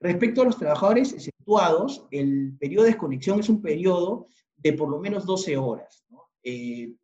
Respecto 0.00 0.42
a 0.42 0.46
los 0.46 0.58
trabajadores 0.58 1.12
exceptuados, 1.12 2.06
el 2.10 2.56
periodo 2.58 2.84
de 2.84 2.90
desconexión 2.90 3.40
es 3.40 3.48
un 3.50 3.60
periodo 3.60 4.28
de 4.56 4.72
por 4.72 4.88
lo 4.88 4.98
menos 4.98 5.26
12 5.26 5.56
horas. 5.56 6.04
Eh, 6.42 6.94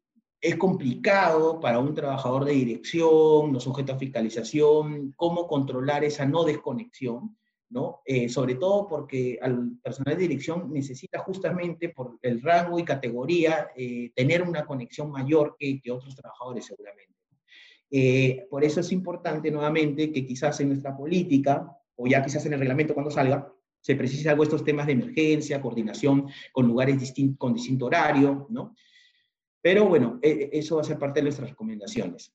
es 0.46 0.56
complicado 0.56 1.58
para 1.58 1.80
un 1.80 1.92
trabajador 1.92 2.44
de 2.44 2.52
dirección, 2.52 3.52
no 3.52 3.58
sujeto 3.58 3.92
a 3.92 3.98
fiscalización, 3.98 5.12
cómo 5.16 5.48
controlar 5.48 6.04
esa 6.04 6.24
no 6.24 6.44
desconexión, 6.44 7.36
¿no? 7.70 8.00
Eh, 8.04 8.28
sobre 8.28 8.54
todo 8.54 8.86
porque 8.86 9.40
al 9.42 9.72
personal 9.82 10.14
de 10.14 10.22
dirección 10.22 10.72
necesita 10.72 11.18
justamente 11.18 11.88
por 11.88 12.18
el 12.22 12.40
rango 12.40 12.78
y 12.78 12.84
categoría 12.84 13.70
eh, 13.76 14.12
tener 14.14 14.42
una 14.42 14.64
conexión 14.64 15.10
mayor 15.10 15.56
que, 15.58 15.80
que 15.80 15.90
otros 15.90 16.14
trabajadores 16.14 16.64
seguramente. 16.64 17.14
Eh, 17.90 18.46
por 18.48 18.62
eso 18.62 18.78
es 18.78 18.92
importante 18.92 19.50
nuevamente 19.50 20.12
que 20.12 20.24
quizás 20.24 20.60
en 20.60 20.68
nuestra 20.68 20.96
política, 20.96 21.76
o 21.96 22.06
ya 22.06 22.24
quizás 22.24 22.46
en 22.46 22.52
el 22.52 22.60
reglamento 22.60 22.94
cuando 22.94 23.10
salga, 23.10 23.52
se 23.80 23.96
precise 23.96 24.28
algo 24.28 24.44
estos 24.44 24.62
temas 24.62 24.86
de 24.86 24.92
emergencia, 24.92 25.60
coordinación 25.60 26.28
con 26.52 26.68
lugares 26.68 27.00
distintos, 27.00 27.36
con 27.36 27.52
distinto 27.52 27.86
horario, 27.86 28.46
¿no? 28.50 28.76
Pero 29.66 29.84
bueno, 29.84 30.20
e, 30.22 30.30
e, 30.30 30.58
eso 30.60 30.76
va 30.76 30.82
a 30.82 30.84
ser 30.84 30.96
parte 30.96 31.18
de 31.18 31.24
nuestras 31.24 31.50
recomendaciones. 31.50 32.32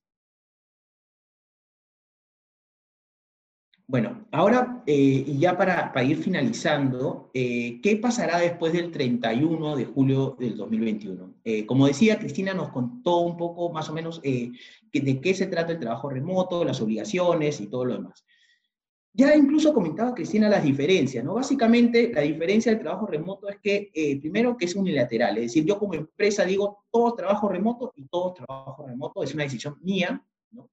Bueno, 3.87 4.27
ahora, 4.33 4.83
eh, 4.85 5.23
y 5.25 5.39
ya 5.39 5.57
para, 5.57 6.03
ir 6.03 6.17
finalizando, 6.17 7.31
eh, 7.33 7.79
¿qué 7.81 7.95
pasará 7.95 8.37
después 8.37 8.73
del 8.73 8.91
31 8.91 9.77
de 9.77 9.85
julio 9.85 10.35
del 10.37 10.57
2021? 10.57 11.35
Eh, 11.45 11.65
como 11.65 11.87
decía, 11.87 12.19
Cristina 12.19 12.53
nos 12.53 12.67
contó 12.67 13.19
un 13.19 13.37
poco 13.37 13.71
más 13.71 13.89
o 13.89 13.93
menos 13.93 14.21
de 14.21 14.51
qué 15.21 15.33
se 15.33 15.47
trata 15.47 15.71
el 15.71 15.79
trabajo 15.79 16.09
remoto, 16.09 16.65
las 16.65 16.81
obligaciones 16.81 17.61
y 17.61 17.67
todo 17.67 17.85
lo 17.85 17.93
demás. 17.93 18.25
Ya 19.13 19.35
incluso 19.35 19.73
comentaba 19.73 20.15
Cristina 20.15 20.47
las 20.47 20.63
diferencias, 20.63 21.23
¿no? 21.23 21.33
Básicamente 21.33 22.11
la 22.13 22.21
diferencia 22.21 22.71
del 22.71 22.81
trabajo 22.81 23.05
remoto 23.05 23.49
es 23.49 23.59
que, 23.59 23.91
eh, 23.93 24.19
primero, 24.21 24.55
que 24.55 24.65
es 24.65 24.75
unilateral, 24.75 25.37
es 25.37 25.43
decir, 25.43 25.65
yo 25.65 25.77
como 25.77 25.95
empresa 25.95 26.45
digo 26.45 26.85
todo 26.89 27.13
trabajo 27.13 27.49
remoto 27.49 27.91
y 27.95 28.07
todo 28.07 28.33
trabajo 28.33 28.85
remoto 28.87 29.21
es 29.21 29.33
una 29.33 29.43
decisión 29.43 29.77
mía, 29.81 30.25
¿no? 30.51 30.69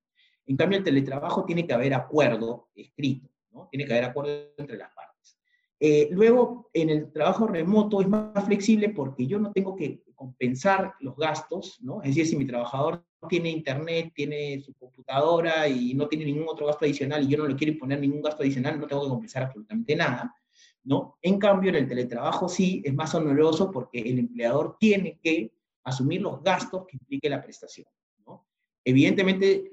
En 0.47 0.57
cambio, 0.57 0.79
el 0.79 0.85
teletrabajo 0.85 1.45
tiene 1.45 1.67
que 1.67 1.75
haber 1.75 1.95
acuerdo 1.95 2.69
escrito, 2.77 3.29
¿no? 3.51 3.69
Tiene 3.73 3.85
que 3.85 3.93
haber 3.93 4.05
acuerdo 4.05 4.53
entre 4.57 4.77
las 4.77 4.95
partes. 4.95 5.08
Eh, 5.81 6.09
luego, 6.11 6.71
en 6.73 6.91
el 6.91 7.13
trabajo 7.13 7.47
remoto 7.47 8.01
es 8.01 8.09
más 8.09 8.45
flexible 8.45 8.89
porque 8.91 9.27
yo 9.27 9.39
no 9.39 9.53
tengo 9.53 9.77
que 9.77 10.03
compensar 10.15 10.95
los 11.01 11.17
gastos, 11.17 11.79
¿no? 11.81 12.03
Es 12.03 12.09
decir, 12.09 12.27
si 12.27 12.37
mi 12.37 12.47
trabajador 12.47 13.05
tiene 13.29 13.51
internet, 13.51 14.13
tiene 14.15 14.61
su 14.61 14.75
computadora 14.75 15.69
y 15.69 15.95
no 15.95 16.09
tiene 16.09 16.25
ningún 16.25 16.49
otro 16.49 16.67
gasto 16.67 16.85
adicional 16.85 17.23
y 17.23 17.29
yo 17.29 17.39
no 17.39 17.47
le 17.47 17.55
quiero 17.55 17.73
imponer 17.73 18.01
ningún 18.01 18.23
gasto 18.23 18.43
adicional, 18.43 18.81
no 18.81 18.87
tengo 18.89 19.03
que 19.03 19.09
compensar 19.09 19.45
absolutamente 19.45 19.95
nada, 19.95 20.35
¿no? 20.83 21.17
En 21.23 21.39
cambio, 21.39 21.71
en 21.71 21.77
el 21.77 21.89
teletrabajo 21.89 22.49
sí 22.49 22.83
es 22.85 22.93
más 22.93 23.15
oneroso 23.15 23.71
porque 23.71 24.01
el 24.01 24.19
empleador 24.19 24.77
tiene 24.81 25.21
que 25.23 25.53
asumir 25.85 26.21
los 26.21 26.43
gastos 26.43 26.87
que 26.87 26.97
implique 26.97 27.31
la 27.31 27.41
prestación, 27.41 27.87
¿no? 28.27 28.47
Evidentemente, 28.85 29.71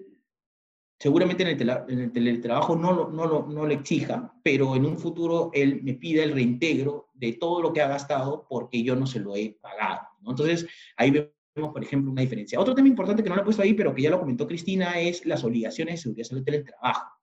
seguramente 1.00 1.43
en 1.43 2.00
el, 2.00 2.12
teletrabajo 2.12 2.76
no 2.76 2.93
lo, 2.93 3.10
no, 3.10 3.26
lo, 3.26 3.48
no 3.48 3.66
le 3.66 3.76
exija, 3.76 4.34
pero 4.43 4.76
en 4.76 4.86
un 4.86 4.98
futuro 4.98 5.52
él 5.54 5.82
me 5.84 5.93
pide 5.93 6.24
el 6.24 6.34
reintegro 6.34 7.10
de 7.14 7.34
todo 7.34 7.62
lo 7.62 7.74
que 7.74 7.82
ha 7.82 7.88
gastado 7.88 8.46
porque 8.50 8.82
yo 8.84 8.96
no 8.96 9.06
se 9.06 9.20
lo 9.20 9.36
he 9.36 9.58
pagado. 9.62 10.02
Entonces, 10.26 10.68
ahí 10.98 11.12
vemos, 11.12 11.74
por 11.74 11.84
ejemplo, 11.84 12.12
una 12.12 12.22
diferencia. 12.22 12.60
Otro 12.60 12.76
tema 12.76 12.88
importante 12.88 13.24
que 13.24 13.30
no 13.30 13.36
lo 13.36 13.41
he 13.41 13.46
puesto 13.46 13.62
ahí, 13.62 13.74
pero 13.74 13.93
que 13.93 14.02
ya 14.02 14.10
lo 14.10 14.20
comentó 14.20 14.48
Cristina, 14.48 15.00
es 15.00 15.26
las 15.26 15.43
obligaciones 15.43 15.96
de 15.96 16.02
seguridad 16.02 16.30
del 16.30 16.46
teletrabajo. 16.46 17.16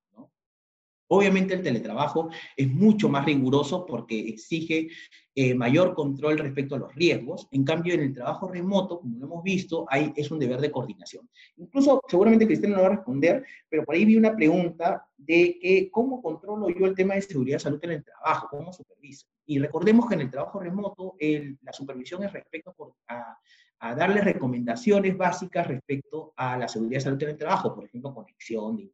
Obviamente 1.14 1.52
el 1.52 1.62
teletrabajo 1.62 2.30
es 2.56 2.68
mucho 2.72 3.10
más 3.10 3.26
riguroso 3.26 3.84
porque 3.84 4.18
exige 4.18 4.88
eh, 5.34 5.54
mayor 5.54 5.94
control 5.94 6.38
respecto 6.38 6.74
a 6.74 6.78
los 6.78 6.94
riesgos. 6.94 7.48
En 7.50 7.64
cambio, 7.64 7.92
en 7.92 8.00
el 8.00 8.14
trabajo 8.14 8.48
remoto, 8.48 9.00
como 9.00 9.18
lo 9.18 9.26
hemos 9.26 9.44
visto, 9.44 9.84
hay, 9.90 10.10
es 10.16 10.30
un 10.30 10.38
deber 10.38 10.58
de 10.62 10.70
coordinación. 10.70 11.28
Incluso, 11.58 12.00
seguramente 12.08 12.46
Cristina 12.46 12.76
no 12.76 12.80
va 12.80 12.86
a 12.86 12.96
responder, 12.96 13.44
pero 13.68 13.84
por 13.84 13.94
ahí 13.94 14.06
vi 14.06 14.16
una 14.16 14.34
pregunta 14.34 15.06
de 15.18 15.58
que, 15.60 15.90
cómo 15.90 16.22
controlo 16.22 16.70
yo 16.70 16.86
el 16.86 16.94
tema 16.94 17.12
de 17.12 17.20
seguridad 17.20 17.58
y 17.58 17.60
salud 17.60 17.80
en 17.82 17.90
el 17.90 18.04
trabajo, 18.04 18.48
cómo 18.50 18.72
superviso. 18.72 19.26
Y 19.44 19.58
recordemos 19.58 20.08
que 20.08 20.14
en 20.14 20.22
el 20.22 20.30
trabajo 20.30 20.60
remoto 20.60 21.16
la 21.60 21.74
supervisión 21.74 22.24
es 22.24 22.32
respecto 22.32 22.74
a, 23.08 23.36
a 23.80 23.94
darle 23.94 24.22
recomendaciones 24.22 25.14
básicas 25.14 25.66
respecto 25.66 26.32
a 26.36 26.56
la 26.56 26.68
seguridad 26.68 27.00
y 27.00 27.02
salud 27.02 27.22
en 27.22 27.28
el 27.28 27.36
trabajo, 27.36 27.74
por 27.74 27.84
ejemplo, 27.84 28.14
conexión 28.14 28.78
de 28.78 28.84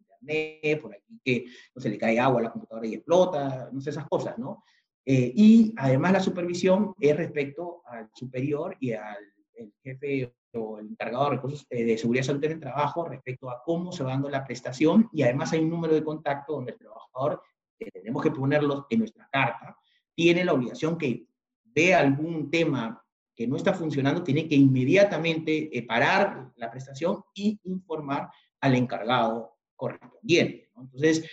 por 0.81 0.95
aquí 0.95 1.21
que 1.25 1.47
no 1.75 1.81
se 1.81 1.89
le 1.89 1.99
cae 1.99 2.19
agua 2.19 2.41
a 2.41 2.45
la 2.45 2.53
computadora 2.53 2.87
y 2.87 2.95
explota, 2.95 3.69
no 3.73 3.81
sé, 3.81 3.91
esas 3.91 4.07
cosas, 4.07 4.39
¿no? 4.39 4.65
Eh, 5.05 5.33
y 5.35 5.75
además 5.77 6.13
la 6.13 6.21
supervisión 6.21 6.95
es 7.01 7.17
respecto 7.17 7.83
al 7.87 8.11
superior 8.13 8.77
y 8.79 8.93
al 8.93 9.17
jefe 9.83 10.35
o 10.53 10.79
el 10.79 10.89
encargado 10.89 11.25
de 11.25 11.31
recursos 11.31 11.67
eh, 11.71 11.85
de 11.85 11.99
seguridad 11.99 12.25
salud 12.25 12.45
en 12.45 12.53
el 12.53 12.61
trabajo 12.61 13.05
respecto 13.05 13.51
a 13.51 13.63
cómo 13.65 13.93
se 13.93 14.03
va 14.03 14.11
dando 14.11 14.29
la 14.29 14.45
prestación 14.45 15.09
y 15.13 15.23
además 15.23 15.53
hay 15.53 15.61
un 15.61 15.71
número 15.71 15.95
de 15.95 16.05
contacto 16.05 16.55
donde 16.55 16.73
el 16.73 16.79
trabajador, 16.79 17.43
que 17.79 17.91
tenemos 17.91 18.23
que 18.23 18.31
ponerlo 18.31 18.87
en 18.91 18.99
nuestra 19.01 19.29
carta, 19.31 19.77
tiene 20.15 20.45
la 20.45 20.53
obligación 20.53 20.99
que 20.99 21.27
ve 21.65 21.95
algún 21.95 22.51
tema 22.51 23.03
que 23.35 23.47
no 23.47 23.57
está 23.57 23.73
funcionando, 23.73 24.23
tiene 24.23 24.49
que 24.49 24.57
inmediatamente 24.57 25.77
eh, 25.77 25.87
parar 25.87 26.51
la 26.57 26.71
prestación 26.71 27.23
y 27.35 27.59
informar 27.65 28.31
al 28.61 28.75
encargado 28.75 29.58
correspondiente. 29.79 30.69
Entonces, 30.77 31.25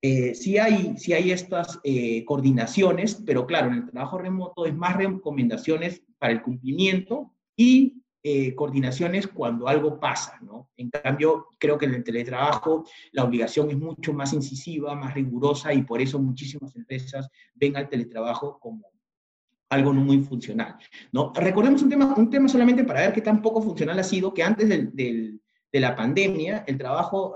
eh, 0.00 0.34
sí, 0.34 0.58
hay, 0.58 0.96
sí 0.96 1.12
hay 1.12 1.32
estas 1.32 1.80
eh, 1.82 2.24
coordinaciones, 2.24 3.16
pero 3.26 3.46
claro, 3.46 3.68
en 3.68 3.78
el 3.78 3.90
trabajo 3.90 4.16
remoto 4.16 4.64
es 4.64 4.74
más 4.74 4.96
recomendaciones 4.96 6.02
para 6.18 6.32
el 6.32 6.40
cumplimiento 6.40 7.34
y 7.56 8.02
eh, 8.22 8.54
coordinaciones 8.54 9.26
cuando 9.26 9.66
algo 9.68 9.98
pasa, 9.98 10.38
¿no? 10.40 10.70
En 10.76 10.90
cambio, 10.90 11.48
creo 11.58 11.78
que 11.78 11.86
en 11.86 11.94
el 11.94 12.04
teletrabajo 12.04 12.84
la 13.12 13.24
obligación 13.24 13.70
es 13.70 13.78
mucho 13.78 14.12
más 14.12 14.32
incisiva, 14.32 14.94
más 14.94 15.14
rigurosa 15.14 15.74
y 15.74 15.82
por 15.82 16.00
eso 16.00 16.18
muchísimas 16.20 16.74
empresas 16.76 17.28
ven 17.54 17.76
al 17.76 17.88
teletrabajo 17.88 18.58
como 18.60 18.86
algo 19.70 19.92
no 19.92 20.00
muy 20.00 20.22
funcional, 20.22 20.76
¿no? 21.12 21.32
Recordemos 21.34 21.82
un 21.82 21.90
tema, 21.90 22.14
un 22.16 22.30
tema 22.30 22.48
solamente 22.48 22.84
para 22.84 23.00
ver 23.00 23.12
qué 23.12 23.20
tan 23.20 23.42
poco 23.42 23.60
funcional 23.60 23.98
ha 23.98 24.04
sido, 24.04 24.32
que 24.32 24.42
antes 24.42 24.68
del 24.68 25.40
de 25.72 25.80
la 25.80 25.94
pandemia, 25.94 26.64
el 26.66 26.78
trabajo, 26.78 27.34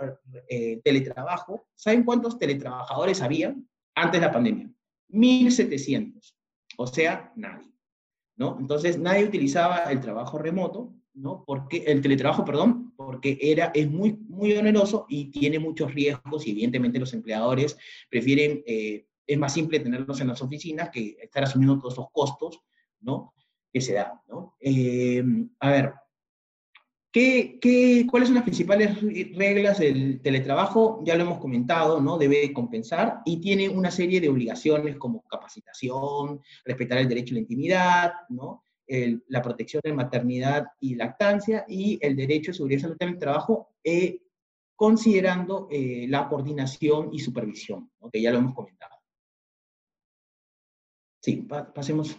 eh, 0.49 0.81
teletrabajo, 0.83 1.69
¿saben 1.75 2.05
cuántos 2.05 2.39
teletrabajadores 2.39 3.21
había 3.21 3.55
antes 3.95 4.21
de 4.21 4.27
la 4.27 4.33
pandemia? 4.33 4.71
1.700, 5.11 6.35
o 6.79 6.87
sea, 6.87 7.33
nadie, 7.37 7.71
¿no? 8.37 8.57
Entonces, 8.59 8.99
nadie 8.99 9.25
utilizaba 9.25 9.91
el 9.93 10.01
trabajo 10.01 10.39
remoto, 10.39 10.95
¿no? 11.15 11.45
Porque, 11.47 11.85
el 11.87 12.01
teletrabajo, 12.01 12.45
perdón, 12.45 12.95
porque 12.97 13.39
era, 13.41 13.71
es 13.75 13.91
muy, 13.91 14.15
muy 14.29 14.55
oneroso 14.55 15.05
y 15.09 15.27
tiene 15.27 15.59
muchos 15.59 15.93
riesgos 15.93 16.47
y 16.47 16.53
evidentemente 16.53 16.99
los 16.99 17.13
empleadores 17.13 17.77
prefieren, 18.09 18.63
eh, 18.67 19.07
es 19.27 19.39
más 19.39 19.53
simple 19.53 19.81
tenerlos 19.81 20.21
en 20.21 20.29
las 20.29 20.41
oficinas 20.41 20.89
que 20.91 21.17
estar 21.21 21.45
asumiendo 21.45 21.79
todos 21.79 21.95
esos 21.95 22.11
costos, 22.11 22.61
¿no? 23.01 23.35
Que 23.71 23.83
se 23.83 23.93
dan, 23.95 24.13
¿no? 24.29 24.57
Eh, 24.61 25.23
a 25.61 25.71
ver, 25.71 25.93
¿Qué, 27.13 27.59
qué, 27.61 28.07
cuáles 28.11 28.29
son 28.29 28.37
las 28.37 28.45
principales 28.45 28.99
reglas 29.37 29.79
del 29.79 30.23
teletrabajo? 30.23 31.03
Ya 31.05 31.15
lo 31.15 31.25
hemos 31.25 31.39
comentado, 31.39 32.01
¿no? 32.01 32.17
Debe 32.17 32.55
compensar 32.55 33.21
y 33.27 33.39
tiene 33.39 33.69
una 33.69 33.91
serie 33.91 34.19
de 34.19 34.31
obligaciones 34.31 34.97
como 34.97 35.23
capacitación, 35.29 36.41
respetar 36.65 36.99
el 36.99 37.09
derecho 37.09 37.35
a 37.35 37.35
la 37.35 37.41
intimidad, 37.41 38.13
¿no? 38.31 38.65
la 39.29 39.41
protección 39.41 39.81
de 39.83 39.93
maternidad 39.93 40.67
y 40.81 40.97
lactancia 40.97 41.65
y 41.67 41.99
el 42.03 42.15
derecho 42.17 42.51
a 42.51 42.55
seguridad 42.55 42.91
y 43.01 43.05
en 43.05 43.11
el 43.11 43.19
trabajo, 43.19 43.71
eh, 43.83 44.21
considerando 44.77 45.69
eh, 45.71 46.07
la 46.09 46.29
coordinación 46.29 47.11
y 47.13 47.21
supervisión, 47.21 47.91
que 48.13 48.21
ya 48.21 48.31
lo 48.31 48.39
hemos 48.39 48.55
comentado. 48.55 48.97
Sí, 51.23 51.49
pasemos. 51.75 52.19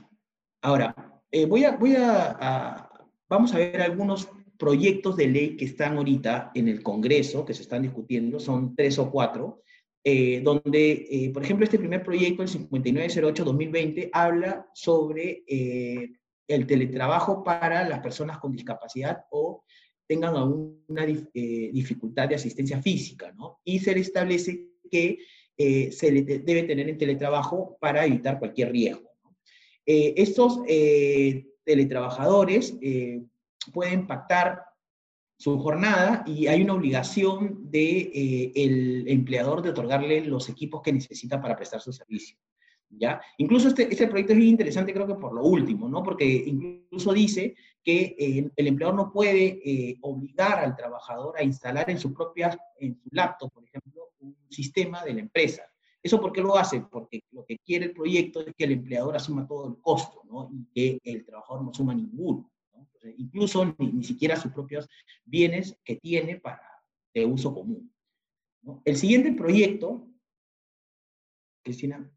Ahora, 0.61 1.21
eh, 1.29 1.45
voy 1.45 1.65
a, 1.65 2.89
vamos 3.27 3.53
a 3.53 3.57
ver 3.57 3.81
algunos 3.81 4.29
proyectos 4.63 5.17
de 5.17 5.27
ley 5.27 5.57
que 5.57 5.65
están 5.65 5.97
ahorita 5.97 6.53
en 6.55 6.69
el 6.69 6.81
Congreso, 6.81 7.43
que 7.43 7.53
se 7.53 7.63
están 7.63 7.81
discutiendo, 7.81 8.39
son 8.39 8.77
tres 8.77 8.97
o 8.97 9.11
cuatro, 9.11 9.61
eh, 10.05 10.39
donde, 10.41 11.05
eh, 11.11 11.31
por 11.33 11.43
ejemplo, 11.43 11.65
este 11.65 11.77
primer 11.77 12.01
proyecto, 12.01 12.43
el 12.43 12.47
5908-2020, 12.47 14.09
habla 14.13 14.65
sobre 14.73 15.43
eh, 15.45 16.13
el 16.47 16.65
teletrabajo 16.65 17.43
para 17.43 17.85
las 17.89 17.99
personas 17.99 18.37
con 18.37 18.53
discapacidad 18.53 19.25
o 19.31 19.65
tengan 20.07 20.37
alguna 20.37 21.05
dificultad 21.05 22.29
de 22.29 22.35
asistencia 22.35 22.81
física, 22.81 23.33
¿no? 23.33 23.59
Y 23.65 23.79
se 23.79 23.93
le 23.93 23.99
establece 23.99 24.69
que 24.89 25.17
se 25.57 26.11
le 26.11 26.23
debe 26.23 26.63
tener 26.63 26.87
en 26.87 26.97
teletrabajo 26.97 27.77
para 27.81 28.05
evitar 28.05 28.39
cualquier 28.39 28.71
riesgo. 28.71 29.09
estos 29.85 30.59
teletrabajadores 31.63 32.77
pueden 33.71 34.07
pactar 34.07 34.63
su 35.37 35.59
jornada 35.59 36.23
y 36.25 36.47
hay 36.47 36.61
una 36.61 36.73
obligación 36.73 37.69
del 37.69 37.71
de, 37.71 38.11
eh, 38.13 39.03
empleador 39.07 39.61
de 39.61 39.71
otorgarle 39.71 40.21
los 40.21 40.47
equipos 40.49 40.81
que 40.81 40.93
necesita 40.93 41.41
para 41.41 41.55
prestar 41.55 41.81
su 41.81 41.91
servicio. 41.91 42.37
¿ya? 42.89 43.21
Incluso 43.37 43.67
este, 43.69 43.91
este 43.91 44.07
proyecto 44.07 44.33
es 44.33 44.39
muy 44.39 44.49
interesante 44.49 44.93
creo 44.93 45.07
que 45.07 45.15
por 45.15 45.33
lo 45.33 45.43
último, 45.43 45.89
¿no? 45.89 46.03
porque 46.03 46.25
incluso 46.25 47.11
dice 47.11 47.55
que 47.83 48.15
eh, 48.17 48.49
el 48.55 48.67
empleador 48.67 48.95
no 48.95 49.11
puede 49.11 49.59
eh, 49.65 49.97
obligar 50.01 50.59
al 50.59 50.75
trabajador 50.75 51.37
a 51.37 51.43
instalar 51.43 51.89
en 51.89 51.99
su 51.99 52.13
propia, 52.13 52.57
en 52.79 52.95
su 52.95 53.09
laptop, 53.11 53.51
por 53.51 53.65
ejemplo, 53.65 54.11
un 54.19 54.37
sistema 54.49 55.03
de 55.03 55.13
la 55.13 55.19
empresa. 55.19 55.63
¿Eso 56.01 56.21
por 56.21 56.31
qué 56.31 56.41
lo 56.41 56.55
hace? 56.55 56.81
Porque 56.89 57.23
lo 57.31 57.45
que 57.45 57.57
quiere 57.57 57.85
el 57.85 57.93
proyecto 57.93 58.41
es 58.41 58.53
que 58.55 58.65
el 58.65 58.73
empleador 58.73 59.15
asuma 59.15 59.47
todo 59.47 59.67
el 59.67 59.81
costo 59.81 60.21
¿no? 60.29 60.49
y 60.53 60.65
que 60.73 60.99
el 61.03 61.25
trabajador 61.25 61.63
no 61.63 61.71
asuma 61.71 61.93
ninguno 61.93 62.52
incluso 63.17 63.75
ni, 63.77 64.03
siquiera 64.03 64.35
sus 64.35 64.51
propios 64.51 64.87
bienes 65.25 65.77
que 65.83 65.95
tiene 65.97 66.39
para 66.39 66.61
de 67.13 67.25
uso 67.25 67.53
común. 67.53 67.93
El 68.85 68.95
siguiente 68.95 69.33
proyecto, 69.33 70.07
Cristina, 71.63 72.09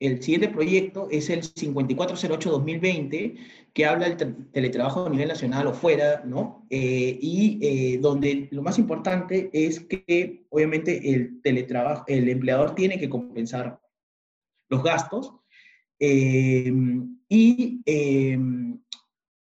el 0.00 0.22
siguiente 0.22 0.48
proyecto 0.48 1.08
es 1.10 1.28
el 1.28 1.42
5408-2020, 1.42 3.36
que 3.74 3.84
habla 3.84 4.08
del 4.08 4.48
teletrabajo 4.50 5.04
a 5.04 5.10
nivel 5.10 5.28
nacional 5.28 5.66
o 5.66 5.74
fuera, 5.74 6.22
¿no? 6.24 6.66
Eh, 6.70 7.18
y 7.20 7.58
eh, 7.60 7.98
donde 7.98 8.48
lo 8.50 8.62
más 8.62 8.78
importante 8.78 9.50
es 9.52 9.80
que, 9.80 10.46
obviamente, 10.48 11.12
el 11.12 11.42
teletrabajo, 11.42 12.04
el 12.06 12.30
empleador 12.30 12.74
tiene 12.74 12.98
que 12.98 13.10
compensar 13.10 13.78
los 14.70 14.82
gastos 14.82 15.34
eh, 16.00 16.72
y 17.28 17.80
em, 17.86 18.80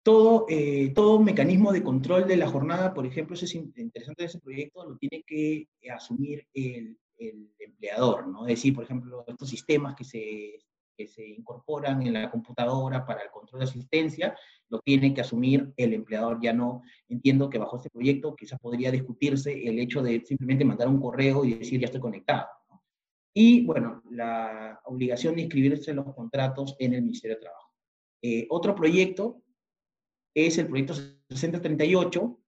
todo, 0.02 0.46
eh, 0.48 0.92
todo 0.94 1.20
mecanismo 1.20 1.72
de 1.72 1.82
control 1.82 2.26
de 2.26 2.36
la 2.36 2.48
jornada, 2.48 2.94
por 2.94 3.06
ejemplo, 3.06 3.34
eso 3.34 3.44
es 3.44 3.54
interesante 3.54 4.22
de 4.22 4.26
ese 4.26 4.40
proyecto, 4.40 4.84
lo 4.84 4.96
tiene 4.96 5.22
que 5.26 5.68
asumir 5.90 6.46
el, 6.54 6.98
el 7.18 7.50
empleador, 7.58 8.26
¿no? 8.26 8.46
Es 8.46 8.56
decir, 8.56 8.74
por 8.74 8.84
ejemplo, 8.84 9.24
estos 9.26 9.48
sistemas 9.48 9.94
que 9.94 10.04
se, 10.04 10.58
que 10.96 11.06
se 11.06 11.26
incorporan 11.28 12.02
en 12.02 12.14
la 12.14 12.30
computadora 12.30 13.04
para 13.04 13.22
el 13.22 13.30
control 13.30 13.60
de 13.60 13.66
asistencia, 13.66 14.36
lo 14.68 14.80
tiene 14.80 15.14
que 15.14 15.20
asumir 15.20 15.72
el 15.76 15.92
empleador. 15.92 16.38
Ya 16.42 16.52
no 16.52 16.82
entiendo 17.08 17.50
que 17.50 17.58
bajo 17.58 17.76
este 17.76 17.90
proyecto 17.90 18.34
quizás 18.34 18.58
podría 18.58 18.90
discutirse 18.90 19.66
el 19.66 19.78
hecho 19.78 20.02
de 20.02 20.24
simplemente 20.24 20.64
mandar 20.64 20.88
un 20.88 21.00
correo 21.00 21.44
y 21.44 21.54
decir 21.54 21.80
ya 21.80 21.86
estoy 21.86 22.00
conectado. 22.00 22.46
Y, 23.38 23.66
bueno, 23.66 24.02
la 24.10 24.80
obligación 24.84 25.36
de 25.36 25.42
inscribirse 25.42 25.90
en 25.90 25.98
los 25.98 26.14
contratos 26.14 26.74
en 26.78 26.94
el 26.94 27.02
Ministerio 27.02 27.36
de 27.36 27.42
Trabajo. 27.42 27.70
Eh, 28.22 28.46
otro 28.48 28.74
proyecto 28.74 29.42
es 30.34 30.56
el 30.56 30.66
proyecto 30.66 30.94
6038, 30.94 32.40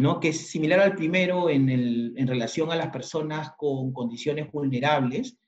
¿no? 0.00 0.20
que 0.20 0.28
es 0.28 0.48
similar 0.48 0.80
al 0.80 0.96
primero 0.96 1.48
en, 1.48 1.70
el, 1.70 2.12
en 2.14 2.26
relación 2.26 2.70
a 2.70 2.76
las 2.76 2.90
personas 2.90 3.52
con 3.56 3.90
condiciones 3.94 4.52
vulnerables, 4.52 5.38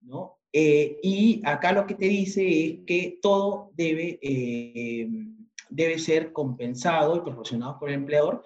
¿no? 0.00 0.38
Eh, 0.50 0.98
y 1.02 1.42
acá 1.44 1.72
lo 1.72 1.86
que 1.86 1.94
te 1.94 2.06
dice 2.06 2.64
es 2.64 2.78
que 2.86 3.18
todo 3.20 3.70
debe, 3.74 4.18
eh, 4.22 5.10
debe 5.68 5.98
ser 5.98 6.32
compensado 6.32 7.16
y 7.16 7.20
proporcionado 7.20 7.78
por 7.78 7.90
el 7.90 7.96
empleador, 7.96 8.42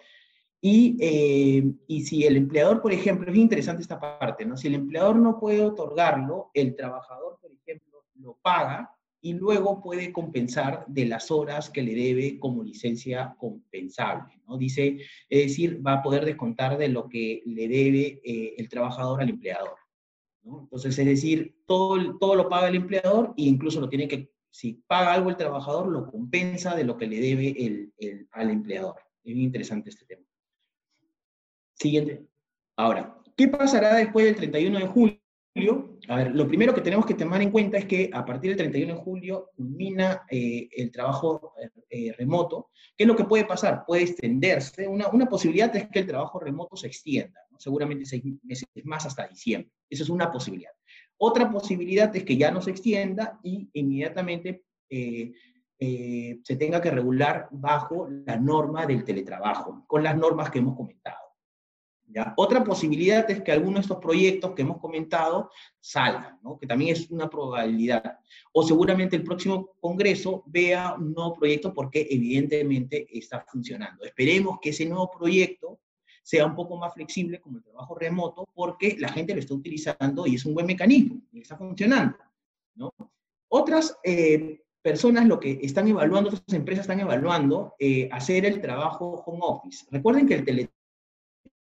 eh, 0.62 1.64
y, 1.86 2.02
si 2.02 2.24
el 2.24 2.36
empleador, 2.36 2.80
por 2.82 2.92
ejemplo, 2.92 3.30
es 3.30 3.36
interesante 3.38 3.82
esta 3.82 4.00
parte, 4.00 4.44
¿no? 4.44 4.56
Si 4.56 4.68
el 4.68 4.74
empleador 4.74 5.16
no 5.16 5.38
puede 5.38 5.62
otorgarlo, 5.62 6.50
el 6.54 6.74
trabajador, 6.74 7.38
por 7.40 7.52
ejemplo, 7.52 8.04
lo 8.14 8.38
paga 8.42 8.90
y 9.20 9.34
luego 9.34 9.80
puede 9.80 10.12
compensar 10.12 10.84
de 10.86 11.06
las 11.06 11.30
horas 11.30 11.70
que 11.70 11.82
le 11.82 11.94
debe 11.94 12.38
como 12.38 12.62
licencia 12.62 13.34
compensable, 13.38 14.40
¿no? 14.46 14.56
Dice, 14.56 14.98
es 15.28 15.48
decir, 15.48 15.84
va 15.86 15.94
a 15.94 16.02
poder 16.02 16.24
descontar 16.24 16.78
de 16.78 16.88
lo 16.88 17.08
que 17.08 17.42
le 17.44 17.68
debe 17.68 18.20
eh, 18.24 18.54
el 18.56 18.68
trabajador 18.68 19.20
al 19.20 19.30
empleador, 19.30 19.76
¿no? 20.42 20.60
Entonces, 20.62 20.98
es 20.98 21.06
decir, 21.06 21.56
todo, 21.66 22.18
todo 22.18 22.34
lo 22.34 22.48
paga 22.48 22.68
el 22.68 22.76
empleador 22.76 23.34
e 23.36 23.42
incluso 23.42 23.80
lo 23.80 23.88
tiene 23.88 24.08
que, 24.08 24.32
si 24.50 24.74
paga 24.86 25.12
algo 25.12 25.30
el 25.30 25.36
trabajador, 25.36 25.88
lo 25.88 26.10
compensa 26.10 26.74
de 26.74 26.84
lo 26.84 26.96
que 26.96 27.06
le 27.06 27.20
debe 27.20 27.54
el, 27.58 27.92
el, 27.98 28.28
al 28.32 28.50
empleador. 28.50 28.96
Es 29.22 29.34
muy 29.34 29.44
interesante 29.44 29.90
este 29.90 30.06
tema. 30.06 30.25
Siguiente. 31.76 32.26
Ahora, 32.76 33.16
¿qué 33.36 33.48
pasará 33.48 33.94
después 33.96 34.24
del 34.26 34.36
31 34.36 34.78
de 34.78 34.86
julio? 34.86 35.20
A 36.08 36.16
ver, 36.16 36.34
lo 36.34 36.46
primero 36.46 36.74
que 36.74 36.82
tenemos 36.82 37.06
que 37.06 37.14
tomar 37.14 37.40
en 37.40 37.50
cuenta 37.50 37.78
es 37.78 37.86
que 37.86 38.10
a 38.12 38.24
partir 38.24 38.50
del 38.50 38.58
31 38.58 38.94
de 38.94 39.00
julio 39.00 39.50
culmina 39.56 40.22
eh, 40.30 40.68
el 40.72 40.90
trabajo 40.90 41.54
eh, 41.88 42.12
remoto. 42.18 42.70
¿Qué 42.96 43.04
es 43.04 43.08
lo 43.08 43.16
que 43.16 43.24
puede 43.24 43.44
pasar? 43.44 43.84
Puede 43.86 44.02
extenderse. 44.02 44.86
Una, 44.86 45.08
una 45.08 45.26
posibilidad 45.26 45.74
es 45.74 45.88
que 45.88 46.00
el 46.00 46.06
trabajo 46.06 46.38
remoto 46.40 46.76
se 46.76 46.86
extienda, 46.86 47.40
seguramente 47.58 48.04
seis 48.04 48.22
meses 48.42 48.68
más 48.84 49.06
hasta 49.06 49.26
diciembre. 49.26 49.70
Esa 49.88 50.02
es 50.02 50.10
una 50.10 50.30
posibilidad. 50.30 50.72
Otra 51.18 51.50
posibilidad 51.50 52.14
es 52.14 52.24
que 52.24 52.36
ya 52.36 52.50
no 52.50 52.60
se 52.60 52.70
extienda 52.70 53.38
y 53.42 53.68
inmediatamente 53.72 54.64
eh, 54.90 55.32
se 55.78 56.56
tenga 56.56 56.80
que 56.80 56.90
regular 56.90 57.48
bajo 57.50 58.08
la 58.08 58.36
norma 58.36 58.86
del 58.86 59.04
teletrabajo, 59.04 59.84
con 59.86 60.02
las 60.02 60.16
normas 60.16 60.50
que 60.50 60.58
hemos 60.58 60.76
comentado. 60.76 61.25
Otra 62.36 62.62
posibilidad 62.64 63.28
es 63.30 63.42
que 63.42 63.52
alguno 63.52 63.74
de 63.74 63.80
estos 63.80 63.98
proyectos 63.98 64.52
que 64.52 64.62
hemos 64.62 64.78
comentado 64.78 65.50
salgan, 65.80 66.38
que 66.60 66.66
también 66.66 66.92
es 66.92 67.10
una 67.10 67.28
probabilidad. 67.28 68.18
O 68.52 68.62
seguramente 68.62 69.16
el 69.16 69.24
próximo 69.24 69.74
Congreso 69.80 70.42
vea 70.46 70.94
un 70.94 71.12
nuevo 71.12 71.34
proyecto 71.34 71.74
porque 71.74 72.06
evidentemente 72.08 73.06
está 73.10 73.44
funcionando. 73.46 74.04
Esperemos 74.04 74.58
que 74.60 74.70
ese 74.70 74.86
nuevo 74.86 75.10
proyecto 75.10 75.80
sea 76.22 76.46
un 76.46 76.54
poco 76.54 76.76
más 76.76 76.92
flexible 76.94 77.40
como 77.40 77.58
el 77.58 77.64
trabajo 77.64 77.94
remoto 77.94 78.48
porque 78.54 78.96
la 78.98 79.08
gente 79.08 79.34
lo 79.34 79.40
está 79.40 79.54
utilizando 79.54 80.26
y 80.26 80.36
es 80.36 80.44
un 80.44 80.54
buen 80.54 80.66
mecanismo 80.66 81.20
y 81.32 81.40
está 81.40 81.56
funcionando. 81.56 82.16
Otras 83.48 83.96
eh, 84.02 84.60
personas 84.82 85.26
lo 85.26 85.38
que 85.38 85.60
están 85.62 85.88
evaluando, 85.88 86.30
otras 86.30 86.52
empresas 86.52 86.84
están 86.84 87.00
evaluando 87.00 87.74
eh, 87.78 88.08
hacer 88.12 88.44
el 88.44 88.60
trabajo 88.60 89.22
home 89.24 89.40
office. 89.42 89.86
Recuerden 89.90 90.26
que 90.26 90.34
el 90.34 90.44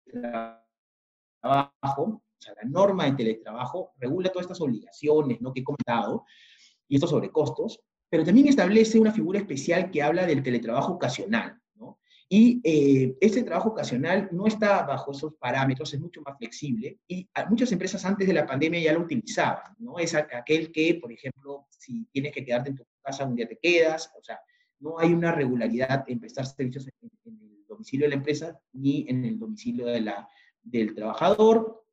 trabajo, 0.10 2.04
o 2.40 2.42
sea, 2.42 2.54
la 2.62 2.70
norma 2.70 3.06
de 3.06 3.14
teletrabajo 3.14 3.94
regula 3.98 4.30
todas 4.30 4.46
estas 4.46 4.62
obligaciones 4.62 5.42
¿no? 5.42 5.54
que 5.54 5.62
he 5.62 5.64
comentado 5.64 6.26
y 6.88 6.96
estos 6.96 7.10
sobrecostos, 7.10 7.80
pero 8.10 8.24
también 8.24 8.48
establece 8.48 9.00
una 9.00 9.12
figura 9.12 9.40
especial 9.40 9.92
que 9.92 10.02
habla 10.02 10.26
del 10.26 10.42
teletrabajo 10.42 10.94
ocasional. 10.94 11.60
¿no? 11.76 12.00
Y 12.28 12.60
eh, 12.64 13.16
este 13.22 13.44
trabajo 13.44 13.70
ocasional 13.70 14.30
no 14.32 14.48
está 14.48 14.84
bajo 14.84 15.12
esos 15.12 15.36
parámetros, 15.36 15.94
es 15.94 16.00
mucho 16.00 16.22
más 16.22 16.38
flexible 16.38 17.00
y 17.08 17.30
muchas 17.50 17.72
empresas 17.72 18.04
antes 18.06 18.28
de 18.28 18.34
la 18.34 18.46
pandemia 18.46 18.80
ya 18.80 18.94
lo 18.94 19.02
utilizaban. 19.02 19.76
¿no? 19.78 20.00
Es 20.00 20.16
aquel 20.16 20.72
que, 20.72 20.96
por 20.96 21.12
ejemplo, 21.12 21.68
si 21.70 22.06
tienes 22.12 22.34
que 22.34 22.44
quedarte 22.44 22.72
en 22.72 22.76
tu 22.78 22.84
casa 23.02 23.26
un 23.26 23.36
día 23.36 23.48
te 23.48 23.60
quedas, 23.62 24.12
o 24.18 24.24
sea, 24.24 24.40
no 24.80 24.98
hay 24.98 25.14
una 25.14 25.32
regularidad 25.32 26.06
en 26.08 26.20
prestar 26.20 26.46
servicios 26.46 26.88
en, 26.88 27.10
en 27.26 27.49
domicilio 27.80 28.06
de 28.06 28.10
la 28.10 28.16
empresa 28.16 28.60
ni 28.74 29.06
en 29.08 29.24
el 29.26 29.40
domicilio 29.40 29.86
de 29.88 30.02
la, 30.02 30.30
del 30.62 30.94
trabajador. 30.94 31.86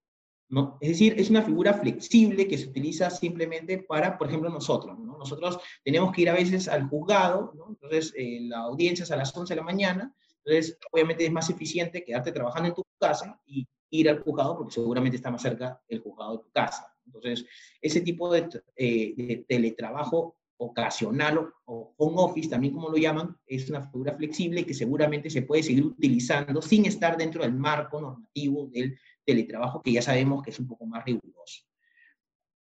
¿no? 0.49 0.79
Es 0.81 0.91
decir, 0.91 1.15
es 1.19 1.31
una 1.31 1.43
figura 1.43 1.75
flexible 1.75 2.47
que 2.47 2.59
se 2.59 2.69
utiliza 2.69 3.11
simplemente 3.11 3.79
para, 3.79 4.19
por 4.19 4.29
ejemplo, 4.29 4.51
nosotros. 4.51 4.99
¿no? 4.99 5.19
Nosotros 5.19 5.59
tenemos 5.85 6.13
que 6.13 6.23
ir 6.23 6.31
a 6.31 6.35
veces 6.35 6.69
al 6.69 6.89
juzgado, 6.89 7.53
¿no? 7.57 7.69
entonces 7.69 8.13
eh, 8.17 8.41
la 8.43 8.59
audiencia 8.59 9.05
es 9.05 9.11
a 9.11 9.17
las 9.17 9.37
11 9.37 9.55
de 9.55 9.61
la 9.61 9.65
mañana, 9.65 10.15
entonces 10.45 10.79
obviamente 10.93 11.25
es 11.25 11.33
más 11.33 11.51
eficiente 11.51 12.05
quedarte 12.05 12.33
trabajando 12.33 12.69
en 12.69 12.75
tu 12.75 12.85
casa 12.99 13.41
y 13.47 13.67
ir 13.91 14.09
al 14.09 14.23
juzgado 14.23 14.57
porque 14.59 14.75
seguramente 14.75 15.17
está 15.17 15.31
más 15.31 15.43
cerca 15.43 15.81
el 15.89 16.01
juzgado 16.01 16.37
de 16.37 16.43
tu 16.45 16.51
casa. 16.51 16.93
Entonces, 17.05 17.47
ese 17.81 18.01
tipo 18.01 18.33
de, 18.33 18.49
eh, 18.77 19.15
de 19.17 19.45
teletrabajo 19.49 20.37
ocasional 20.59 21.53
o 21.65 21.95
home 21.97 22.17
office, 22.19 22.49
también 22.49 22.73
como 22.73 22.89
lo 22.89 22.97
llaman, 22.97 23.37
es 23.47 23.69
una 23.69 23.83
figura 23.91 24.15
flexible 24.15 24.65
que 24.65 24.75
seguramente 24.75 25.31
se 25.31 25.43
puede 25.43 25.63
seguir 25.63 25.85
utilizando 25.85 26.63
sin 26.63 26.87
estar 26.87 27.17
dentro 27.17 27.43
del 27.43 27.53
marco 27.53 28.01
normativo 28.01 28.67
del 28.67 28.99
teletrabajo, 29.25 29.83
que 29.83 29.93
ya 29.93 30.03
sabemos 30.03 30.43
que 30.43 30.51
es 30.51 30.61
un 30.61 30.69
poco 30.69 30.87
más 30.87 31.05
riguroso. 31.05 31.65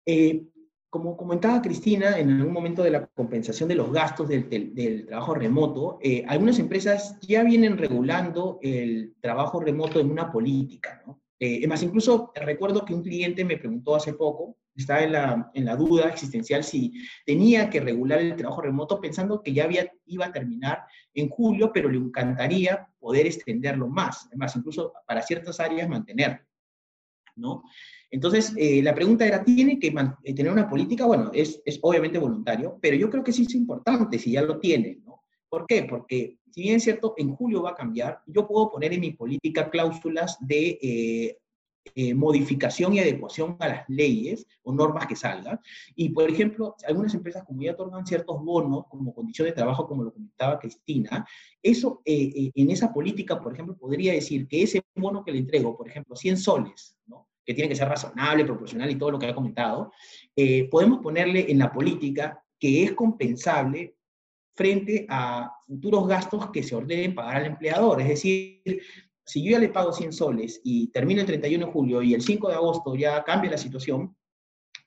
Eh, 0.06 0.46
como 0.90 1.18
comentaba 1.18 1.62
Cristina, 1.62 2.18
en 2.18 2.30
algún 2.32 2.54
momento 2.54 2.82
de 2.82 2.92
la 2.92 3.06
compensación 3.08 3.68
de 3.68 3.76
los 3.76 3.92
gastos 3.92 4.30
del, 4.30 4.50
del, 4.50 5.06
trabajo 5.06 5.36
remoto, 5.36 6.00
eh, 6.02 6.24
algunas 6.26 6.58
empresas 6.58 7.20
ya 7.20 7.44
vienen 7.44 7.78
regulando 7.78 8.60
el 8.62 9.14
trabajo 9.20 9.60
remoto 9.60 10.00
en 10.00 10.10
una 10.10 10.32
política. 10.32 11.04
¿no? 11.06 11.22
Eh, 11.40 11.68
más, 11.68 11.84
incluso 11.84 12.32
recuerdo 12.36 12.86
que 12.86 12.94
un 12.94 13.03
cliente 13.03 13.44
me 13.44 13.57
preguntó 13.57 13.95
hace 13.95 14.14
poco 14.14 14.57
estaba 14.76 15.03
en 15.03 15.12
la, 15.14 15.52
en 15.53 15.66
la, 15.66 15.76
duda 15.76 16.10
existencial 16.10 16.64
si 16.64 16.94
tenía 17.26 17.70
que 17.70 17.80
regular 17.80 18.20
el 18.20 18.36
trabajo 18.36 18.62
remoto 18.62 18.99
pensando 18.99 19.41
que 19.41 19.53
ya 19.53 19.64
había, 19.64 19.90
iba 20.06 20.26
a 20.26 20.32
terminar 20.32 20.84
en 21.14 21.30
julio, 21.30 21.72
pero 21.74 21.90
le 21.90 21.98
encantaría 21.98 22.88
poder 22.99 23.26
extenderlo 23.26 23.88
más, 23.88 24.28
además 24.28 24.56
incluso 24.56 24.94
para 25.07 25.22
ciertas 25.22 25.60
áreas 25.60 25.88
mantenerlo. 25.88 26.45
¿no? 27.38 27.64
Entonces, 28.12 28.53
eh, 28.57 28.82
la 28.82 28.95
pregunta 28.95 29.26
era, 29.26 29.44
¿tiene 29.44 29.78
que 29.78 29.94
eh, 30.24 30.34
tener 30.34 30.52
una 30.52 30.70
política? 30.70 31.06
Bueno, 31.06 31.32
es, 31.34 31.62
es, 31.66 31.80
obviamente 31.82 32.18
voluntario, 32.18 32.78
pero 32.82 32.95
yo 32.95 33.10
creo 33.10 33.24
que 33.24 33.34
sí 33.34 33.44
es 33.44 33.56
importante 33.56 34.18
si 34.20 34.32
ya 34.32 34.41
lo 34.41 34.60
tiene. 34.60 34.99
¿Por 35.56 35.68
qué? 35.68 35.84
Porque 35.84 36.38
si 36.52 36.64
bien 36.64 36.76
es 36.76 36.84
cierto, 36.84 37.14
en 37.15 37.34
julio 37.34 37.61
va 37.61 37.69
a 37.69 37.76
cambiar, 37.76 38.19
yo 38.27 38.45
puedo 38.45 38.69
poner 38.69 38.91
en 38.91 38.99
mi 38.99 39.11
política 39.11 39.69
cláusulas 39.69 40.38
de 40.41 40.77
eh, 40.82 41.38
eh, 41.95 42.14
modificación 42.14 42.94
y 42.94 42.99
adecuación 42.99 43.56
a 43.61 43.69
las 43.69 43.86
leyes 43.88 44.45
o 44.64 44.73
normas 44.73 45.07
que 45.07 45.15
salgan. 45.15 45.61
Y, 45.95 46.10
por 46.10 46.30
ejemplo, 46.30 46.76
algunas 46.86 47.14
empresas 47.14 47.45
como 47.45 47.61
ya 47.61 47.72
otorgan 47.72 48.06
ciertos 48.06 48.44
bonos 48.44 48.84
como 48.90 49.15
condición 49.15 49.45
de 49.45 49.53
trabajo, 49.53 49.88
como 49.88 50.03
lo 50.03 50.11
comentaba 50.11 50.60
Cristina, 50.60 51.26
eso 51.64 52.02
eh, 52.03 52.34
eh, 52.36 52.52
en 52.53 52.72
esa 52.72 52.91
política, 52.91 53.40
por 53.40 53.53
ejemplo, 53.53 53.77
podría 53.77 54.11
decir 54.11 54.49
que 54.49 54.61
ese 54.61 54.82
bono 54.94 55.23
que 55.23 55.32
le 55.32 55.38
entrego, 55.38 55.77
por 55.77 55.88
ejemplo, 55.88 56.18
100 56.18 56.36
soles, 56.36 56.98
¿no? 57.07 57.30
que 57.45 57.53
tiene 57.53 57.69
que 57.69 57.77
ser 57.77 57.88
razonable, 57.88 58.44
proporcional 58.44 58.91
y 58.91 58.98
todo 58.98 59.11
lo 59.11 59.19
que 59.19 59.27
ha 59.27 59.36
comentado, 59.36 59.90
podemos 60.69 60.99
ponerle 60.99 61.49
en 61.49 61.60
la 61.60 61.72
política 61.72 62.44
que 62.60 62.84
es 62.84 62.91
compensable 62.94 63.95
frente 64.56 65.06
a 65.10 65.52
futuros 65.68 66.07
gastos 66.07 66.49
que 66.52 66.64
se 66.64 66.76
ordenen 66.76 67.14
pagar 67.14 67.38
al 67.38 67.45
empleador. 67.45 68.02
Es 68.02 68.07
decir, 68.07 68.82
si 69.26 69.44
yo 69.44 69.52
ya 69.52 69.60
le 69.60 69.69
pago 69.69 69.91
100 69.91 70.14
soles 70.14 70.61
y 70.64 70.88
termina 70.88 71.22
el 71.22 71.27
31 71.27 71.65
de 71.65 71.72
julio 71.72 72.02
y 72.02 72.14
el 72.14 72.22
5 72.22 72.48
de 72.48 72.56
agosto 72.56 72.95
ya 72.95 73.23
cambia 73.23 73.52
la 73.52 73.57
situación, 73.57 74.15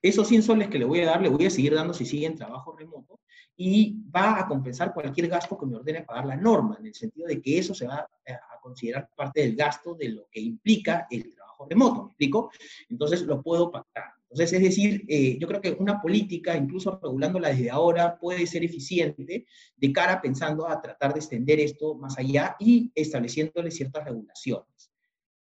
esos 0.00 0.28
100 0.28 0.42
soles 0.42 0.68
que 0.68 0.78
le 0.78 0.84
voy 0.84 1.00
a 1.00 1.06
dar, 1.06 1.20
le 1.20 1.28
voy 1.28 1.46
a 1.46 1.50
seguir 1.50 1.74
dando 1.74 1.92
si 1.92 2.04
sigue 2.04 2.26
en 2.26 2.36
trabajo 2.36 2.74
remoto 2.76 3.20
y 3.56 3.96
va 4.14 4.38
a 4.38 4.46
compensar 4.46 4.94
cualquier 4.94 5.28
gasto 5.28 5.58
que 5.58 5.66
me 5.66 5.76
ordene 5.76 6.02
pagar 6.02 6.26
la 6.26 6.36
norma, 6.36 6.76
en 6.78 6.86
el 6.86 6.94
sentido 6.94 7.26
de 7.26 7.42
que 7.42 7.58
eso 7.58 7.74
se 7.74 7.88
va 7.88 7.96
a 8.26 8.60
considerar 8.62 9.10
parte 9.16 9.40
del 9.40 9.56
gasto 9.56 9.94
de 9.94 10.10
lo 10.10 10.28
que 10.30 10.40
implica 10.40 11.08
el 11.10 11.34
trabajo 11.34 11.66
remoto, 11.68 12.04
¿me 12.04 12.08
explico? 12.10 12.52
Entonces 12.88 13.22
lo 13.22 13.42
puedo 13.42 13.72
pactar. 13.72 14.17
Entonces, 14.30 14.52
es 14.52 14.62
decir, 14.62 15.05
eh, 15.09 15.38
yo 15.38 15.48
creo 15.48 15.60
que 15.60 15.70
una 15.72 16.02
política, 16.02 16.56
incluso 16.56 16.98
regulándola 17.02 17.48
desde 17.48 17.70
ahora, 17.70 18.18
puede 18.18 18.46
ser 18.46 18.62
eficiente 18.62 19.46
de 19.76 19.92
cara 19.92 20.20
pensando 20.20 20.68
a 20.68 20.80
tratar 20.82 21.14
de 21.14 21.20
extender 21.20 21.60
esto 21.60 21.94
más 21.94 22.18
allá 22.18 22.55
y 22.59 22.92
estableciéndole 22.94 23.70
ciertas 23.70 24.05
regulaciones. 24.05 24.92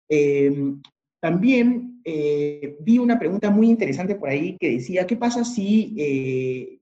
Em, 0.08 0.80
también 1.20 2.00
eh, 2.04 2.76
vi 2.80 2.98
una 2.98 3.18
pregunta 3.18 3.50
muy 3.50 3.68
interesante 3.68 4.14
por 4.14 4.28
ahí 4.28 4.56
que 4.58 4.70
decía, 4.70 5.06
¿qué 5.06 5.16
pasa 5.16 5.44
si 5.44 5.94
eh, 5.98 6.80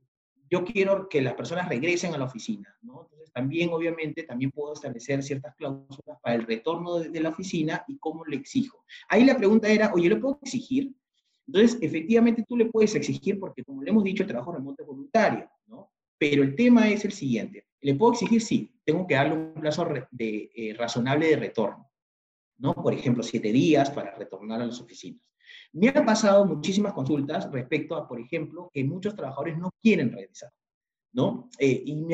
yo 0.50 0.64
quiero 0.64 1.08
que 1.08 1.20
las 1.22 1.34
personas 1.34 1.68
regresen 1.68 2.14
a 2.14 2.18
la 2.18 2.24
oficina? 2.24 2.74
Entonces, 2.82 3.32
también, 3.32 3.70
obviamente, 3.70 4.22
también 4.22 4.50
puedo 4.50 4.74
establecer 4.74 5.22
ciertas 5.22 5.54
cláusulas 5.56 6.18
para 6.22 6.36
el 6.36 6.46
retorno 6.46 6.98
de, 7.00 7.20
la 7.20 7.30
oficina 7.30 7.84
y 7.88 7.98
cómo 7.98 8.24
le 8.24 8.36
exijo. 8.36 8.84
Ahí 9.08 9.24
la 9.24 9.36
pregunta 9.36 9.68
era, 9.68 9.92
oye, 9.92 10.08
¿le 10.08 10.16
puedo 10.16 10.38
exigir? 10.42 10.92
Entonces, 11.48 11.78
efectivamente, 11.80 12.44
tú 12.46 12.58
le 12.58 12.66
puedes 12.66 12.94
exigir, 12.94 13.40
porque 13.40 13.64
como 13.64 13.82
le 13.82 13.90
hemos 13.90 14.04
dicho, 14.04 14.22
el 14.22 14.28
trabajo 14.28 14.52
remoto 14.52 14.82
es 14.82 14.86
voluntario, 14.86 15.50
¿no? 15.66 15.90
Pero 16.18 16.42
el 16.42 16.54
tema 16.54 16.90
es 16.90 17.06
el 17.06 17.12
siguiente. 17.12 17.64
¿Le 17.80 17.94
puedo 17.94 18.12
exigir? 18.12 18.42
Sí, 18.42 18.70
tengo 18.84 19.06
que 19.06 19.14
darle 19.14 19.34
un 19.34 19.54
plazo 19.54 19.88
de, 20.10 20.50
eh, 20.54 20.74
razonable 20.74 21.28
de 21.28 21.36
retorno, 21.36 21.90
¿no? 22.58 22.74
Por 22.74 22.92
ejemplo, 22.92 23.22
siete 23.22 23.50
días 23.50 23.90
para 23.90 24.14
retornar 24.14 24.60
a 24.60 24.66
las 24.66 24.78
oficinas. 24.78 25.22
Me 25.72 25.88
han 25.88 26.04
pasado 26.04 26.44
muchísimas 26.44 26.92
consultas 26.92 27.50
respecto 27.50 27.96
a, 27.96 28.06
por 28.06 28.20
ejemplo, 28.20 28.70
que 28.72 28.84
muchos 28.84 29.16
trabajadores 29.16 29.56
no 29.56 29.70
quieren 29.80 30.12
regresar, 30.12 30.50
¿no? 31.12 31.48
Eh, 31.58 31.82
y 31.86 32.06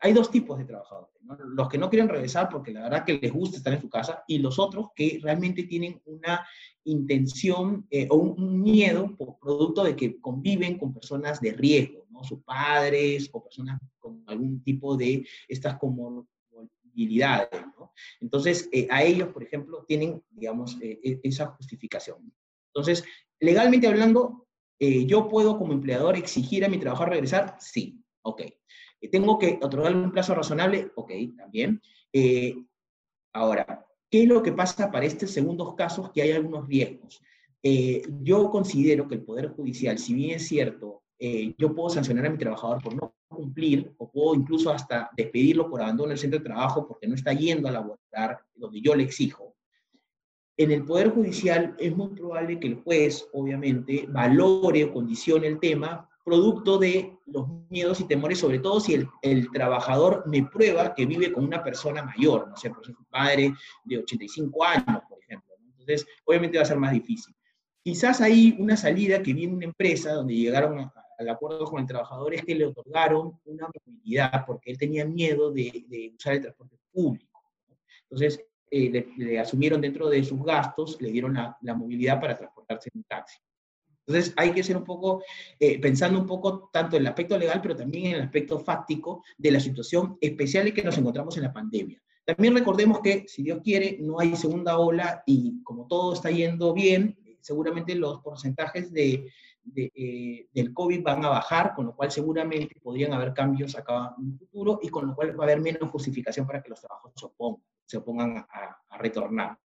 hay 0.00 0.12
dos 0.12 0.30
tipos 0.30 0.58
de 0.58 0.64
trabajadores, 0.64 1.14
¿no? 1.22 1.36
Los 1.36 1.68
que 1.68 1.78
no 1.78 1.90
quieren 1.90 2.08
regresar 2.08 2.48
porque 2.48 2.72
la 2.72 2.82
verdad 2.82 3.04
que 3.04 3.18
les 3.18 3.32
gusta 3.32 3.56
estar 3.56 3.72
en 3.72 3.80
su 3.80 3.88
casa 3.88 4.22
y 4.26 4.38
los 4.38 4.58
otros 4.58 4.88
que 4.94 5.18
realmente 5.22 5.64
tienen 5.64 6.00
una 6.04 6.46
intención 6.84 7.86
eh, 7.90 8.06
o 8.08 8.16
un, 8.16 8.62
miedo 8.62 9.16
por 9.16 9.38
producto 9.38 9.82
de 9.82 9.96
que 9.96 10.20
conviven 10.20 10.78
con 10.78 10.94
personas 10.94 11.40
de 11.40 11.52
riesgo, 11.52 12.06
¿no? 12.10 12.22
Sus 12.22 12.42
padres 12.42 13.28
o 13.32 13.42
personas 13.42 13.80
con 13.98 14.22
algún 14.26 14.62
tipo 14.62 14.96
de 14.96 15.26
estas 15.48 15.76
comorbilidades, 15.78 17.62
¿no? 17.78 17.92
Entonces, 18.20 18.68
eh, 18.72 18.86
a 18.90 19.02
ellos, 19.02 19.30
por 19.30 19.42
ejemplo, 19.42 19.84
tienen, 19.88 20.22
digamos, 20.30 20.78
e, 20.80 21.20
esa 21.24 21.46
justificación. 21.46 22.32
Entonces, 22.68 23.04
legalmente 23.40 23.88
hablando, 23.88 24.46
¿yo 24.78 25.28
puedo 25.28 25.58
como 25.58 25.72
empleador 25.72 26.16
exigir 26.16 26.62
a 26.64 26.68
mi 26.68 26.78
trabajador 26.78 27.14
regresar? 27.14 27.56
Sí. 27.58 28.05
Ok. 28.26 28.40
Eh, 29.00 29.08
¿Tengo 29.08 29.38
que 29.38 29.58
otorgarle 29.62 30.02
un 30.02 30.10
plazo 30.10 30.34
razonable? 30.34 30.90
Ok, 30.96 31.12
también. 31.36 31.80
Eh, 32.12 32.56
ahora, 33.32 33.86
¿qué 34.10 34.22
es 34.22 34.28
lo 34.28 34.42
que 34.42 34.52
pasa 34.52 34.90
para 34.90 35.06
estos 35.06 35.30
segundos 35.30 35.74
casos 35.74 36.10
que 36.10 36.22
hay 36.22 36.32
algunos 36.32 36.66
riesgos? 36.66 37.22
Eh, 37.62 38.02
yo 38.22 38.50
considero 38.50 39.06
que 39.06 39.14
el 39.14 39.22
Poder 39.22 39.48
Judicial, 39.50 39.98
si 39.98 40.14
bien 40.14 40.36
es 40.36 40.48
cierto, 40.48 41.02
yo 41.56 41.74
puedo 41.74 41.88
sancionar 41.88 42.26
a 42.26 42.30
mi 42.30 42.36
trabajador 42.36 42.82
por 42.82 42.94
no 42.94 43.14
cumplir, 43.26 43.94
o 43.96 44.10
puedo 44.10 44.34
incluso 44.34 44.70
hasta 44.70 45.08
despedirlo 45.16 45.70
por 45.70 45.80
abandono 45.80 46.10
del 46.10 46.18
centro 46.18 46.38
de 46.38 46.44
trabajo 46.44 46.86
porque 46.86 47.06
no 47.06 47.14
está 47.14 47.32
yendo 47.32 47.68
a 47.68 47.72
laborar 47.72 48.40
donde 48.54 48.82
yo 48.82 48.94
le 48.94 49.04
exijo. 49.04 49.56
En 50.58 50.72
el 50.72 50.84
Poder 50.84 51.08
Judicial 51.08 51.74
es 51.78 51.96
muy 51.96 52.08
probable 52.08 52.60
que 52.60 52.66
el 52.66 52.82
juez, 52.82 53.26
obviamente, 53.32 54.06
valore 54.10 54.84
o 54.84 54.92
condicione 54.92 55.46
el 55.46 55.58
tema 55.58 56.06
producto 56.26 56.76
de 56.76 57.16
los 57.26 57.46
miedos 57.70 58.00
y 58.00 58.04
temores, 58.04 58.40
sobre 58.40 58.58
todo 58.58 58.80
si 58.80 59.06
el, 59.22 59.50
trabajador 59.52 60.24
me 60.26 60.42
prueba 60.42 60.92
que 60.92 61.06
vive 61.06 61.32
con 61.32 61.44
una 61.44 61.62
persona 61.62 62.02
mayor, 62.02 62.48
no 62.48 62.56
sé, 62.56 62.68
por 62.68 62.82
ejemplo, 62.82 63.04
un 63.04 63.10
padre 63.10 63.54
de 63.84 63.98
85 63.98 64.64
años, 64.64 65.02
por 65.08 65.22
ejemplo. 65.22 65.54
Entonces, 65.78 66.04
obviamente 66.24 66.58
va 66.58 66.64
a 66.64 66.66
ser 66.66 66.78
más 66.78 66.92
difícil. 66.92 67.32
Quizás 67.80 68.20
hay 68.20 68.56
una 68.58 68.76
salida 68.76 69.22
que 69.22 69.32
viene 69.32 69.54
una 69.54 69.66
empresa 69.66 70.14
donde 70.14 70.34
llegaron 70.34 70.90
al 71.16 71.28
acuerdo 71.28 71.64
con 71.64 71.80
el 71.80 71.86
trabajador 71.86 72.34
es 72.34 72.44
que 72.44 72.56
le 72.56 72.66
otorgaron 72.66 73.38
una 73.44 73.68
movilidad 73.86 74.44
porque 74.44 74.72
él 74.72 74.78
tenía 74.78 75.04
miedo 75.04 75.52
de, 75.52 76.12
usar 76.18 76.34
el 76.34 76.40
transporte 76.40 76.76
público. 76.92 77.40
Entonces, 78.02 78.44
eh, 78.68 79.12
le, 79.16 79.38
asumieron 79.38 79.80
dentro 79.80 80.08
de 80.08 80.24
sus 80.24 80.42
gastos, 80.42 81.00
le 81.00 81.12
dieron 81.12 81.34
la, 81.34 81.56
la 81.62 81.74
movilidad 81.74 82.20
para 82.20 82.36
transportarse 82.36 82.90
en 82.92 82.98
un 82.98 83.04
taxi. 83.04 83.38
Entonces 84.06 84.32
hay 84.36 84.52
que 84.52 84.62
ser 84.62 84.76
un 84.76 84.84
poco, 84.84 85.22
eh, 85.58 85.80
pensando 85.80 86.20
un 86.20 86.26
poco 86.26 86.70
tanto 86.72 86.96
en 86.96 87.02
el 87.02 87.08
aspecto 87.08 87.36
legal, 87.36 87.60
pero 87.60 87.74
también 87.74 88.06
en 88.06 88.14
el 88.16 88.22
aspecto 88.22 88.60
fáctico 88.60 89.24
de 89.36 89.50
la 89.50 89.60
situación 89.60 90.16
especial 90.20 90.68
en 90.68 90.74
que 90.74 90.84
nos 90.84 90.96
encontramos 90.96 91.36
en 91.36 91.42
la 91.42 91.52
pandemia. 91.52 92.00
También 92.24 92.54
recordemos 92.54 93.00
que, 93.00 93.24
si 93.28 93.42
Dios 93.42 93.60
quiere, 93.62 93.98
no 94.00 94.20
hay 94.20 94.36
segunda 94.36 94.78
ola 94.78 95.22
y 95.26 95.62
como 95.62 95.86
todo 95.86 96.12
está 96.12 96.30
yendo 96.30 96.72
bien, 96.72 97.18
seguramente 97.40 97.94
los 97.94 98.20
porcentajes 98.20 98.92
de, 98.92 99.30
eh, 99.74 100.48
del 100.52 100.72
COVID 100.72 101.02
van 101.02 101.24
a 101.24 101.28
bajar, 101.28 101.74
con 101.74 101.86
lo 101.86 101.96
cual 101.96 102.10
seguramente 102.10 102.80
podrían 102.80 103.12
haber 103.12 103.32
cambios 103.32 103.76
acá 103.76 104.14
en 104.18 104.32
el 104.32 104.38
futuro 104.38 104.78
y 104.82 104.88
con 104.88 105.06
lo 105.06 105.14
cual 105.14 105.38
va 105.38 105.44
a 105.44 105.46
haber 105.46 105.60
menos 105.60 105.90
justificación 105.90 106.46
para 106.46 106.62
que 106.62 106.70
los 106.70 106.80
trabajos 106.80 107.12
se 107.14 107.26
opongan, 107.26 107.62
se 107.84 107.96
opongan 107.96 108.38
a, 108.38 108.82
a 108.88 108.98
retornar. 108.98 109.58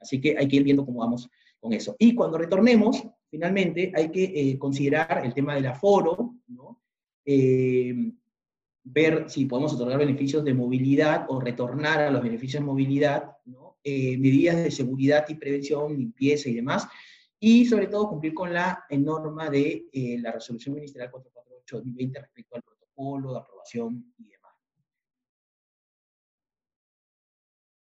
Así 0.00 0.20
que 0.20 0.36
hay 0.36 0.48
que 0.48 0.56
ir 0.56 0.64
viendo 0.64 0.84
cómo 0.84 1.00
vamos 1.00 1.28
con 1.62 1.72
eso. 1.72 1.94
Y 1.96 2.14
cuando 2.14 2.38
retornemos, 2.38 3.06
finalmente, 3.30 3.92
hay 3.94 4.10
que 4.10 4.24
eh, 4.24 4.58
considerar 4.58 5.24
el 5.24 5.32
tema 5.32 5.54
del 5.54 5.66
aforo, 5.66 6.34
¿no? 6.48 6.82
Eh, 7.24 7.94
ver 8.82 9.30
si 9.30 9.44
podemos 9.44 9.72
otorgar 9.72 9.96
beneficios 9.96 10.44
de 10.44 10.54
movilidad 10.54 11.26
o 11.28 11.38
retornar 11.38 12.00
a 12.00 12.10
los 12.10 12.20
beneficios 12.20 12.60
de 12.60 12.66
movilidad, 12.66 13.36
¿no? 13.44 13.78
Eh, 13.84 14.18
medidas 14.18 14.56
de 14.56 14.72
seguridad 14.72 15.24
y 15.28 15.36
prevención, 15.36 15.96
limpieza 15.96 16.48
y 16.48 16.54
demás, 16.54 16.88
y 17.38 17.64
sobre 17.64 17.86
todo 17.86 18.08
cumplir 18.08 18.34
con 18.34 18.52
la 18.52 18.84
norma 18.90 19.48
de 19.48 19.86
la 20.20 20.32
resolución 20.32 20.74
ministerial 20.74 21.12
448-2020 21.12 22.20
respecto 22.20 22.56
al 22.56 22.62
protocolo 22.62 23.34
de 23.34 23.38
aprobación 23.38 24.12
y 24.18 24.24
demás. 24.24 24.52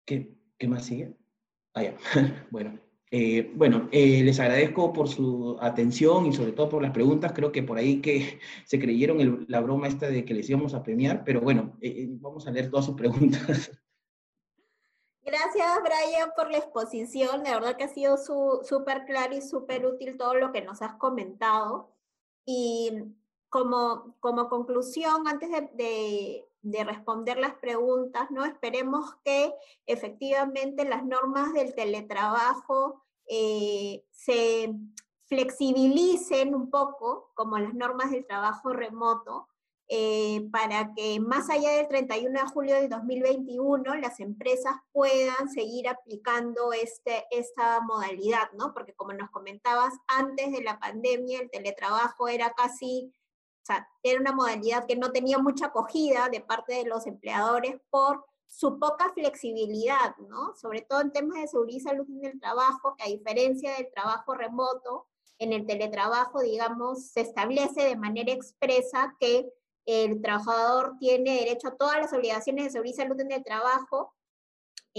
¿Qué, 0.03 0.35
qué 0.57 0.67
más 0.67 0.85
sigue? 0.85 1.15
Ah, 1.75 1.83
ya. 1.83 1.97
bueno. 2.49 2.86
Eh, 3.09 3.53
bueno, 3.55 3.87
eh, 3.93 4.21
les 4.21 4.37
agradezco 4.39 4.91
por 4.91 5.07
su 5.07 5.57
atención 5.61 6.25
y 6.25 6.33
sobre 6.33 6.51
todo 6.51 6.67
por 6.67 6.81
las 6.81 6.91
preguntas. 6.91 7.31
Creo 7.33 7.51
que 7.51 7.63
por 7.63 7.77
ahí 7.77 8.01
que 8.01 8.39
se 8.65 8.79
creyeron 8.79 9.45
la 9.47 9.61
broma 9.61 9.87
esta 9.87 10.09
de 10.09 10.25
que 10.25 10.33
les 10.33 10.49
íbamos 10.49 10.73
a 10.73 10.83
premiar, 10.83 11.23
pero 11.23 11.41
bueno, 11.41 11.77
eh, 11.81 12.07
vamos 12.09 12.47
a 12.47 12.51
leer 12.51 12.69
todas 12.69 12.85
sus 12.85 12.95
preguntas. 12.95 13.71
Gracias, 15.23 15.67
Brian, 15.83 16.31
por 16.37 16.49
la 16.49 16.57
exposición. 16.59 17.43
De 17.43 17.51
verdad 17.51 17.75
que 17.75 17.83
ha 17.83 17.89
sido 17.89 18.17
súper 18.17 19.03
claro 19.05 19.35
y 19.35 19.41
súper 19.41 19.85
útil 19.85 20.17
todo 20.17 20.35
lo 20.35 20.53
que 20.53 20.61
nos 20.61 20.81
has 20.81 20.93
comentado. 20.93 21.93
Y 22.45 22.93
como, 23.49 24.15
como 24.21 24.47
conclusión, 24.47 25.27
antes 25.27 25.51
de, 25.51 25.69
de 25.73 26.46
responder 26.63 27.37
las 27.37 27.55
preguntas, 27.55 28.29
¿no? 28.31 28.45
Esperemos 28.45 29.15
que 29.23 29.53
efectivamente 29.85 30.85
las 30.85 31.05
normas 31.05 31.53
del 31.53 31.73
teletrabajo 31.75 33.03
eh, 33.27 34.03
se 34.11 34.73
flexibilicen 35.27 36.55
un 36.55 36.69
poco, 36.69 37.31
como 37.35 37.57
las 37.57 37.73
normas 37.73 38.11
del 38.11 38.25
trabajo 38.25 38.71
remoto, 38.71 39.47
eh, 39.89 40.45
para 40.51 40.93
que 40.93 41.17
más 41.21 41.49
allá 41.49 41.69
del 41.71 41.87
31 41.87 42.41
de 42.41 42.47
julio 42.47 42.75
del 42.75 42.89
2021 42.89 43.95
las 43.95 44.19
empresas 44.19 44.75
puedan 44.91 45.49
seguir 45.49 45.87
aplicando 45.87 46.73
este, 46.73 47.25
esta 47.31 47.79
modalidad, 47.79 48.51
¿no? 48.51 48.73
Porque 48.73 48.93
como 48.93 49.13
nos 49.13 49.29
comentabas, 49.29 49.93
antes 50.07 50.51
de 50.51 50.61
la 50.61 50.77
pandemia 50.79 51.39
el 51.39 51.49
teletrabajo 51.49 52.27
era 52.27 52.51
casi 52.51 53.13
sea, 53.67 53.87
era 54.03 54.19
una 54.19 54.31
modalidad 54.31 54.85
que 54.85 54.95
no 54.95 55.11
tenía 55.11 55.37
mucha 55.37 55.67
acogida 55.67 56.29
de 56.29 56.41
parte 56.41 56.75
de 56.75 56.85
los 56.85 57.05
empleadores 57.05 57.79
por 57.89 58.25
su 58.47 58.79
poca 58.79 59.11
flexibilidad, 59.13 60.15
¿no? 60.29 60.55
Sobre 60.55 60.81
todo 60.81 61.01
en 61.01 61.11
temas 61.11 61.41
de 61.41 61.47
seguridad 61.47 61.77
y 61.77 61.81
salud 61.81 62.07
en 62.09 62.25
el 62.25 62.39
trabajo, 62.39 62.95
que 62.95 63.03
a 63.03 63.07
diferencia 63.07 63.73
del 63.75 63.91
trabajo 63.91 64.33
remoto, 64.33 65.07
en 65.39 65.53
el 65.53 65.65
teletrabajo, 65.65 66.41
digamos, 66.41 67.09
se 67.09 67.21
establece 67.21 67.83
de 67.83 67.95
manera 67.95 68.31
expresa 68.31 69.15
que 69.19 69.51
el 69.85 70.21
trabajador 70.21 70.95
tiene 70.99 71.39
derecho 71.39 71.69
a 71.69 71.75
todas 71.77 71.97
las 71.97 72.13
obligaciones 72.13 72.65
de 72.65 72.71
seguridad 72.71 72.93
y 72.93 72.97
salud 72.97 73.19
en 73.21 73.31
el 73.31 73.43
trabajo, 73.43 74.13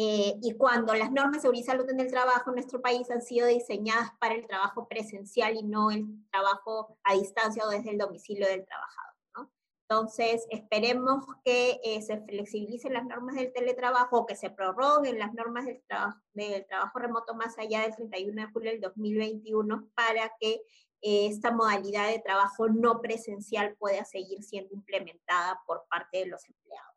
eh, 0.00 0.38
y 0.40 0.54
cuando 0.54 0.94
las 0.94 1.10
normas 1.10 1.32
de 1.32 1.40
seguridad 1.40 1.64
y 1.64 1.66
salud 1.66 1.90
en 1.90 1.98
el 1.98 2.08
trabajo 2.08 2.50
en 2.50 2.54
nuestro 2.54 2.80
país 2.80 3.10
han 3.10 3.20
sido 3.20 3.48
diseñadas 3.48 4.12
para 4.20 4.36
el 4.36 4.46
trabajo 4.46 4.86
presencial 4.86 5.56
y 5.56 5.64
no 5.64 5.90
el 5.90 6.06
trabajo 6.30 6.96
a 7.02 7.14
distancia 7.14 7.66
o 7.66 7.68
desde 7.68 7.90
el 7.90 7.98
domicilio 7.98 8.46
del 8.46 8.64
trabajador. 8.64 9.14
Entonces, 9.90 10.46
esperemos 10.50 11.24
que 11.44 11.80
eh, 11.82 12.00
se 12.02 12.20
flexibilicen 12.20 12.92
las 12.92 13.06
normas 13.06 13.34
del 13.34 13.52
teletrabajo, 13.52 14.24
que 14.24 14.36
se 14.36 14.50
prorroguen 14.50 15.18
las 15.18 15.34
normas 15.34 15.66
del, 15.66 15.82
del 16.32 16.64
trabajo 16.66 17.00
remoto 17.00 17.34
más 17.34 17.58
allá 17.58 17.80
del 17.80 17.96
31 17.96 18.40
de 18.40 18.52
julio 18.52 18.70
del 18.70 18.80
2021 18.80 19.88
para 19.96 20.30
que 20.38 20.62
eh, 21.00 21.26
esta 21.26 21.50
modalidad 21.50 22.06
de 22.08 22.20
trabajo 22.20 22.68
no 22.68 23.00
presencial 23.00 23.74
pueda 23.74 24.04
seguir 24.04 24.44
siendo 24.44 24.74
implementada 24.74 25.60
por 25.66 25.88
parte 25.88 26.18
de 26.18 26.26
los 26.26 26.44
empleados. 26.44 26.94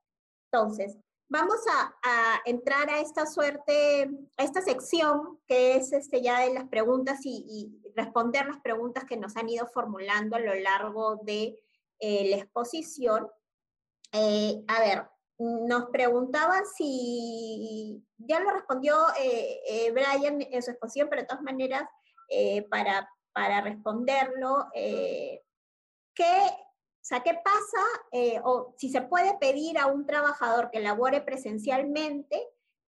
Entonces, 0.51 0.99
vamos 1.31 1.61
a, 2.03 2.41
entrar 2.45 2.89
a 2.89 2.99
esta 2.99 3.25
suerte, 3.25 4.09
a 4.37 4.43
esta 4.43 4.61
sección 4.61 5.39
que 5.47 5.75
es 5.75 5.93
este 5.93 6.21
ya 6.21 6.41
de 6.41 6.53
las 6.53 6.67
preguntas 6.67 7.19
y, 7.23 7.77
responder 7.93 8.45
las 8.45 8.61
preguntas 8.61 9.03
que 9.03 9.17
nos 9.17 9.35
han 9.35 9.49
ido 9.49 9.67
formulando 9.67 10.37
a 10.37 10.39
lo 10.39 10.55
largo 10.55 11.17
de 11.23 11.61
eh, 11.99 12.29
la 12.29 12.37
exposición. 12.37 13.27
Eh, 14.13 14.63
a 14.65 14.79
ver, 14.79 15.09
nos 15.37 15.89
preguntaban 15.89 16.63
si, 16.77 18.01
ya 18.17 18.39
lo 18.39 18.51
respondió 18.51 18.95
eh, 19.19 19.91
Brian 19.91 20.41
en 20.41 20.63
su 20.63 20.71
exposición, 20.71 21.09
pero 21.09 21.23
de 21.23 21.27
todas 21.27 21.43
maneras, 21.43 21.83
para, 22.69 23.09
para 23.33 23.59
responderlo, 23.59 24.67
¿qué 24.73 25.43
o 27.01 27.03
sea, 27.03 27.23
¿qué 27.23 27.33
pasa 27.33 27.83
eh, 28.11 28.39
o 28.43 28.75
si 28.77 28.89
se 28.89 29.01
puede 29.01 29.35
pedir 29.39 29.79
a 29.79 29.87
un 29.87 30.05
trabajador 30.05 30.69
que 30.69 30.79
labore 30.79 31.21
presencialmente, 31.21 32.47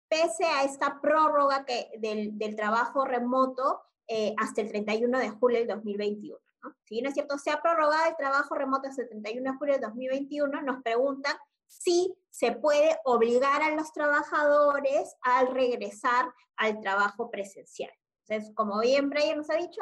pese 0.08 0.44
a 0.44 0.64
esta 0.64 1.00
prórroga 1.00 1.64
que, 1.64 1.90
del, 1.98 2.56
trabajo 2.56 3.04
remoto, 3.04 3.82
eh, 4.08 4.34
hasta 4.38 4.62
el 4.62 4.68
31 4.68 5.16
de 5.16 5.30
julio 5.30 5.58
del 5.60 5.68
2021. 5.68 6.36
Si 6.84 6.96
bien 6.96 7.06
es 7.06 7.14
cierto, 7.14 7.38
se 7.38 7.52
ha 7.52 7.62
prorrogado 7.62 8.08
el 8.08 8.16
trabajo 8.16 8.56
remoto 8.56 8.88
hasta 8.88 9.02
el 9.02 9.08
31 9.08 9.52
de 9.52 9.58
julio 9.58 9.74
del 9.74 9.82
2021, 9.82 10.62
nos 10.62 10.82
preguntan 10.82 11.36
si 11.68 12.12
se 12.30 12.50
puede 12.50 12.98
obligar 13.04 13.62
a 13.62 13.76
los 13.76 13.92
trabajadores 13.92 15.14
al 15.22 15.54
regresar 15.54 16.34
al 16.56 16.80
trabajo 16.80 17.30
presencial. 17.30 17.92
Entonces, 18.26 18.52
como 18.56 18.80
bien 18.80 19.08
Brian 19.08 19.38
nos 19.38 19.50
ha 19.50 19.54
dicho, 19.54 19.80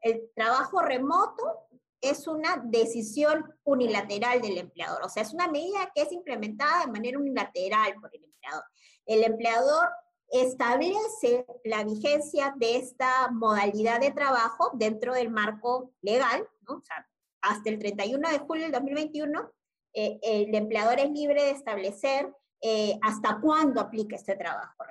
el 0.00 0.30
trabajo 0.36 0.80
remoto 0.80 1.66
es 2.10 2.26
una 2.26 2.62
decisión 2.64 3.44
unilateral 3.64 4.40
del 4.40 4.58
empleador, 4.58 5.02
o 5.02 5.08
sea, 5.08 5.22
es 5.22 5.32
una 5.32 5.48
medida 5.48 5.90
que 5.94 6.02
es 6.02 6.12
implementada 6.12 6.84
de 6.84 6.92
manera 6.92 7.18
unilateral 7.18 7.94
por 8.00 8.14
el 8.14 8.24
empleador. 8.24 8.64
El 9.06 9.24
empleador 9.24 9.88
establece 10.28 11.46
la 11.64 11.84
vigencia 11.84 12.54
de 12.56 12.76
esta 12.76 13.30
modalidad 13.30 14.00
de 14.00 14.10
trabajo 14.10 14.70
dentro 14.74 15.14
del 15.14 15.30
marco 15.30 15.92
legal, 16.00 16.48
¿no? 16.68 16.76
o 16.76 16.82
sea, 16.82 17.06
hasta 17.42 17.70
el 17.70 17.78
31 17.78 18.30
de 18.30 18.38
julio 18.38 18.64
del 18.64 18.72
2021, 18.72 19.52
eh, 19.92 20.18
el 20.22 20.54
empleador 20.54 20.98
es 20.98 21.10
libre 21.10 21.42
de 21.42 21.50
establecer 21.50 22.32
eh, 22.60 22.98
hasta 23.02 23.38
cuándo 23.40 23.80
aplique 23.80 24.16
este 24.16 24.36
trabajo 24.36 24.84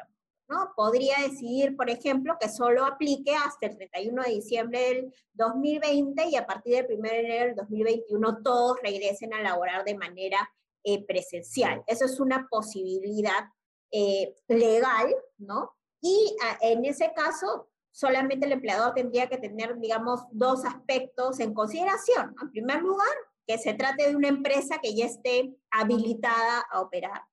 ¿no? 0.53 0.73
Podría 0.75 1.17
decidir, 1.17 1.75
por 1.75 1.89
ejemplo, 1.89 2.37
que 2.39 2.49
solo 2.49 2.85
aplique 2.85 3.35
hasta 3.35 3.67
el 3.67 3.75
31 3.77 4.23
de 4.23 4.31
diciembre 4.31 4.79
del 4.79 5.13
2020 5.33 6.27
y 6.29 6.35
a 6.35 6.45
partir 6.45 6.75
del 6.75 6.99
1 6.99 7.09
de 7.09 7.19
enero 7.19 7.45
del 7.45 7.55
2021 7.55 8.43
todos 8.43 8.77
regresen 8.83 9.33
a 9.33 9.41
laborar 9.41 9.83
de 9.83 9.95
manera 9.95 10.49
eh, 10.83 11.03
presencial. 11.05 11.83
Eso 11.87 12.05
es 12.05 12.19
una 12.19 12.47
posibilidad 12.49 13.49
eh, 13.91 14.35
legal, 14.47 15.15
¿no? 15.37 15.71
Y 16.01 16.35
ah, 16.43 16.57
en 16.61 16.85
ese 16.85 17.11
caso, 17.13 17.69
solamente 17.91 18.45
el 18.45 18.51
empleador 18.51 18.93
tendría 18.93 19.27
que 19.27 19.37
tener, 19.37 19.79
digamos, 19.79 20.21
dos 20.31 20.65
aspectos 20.65 21.39
en 21.39 21.53
consideración. 21.53 22.35
En 22.41 22.51
primer 22.51 22.81
lugar, 22.81 23.15
que 23.47 23.57
se 23.57 23.73
trate 23.73 24.09
de 24.09 24.15
una 24.15 24.27
empresa 24.27 24.79
que 24.81 24.95
ya 24.95 25.05
esté 25.05 25.55
habilitada 25.71 26.65
a 26.71 26.81
operar. 26.81 27.23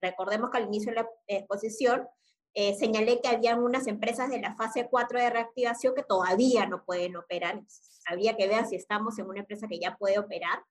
Recordemos 0.00 0.50
que 0.50 0.58
al 0.58 0.66
inicio 0.66 0.92
de 0.92 0.96
la 0.96 1.08
exposición 1.26 2.08
eh, 2.54 2.74
señalé 2.74 3.20
que 3.20 3.28
había 3.28 3.56
unas 3.56 3.86
empresas 3.86 4.30
de 4.30 4.40
la 4.40 4.54
fase 4.56 4.88
4 4.90 5.20
de 5.20 5.30
reactivación 5.30 5.94
que 5.94 6.02
todavía 6.02 6.66
no 6.66 6.84
pueden 6.84 7.16
operar. 7.16 7.62
Había 8.06 8.36
que 8.36 8.48
ver 8.48 8.66
si 8.66 8.76
estamos 8.76 9.18
en 9.18 9.26
una 9.26 9.40
empresa 9.40 9.68
que 9.68 9.78
ya 9.78 9.96
puede 9.96 10.18
operar. 10.18 10.64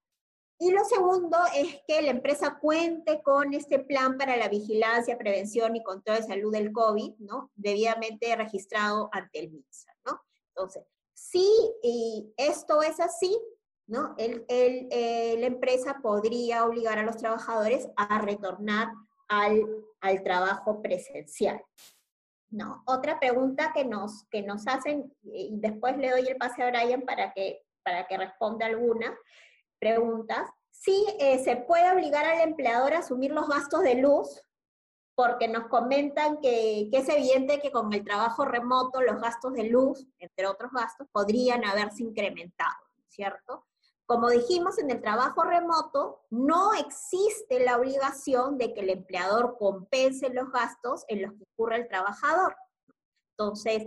Y 0.59 0.71
lo 0.71 0.83
segundo 0.85 1.37
es 1.55 1.79
que 1.87 2.01
la 2.01 2.09
empresa 2.09 2.57
cuente 2.59 3.21
con 3.21 3.53
este 3.53 3.77
plan 3.77 4.17
para 4.17 4.37
la 4.37 4.49
vigilancia, 4.49 5.17
prevención 5.17 5.75
y 5.75 5.83
control 5.83 6.17
de 6.17 6.23
salud 6.23 6.51
del 6.51 6.71
COVID, 6.71 7.13
¿no? 7.19 7.51
Debidamente 7.55 8.35
registrado 8.35 9.09
ante 9.11 9.39
el 9.39 9.51
MINSA, 9.51 9.95
¿no? 10.05 10.19
Entonces, 10.49 10.83
si 11.13 11.47
y 11.83 12.33
esto 12.37 12.81
es 12.81 12.99
así, 12.99 13.39
¿no? 13.85 14.15
El, 14.17 14.45
el, 14.49 14.87
eh, 14.91 15.35
la 15.39 15.45
empresa 15.45 15.99
podría 16.01 16.65
obligar 16.65 16.97
a 16.97 17.03
los 17.03 17.17
trabajadores 17.17 17.87
a 17.95 18.19
retornar 18.19 18.89
al, 19.27 19.65
al 20.01 20.23
trabajo 20.23 20.81
presencial. 20.81 21.63
No, 22.49 22.81
otra 22.85 23.19
pregunta 23.19 23.71
que 23.73 23.83
nos, 23.83 24.25
que 24.29 24.41
nos 24.41 24.67
hacen, 24.67 25.13
y 25.23 25.59
después 25.59 25.97
le 25.97 26.11
doy 26.11 26.27
el 26.27 26.37
pase 26.37 26.63
a 26.63 26.69
Brian 26.69 27.01
para 27.01 27.33
que, 27.33 27.61
para 27.83 28.07
que 28.07 28.17
responda 28.17 28.65
alguna, 28.65 29.17
preguntas. 29.79 30.49
Sí, 30.71 31.05
eh, 31.19 31.39
se 31.43 31.57
puede 31.57 31.91
obligar 31.91 32.25
al 32.25 32.41
empleador 32.41 32.93
a 32.93 32.99
asumir 32.99 33.31
los 33.31 33.49
gastos 33.49 33.81
de 33.81 33.95
luz, 33.95 34.41
porque 35.15 35.47
nos 35.47 35.67
comentan 35.67 36.39
que, 36.39 36.87
que, 36.91 36.99
es 36.99 37.09
evidente 37.09 37.59
que 37.59 37.71
con 37.71 37.91
el 37.91 38.03
trabajo 38.03 38.45
remoto 38.45 39.01
los 39.01 39.19
gastos 39.19 39.53
de 39.53 39.63
luz, 39.63 40.07
entre 40.19 40.45
otros 40.45 40.71
gastos, 40.71 41.07
podrían 41.11 41.65
haberse 41.65 42.03
incrementado, 42.03 42.77
¿cierto? 43.09 43.66
Como 44.07 44.29
dijimos, 44.29 44.79
en 44.79 44.89
el 44.89 45.01
trabajo 45.01 45.43
remoto 45.43 46.21
no 46.29 46.73
existe 46.73 47.59
la 47.59 47.77
obligación 47.77 48.57
de 48.57 48.73
que 48.73 48.79
el 48.79 48.89
empleador 48.89 49.57
compense 49.59 50.29
los 50.29 50.49
gastos 50.49 51.03
en 51.09 51.23
los 51.23 51.33
que 51.33 51.43
ocurre 51.53 51.75
el 51.75 51.87
trabajador. 51.89 52.55
Entonces, 53.37 53.85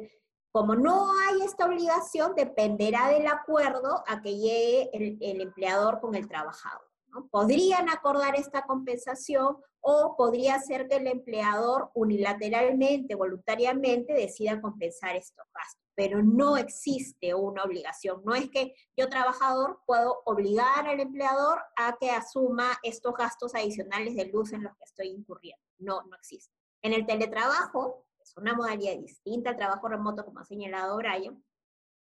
como 0.53 0.75
no 0.75 1.11
hay 1.19 1.41
esta 1.41 1.65
obligación, 1.65 2.35
dependerá 2.35 3.09
del 3.09 3.27
acuerdo 3.29 4.05
a 4.07 4.21
que 4.21 4.37
llegue 4.37 4.91
el, 4.93 5.41
empleador 5.41 6.01
con 6.01 6.15
el 6.15 6.29
trabajador. 6.29 6.87
Podrían 7.31 7.89
acordar 7.89 8.37
esta 8.37 8.67
compensación 8.67 9.57
o 9.81 10.17
podría 10.17 10.61
ser 10.61 10.87
que 10.87 10.97
el 10.97 11.07
empleador 11.07 11.91
unilateralmente, 11.95 13.15
voluntariamente, 13.15 14.13
decida 14.13 14.61
compensar 14.61 15.17
estos 15.17 15.47
gastos, 15.55 15.80
pero 16.01 16.23
no 16.23 16.57
existe 16.57 17.35
una 17.35 17.63
obligación. 17.63 18.23
No 18.25 18.35
es 18.35 18.49
que 18.49 18.73
yo 18.97 19.11
trabajador 19.11 19.83
puedo 19.85 20.23
obligar 20.25 20.89
al 20.89 20.99
empleador 20.99 21.61
a 21.77 21.99
que 22.01 22.11
asuma 22.11 22.79
estos 22.83 23.13
gastos 23.13 23.55
adicionales 23.55 24.17
de 24.17 24.25
luz 24.25 24.55
en 24.55 24.63
los 24.63 24.75
que 24.79 24.85
estoy 24.85 25.09
incurriendo. 25.09 25.63
No, 25.77 26.01
no 26.05 26.17
existe. 26.17 26.55
En 26.81 26.95
el 26.95 27.05
teletrabajo, 27.05 28.07
es 28.19 28.35
una 28.39 28.55
modalidad 28.55 28.97
distinta 28.97 29.51
al 29.51 29.59
trabajo 29.59 29.89
remoto, 29.89 30.25
como 30.25 30.41
ha 30.41 30.45
señalado 30.47 30.97
Brian, 30.97 31.45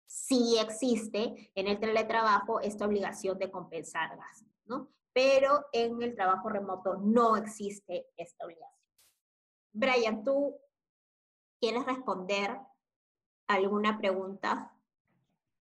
sí 0.07 0.57
existe 0.59 1.51
en 1.53 1.67
el 1.67 1.79
teletrabajo 1.79 2.61
esta 2.61 2.87
obligación 2.87 3.37
de 3.37 3.51
compensar 3.51 4.17
gastos, 4.17 4.49
¿no? 4.65 4.91
Pero 5.13 5.67
en 5.71 6.01
el 6.01 6.15
trabajo 6.15 6.49
remoto 6.49 6.95
no 6.95 7.37
existe 7.37 8.07
esta 8.17 8.43
obligación. 8.45 8.87
Brian, 9.71 10.23
¿tú 10.23 10.59
quieres 11.59 11.85
responder 11.85 12.57
alguna 13.47 13.97
pregunta? 13.97 14.71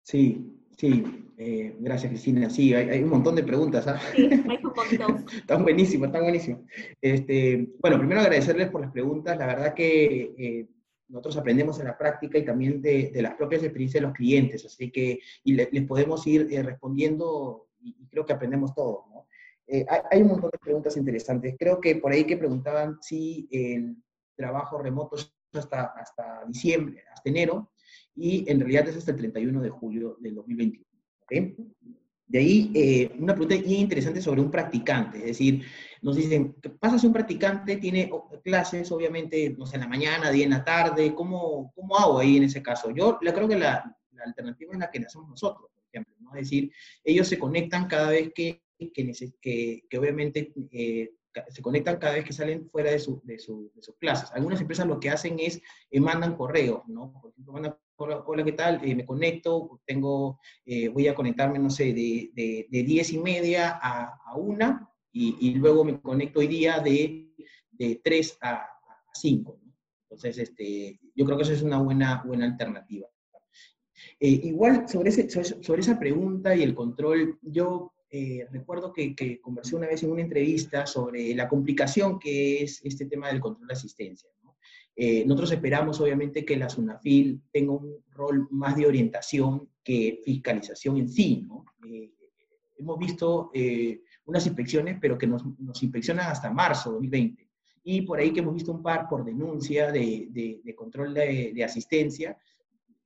Sí, 0.03 0.61
sí, 0.77 1.33
eh, 1.39 1.77
gracias 1.81 2.11
Cristina. 2.11 2.51
Sí, 2.51 2.75
hay, 2.75 3.03
un 3.03 3.09
montón 3.09 3.35
de 3.35 3.43
preguntas. 3.43 3.87
¿ah? 3.87 3.99
Sí, 4.15 4.29
hay 4.31 4.59
un 4.63 4.73
montón. 4.75 5.27
están 5.37 5.63
buenísimas, 5.63 6.09
están 6.09 6.23
buenísimas. 6.23 6.61
Este, 7.01 7.69
bueno, 7.81 7.99
primero 7.99 8.21
agradecerles 8.21 8.69
por 8.71 8.83
las 8.83 8.93
preguntas. 8.93 9.37
La 9.39 9.47
verdad 9.47 9.75
que 9.75 10.35
eh, 10.39 10.69
nosotros 11.09 11.37
aprendemos 11.39 11.81
en 11.81 11.87
la 11.87 11.99
práctica 11.99 12.39
y 12.39 12.45
también 12.45 12.81
de, 12.83 13.11
las 13.21 13.35
propias 13.35 13.63
experiencias 13.63 14.03
de 14.03 14.09
los 14.09 14.17
clientes, 14.17 14.65
así 14.65 14.91
que 14.91 15.21
y 15.43 15.55
les 15.55 15.87
podemos 15.87 16.27
ir 16.27 16.49
eh, 16.51 16.63
respondiendo 16.63 17.69
y, 17.81 18.07
creo 18.09 18.25
que 18.25 18.33
aprendemos 18.33 18.75
todo. 18.75 19.07
¿no? 19.11 19.27
hay, 19.69 20.01
hay, 20.11 20.23
un 20.23 20.29
montón 20.29 20.51
de 20.53 20.59
preguntas 20.59 20.97
interesantes. 20.97 21.57
Creo 21.59 21.81
que 21.81 21.97
por 21.97 22.13
ahí 22.13 22.25
que 22.25 22.37
preguntaban 22.37 22.99
si 23.01 23.49
el 23.51 23.97
trabajo 24.37 24.79
remoto 24.79 25.17
hasta, 25.59 25.93
hasta 25.97 26.45
diciembre, 26.47 27.03
hasta 27.13 27.31
enero, 27.31 27.73
y 28.15 28.49
en 28.51 28.61
realidad 28.61 28.89
es 28.89 28.97
hasta 28.97 29.11
el 29.11 29.19
31 29.19 29.61
de 29.61 29.71
julio 29.71 30.17
del 30.21 30.35
2021. 30.35 30.85
De 32.27 32.39
ahí, 32.39 32.73
eh, 32.75 33.13
una 33.19 33.35
pregunta 33.35 33.55
interesante 33.55 34.21
sobre 34.21 34.41
un 34.41 34.51
practicante, 34.51 35.19
es 35.19 35.25
decir, 35.25 35.63
nos 36.01 36.17
dicen, 36.17 36.57
¿qué 36.61 36.71
pasa 36.71 36.99
si 36.99 37.07
un 37.07 37.13
practicante 37.13 37.77
tiene 37.77 38.11
clases, 38.43 38.91
obviamente, 38.93 39.55
no 39.59 39.67
sé, 39.67 39.77
en 39.77 39.83
la 39.83 39.89
mañana, 39.89 40.31
día 40.31 40.45
en 40.45 40.51
la 40.51 40.65
tarde? 40.65 41.15
¿Cómo, 41.15 41.73
cómo 41.75 41.97
hago 41.97 42.19
ahí 42.19 42.39
en 42.39 42.45
ese 42.45 42.63
caso? 42.63 42.91
Yo 42.91 43.19
la, 43.21 43.35
creo 43.35 43.47
que 43.47 43.59
la, 43.59 43.97
la 44.13 44.25
alternativa 44.25 44.73
es 44.73 44.79
la 44.79 44.91
que 44.91 44.99
hacemos 44.99 45.29
nosotros, 45.29 45.71
por 45.75 45.85
ejemplo, 45.93 46.15
¿no? 46.21 46.35
Es 46.35 46.49
decir, 46.49 46.73
ellos 47.05 47.29
se 47.29 47.39
conectan 47.39 47.87
cada 47.87 48.11
vez 48.11 48.33
que, 48.35 48.63
que, 48.79 49.85
que, 49.89 49.99
obviamente 49.99 50.53
eh, 50.73 51.11
se 51.49 51.63
conectan 51.63 51.97
cada 51.97 52.15
vez 52.15 52.25
que 52.25 52.33
salen 52.33 52.69
fuera 52.69 52.91
de, 52.91 52.97
de, 52.97 53.01
su, 53.01 53.23
de, 53.25 53.39
sus 53.39 53.97
clases. 53.99 54.31
Algunas 54.33 54.61
empresas 54.61 54.87
lo 54.87 55.01
que 55.01 55.11
hacen 55.11 55.39
es 55.39 55.61
eh, 55.91 56.01
mandan 56.01 56.37
correos, 56.37 56.83
¿no? 56.87 57.13
Por 57.21 57.31
ejemplo, 57.31 57.53
mandan, 57.53 57.77
hola, 57.97 58.45
¿qué 58.45 58.53
tal? 58.53 58.81
Eh, 58.85 58.95
me 58.95 59.05
conecto, 59.05 59.81
tengo, 59.85 60.39
eh, 60.65 60.89
voy 60.89 61.09
a 61.09 61.15
conectarme, 61.15 61.59
no 61.59 61.71
sé, 61.71 61.87
de, 61.93 62.31
de, 62.35 62.67
de 62.71 62.83
10 62.83 63.13
y 63.13 63.19
media 63.19 63.79
a, 63.83 64.19
a 64.25 64.37
1 64.37 64.91
y, 65.13 65.37
y, 65.41 65.55
luego 65.55 65.85
me 65.85 66.01
conecto 66.01 66.41
hoy 66.41 66.49
día 66.49 66.81
de, 66.81 67.33
de 67.71 68.01
3 68.03 68.39
a, 68.41 68.53
a 68.55 68.69
5. 69.15 69.59
¿no? 69.63 69.73
Entonces, 70.03 70.39
este, 70.39 71.01
yo 71.15 71.25
creo 71.25 71.37
que 71.37 71.45
eso 71.45 71.53
es 71.53 71.63
una 71.63 71.79
buena, 71.79 72.23
buena 72.25 72.47
alternativa. 72.47 73.09
igual, 74.21 74.89
sobre, 74.89 75.11
ese, 75.11 75.29
sobre 75.29 75.81
esa 75.81 75.99
pregunta 75.99 76.55
y 76.55 76.63
el 76.63 76.75
control, 76.75 77.39
yo 77.43 77.93
eh, 78.11 78.47
recuerdo 78.51 78.93
que, 78.93 79.41
conversé 79.41 79.77
una 79.77 79.87
vez 79.87 80.03
en 80.03 80.11
una 80.11 80.23
entrevista 80.23 80.87
sobre 80.87 81.35
la 81.35 81.49
complicación 81.49 82.19
que 82.19 82.63
es 82.63 82.81
este 82.85 83.07
tema 83.07 83.29
del 83.29 83.41
control 83.41 83.67
de 83.67 83.75
asistencia. 83.75 84.31
Eh, 84.97 85.25
nosotros 85.27 85.51
esperamos, 85.51 86.01
obviamente, 86.01 86.45
que 86.45 86.57
la 86.57 86.69
SUNAFIL 86.69 87.43
tenga 87.51 87.73
un 87.73 87.97
rol 88.13 88.47
más 88.51 88.77
de 88.77 88.87
orientación 88.87 89.69
que 89.83 90.21
fiscalización 90.25 90.99
en 90.99 91.09
sí. 91.09 91.49
Eh, 91.89 92.13
hemos 92.79 92.99
visto 92.99 93.51
unas 94.27 94.47
inspecciones, 94.47 94.99
pero 95.01 95.19
que 95.19 95.27
nos, 95.27 95.43
inspeccionan 95.83 96.31
hasta 96.31 96.53
marzo 96.53 96.91
de 96.91 96.95
2020. 96.95 97.51
Y 97.83 98.03
por 98.03 98.21
ahí 98.21 98.33
que 98.33 98.41
hemos 98.41 98.55
visto 98.55 98.71
un 98.71 98.83
par 98.83 99.09
por 99.09 99.25
denuncia 99.25 99.91
de, 99.91 100.75
control 100.77 101.13
de 101.13 101.65
asistencia, 101.65 102.39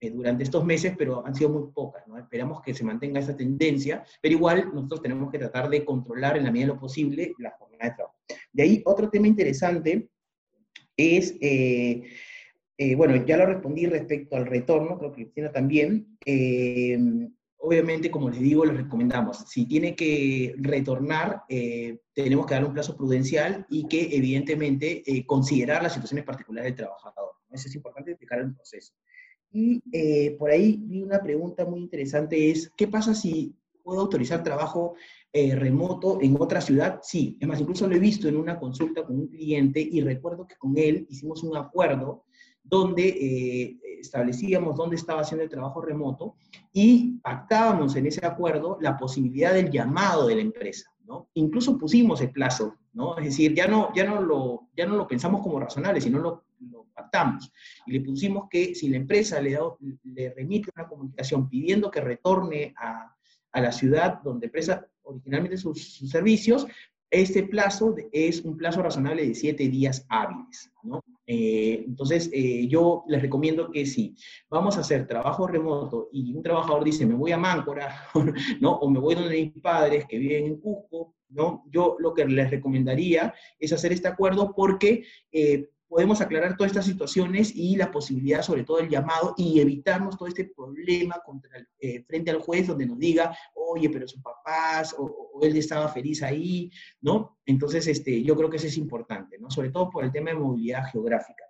eh, 0.01 0.11
durante 0.11 0.45
estos 0.45 0.65
meses, 0.65 0.95
pero 0.97 1.27
han 1.27 1.35
sido 1.35 1.51
muy 1.51 1.73
pocas. 1.73 2.07
¿no? 2.07 2.17
Esperamos 2.19 2.63
que 2.63 2.73
se 2.75 2.85
mantenga 2.85 3.21
esa 3.21 3.37
tendencia, 3.37 4.05
pero 4.23 4.35
igual 4.35 4.71
nosotros 4.73 5.03
tenemos 5.03 5.31
que 5.31 5.39
tratar 5.39 5.69
de 5.69 5.85
controlar 5.85 6.37
en 6.37 6.45
la 6.45 6.53
medida 6.53 6.69
de 6.69 6.75
lo 6.75 6.81
posible 6.81 7.35
la 7.39 7.51
jornada 7.51 7.91
de 7.91 7.97
trabajo. 7.97 8.17
De 8.53 8.63
ahí, 8.63 8.83
otro 8.85 9.11
tema 9.11 9.27
interesante 9.27 10.09
es, 10.97 11.35
eh, 11.41 12.05
Eh, 12.81 12.95
bueno, 12.95 13.27
ya 13.27 13.37
lo 13.37 13.47
respondí 13.47 13.87
respecto 13.87 14.37
al 14.37 14.47
retorno, 14.47 14.97
creo 14.99 15.11
que 15.11 15.25
Cristina 15.25 15.51
también. 15.51 16.17
Obviamente, 17.61 18.09
como 18.09 18.31
les 18.31 18.39
digo, 18.39 18.65
les 18.65 18.77
recomendamos, 18.77 19.39
si 19.49 19.67
tiene 19.67 19.97
que 19.97 20.55
retornar, 20.59 21.43
tenemos 21.49 22.47
que 22.47 22.55
darle 22.55 22.69
un 22.69 22.75
plazo 22.75 22.97
prudencial 22.97 23.67
y 23.69 23.89
que 23.89 24.17
evidentemente 24.17 25.03
considerar 25.27 25.83
las 25.83 25.95
situaciones 25.95 26.25
particulares 26.25 26.71
del 26.71 26.77
trabajador. 26.77 27.33
Eso 27.51 27.67
es 27.67 27.75
importante 27.75 28.13
explicar 28.13 28.39
el 28.39 28.55
proceso. 28.55 28.95
Y 29.51 29.81
por 30.39 30.51
ahí 30.51 30.79
vi 30.83 31.03
una 31.03 31.21
pregunta 31.23 31.65
muy 31.65 31.81
interesante, 31.81 32.51
es, 32.51 32.71
¿qué 32.77 32.87
pasa 32.87 33.15
si 33.15 33.55
puedo 33.83 34.01
autorizar 34.01 34.43
trabajo 34.43 34.95
remoto 35.33 36.19
en 36.21 36.37
otra 36.39 36.61
ciudad? 36.61 37.01
Sí, 37.03 37.39
es 37.41 37.49
más, 37.49 37.61
incluso 37.61 37.87
lo 37.87 37.97
he 37.97 37.99
visto 37.99 38.29
en 38.29 38.37
una 38.37 38.59
consulta 38.59 39.05
con 39.05 39.19
un 39.19 39.29
cliente 39.29 39.81
y 39.81 40.01
recuerdo 40.03 40.47
que 40.47 40.57
con 40.57 40.77
él 40.77 41.07
hicimos 41.09 41.43
un 41.43 41.57
acuerdo 41.57 42.25
donde 42.69 43.09
eh, 43.09 43.79
establecíamos 44.01 44.77
dónde 44.77 44.97
estaba 44.97 45.23
haciendo 45.23 45.45
el 45.45 45.51
trabajo 45.51 45.81
remoto 45.81 46.37
y 46.73 47.19
pactábamos 47.19 47.97
en 47.97 48.07
ese 48.07 48.25
acuerdo 48.25 48.79
la 48.81 48.97
posibilidad 48.97 49.55
del 49.55 49.71
llamado 49.71 50.27
de 50.27 50.37
la 50.37 50.43
empresa. 50.43 50.91
¿no? 51.07 51.31
Incluso 51.35 51.79
pusimos 51.79 52.21
el 52.21 52.31
plazo, 52.31 52.75
¿no? 52.93 53.17
es 53.17 53.25
decir, 53.25 53.55
ya 53.55 53.67
no, 53.67 53.91
ya 53.95 54.05
no, 54.05 54.21
lo, 54.21 54.69
ya 54.77 54.87
no 54.87 54.97
lo 54.97 55.07
pensamos 55.07 55.41
como 55.43 55.59
razonable, 55.59 56.01
sino 56.01 56.19
lo 56.19 56.45
Y 57.87 57.93
le 57.93 58.01
pusimos 58.01 58.49
que 58.49 58.75
si 58.75 58.89
la 58.89 58.97
empresa 58.97 59.41
le, 59.41 59.59
le 60.05 60.35
remite 60.35 60.71
una 60.77 60.89
comunicación 60.89 61.49
pidiendo 61.49 61.91
que 61.91 62.01
retorne 62.01 62.75
a, 62.77 63.15
a 63.53 63.61
la 63.61 63.73
ciudad 63.73 64.21
donde 64.23 64.49
presta 64.49 64.87
originalmente 65.03 65.57
sus, 65.57 65.95
sus 65.95 66.11
servicios, 66.11 66.67
este 67.11 67.43
plazo 67.45 67.95
es 68.13 68.43
un 68.43 68.57
plazo 68.57 68.83
razonable 68.83 69.27
de 69.27 69.35
siete 69.35 69.69
días 69.69 70.05
hábiles. 70.09 70.71
¿no? 70.83 71.03
Eh, 71.27 71.85
entonces, 71.87 72.31
eh, 72.33 72.67
yo 72.69 73.05
les 73.09 73.23
recomiendo 73.23 73.71
que 73.71 73.87
si 73.87 74.15
vamos 74.51 74.77
a 74.77 74.81
hacer 74.81 75.07
trabajo 75.07 75.47
remoto 75.47 76.09
y 76.13 76.35
un 76.35 76.43
trabajador 76.43 76.85
dice, 76.85 77.07
me 77.07 77.15
voy 77.15 77.33
a 77.33 77.39
Máncora, 77.39 78.09
¿no? 78.61 78.73
o 78.73 78.91
me 78.91 78.99
voy 78.99 79.15
donde 79.15 79.31
mis 79.31 79.63
padres 79.63 80.05
que 80.07 80.19
viven 80.19 80.45
en 80.45 80.61
Cusco, 80.61 81.15
¿no? 81.31 81.65
yo 81.71 81.97
lo 81.99 82.13
que 82.13 82.27
les 82.27 82.51
recomendaría 82.51 83.35
es 83.59 83.73
hacer 83.73 83.93
este 83.93 84.09
acuerdo 84.09 84.55
porque 84.55 85.05
eh, 85.33 85.71
podemos 85.89 86.21
aclarar 86.21 86.57
todas 86.57 86.73
estas 86.73 86.87
situaciones 86.87 87.55
y 87.55 87.77
la 87.77 87.91
posibilidad, 87.91 88.43
sobre 88.43 88.65
todo, 88.65 88.77
del 88.77 88.91
llamado 88.91 89.35
y 89.37 89.59
evitarnos 89.59 90.19
todo 90.19 90.29
este 90.29 90.45
problema 90.45 91.17
eh, 91.81 92.03
frente 92.05 92.31
al 92.31 92.41
juez 92.41 92.67
donde 92.67 92.87
nos 92.87 92.99
diga, 92.99 93.37
oye, 93.55 93.89
pero 93.89 94.07
sus 94.07 94.23
papás 94.23 94.95
o, 94.99 95.41
él 95.43 95.57
estaba 95.57 95.89
feliz 95.89 96.23
ahí, 96.23 96.71
¿no? 97.01 97.39
Entonces, 97.47 97.87
este, 97.87 98.23
yo 98.23 98.37
creo 98.37 98.51
que 98.51 98.57
eso 98.57 98.67
es 98.67 98.77
importante, 98.77 99.39
¿no? 99.39 99.51
Sobre 99.51 99.71
todo 99.71 99.89
por 99.89 100.05
el 100.05 100.13
tema 100.13 100.31
de 100.31 100.37
movilidad 100.37 100.85
geográfica. 100.91 101.45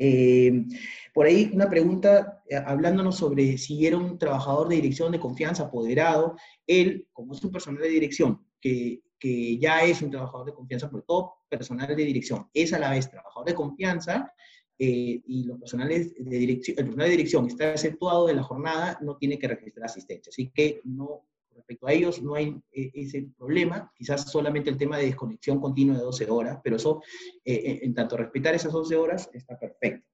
Eh, 0.00 0.64
por 1.12 1.26
ahí 1.26 1.50
una 1.52 1.68
pregunta 1.68 2.42
eh, 2.48 2.56
hablándonos 2.56 3.16
sobre 3.16 3.58
si 3.58 3.84
era 3.84 3.96
un 3.96 4.16
trabajador 4.16 4.68
de 4.68 4.76
dirección 4.76 5.12
de 5.12 5.20
confianza 5.20 5.64
apoderado, 5.64 6.36
él, 6.66 7.08
como 7.12 7.34
es 7.34 7.44
un 7.44 7.50
personal 7.50 7.82
de 7.82 7.88
dirección, 7.88 8.46
que 8.60 9.02
que 9.18 9.58
ya 9.58 9.82
es 9.82 10.00
un 10.02 10.10
trabajador 10.10 10.46
de 10.46 10.54
confianza, 10.54 10.90
por 10.90 11.02
todo 11.02 11.37
personal 11.48 11.88
de 11.88 12.04
dirección 12.04 12.48
es 12.52 12.72
a 12.72 12.78
la 12.78 12.90
vez 12.90 13.10
trabajador 13.10 13.46
de 13.46 13.54
confianza 13.54 14.32
eh, 14.78 15.20
y 15.26 15.44
los 15.44 15.58
personales 15.58 16.14
de 16.16 16.38
dirección, 16.38 16.78
el 16.78 16.84
personal 16.84 17.06
de 17.06 17.16
dirección 17.16 17.46
está 17.46 17.72
exceptuado 17.72 18.26
de 18.26 18.34
la 18.34 18.44
jornada, 18.44 18.98
no 19.02 19.16
tiene 19.16 19.38
que 19.38 19.48
registrar 19.48 19.86
asistencia. 19.86 20.30
Así 20.30 20.52
que 20.54 20.80
no, 20.84 21.26
respecto 21.56 21.88
a 21.88 21.92
ellos 21.92 22.22
no 22.22 22.34
hay 22.34 22.56
eh, 22.70 22.90
ese 22.94 23.28
problema, 23.36 23.92
quizás 23.96 24.30
solamente 24.30 24.70
el 24.70 24.78
tema 24.78 24.96
de 24.96 25.06
desconexión 25.06 25.60
continua 25.60 25.96
de 25.96 26.04
12 26.04 26.30
horas, 26.30 26.60
pero 26.62 26.76
eso, 26.76 27.02
eh, 27.44 27.80
en 27.82 27.92
tanto 27.92 28.16
respetar 28.16 28.54
esas 28.54 28.72
12 28.72 28.96
horas, 28.96 29.28
está 29.32 29.58
perfecto. 29.58 30.06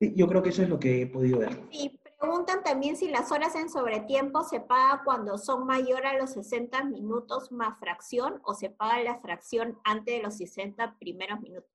Yo 0.00 0.26
creo 0.26 0.42
que 0.42 0.50
eso 0.50 0.62
es 0.62 0.68
lo 0.68 0.78
que 0.78 1.02
he 1.02 1.06
podido 1.06 1.38
ver. 1.38 1.58
Sí, 1.70 1.90
Preguntan 2.26 2.64
también 2.64 2.96
si 2.96 3.08
las 3.08 3.30
horas 3.30 3.54
en 3.54 3.70
sobretiempo 3.70 4.42
se 4.42 4.58
paga 4.58 5.02
cuando 5.04 5.38
son 5.38 5.64
mayor 5.64 6.04
a 6.06 6.18
los 6.18 6.32
60 6.32 6.82
minutos 6.82 7.52
más 7.52 7.78
fracción 7.78 8.40
o 8.42 8.52
se 8.52 8.68
paga 8.68 9.00
la 9.04 9.20
fracción 9.20 9.78
antes 9.84 10.16
de 10.16 10.22
los 10.24 10.36
60 10.36 10.98
primeros 10.98 11.40
minutos. 11.40 11.70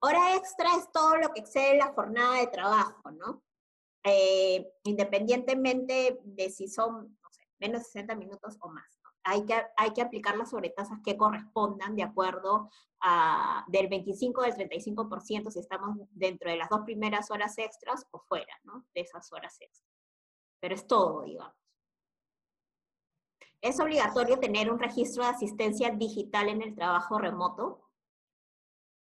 Hora 0.00 0.36
extra 0.36 0.68
es 0.76 0.92
todo 0.92 1.16
lo 1.16 1.32
que 1.32 1.40
excede 1.40 1.78
la 1.78 1.94
jornada 1.94 2.34
de 2.34 2.48
trabajo, 2.48 3.10
¿no? 3.12 3.42
Eh, 4.04 4.74
independientemente 4.82 6.20
de 6.22 6.50
si 6.50 6.68
son, 6.68 7.16
no 7.22 7.30
sé, 7.30 7.48
menos 7.58 7.80
de 7.80 7.84
60 7.86 8.14
minutos 8.14 8.58
o 8.60 8.68
más. 8.68 9.00
Hay, 9.22 9.46
que, 9.46 9.54
hay 9.74 9.94
que 9.94 10.02
aplicar 10.02 10.36
las 10.36 10.50
sobretasas 10.50 10.98
que 11.02 11.16
correspondan 11.16 11.96
de 11.96 12.02
acuerdo 12.02 12.68
a, 13.00 13.64
del 13.68 13.88
25 13.88 14.38
o 14.38 14.44
del 14.44 14.52
35% 14.52 15.50
si 15.50 15.60
estamos 15.60 15.96
dentro 16.10 16.50
de 16.50 16.58
las 16.58 16.68
dos 16.68 16.82
primeras 16.82 17.30
horas 17.30 17.56
extras 17.56 18.06
o 18.10 18.18
fuera, 18.18 18.60
¿no? 18.64 18.84
De 18.94 19.00
esas 19.00 19.32
horas 19.32 19.56
extras 19.62 19.93
pero 20.64 20.76
es 20.76 20.86
todo, 20.86 21.24
digamos. 21.24 21.52
¿Es 23.60 23.78
obligatorio 23.80 24.38
tener 24.38 24.72
un 24.72 24.78
registro 24.78 25.22
de 25.22 25.28
asistencia 25.28 25.90
digital 25.90 26.48
en 26.48 26.62
el 26.62 26.74
trabajo 26.74 27.18
remoto? 27.18 27.90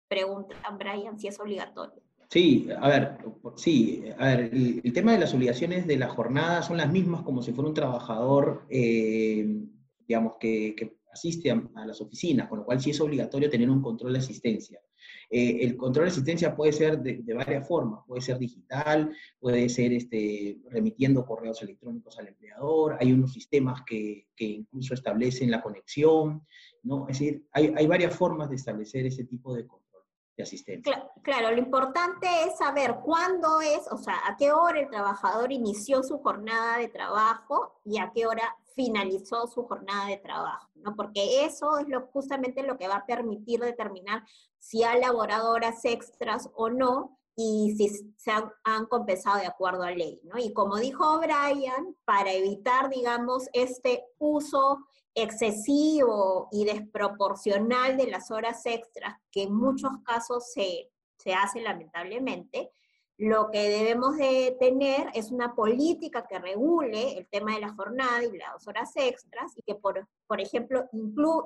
Pregunta 0.08 0.54
Brian 0.78 1.18
si 1.18 1.28
es 1.28 1.40
obligatorio. 1.40 2.02
Sí, 2.28 2.68
a 2.78 2.86
ver, 2.86 3.18
sí, 3.56 4.04
a 4.18 4.26
ver, 4.26 4.40
el, 4.52 4.92
tema 4.92 5.12
de 5.12 5.20
las 5.20 5.32
obligaciones 5.32 5.86
de 5.86 5.96
la 5.96 6.10
jornada 6.10 6.60
son 6.60 6.76
las 6.76 6.92
mismas 6.92 7.22
como 7.22 7.40
si 7.40 7.54
fuera 7.54 7.70
un 7.70 7.74
trabajador, 7.74 8.66
eh, 8.68 9.64
digamos, 10.06 10.34
que, 10.38 10.98
asiste 11.10 11.50
a, 11.50 11.86
las 11.86 11.98
oficinas, 12.02 12.46
con 12.48 12.58
lo 12.58 12.66
cual 12.66 12.78
sí 12.78 12.90
es 12.90 13.00
obligatorio 13.00 13.48
tener 13.48 13.70
un 13.70 13.80
control 13.80 14.12
de 14.12 14.18
asistencia. 14.18 14.82
Eh, 15.30 15.58
el 15.60 15.76
control 15.76 16.06
de 16.06 16.12
asistencia 16.12 16.56
puede 16.56 16.72
ser 16.72 17.00
de, 17.00 17.22
varias 17.34 17.68
formas, 17.68 18.00
puede 18.06 18.22
ser 18.22 18.38
digital, 18.38 19.14
puede 19.38 19.68
ser 19.68 19.92
este, 19.92 20.58
remitiendo 20.70 21.26
correos 21.26 21.60
electrónicos 21.62 22.18
al 22.18 22.28
empleador, 22.28 22.96
hay 22.98 23.12
unos 23.12 23.34
sistemas 23.34 23.82
que, 23.86 24.28
que 24.34 24.44
incluso 24.44 24.94
establecen 24.94 25.50
la 25.50 25.60
conexión, 25.60 26.46
¿no? 26.82 27.06
Es 27.08 27.18
decir, 27.18 27.46
hay, 27.52 27.74
hay, 27.76 27.86
varias 27.86 28.16
formas 28.16 28.48
de 28.48 28.56
establecer 28.56 29.04
ese 29.04 29.24
tipo 29.24 29.54
de 29.54 29.66
control 29.66 30.02
de 30.34 30.42
asistencia. 30.44 30.92
Claro, 30.94 31.10
claro, 31.22 31.50
lo 31.50 31.58
importante 31.58 32.26
es 32.46 32.56
saber 32.56 32.96
cuándo 33.04 33.60
es, 33.60 33.86
o 33.90 33.98
sea, 33.98 34.14
a 34.26 34.36
qué 34.38 34.52
hora 34.52 34.80
el 34.80 34.88
trabajador 34.88 35.52
inició 35.52 36.02
su 36.02 36.18
jornada 36.18 36.78
de 36.78 36.88
trabajo 36.88 37.80
y 37.84 37.98
a 37.98 38.10
qué 38.14 38.26
hora 38.26 38.56
finalizó 38.78 39.48
su 39.48 39.64
jornada 39.64 40.06
de 40.06 40.18
trabajo, 40.18 40.70
¿no? 40.76 40.94
Porque 40.94 41.44
eso 41.44 41.78
es 41.78 41.88
lo, 41.88 42.06
justamente 42.12 42.62
lo 42.62 42.78
que 42.78 42.86
va 42.86 42.98
a 42.98 43.06
permitir 43.06 43.58
determinar 43.58 44.22
si 44.60 44.84
ha 44.84 44.94
elaborado 44.94 45.50
horas 45.50 45.84
extras 45.84 46.48
o 46.54 46.70
no 46.70 47.18
y 47.34 47.74
si 47.76 47.88
se 48.16 48.30
han, 48.30 48.86
compensado 48.86 49.40
de 49.40 49.48
acuerdo 49.48 49.82
a 49.82 49.90
ley, 49.90 50.20
¿no? 50.22 50.38
Y 50.38 50.52
como 50.52 50.76
dijo 50.76 51.18
Brian, 51.18 51.96
para 52.04 52.32
evitar, 52.32 52.88
digamos, 52.88 53.48
este 53.52 54.04
uso 54.18 54.86
excesivo 55.12 56.48
y 56.52 56.64
desproporcional 56.64 57.96
de 57.96 58.06
las 58.06 58.30
horas 58.30 58.64
extras, 58.64 59.16
que 59.32 59.42
en 59.42 59.54
muchos 59.54 59.90
casos 60.04 60.52
se, 60.52 60.88
se 61.16 61.34
hace 61.34 61.62
lamentablemente, 61.62 62.70
lo 63.18 63.50
que 63.50 63.68
debemos 63.68 64.16
de 64.16 64.56
tener 64.60 65.10
es 65.12 65.32
una 65.32 65.56
política 65.56 66.26
que 66.28 66.38
regule 66.38 67.18
el 67.18 67.26
tema 67.26 67.54
de 67.54 67.60
la 67.60 67.74
jornada 67.74 68.22
y 68.22 68.36
las 68.36 68.66
horas 68.68 68.92
extras 68.94 69.52
y 69.56 69.62
que, 69.62 69.74
por, 69.74 70.06
por 70.28 70.40
ejemplo, 70.40 70.88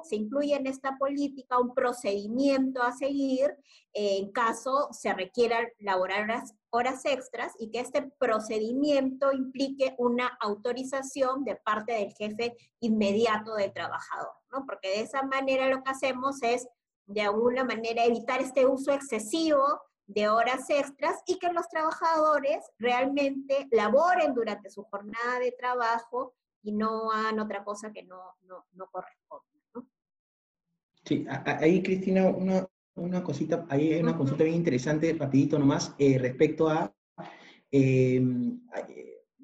se 0.05 0.17
incluye 0.17 0.55
en 0.55 0.67
esta 0.67 0.99
política 0.99 1.59
un 1.59 1.73
procedimiento 1.75 2.83
a 2.83 2.93
seguir 2.93 3.57
en 3.95 4.33
caso 4.33 4.89
se 4.93 5.13
requiera 5.13 5.67
laborar 5.79 6.25
horas, 6.25 6.55
horas 6.71 7.05
extras 7.05 7.53
y 7.59 7.71
que 7.71 7.81
este 7.81 8.03
procedimiento 8.19 9.33
implique 9.33 9.95
una 9.99 10.29
autorización 10.41 11.45
de 11.45 11.57
parte 11.57 11.93
del 11.93 12.13
jefe 12.15 12.55
inmediato 12.81 13.55
del 13.55 13.73
trabajador, 13.73 14.33
¿no? 14.51 14.65
Porque 14.67 14.89
de 14.89 15.01
esa 15.01 15.23
manera 15.23 15.69
lo 15.69 15.83
que 15.83 15.91
hacemos 15.91 16.43
es, 16.43 16.69
de 17.07 17.23
alguna 17.23 17.65
manera, 17.65 18.05
evitar 18.05 18.41
este 18.41 18.67
uso 18.67 18.93
excesivo 18.93 19.81
de 20.07 20.29
horas 20.29 20.69
extras 20.71 21.23
y 21.27 21.39
que 21.39 21.53
los 21.53 21.69
trabajadores 21.69 22.65
realmente 22.79 23.69
laboren 23.71 24.35
durante 24.35 24.71
su 24.71 24.83
jornada 24.85 25.39
de 25.41 25.53
trabajo 25.53 26.35
y 26.63 26.73
no 26.73 27.11
hagan 27.11 27.41
otra 27.41 27.65
cosa 27.65 27.93
que 27.93 28.03
no, 28.05 28.37
no, 28.47 28.67
no 28.75 28.89
corresponde. 28.91 29.47
¿no? 29.75 29.87
Sí, 31.05 31.27
ahí 31.29 31.83
Cristina, 31.83 32.29
una, 32.29 32.67
una 32.95 33.23
cosita, 33.23 33.67
ahí 33.69 33.93
hay 33.93 34.01
una 34.01 34.17
consulta 34.17 34.45
bien 34.45 34.57
interesante, 34.57 35.15
rapidito 35.19 35.59
nomás, 35.59 35.95
eh, 35.99 36.19
respecto 36.19 36.69
a, 36.69 36.93
eh, 37.71 38.23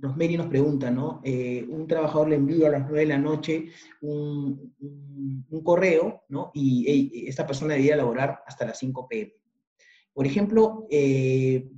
Rosemary 0.01 0.37
nos 0.37 0.47
pregunta, 0.47 0.91
¿no? 0.93 1.21
Eh, 1.25 1.67
un 1.69 1.89
trabajador 1.89 2.29
le 2.29 2.37
envía 2.37 2.69
a 2.69 2.71
las 2.71 2.83
9 2.83 3.01
de 3.01 3.07
la 3.07 3.19
noche 3.19 3.71
un, 4.01 4.75
un, 5.51 5.63
correo, 5.65 6.23
¿no? 6.29 6.53
Y 6.55 7.27
esta 7.27 7.45
persona 7.45 7.75
debería 7.75 7.97
laborar 7.97 8.43
hasta 8.47 8.67
las 8.67 8.79
5 8.79 9.09
pm. 9.09 9.33
Por 10.13 10.27
ejemplo, 10.27 10.87
eh, 10.91 11.69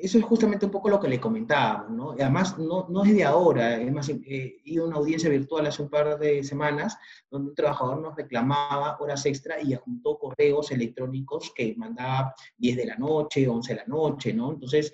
eso 0.00 0.18
es 0.18 0.24
justamente 0.24 0.66
un 0.66 0.72
poco 0.72 0.88
lo 0.88 1.00
que 1.00 1.08
le 1.08 1.20
comentábamos, 1.20 1.90
¿no? 1.90 2.10
además, 2.12 2.58
no, 2.58 2.86
no 2.88 3.04
es 3.04 3.14
de 3.14 3.24
ahora, 3.24 3.74
además, 3.74 4.08
he 4.08 4.60
ido 4.64 4.84
a 4.84 4.88
una 4.88 4.96
audiencia 4.96 5.28
virtual 5.28 5.66
hace 5.66 5.82
un 5.82 5.90
par 5.90 6.18
de 6.18 6.44
semanas 6.44 6.96
donde 7.30 7.50
un 7.50 7.54
trabajador 7.54 8.00
nos 8.00 8.14
reclamaba 8.16 8.96
horas 9.00 9.26
extra 9.26 9.60
y 9.60 9.74
adjuntó 9.74 10.18
correos 10.18 10.70
electrónicos 10.70 11.52
que 11.54 11.74
mandaba 11.76 12.34
10 12.56 12.76
de 12.76 12.86
la 12.86 12.96
noche, 12.96 13.48
11 13.48 13.72
de 13.72 13.80
la 13.80 13.86
noche, 13.86 14.32
¿no? 14.32 14.52
Entonces, 14.52 14.92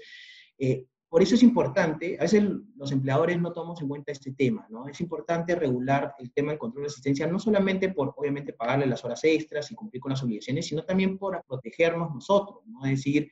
eh, 0.59 0.87
por 1.15 1.23
eso 1.23 1.36
es 1.36 1.45
importante, 1.45 2.16
a 2.19 2.23
veces 2.23 2.43
los 2.74 2.91
empleadores 2.91 3.41
no 3.41 3.53
tomamos 3.53 3.81
en 3.81 3.86
cuenta 3.86 4.11
este 4.11 4.32
tema, 4.32 4.66
¿no? 4.69 4.89
Es 4.89 5.01
importante 5.01 5.55
regular 5.55 6.12
el 6.19 6.32
tema 6.32 6.51
del 6.51 6.59
control 6.59 6.82
de 6.82 6.89
asistencia, 6.89 7.24
no 7.28 7.39
solamente 7.39 7.89
por, 7.91 8.12
obviamente, 8.16 8.53
pagarle 8.53 8.85
las 8.86 9.05
horas 9.05 9.23
extras 9.23 9.70
y 9.70 9.77
cumplir 9.77 10.01
con 10.01 10.11
las 10.11 10.24
obligaciones, 10.24 10.66
sino 10.66 10.82
también 10.82 11.16
por 11.16 11.41
protegernos 11.47 12.12
nosotros, 12.12 12.66
¿no? 12.66 12.85
Es 12.85 12.97
decir, 12.97 13.31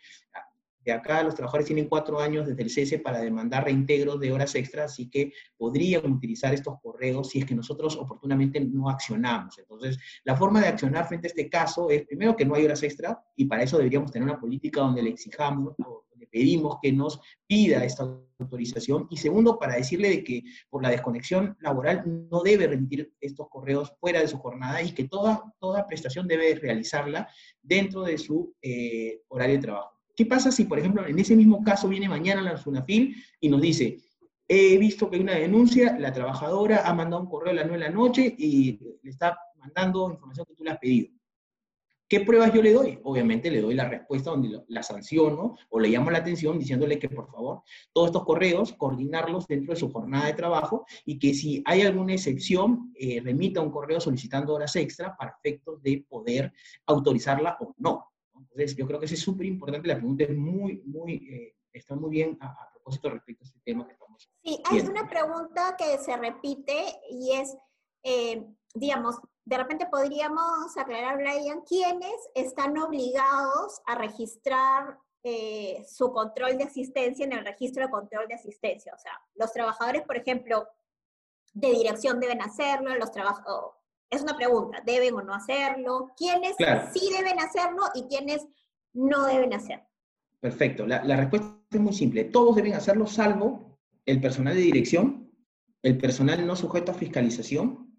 de 0.85 0.93
acá 0.93 1.25
los 1.25 1.35
trabajadores 1.35 1.67
tienen 1.67 1.89
cuatro 1.89 2.21
años 2.21 2.47
desde 2.47 2.63
el 2.63 2.71
cese 2.71 3.01
para 3.01 3.19
demandar 3.19 3.65
reintegros 3.65 4.21
de 4.21 4.31
horas 4.31 4.55
extras, 4.55 4.93
así 4.93 5.11
que 5.11 5.33
podrían 5.57 6.09
utilizar 6.09 6.55
estos 6.55 6.77
correos 6.81 7.31
si 7.31 7.41
es 7.41 7.47
que 7.47 7.57
nosotros 7.57 7.97
oportunamente 7.97 8.61
no 8.61 8.91
accionamos. 8.91 9.59
Entonces, 9.59 9.99
la 10.23 10.37
forma 10.37 10.61
de 10.61 10.69
accionar 10.69 11.09
frente 11.09 11.27
a 11.27 11.31
este 11.31 11.51
caso 11.51 11.91
es, 11.91 12.07
primero, 12.07 12.37
que 12.37 12.45
no 12.45 12.55
hay 12.55 12.65
horas 12.65 12.85
extra, 12.85 13.21
y 13.35 13.47
para 13.47 13.65
eso 13.65 13.77
deberíamos 13.77 14.13
tener 14.13 14.29
una 14.29 14.39
política 14.39 14.83
donde 14.83 15.03
le 15.03 15.11
exijamos 15.11 15.75
o 15.85 16.05
pedimos 16.33 16.79
que 16.83 16.91
nos 16.93 17.21
pida 17.47 17.85
esta 17.85 18.05
autorización, 18.39 19.07
y 19.11 19.19
segundo, 19.19 19.59
para 19.59 19.77
decirle 19.77 20.09
de 20.09 20.25
que 20.25 20.43
por 20.71 20.83
la 20.83 20.91
desconexión 20.91 21.57
laboral 21.61 22.29
no 22.31 22.43
debe 22.43 22.67
remitir 22.67 23.13
estos 23.21 23.49
correos 23.49 23.93
fuera 24.01 24.21
de 24.21 24.29
su 24.29 24.39
jornada 24.39 24.83
y 24.83 24.93
que 24.93 25.05
toda, 25.05 25.55
toda 25.61 25.87
prestación 25.87 26.27
debe 26.27 26.55
realizarla 26.55 27.29
dentro 27.63 28.03
de 28.03 28.19
su 28.19 28.55
eh, 28.63 29.21
horario 29.29 29.57
de 29.57 29.63
trabajo. 29.63 29.93
¿Qué 30.17 30.27
pasa 30.27 30.51
si, 30.51 30.65
por 30.65 30.79
ejemplo, 30.79 31.07
en 31.07 31.19
ese 31.19 31.37
mismo 31.37 31.63
caso 31.63 31.89
viene 31.89 32.09
mañana 32.09 32.43
la 32.43 32.57
SUNAFIL 32.57 33.15
y 33.41 33.49
nos 33.49 33.61
dice, 33.61 33.99
he 34.49 34.77
visto 34.79 35.09
que 35.09 35.17
hay 35.17 35.23
una 35.23 35.35
denuncia, 35.35 35.97
la 35.99 36.13
trabajadora 36.13 36.87
ha 36.87 36.93
mandado 36.95 37.23
un 37.23 37.29
correo 37.29 37.53
a 37.53 37.55
las 37.55 37.67
9 37.67 37.85
de 37.85 37.91
la 37.91 37.95
noche 37.95 38.35
y 38.37 38.79
le 39.03 39.11
está 39.11 39.39
mandando 39.57 40.11
información 40.11 40.47
que 40.47 40.55
tú 40.55 40.65
le 40.65 40.71
has 40.71 40.79
pedido? 40.79 41.11
¿Qué 42.13 42.21
pruebas 42.21 42.53
yo 42.53 42.61
le 42.61 42.75
doy? 42.75 43.01
Obviamente 43.05 43.51
le 43.51 43.63
doy 43.63 43.73
la 43.73 43.89
respuesta 43.89 44.29
donde 44.29 44.63
la 44.69 44.83
sanciono 44.83 45.57
o 45.71 45.81
le 45.81 45.89
llamo 45.89 46.11
la 46.11 46.19
atención 46.19 46.59
diciéndole 46.59 46.99
que 46.99 47.09
por 47.09 47.31
favor 47.31 47.63
todos 47.91 48.09
estos 48.09 48.27
correos 48.27 48.75
coordinarlos 48.75 49.47
dentro 49.47 49.73
de 49.73 49.81
su 49.81 49.91
jornada 49.91 50.27
de 50.27 50.35
trabajo 50.35 50.85
y 51.07 51.19
que 51.19 51.33
si 51.33 51.63
hay 51.65 51.81
alguna 51.81 52.13
excepción 52.13 52.93
eh, 52.97 53.23
remita 53.25 53.63
un 53.63 53.71
correo 53.71 53.99
solicitando 53.99 54.53
horas 54.53 54.77
extra 54.77 55.17
para 55.17 55.39
efectos 55.39 55.83
de 55.83 56.05
poder 56.07 56.53
autorizarla 56.85 57.57
o 57.61 57.75
no. 57.79 58.13
Entonces, 58.39 58.77
yo 58.77 58.87
creo 58.87 58.99
que 58.99 59.07
eso 59.07 59.15
es 59.15 59.23
súper 59.23 59.47
importante. 59.47 59.89
La 59.89 59.97
pregunta 59.97 60.25
es 60.25 60.37
muy, 60.37 60.83
muy, 60.85 61.15
eh, 61.15 61.57
está 61.73 61.95
muy 61.95 62.11
bien 62.11 62.37
a, 62.43 62.71
propósito 62.75 63.09
respecto 63.09 63.45
a 63.45 63.47
este 63.47 63.61
tema 63.65 63.87
que 63.87 63.95
estamos. 63.95 64.31
Sí, 64.45 64.59
hay 64.71 64.81
una 64.81 65.09
pregunta 65.09 65.77
que 65.79 65.97
se 65.97 66.15
repite 66.19 66.75
y 67.11 67.33
es, 67.33 67.57
eh, 68.03 68.45
digamos, 68.75 69.17
de 69.45 69.59
repente 69.59 69.87
podríamos 69.87 70.77
aclarar, 70.77 71.17
Brian, 71.17 71.63
quiénes 71.63 72.15
están 72.35 72.79
obligados 72.79 73.81
a 73.87 73.97
registrar 73.97 74.99
eh, 75.25 75.85
su 75.89 76.13
control 76.13 76.59
de 76.59 76.65
asistencia 76.65 77.25
en 77.25 77.33
el 77.33 77.45
registro 77.45 77.85
de 77.85 77.91
control 77.91 78.29
de 78.29 78.35
asistencia. 78.35 78.93
O 78.95 78.99
sea, 78.99 79.13
los 79.35 79.53
trabajadores, 79.53 80.03
por 80.03 80.17
ejemplo, 80.17 80.69
de 81.53 81.71
dirección 81.71 82.21
deben 82.21 82.41
hacerlo, 82.41 82.95
los 82.97 83.13
trabajadores 83.13 83.83
es 84.13 84.23
una 84.23 84.37
pregunta, 84.37 84.83
¿deben 84.85 85.15
o 85.15 85.23
no 85.23 85.35
hacerlo? 85.35 86.13
¿Quiénes 86.17 86.55
sí 86.93 87.11
deben 87.17 87.41
hacerlo 87.41 87.85
y 87.95 88.03
quiénes 88.09 88.47
no 88.93 89.25
deben 89.25 89.55
hacerlo? 89.55 89.87
Perfecto, 90.39 90.87
la, 90.87 91.17
respuesta 91.17 91.57
es 91.71 91.81
muy 91.81 91.95
simple. 91.95 92.25
Todos 92.25 92.57
deben 92.57 92.75
hacerlo 92.75 93.07
salvo 93.07 93.79
el 94.05 94.21
personal 94.21 94.55
de 94.55 94.61
dirección, 94.61 95.33
el 95.83 95.97
personal 95.97 96.47
no 96.47 96.57
sujeto 96.57 96.93
a 96.93 96.95
fiscalización 96.95 97.92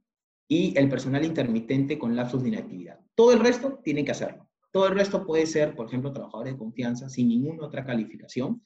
y 0.47 0.77
el 0.77 0.89
personal 0.89 1.23
intermitente 1.25 1.97
con 1.97 2.15
lapsos 2.15 2.43
de 2.43 2.49
inactividad. 2.49 2.99
Todo 3.15 3.31
el 3.31 3.39
resto 3.39 3.79
tiene 3.83 4.03
que 4.03 4.11
hacerlo. 4.11 4.49
Todo 4.71 4.87
el 4.87 4.95
resto 4.95 5.25
puede 5.25 5.45
ser, 5.45 5.75
por 5.75 5.87
ejemplo, 5.87 6.11
trabajadores 6.11 6.53
de 6.53 6.59
confianza 6.59 7.09
sin 7.09 7.27
ninguna 7.29 7.65
otra 7.65 7.85
calificación 7.85 8.61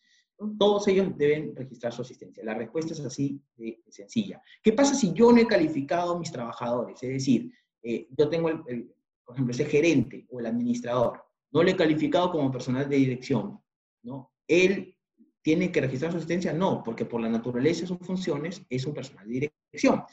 todos 0.58 0.88
ellos 0.88 1.18
deben 1.18 1.56
registrar 1.56 1.94
su 1.94 2.02
asistencia. 2.02 2.44
La 2.44 2.54
respuesta 2.54 2.94
es 2.94 3.00
así 3.00 3.42
de, 3.56 3.82
sencilla. 3.90 4.42
¿Qué 4.62 4.74
pasa 4.74 4.94
si 4.94 5.14
yo 5.14 5.32
no 5.32 5.40
he 5.40 5.48
calificado 5.48 6.16
a 6.16 6.20
mis 6.20 6.32
trabajadores? 6.32 7.02
Es 7.02 7.10
decir, 7.10 7.52
eh, 7.82 8.08
yo 8.16 8.30
tengo, 8.30 8.50
el, 8.50 8.94
por 9.26 9.36
ejemplo, 9.36 9.54
ese 9.54 9.66
gerente 9.66 10.26
o 10.30 10.40
el 10.40 10.46
administrador, 10.46 11.24
no 11.52 11.64
le 11.64 11.72
he 11.72 11.76
calificado 11.76 12.32
como 12.32 12.52
personal 12.52 12.88
de 12.88 12.98
dirección, 12.98 13.60
¿no? 14.04 14.32
Él 14.48 14.96
tiene 15.42 15.72
que 15.72 15.82
registrar 15.82 16.12
su 16.12 16.18
asistencia, 16.18 16.54
no, 16.54 16.84
porque 16.84 17.06
por 17.06 17.22
la 17.22 17.30
naturaleza 17.30 17.82
de 17.82 17.88
sus 17.88 18.00
funciones 18.00 18.62
es 18.70 18.86
un 18.86 18.94
personal 18.94 19.28
de 19.28 19.52
dirección. 19.72 20.04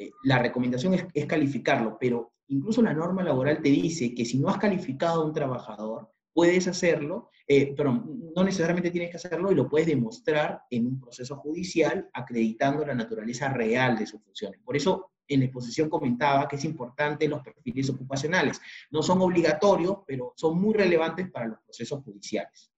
Eh, 0.00 0.12
la 0.22 0.38
recomendación 0.38 0.94
es, 0.94 1.26
calificarlo, 1.26 1.98
pero 2.00 2.32
incluso 2.48 2.80
la 2.80 2.94
norma 2.94 3.22
laboral 3.22 3.60
te 3.60 3.68
dice 3.68 4.14
que 4.14 4.24
si 4.24 4.38
no 4.38 4.48
has 4.48 4.56
calificado 4.56 5.20
a 5.20 5.26
un 5.26 5.34
trabajador, 5.34 6.10
puedes 6.32 6.66
hacerlo, 6.68 7.28
eh, 7.46 7.74
pero 7.76 7.92
no 8.34 8.42
necesariamente 8.42 8.90
tienes 8.90 9.10
que 9.10 9.18
hacerlo 9.18 9.52
y 9.52 9.54
lo 9.54 9.68
puedes 9.68 9.86
demostrar 9.86 10.62
en 10.70 10.86
un 10.86 11.00
proceso 11.00 11.36
judicial 11.36 12.08
acreditando 12.14 12.86
la 12.86 12.94
naturaleza 12.94 13.50
real 13.50 13.98
de 13.98 14.06
sus 14.06 14.22
funciones. 14.22 14.58
Por 14.64 14.74
eso 14.74 15.10
en 15.28 15.40
la 15.40 15.46
exposición 15.46 15.90
comentaba 15.90 16.48
que 16.48 16.56
es 16.56 16.64
importante 16.64 17.28
los 17.28 17.42
perfiles 17.42 17.90
ocupacionales. 17.90 18.58
No 18.90 19.02
son 19.02 19.20
obligatorios, 19.20 19.98
pero 20.06 20.32
son 20.34 20.58
muy 20.58 20.72
relevantes 20.72 21.30
para 21.30 21.46
los 21.46 21.58
procesos 21.60 22.02
judiciales. 22.02 22.72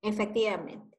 Efectivamente. 0.00 0.96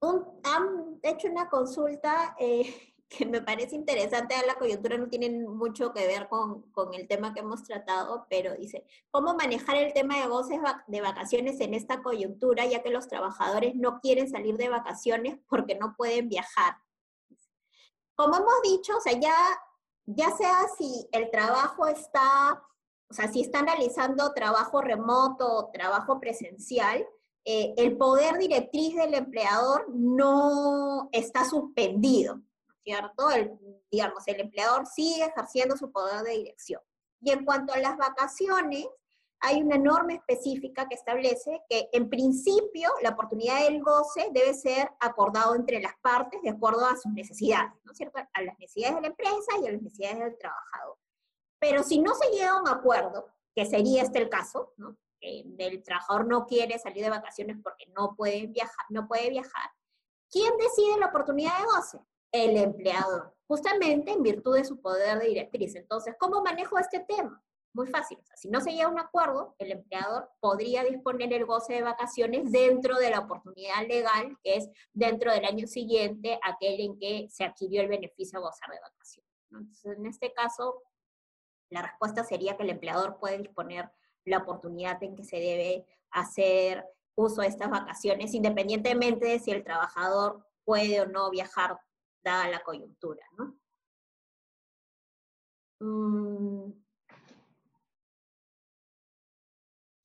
han 0.00 0.98
hecho 1.02 1.28
una 1.28 1.50
consulta 1.50 2.34
eh, 2.40 2.91
que 3.16 3.26
me 3.26 3.42
parece 3.42 3.76
interesante, 3.76 4.34
la 4.46 4.54
coyuntura 4.54 4.96
no 4.96 5.08
tiene 5.08 5.30
mucho 5.30 5.92
que 5.92 6.06
ver 6.06 6.28
con, 6.28 6.62
con, 6.72 6.94
el 6.94 7.06
tema 7.06 7.34
que 7.34 7.40
hemos 7.40 7.62
tratado, 7.62 8.26
pero 8.30 8.54
dice, 8.54 8.84
¿cómo 9.10 9.34
manejar 9.34 9.76
el 9.76 9.92
tema 9.92 10.18
de 10.18 10.26
goces 10.28 10.58
de 10.86 11.00
vacaciones 11.00 11.60
en 11.60 11.74
esta 11.74 12.02
coyuntura, 12.02 12.64
ya 12.66 12.82
que 12.82 12.90
los 12.90 13.08
trabajadores 13.08 13.74
no 13.74 14.00
quieren 14.00 14.30
salir 14.30 14.56
de 14.56 14.68
vacaciones 14.68 15.38
porque 15.48 15.74
no 15.74 15.94
pueden 15.96 16.28
viajar? 16.28 16.76
Como 18.14 18.36
hemos 18.36 18.62
dicho, 18.62 18.96
o 18.96 19.00
sea, 19.00 19.18
ya, 19.18 19.36
ya 20.06 20.30
sea 20.30 20.56
si 20.78 21.08
el 21.12 21.30
trabajo 21.30 21.86
está, 21.86 22.62
o 23.10 23.14
sea, 23.14 23.28
si 23.28 23.42
están 23.42 23.66
realizando 23.66 24.32
trabajo 24.32 24.80
remoto 24.80 25.50
o 25.50 25.70
trabajo 25.70 26.18
presencial, 26.18 27.06
eh, 27.44 27.74
el 27.76 27.96
poder 27.96 28.38
directriz 28.38 28.94
del 28.94 29.14
empleador 29.14 29.86
no 29.92 31.08
está 31.12 31.44
suspendido. 31.44 32.40
¿Cierto? 32.84 33.30
El, 33.30 33.58
digamos, 33.90 34.26
el 34.26 34.40
empleador 34.40 34.86
sigue 34.86 35.24
ejerciendo 35.24 35.76
su 35.76 35.90
poder 35.90 36.22
de 36.22 36.32
dirección. 36.32 36.80
Y 37.20 37.30
en 37.30 37.44
cuanto 37.44 37.72
a 37.72 37.78
las 37.78 37.96
vacaciones, 37.96 38.86
hay 39.40 39.60
una 39.60 39.76
norma 39.76 40.14
específica 40.14 40.88
que 40.88 40.94
establece 40.94 41.62
que 41.68 41.88
en 41.92 42.08
principio 42.08 42.90
la 43.02 43.10
oportunidad 43.10 43.64
del 43.64 43.82
goce 43.82 44.28
debe 44.32 44.54
ser 44.54 44.88
acordado 45.00 45.56
entre 45.56 45.80
las 45.80 45.94
partes 46.00 46.40
de 46.42 46.50
acuerdo 46.50 46.86
a 46.86 46.96
sus 46.96 47.12
necesidades, 47.12 47.72
¿no 47.82 47.90
es 47.90 47.98
cierto? 47.98 48.18
A 48.18 48.42
las 48.42 48.56
necesidades 48.58 48.96
de 48.96 49.00
la 49.02 49.08
empresa 49.08 49.52
y 49.60 49.66
a 49.66 49.72
las 49.72 49.82
necesidades 49.82 50.18
del 50.20 50.38
trabajador. 50.38 50.96
Pero 51.58 51.82
si 51.82 51.98
no 52.00 52.14
se 52.14 52.30
llega 52.30 52.50
a 52.50 52.60
un 52.60 52.68
acuerdo, 52.68 53.26
que 53.54 53.66
sería 53.66 54.02
este 54.02 54.18
el 54.18 54.28
caso, 54.28 54.72
¿no? 54.76 54.96
el 55.20 55.82
trabajador 55.84 56.26
no 56.26 56.46
quiere 56.46 56.78
salir 56.78 57.04
de 57.04 57.10
vacaciones 57.10 57.56
porque 57.62 57.86
no 57.96 58.16
puede 58.16 58.46
viajar, 58.46 58.86
no 58.88 59.06
puede 59.06 59.30
viajar, 59.30 59.70
¿quién 60.30 60.56
decide 60.56 60.98
la 60.98 61.06
oportunidad 61.06 61.56
de 61.58 61.64
goce? 61.64 61.98
El 62.32 62.56
empleador, 62.56 63.34
justamente 63.46 64.10
en 64.10 64.22
virtud 64.22 64.56
de 64.56 64.64
su 64.64 64.80
poder 64.80 65.18
de 65.18 65.28
directriz. 65.28 65.76
Entonces, 65.76 66.14
¿cómo 66.18 66.42
manejo 66.42 66.78
este 66.78 67.00
tema? 67.00 67.42
Muy 67.74 67.86
fácil. 67.86 68.18
si 68.34 68.50
no 68.50 68.60
se 68.60 68.72
llega 68.72 68.84
a 68.84 68.90
un 68.90 68.98
acuerdo, 68.98 69.54
el 69.58 69.72
empleador 69.72 70.30
podría 70.40 70.84
disponer 70.84 71.32
el 71.32 71.46
goce 71.46 71.74
de 71.74 71.82
vacaciones 71.82 72.52
dentro 72.52 72.96
de 72.96 73.10
la 73.10 73.20
oportunidad 73.20 73.86
legal, 73.86 74.36
que 74.42 74.56
es 74.56 74.68
dentro 74.92 75.32
del 75.32 75.46
año 75.46 75.66
siguiente, 75.66 76.38
aquel 76.42 76.80
en 76.80 76.98
que 76.98 77.28
se 77.30 77.44
adquirió 77.44 77.80
el 77.80 77.88
beneficio 77.88 78.38
de 78.38 78.44
gozar 78.44 78.68
de 78.70 78.80
vacaciones. 78.80 79.30
Entonces, 79.50 79.98
en 79.98 80.06
este 80.06 80.32
caso, 80.34 80.82
la 81.70 81.82
respuesta 81.82 82.24
sería 82.24 82.56
que 82.56 82.64
el 82.64 82.70
empleador 82.70 83.18
puede 83.18 83.38
disponer 83.38 83.90
la 84.26 84.38
oportunidad 84.38 85.02
en 85.02 85.16
que 85.16 85.24
se 85.24 85.36
debe 85.36 85.86
hacer 86.10 86.84
uso 87.14 87.40
de 87.40 87.48
estas 87.48 87.70
vacaciones, 87.70 88.34
independientemente 88.34 89.26
de 89.26 89.38
si 89.38 89.50
el 89.50 89.64
trabajador 89.64 90.46
puede 90.64 91.00
o 91.00 91.06
no 91.06 91.30
viajar 91.30 91.78
dada 92.22 92.48
la 92.48 92.62
coyuntura, 92.62 93.24
¿no? 93.36 93.56
Mm. 95.80 96.72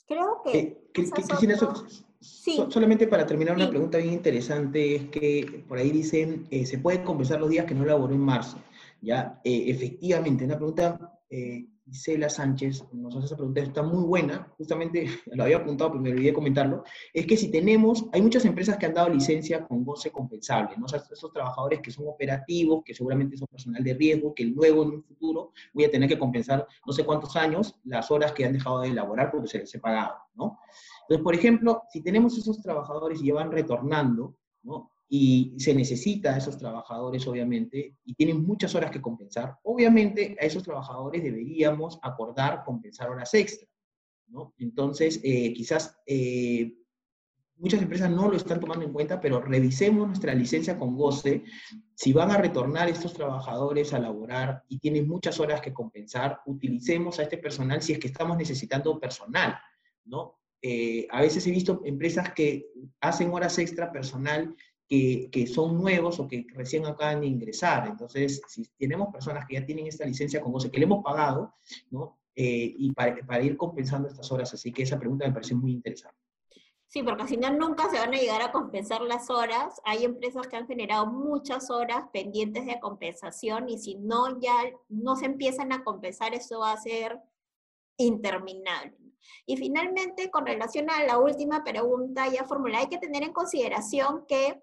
creo 0.07 0.41
que... 0.43 0.77
Solamente 2.19 3.07
para 3.07 3.27
terminar, 3.27 3.55
una 3.55 3.69
pregunta 3.69 3.99
bien 3.99 4.13
interesante 4.13 4.95
es 4.95 5.09
que 5.09 5.63
por 5.67 5.77
ahí 5.77 5.91
dicen, 5.91 6.47
eh, 6.49 6.65
¿se 6.65 6.79
puede 6.79 7.03
compensar 7.03 7.39
los 7.39 7.49
días 7.49 7.65
que 7.65 7.75
no 7.75 7.85
laboró 7.85 8.13
en 8.13 8.21
marzo? 8.21 8.57
Ya, 9.01 9.39
eh, 9.43 9.65
efectivamente, 9.67 10.43
una 10.43 10.55
pregunta 10.55 11.19
eh, 11.29 11.67
Isela 11.89 12.29
Sánchez 12.29 12.85
nos 12.91 13.15
hace 13.15 13.27
esa 13.27 13.37
pregunta, 13.37 13.61
está 13.61 13.81
muy 13.81 14.03
buena, 14.03 14.51
justamente 14.57 15.05
lo 15.33 15.43
había 15.43 15.57
apuntado, 15.57 15.91
pero 15.91 16.01
me 16.01 16.11
olvidé 16.11 16.33
comentarlo, 16.33 16.83
es 17.13 17.25
que 17.25 17.37
si 17.37 17.49
tenemos, 17.49 18.05
hay 18.11 18.21
muchas 18.21 18.45
empresas 18.45 18.77
que 18.77 18.85
han 18.85 18.93
dado 18.93 19.09
licencia 19.09 19.65
con 19.65 19.83
goce 19.83 20.11
compensable, 20.11 20.75
¿no? 20.77 20.85
O 20.85 20.87
sea, 20.87 20.99
esos 20.99 21.31
trabajadores 21.31 21.79
que 21.81 21.91
son 21.91 22.07
operativos, 22.07 22.83
que 22.83 22.93
seguramente 22.93 23.37
son 23.37 23.47
personal 23.47 23.83
de 23.83 23.93
riesgo, 23.93 24.33
que 24.33 24.45
luego 24.45 24.83
en 24.83 24.89
un 24.89 25.03
futuro 25.03 25.51
voy 25.73 25.85
a 25.85 25.91
tener 25.91 26.09
que 26.09 26.19
compensar 26.19 26.67
no 26.85 26.93
sé 26.93 27.05
cuántos 27.05 27.35
años 27.35 27.79
las 27.83 28.11
horas 28.11 28.31
que 28.33 28.45
han 28.45 28.53
dejado 28.53 28.81
de 28.81 28.89
elaborar 28.89 29.31
porque 29.31 29.47
se 29.47 29.59
les 29.59 29.73
he 29.73 29.79
pagado, 29.79 30.15
¿no? 30.35 30.59
Entonces, 31.03 31.23
por 31.23 31.35
ejemplo, 31.35 31.83
si 31.89 32.01
tenemos 32.01 32.37
esos 32.37 32.61
trabajadores 32.61 33.21
y 33.21 33.27
ya 33.27 33.35
van 33.35 33.51
retornando, 33.51 34.35
¿no? 34.63 34.91
Y 35.09 35.53
se 35.57 35.73
necesita 35.73 36.33
a 36.33 36.37
esos 36.37 36.57
trabajadores, 36.57 37.25
obviamente, 37.27 37.95
y 38.03 38.13
tienen 38.13 38.45
muchas 38.45 38.75
horas 38.75 38.91
que 38.91 39.01
compensar, 39.01 39.57
obviamente 39.63 40.35
a 40.39 40.45
esos 40.45 40.63
trabajadores 40.63 41.23
deberíamos 41.23 41.99
acordar 42.01 42.63
compensar 42.65 43.09
horas 43.09 43.33
extra, 43.33 43.67
¿no? 44.27 44.53
Entonces, 44.57 45.21
eh, 45.23 45.53
quizás 45.53 45.97
eh, 46.05 46.73
muchas 47.57 47.81
empresas 47.81 48.09
no 48.11 48.29
lo 48.29 48.35
están 48.35 48.59
tomando 48.59 48.85
en 48.85 48.91
cuenta, 48.91 49.19
pero 49.21 49.41
revisemos 49.41 50.07
nuestra 50.07 50.33
licencia 50.33 50.77
con 50.77 50.95
goce. 50.95 51.43
Si 51.95 52.11
van 52.11 52.31
a 52.31 52.37
retornar 52.37 52.89
estos 52.89 53.13
trabajadores 53.13 53.93
a 53.93 53.99
laborar 53.99 54.63
y 54.67 54.79
tienen 54.79 55.07
muchas 55.07 55.39
horas 55.39 55.61
que 55.61 55.73
compensar, 55.73 56.41
utilicemos 56.45 57.19
a 57.19 57.23
este 57.23 57.37
personal 57.37 57.81
si 57.81 57.93
es 57.93 57.99
que 57.99 58.07
estamos 58.07 58.37
necesitando 58.37 58.99
personal, 58.99 59.57
¿no? 60.05 60.37
Eh, 60.61 61.07
a 61.11 61.21
veces 61.21 61.45
he 61.45 61.51
visto 61.51 61.81
empresas 61.85 62.33
que 62.33 62.67
hacen 62.99 63.31
horas 63.31 63.57
extra 63.59 63.91
personal 63.91 64.55
que, 64.87 65.47
son 65.53 65.77
nuevos 65.77 66.19
o 66.19 66.27
que 66.27 66.45
recién 66.53 66.85
acaban 66.85 67.21
de 67.21 67.27
ingresar. 67.27 67.87
Entonces, 67.87 68.41
si 68.47 68.65
tenemos 68.77 69.11
personas 69.11 69.45
que 69.45 69.55
ya 69.55 69.65
tienen 69.65 69.87
esta 69.87 70.05
licencia 70.05 70.41
con 70.41 70.53
goce, 70.53 70.71
que 70.71 70.77
le 70.77 70.85
hemos 70.85 71.03
pagado, 71.03 71.53
¿no? 71.91 72.17
Eh, 72.35 72.75
y 72.77 72.91
para, 72.93 73.41
ir 73.41 73.57
compensando 73.57 74.07
estas 74.07 74.31
horas. 74.31 74.53
Así 74.53 74.71
que 74.71 74.83
esa 74.83 74.99
pregunta 74.99 75.27
me 75.27 75.33
parece 75.33 75.55
muy 75.55 75.71
interesante. 75.71 76.17
Sí, 76.85 77.03
porque 77.03 77.27
si 77.27 77.35
no, 77.35 77.49
nunca 77.51 77.89
se 77.89 77.97
van 77.97 78.13
a 78.13 78.17
llegar 78.17 78.41
a 78.41 78.51
compensar 78.51 79.01
las 79.01 79.29
horas. 79.29 79.81
Hay 79.83 80.05
empresas 80.05 80.47
que 80.47 80.55
han 80.55 80.67
generado 80.67 81.07
muchas 81.07 81.69
horas 81.69 82.05
pendientes 82.13 82.65
de 82.65 82.79
compensación 82.79 83.67
y 83.67 83.77
si 83.77 83.95
no, 83.95 84.39
ya 84.39 84.53
no 84.87 85.15
se 85.17 85.25
empiezan 85.25 85.73
a 85.73 85.83
compensar, 85.83 86.33
eso 86.33 86.59
va 86.59 86.71
a 86.71 86.77
ser 86.77 87.19
interminable. 87.97 88.95
Y 89.45 89.57
finalmente, 89.57 90.29
con 90.29 90.45
relación 90.45 90.89
a 90.89 91.03
la 91.03 91.17
última 91.17 91.63
pregunta 91.63 92.27
ya 92.31 92.45
formulada, 92.45 92.83
hay 92.83 92.89
que 92.89 92.99
tener 92.99 93.23
en 93.23 93.33
consideración 93.33 94.25
que 94.27 94.61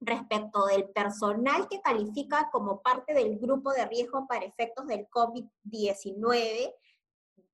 respecto 0.00 0.66
del 0.66 0.88
personal 0.90 1.68
que 1.68 1.80
califica 1.80 2.50
como 2.50 2.82
parte 2.82 3.14
del 3.14 3.38
grupo 3.38 3.72
de 3.72 3.86
riesgo 3.86 4.26
para 4.26 4.44
efectos 4.44 4.86
del 4.86 5.08
COVID-19. 5.08 6.74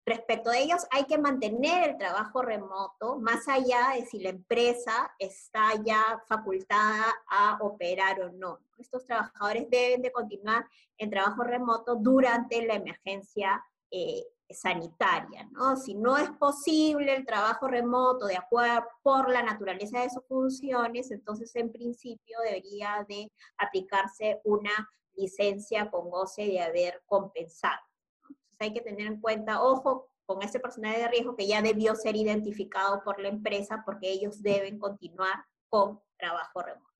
Respecto 0.04 0.50
a 0.50 0.58
ellos, 0.58 0.84
hay 0.90 1.04
que 1.04 1.18
mantener 1.18 1.90
el 1.90 1.96
trabajo 1.96 2.42
remoto, 2.42 3.20
más 3.20 3.46
allá 3.46 3.92
de 3.94 4.04
si 4.04 4.18
la 4.18 4.30
empresa 4.30 5.12
está 5.18 5.74
ya 5.84 6.20
facultada 6.26 7.14
a 7.30 7.58
operar 7.60 8.20
o 8.20 8.32
no. 8.32 8.58
Estos 8.78 9.06
trabajadores 9.06 9.70
deben 9.70 10.02
de 10.02 10.10
continuar 10.10 10.66
en 10.98 11.10
trabajo 11.10 11.44
remoto 11.44 11.94
durante 11.94 12.66
la 12.66 12.74
emergencia 12.74 13.64
eh, 13.92 14.24
sanitaria, 14.54 15.48
¿no? 15.52 15.76
Si 15.76 15.94
no 15.94 16.16
es 16.16 16.30
posible 16.32 17.14
el 17.14 17.26
trabajo 17.26 17.68
remoto 17.68 18.26
de 18.26 18.36
acuerdo 18.36 18.86
por 19.02 19.30
la 19.30 19.42
naturaleza 19.42 20.00
de 20.00 20.10
sus 20.10 20.24
funciones, 20.26 21.10
entonces 21.10 21.54
en 21.56 21.70
principio 21.72 22.38
debería 22.44 23.04
de 23.08 23.30
aplicarse 23.58 24.40
una 24.44 24.70
licencia 25.14 25.90
con 25.90 26.10
goce 26.10 26.46
de 26.46 26.60
haber 26.60 27.02
compensado. 27.06 27.80
Entonces 28.28 28.60
hay 28.60 28.72
que 28.72 28.80
tener 28.80 29.06
en 29.06 29.20
cuenta, 29.20 29.62
ojo, 29.62 30.08
con 30.24 30.42
ese 30.42 30.60
personal 30.60 30.94
de 30.94 31.08
riesgo 31.08 31.36
que 31.36 31.46
ya 31.46 31.60
debió 31.60 31.94
ser 31.94 32.16
identificado 32.16 33.02
por 33.04 33.20
la 33.20 33.28
empresa 33.28 33.82
porque 33.84 34.10
ellos 34.10 34.42
deben 34.42 34.78
continuar 34.78 35.44
con 35.68 36.00
trabajo 36.16 36.62
remoto. 36.62 36.91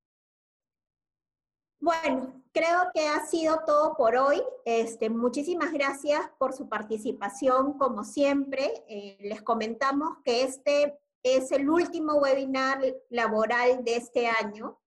Bueno, 1.83 2.41
creo 2.53 2.93
que 2.95 3.09
ha 3.09 3.27
sido 3.27 3.59
todo 3.67 3.97
por 3.97 4.15
hoy. 4.15 4.41
Este, 4.65 5.11
muchísimas 5.11 5.73
gracias 5.73 6.21
por 6.39 6.53
su 6.53 6.69
participación, 6.69 7.77
como 7.77 8.05
siempre. 8.05 8.85
Eh, 8.89 9.19
les 9.21 9.43
comentamos 9.43 10.11
que 10.25 10.45
este 10.45 10.97
es 11.25 11.51
el 11.51 11.69
último 11.69 12.15
webinar 12.19 12.81
laboral 13.11 13.83
de 13.83 13.97
este 13.97 14.29
año, 14.29 14.79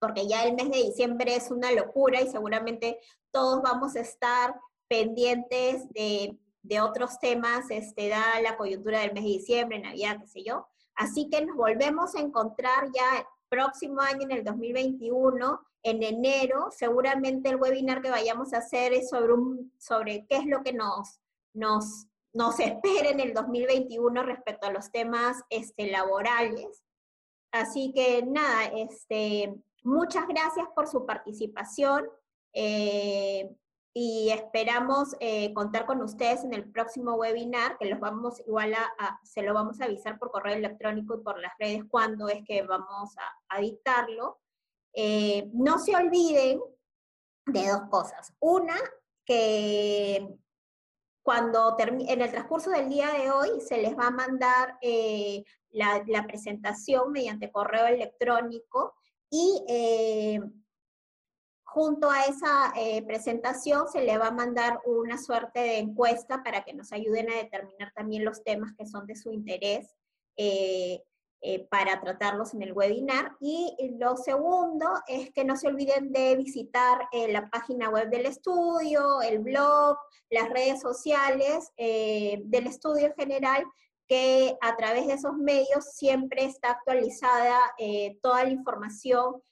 porque 0.00 0.26
ya 0.26 0.42
el 0.42 0.56
mes 0.56 0.68
de 0.68 0.78
diciembre 0.78 1.36
es 1.36 1.52
una 1.52 1.70
locura 1.70 2.20
y 2.20 2.26
seguramente 2.26 2.98
todos 3.30 3.62
vamos 3.62 3.94
a 3.94 4.00
estar 4.00 4.60
pendientes 4.88 5.88
de, 5.90 6.36
de 6.62 6.80
otros 6.80 7.20
temas, 7.20 7.70
este, 7.70 8.08
da 8.08 8.40
la 8.42 8.56
coyuntura 8.56 8.98
del 8.98 9.12
mes 9.12 9.22
de 9.22 9.30
diciembre, 9.30 9.78
Navidad, 9.78 10.18
qué 10.22 10.26
sé 10.26 10.42
yo. 10.42 10.66
Así 10.96 11.30
que 11.30 11.46
nos 11.46 11.54
volvemos 11.54 12.16
a 12.16 12.20
encontrar 12.20 12.90
ya 12.92 13.24
próximo 13.48 14.00
año, 14.00 14.22
en 14.22 14.32
el 14.32 14.44
2021, 14.44 15.60
en 15.86 16.02
enero, 16.02 16.66
seguramente 16.72 17.48
el 17.48 17.60
webinar 17.60 18.02
que 18.02 18.10
vayamos 18.10 18.52
a 18.52 18.58
hacer 18.58 18.92
es 18.92 19.08
sobre, 19.08 19.34
sobre 19.78 20.26
qué 20.26 20.38
es 20.38 20.46
lo 20.46 20.64
que 20.64 20.72
nos, 20.72 21.20
nos, 21.54 22.08
nos 22.32 22.58
espera 22.58 23.10
en 23.10 23.20
el 23.20 23.32
2021 23.32 24.20
respecto 24.24 24.66
a 24.66 24.72
los 24.72 24.90
temas 24.90 25.44
este, 25.48 25.88
laborales. 25.88 26.82
Así 27.52 27.92
que 27.94 28.24
nada, 28.26 28.64
este, 28.64 29.54
muchas 29.84 30.26
gracias 30.26 30.66
por 30.74 30.88
su 30.88 31.06
participación 31.06 32.08
eh, 32.52 33.48
y 33.94 34.30
esperamos 34.30 35.14
eh, 35.20 35.54
contar 35.54 35.86
con 35.86 36.02
ustedes 36.02 36.42
en 36.42 36.52
el 36.52 36.68
próximo 36.68 37.14
webinar, 37.14 37.78
que 37.78 37.86
los 37.86 38.00
vamos 38.00 38.40
igual 38.40 38.74
a, 38.74 39.20
se 39.22 39.42
lo 39.42 39.54
vamos 39.54 39.80
a 39.80 39.84
avisar 39.84 40.18
por 40.18 40.32
correo 40.32 40.56
electrónico 40.56 41.14
y 41.14 41.22
por 41.22 41.38
las 41.40 41.52
redes 41.60 41.84
cuando 41.88 42.28
es 42.28 42.42
que 42.44 42.62
vamos 42.62 43.16
a, 43.18 43.56
a 43.56 43.60
dictarlo. 43.60 44.40
Eh, 44.98 45.50
no 45.52 45.78
se 45.78 45.94
olviden 45.94 46.58
de 47.44 47.68
dos 47.68 47.82
cosas. 47.90 48.32
Una, 48.40 48.76
que 49.26 50.26
cuando 51.22 51.76
en 51.78 52.22
el 52.22 52.30
transcurso 52.30 52.70
del 52.70 52.88
día 52.88 53.12
de 53.12 53.30
hoy 53.30 53.60
se 53.60 53.76
les 53.76 53.96
va 53.96 54.06
a 54.06 54.10
mandar 54.10 54.78
eh, 54.80 55.44
la, 55.70 56.02
presentación 56.26 57.12
mediante 57.12 57.52
correo 57.52 57.86
electrónico 57.86 58.94
y 59.28 59.62
eh, 59.68 60.40
junto 61.64 62.10
a 62.10 62.24
esa 62.24 62.72
presentación 63.06 63.88
se 63.88 64.02
le 64.02 64.16
va 64.16 64.28
a 64.28 64.32
mandar 64.32 64.80
una 64.86 65.18
suerte 65.18 65.60
de 65.60 65.78
encuesta 65.78 66.42
para 66.42 66.64
que 66.64 66.72
nos 66.72 66.90
ayuden 66.92 67.30
a 67.30 67.36
determinar 67.36 67.92
también 67.94 68.24
los 68.24 68.42
temas 68.44 68.72
que 68.78 68.86
son 68.86 69.06
de 69.06 69.16
su 69.16 69.30
interés. 69.30 69.94
Para 71.70 72.00
tratarlos 72.00 72.54
en 72.54 72.62
el 72.62 72.72
webinar. 72.72 73.36
Y 73.40 73.76
lo 73.98 74.16
segundo 74.16 74.86
es 75.06 75.30
que 75.32 75.44
no 75.44 75.56
se 75.56 75.68
olviden 75.68 76.10
de 76.12 76.36
visitar 76.36 77.08
eh, 77.12 77.30
la 77.30 77.48
página 77.50 77.88
web 77.88 78.08
del 78.10 78.26
estudio, 78.26 79.22
el 79.22 79.38
blog, 79.40 79.96
las 80.30 80.48
redes 80.48 80.80
sociales 80.80 81.72
eh, 81.76 82.40
del 82.44 82.66
estudio 82.66 83.06
en 83.06 83.14
general, 83.14 83.64
que 84.08 84.56
a 84.60 84.76
través 84.76 85.06
de 85.06 85.14
esos 85.14 85.36
medios 85.36 85.92
siempre 85.92 86.44
está 86.44 86.70
actualizada 86.70 87.58
toda 88.22 88.44
la 88.44 88.50
información 88.50 89.42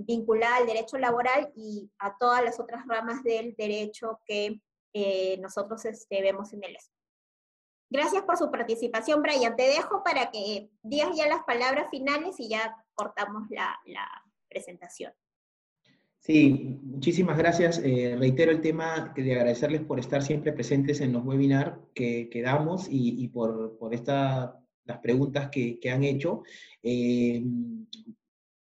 vinculada 0.00 0.56
al 0.56 0.66
derecho 0.66 0.98
laboral 0.98 1.52
y 1.54 1.88
a 2.00 2.16
todas 2.18 2.42
las 2.42 2.58
otras 2.58 2.84
ramas 2.88 3.22
del 3.22 3.54
derecho 3.56 4.18
que 4.26 4.60
nosotros 5.38 5.84
este, 5.84 6.20
vemos 6.20 6.52
en 6.52 6.64
el 6.64 6.74
estudio. 6.74 6.95
Gracias 7.88 8.22
por 8.24 8.36
su 8.36 8.50
participación, 8.50 9.22
Brian. 9.22 9.54
Te 9.54 9.64
dejo 9.64 10.02
para 10.02 10.30
que 10.30 10.70
digas 10.82 11.10
ya 11.16 11.28
las 11.28 11.44
palabras 11.44 11.88
finales 11.90 12.36
y 12.38 12.48
ya 12.48 12.76
cortamos 12.94 13.44
la, 13.50 13.78
presentación. 14.48 15.12
Sí, 16.20 16.80
muchísimas 16.82 17.36
gracias. 17.36 17.80
Eh, 17.84 18.16
reitero 18.18 18.50
el 18.50 18.60
tema 18.60 19.12
de 19.14 19.32
agradecerles 19.32 19.82
por 19.82 20.00
estar 20.00 20.22
siempre 20.22 20.52
presentes 20.52 21.00
en 21.00 21.12
los 21.12 21.24
webinars 21.24 21.78
que, 21.94 22.42
damos 22.42 22.86
y, 22.90 23.28
por, 23.28 23.76
por 23.78 23.92
las 23.94 24.98
preguntas 25.02 25.50
que, 25.50 25.78
han 25.90 26.04
hecho. 26.04 26.42
Eh, 26.82 27.44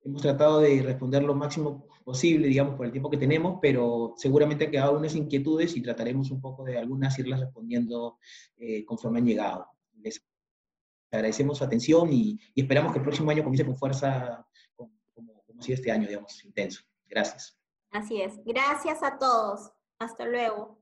hemos 0.04 0.22
tratado 0.22 0.60
de 0.60 0.82
responder 0.82 1.22
lo 1.22 1.34
máximo 1.34 1.86
posible, 2.12 2.46
digamos, 2.46 2.74
por 2.74 2.84
el 2.84 2.92
tiempo 2.92 3.08
que 3.08 3.16
tenemos, 3.16 3.58
pero 3.62 4.12
seguramente 4.18 4.66
ha 4.66 4.70
quedado 4.70 4.98
unas 4.98 5.14
inquietudes 5.14 5.74
y 5.76 5.80
trataremos 5.80 6.30
un 6.30 6.42
poco 6.42 6.62
de 6.62 6.76
algunas 6.76 7.18
irlas 7.18 7.40
respondiendo 7.40 8.18
eh, 8.58 8.84
conforme 8.84 9.20
han 9.20 9.26
llegado. 9.26 9.66
Les 9.94 10.22
agradecemos 11.10 11.56
su 11.56 11.64
atención 11.64 12.12
y, 12.12 12.38
esperamos 12.54 12.92
que 12.92 12.98
el 12.98 13.04
próximo 13.04 13.30
año 13.30 13.42
comience 13.42 13.64
con 13.64 13.78
fuerza, 13.78 14.46
como, 14.76 14.92
como, 15.14 15.42
este 15.66 15.90
año, 15.90 16.06
digamos, 16.06 16.44
intenso. 16.44 16.82
Gracias. 17.06 17.58
Así 17.90 18.20
es. 18.20 18.34
Gracias 18.44 19.02
a 19.02 19.16
todos. 19.18 19.70
Hasta 19.98 20.26
luego. 20.26 20.78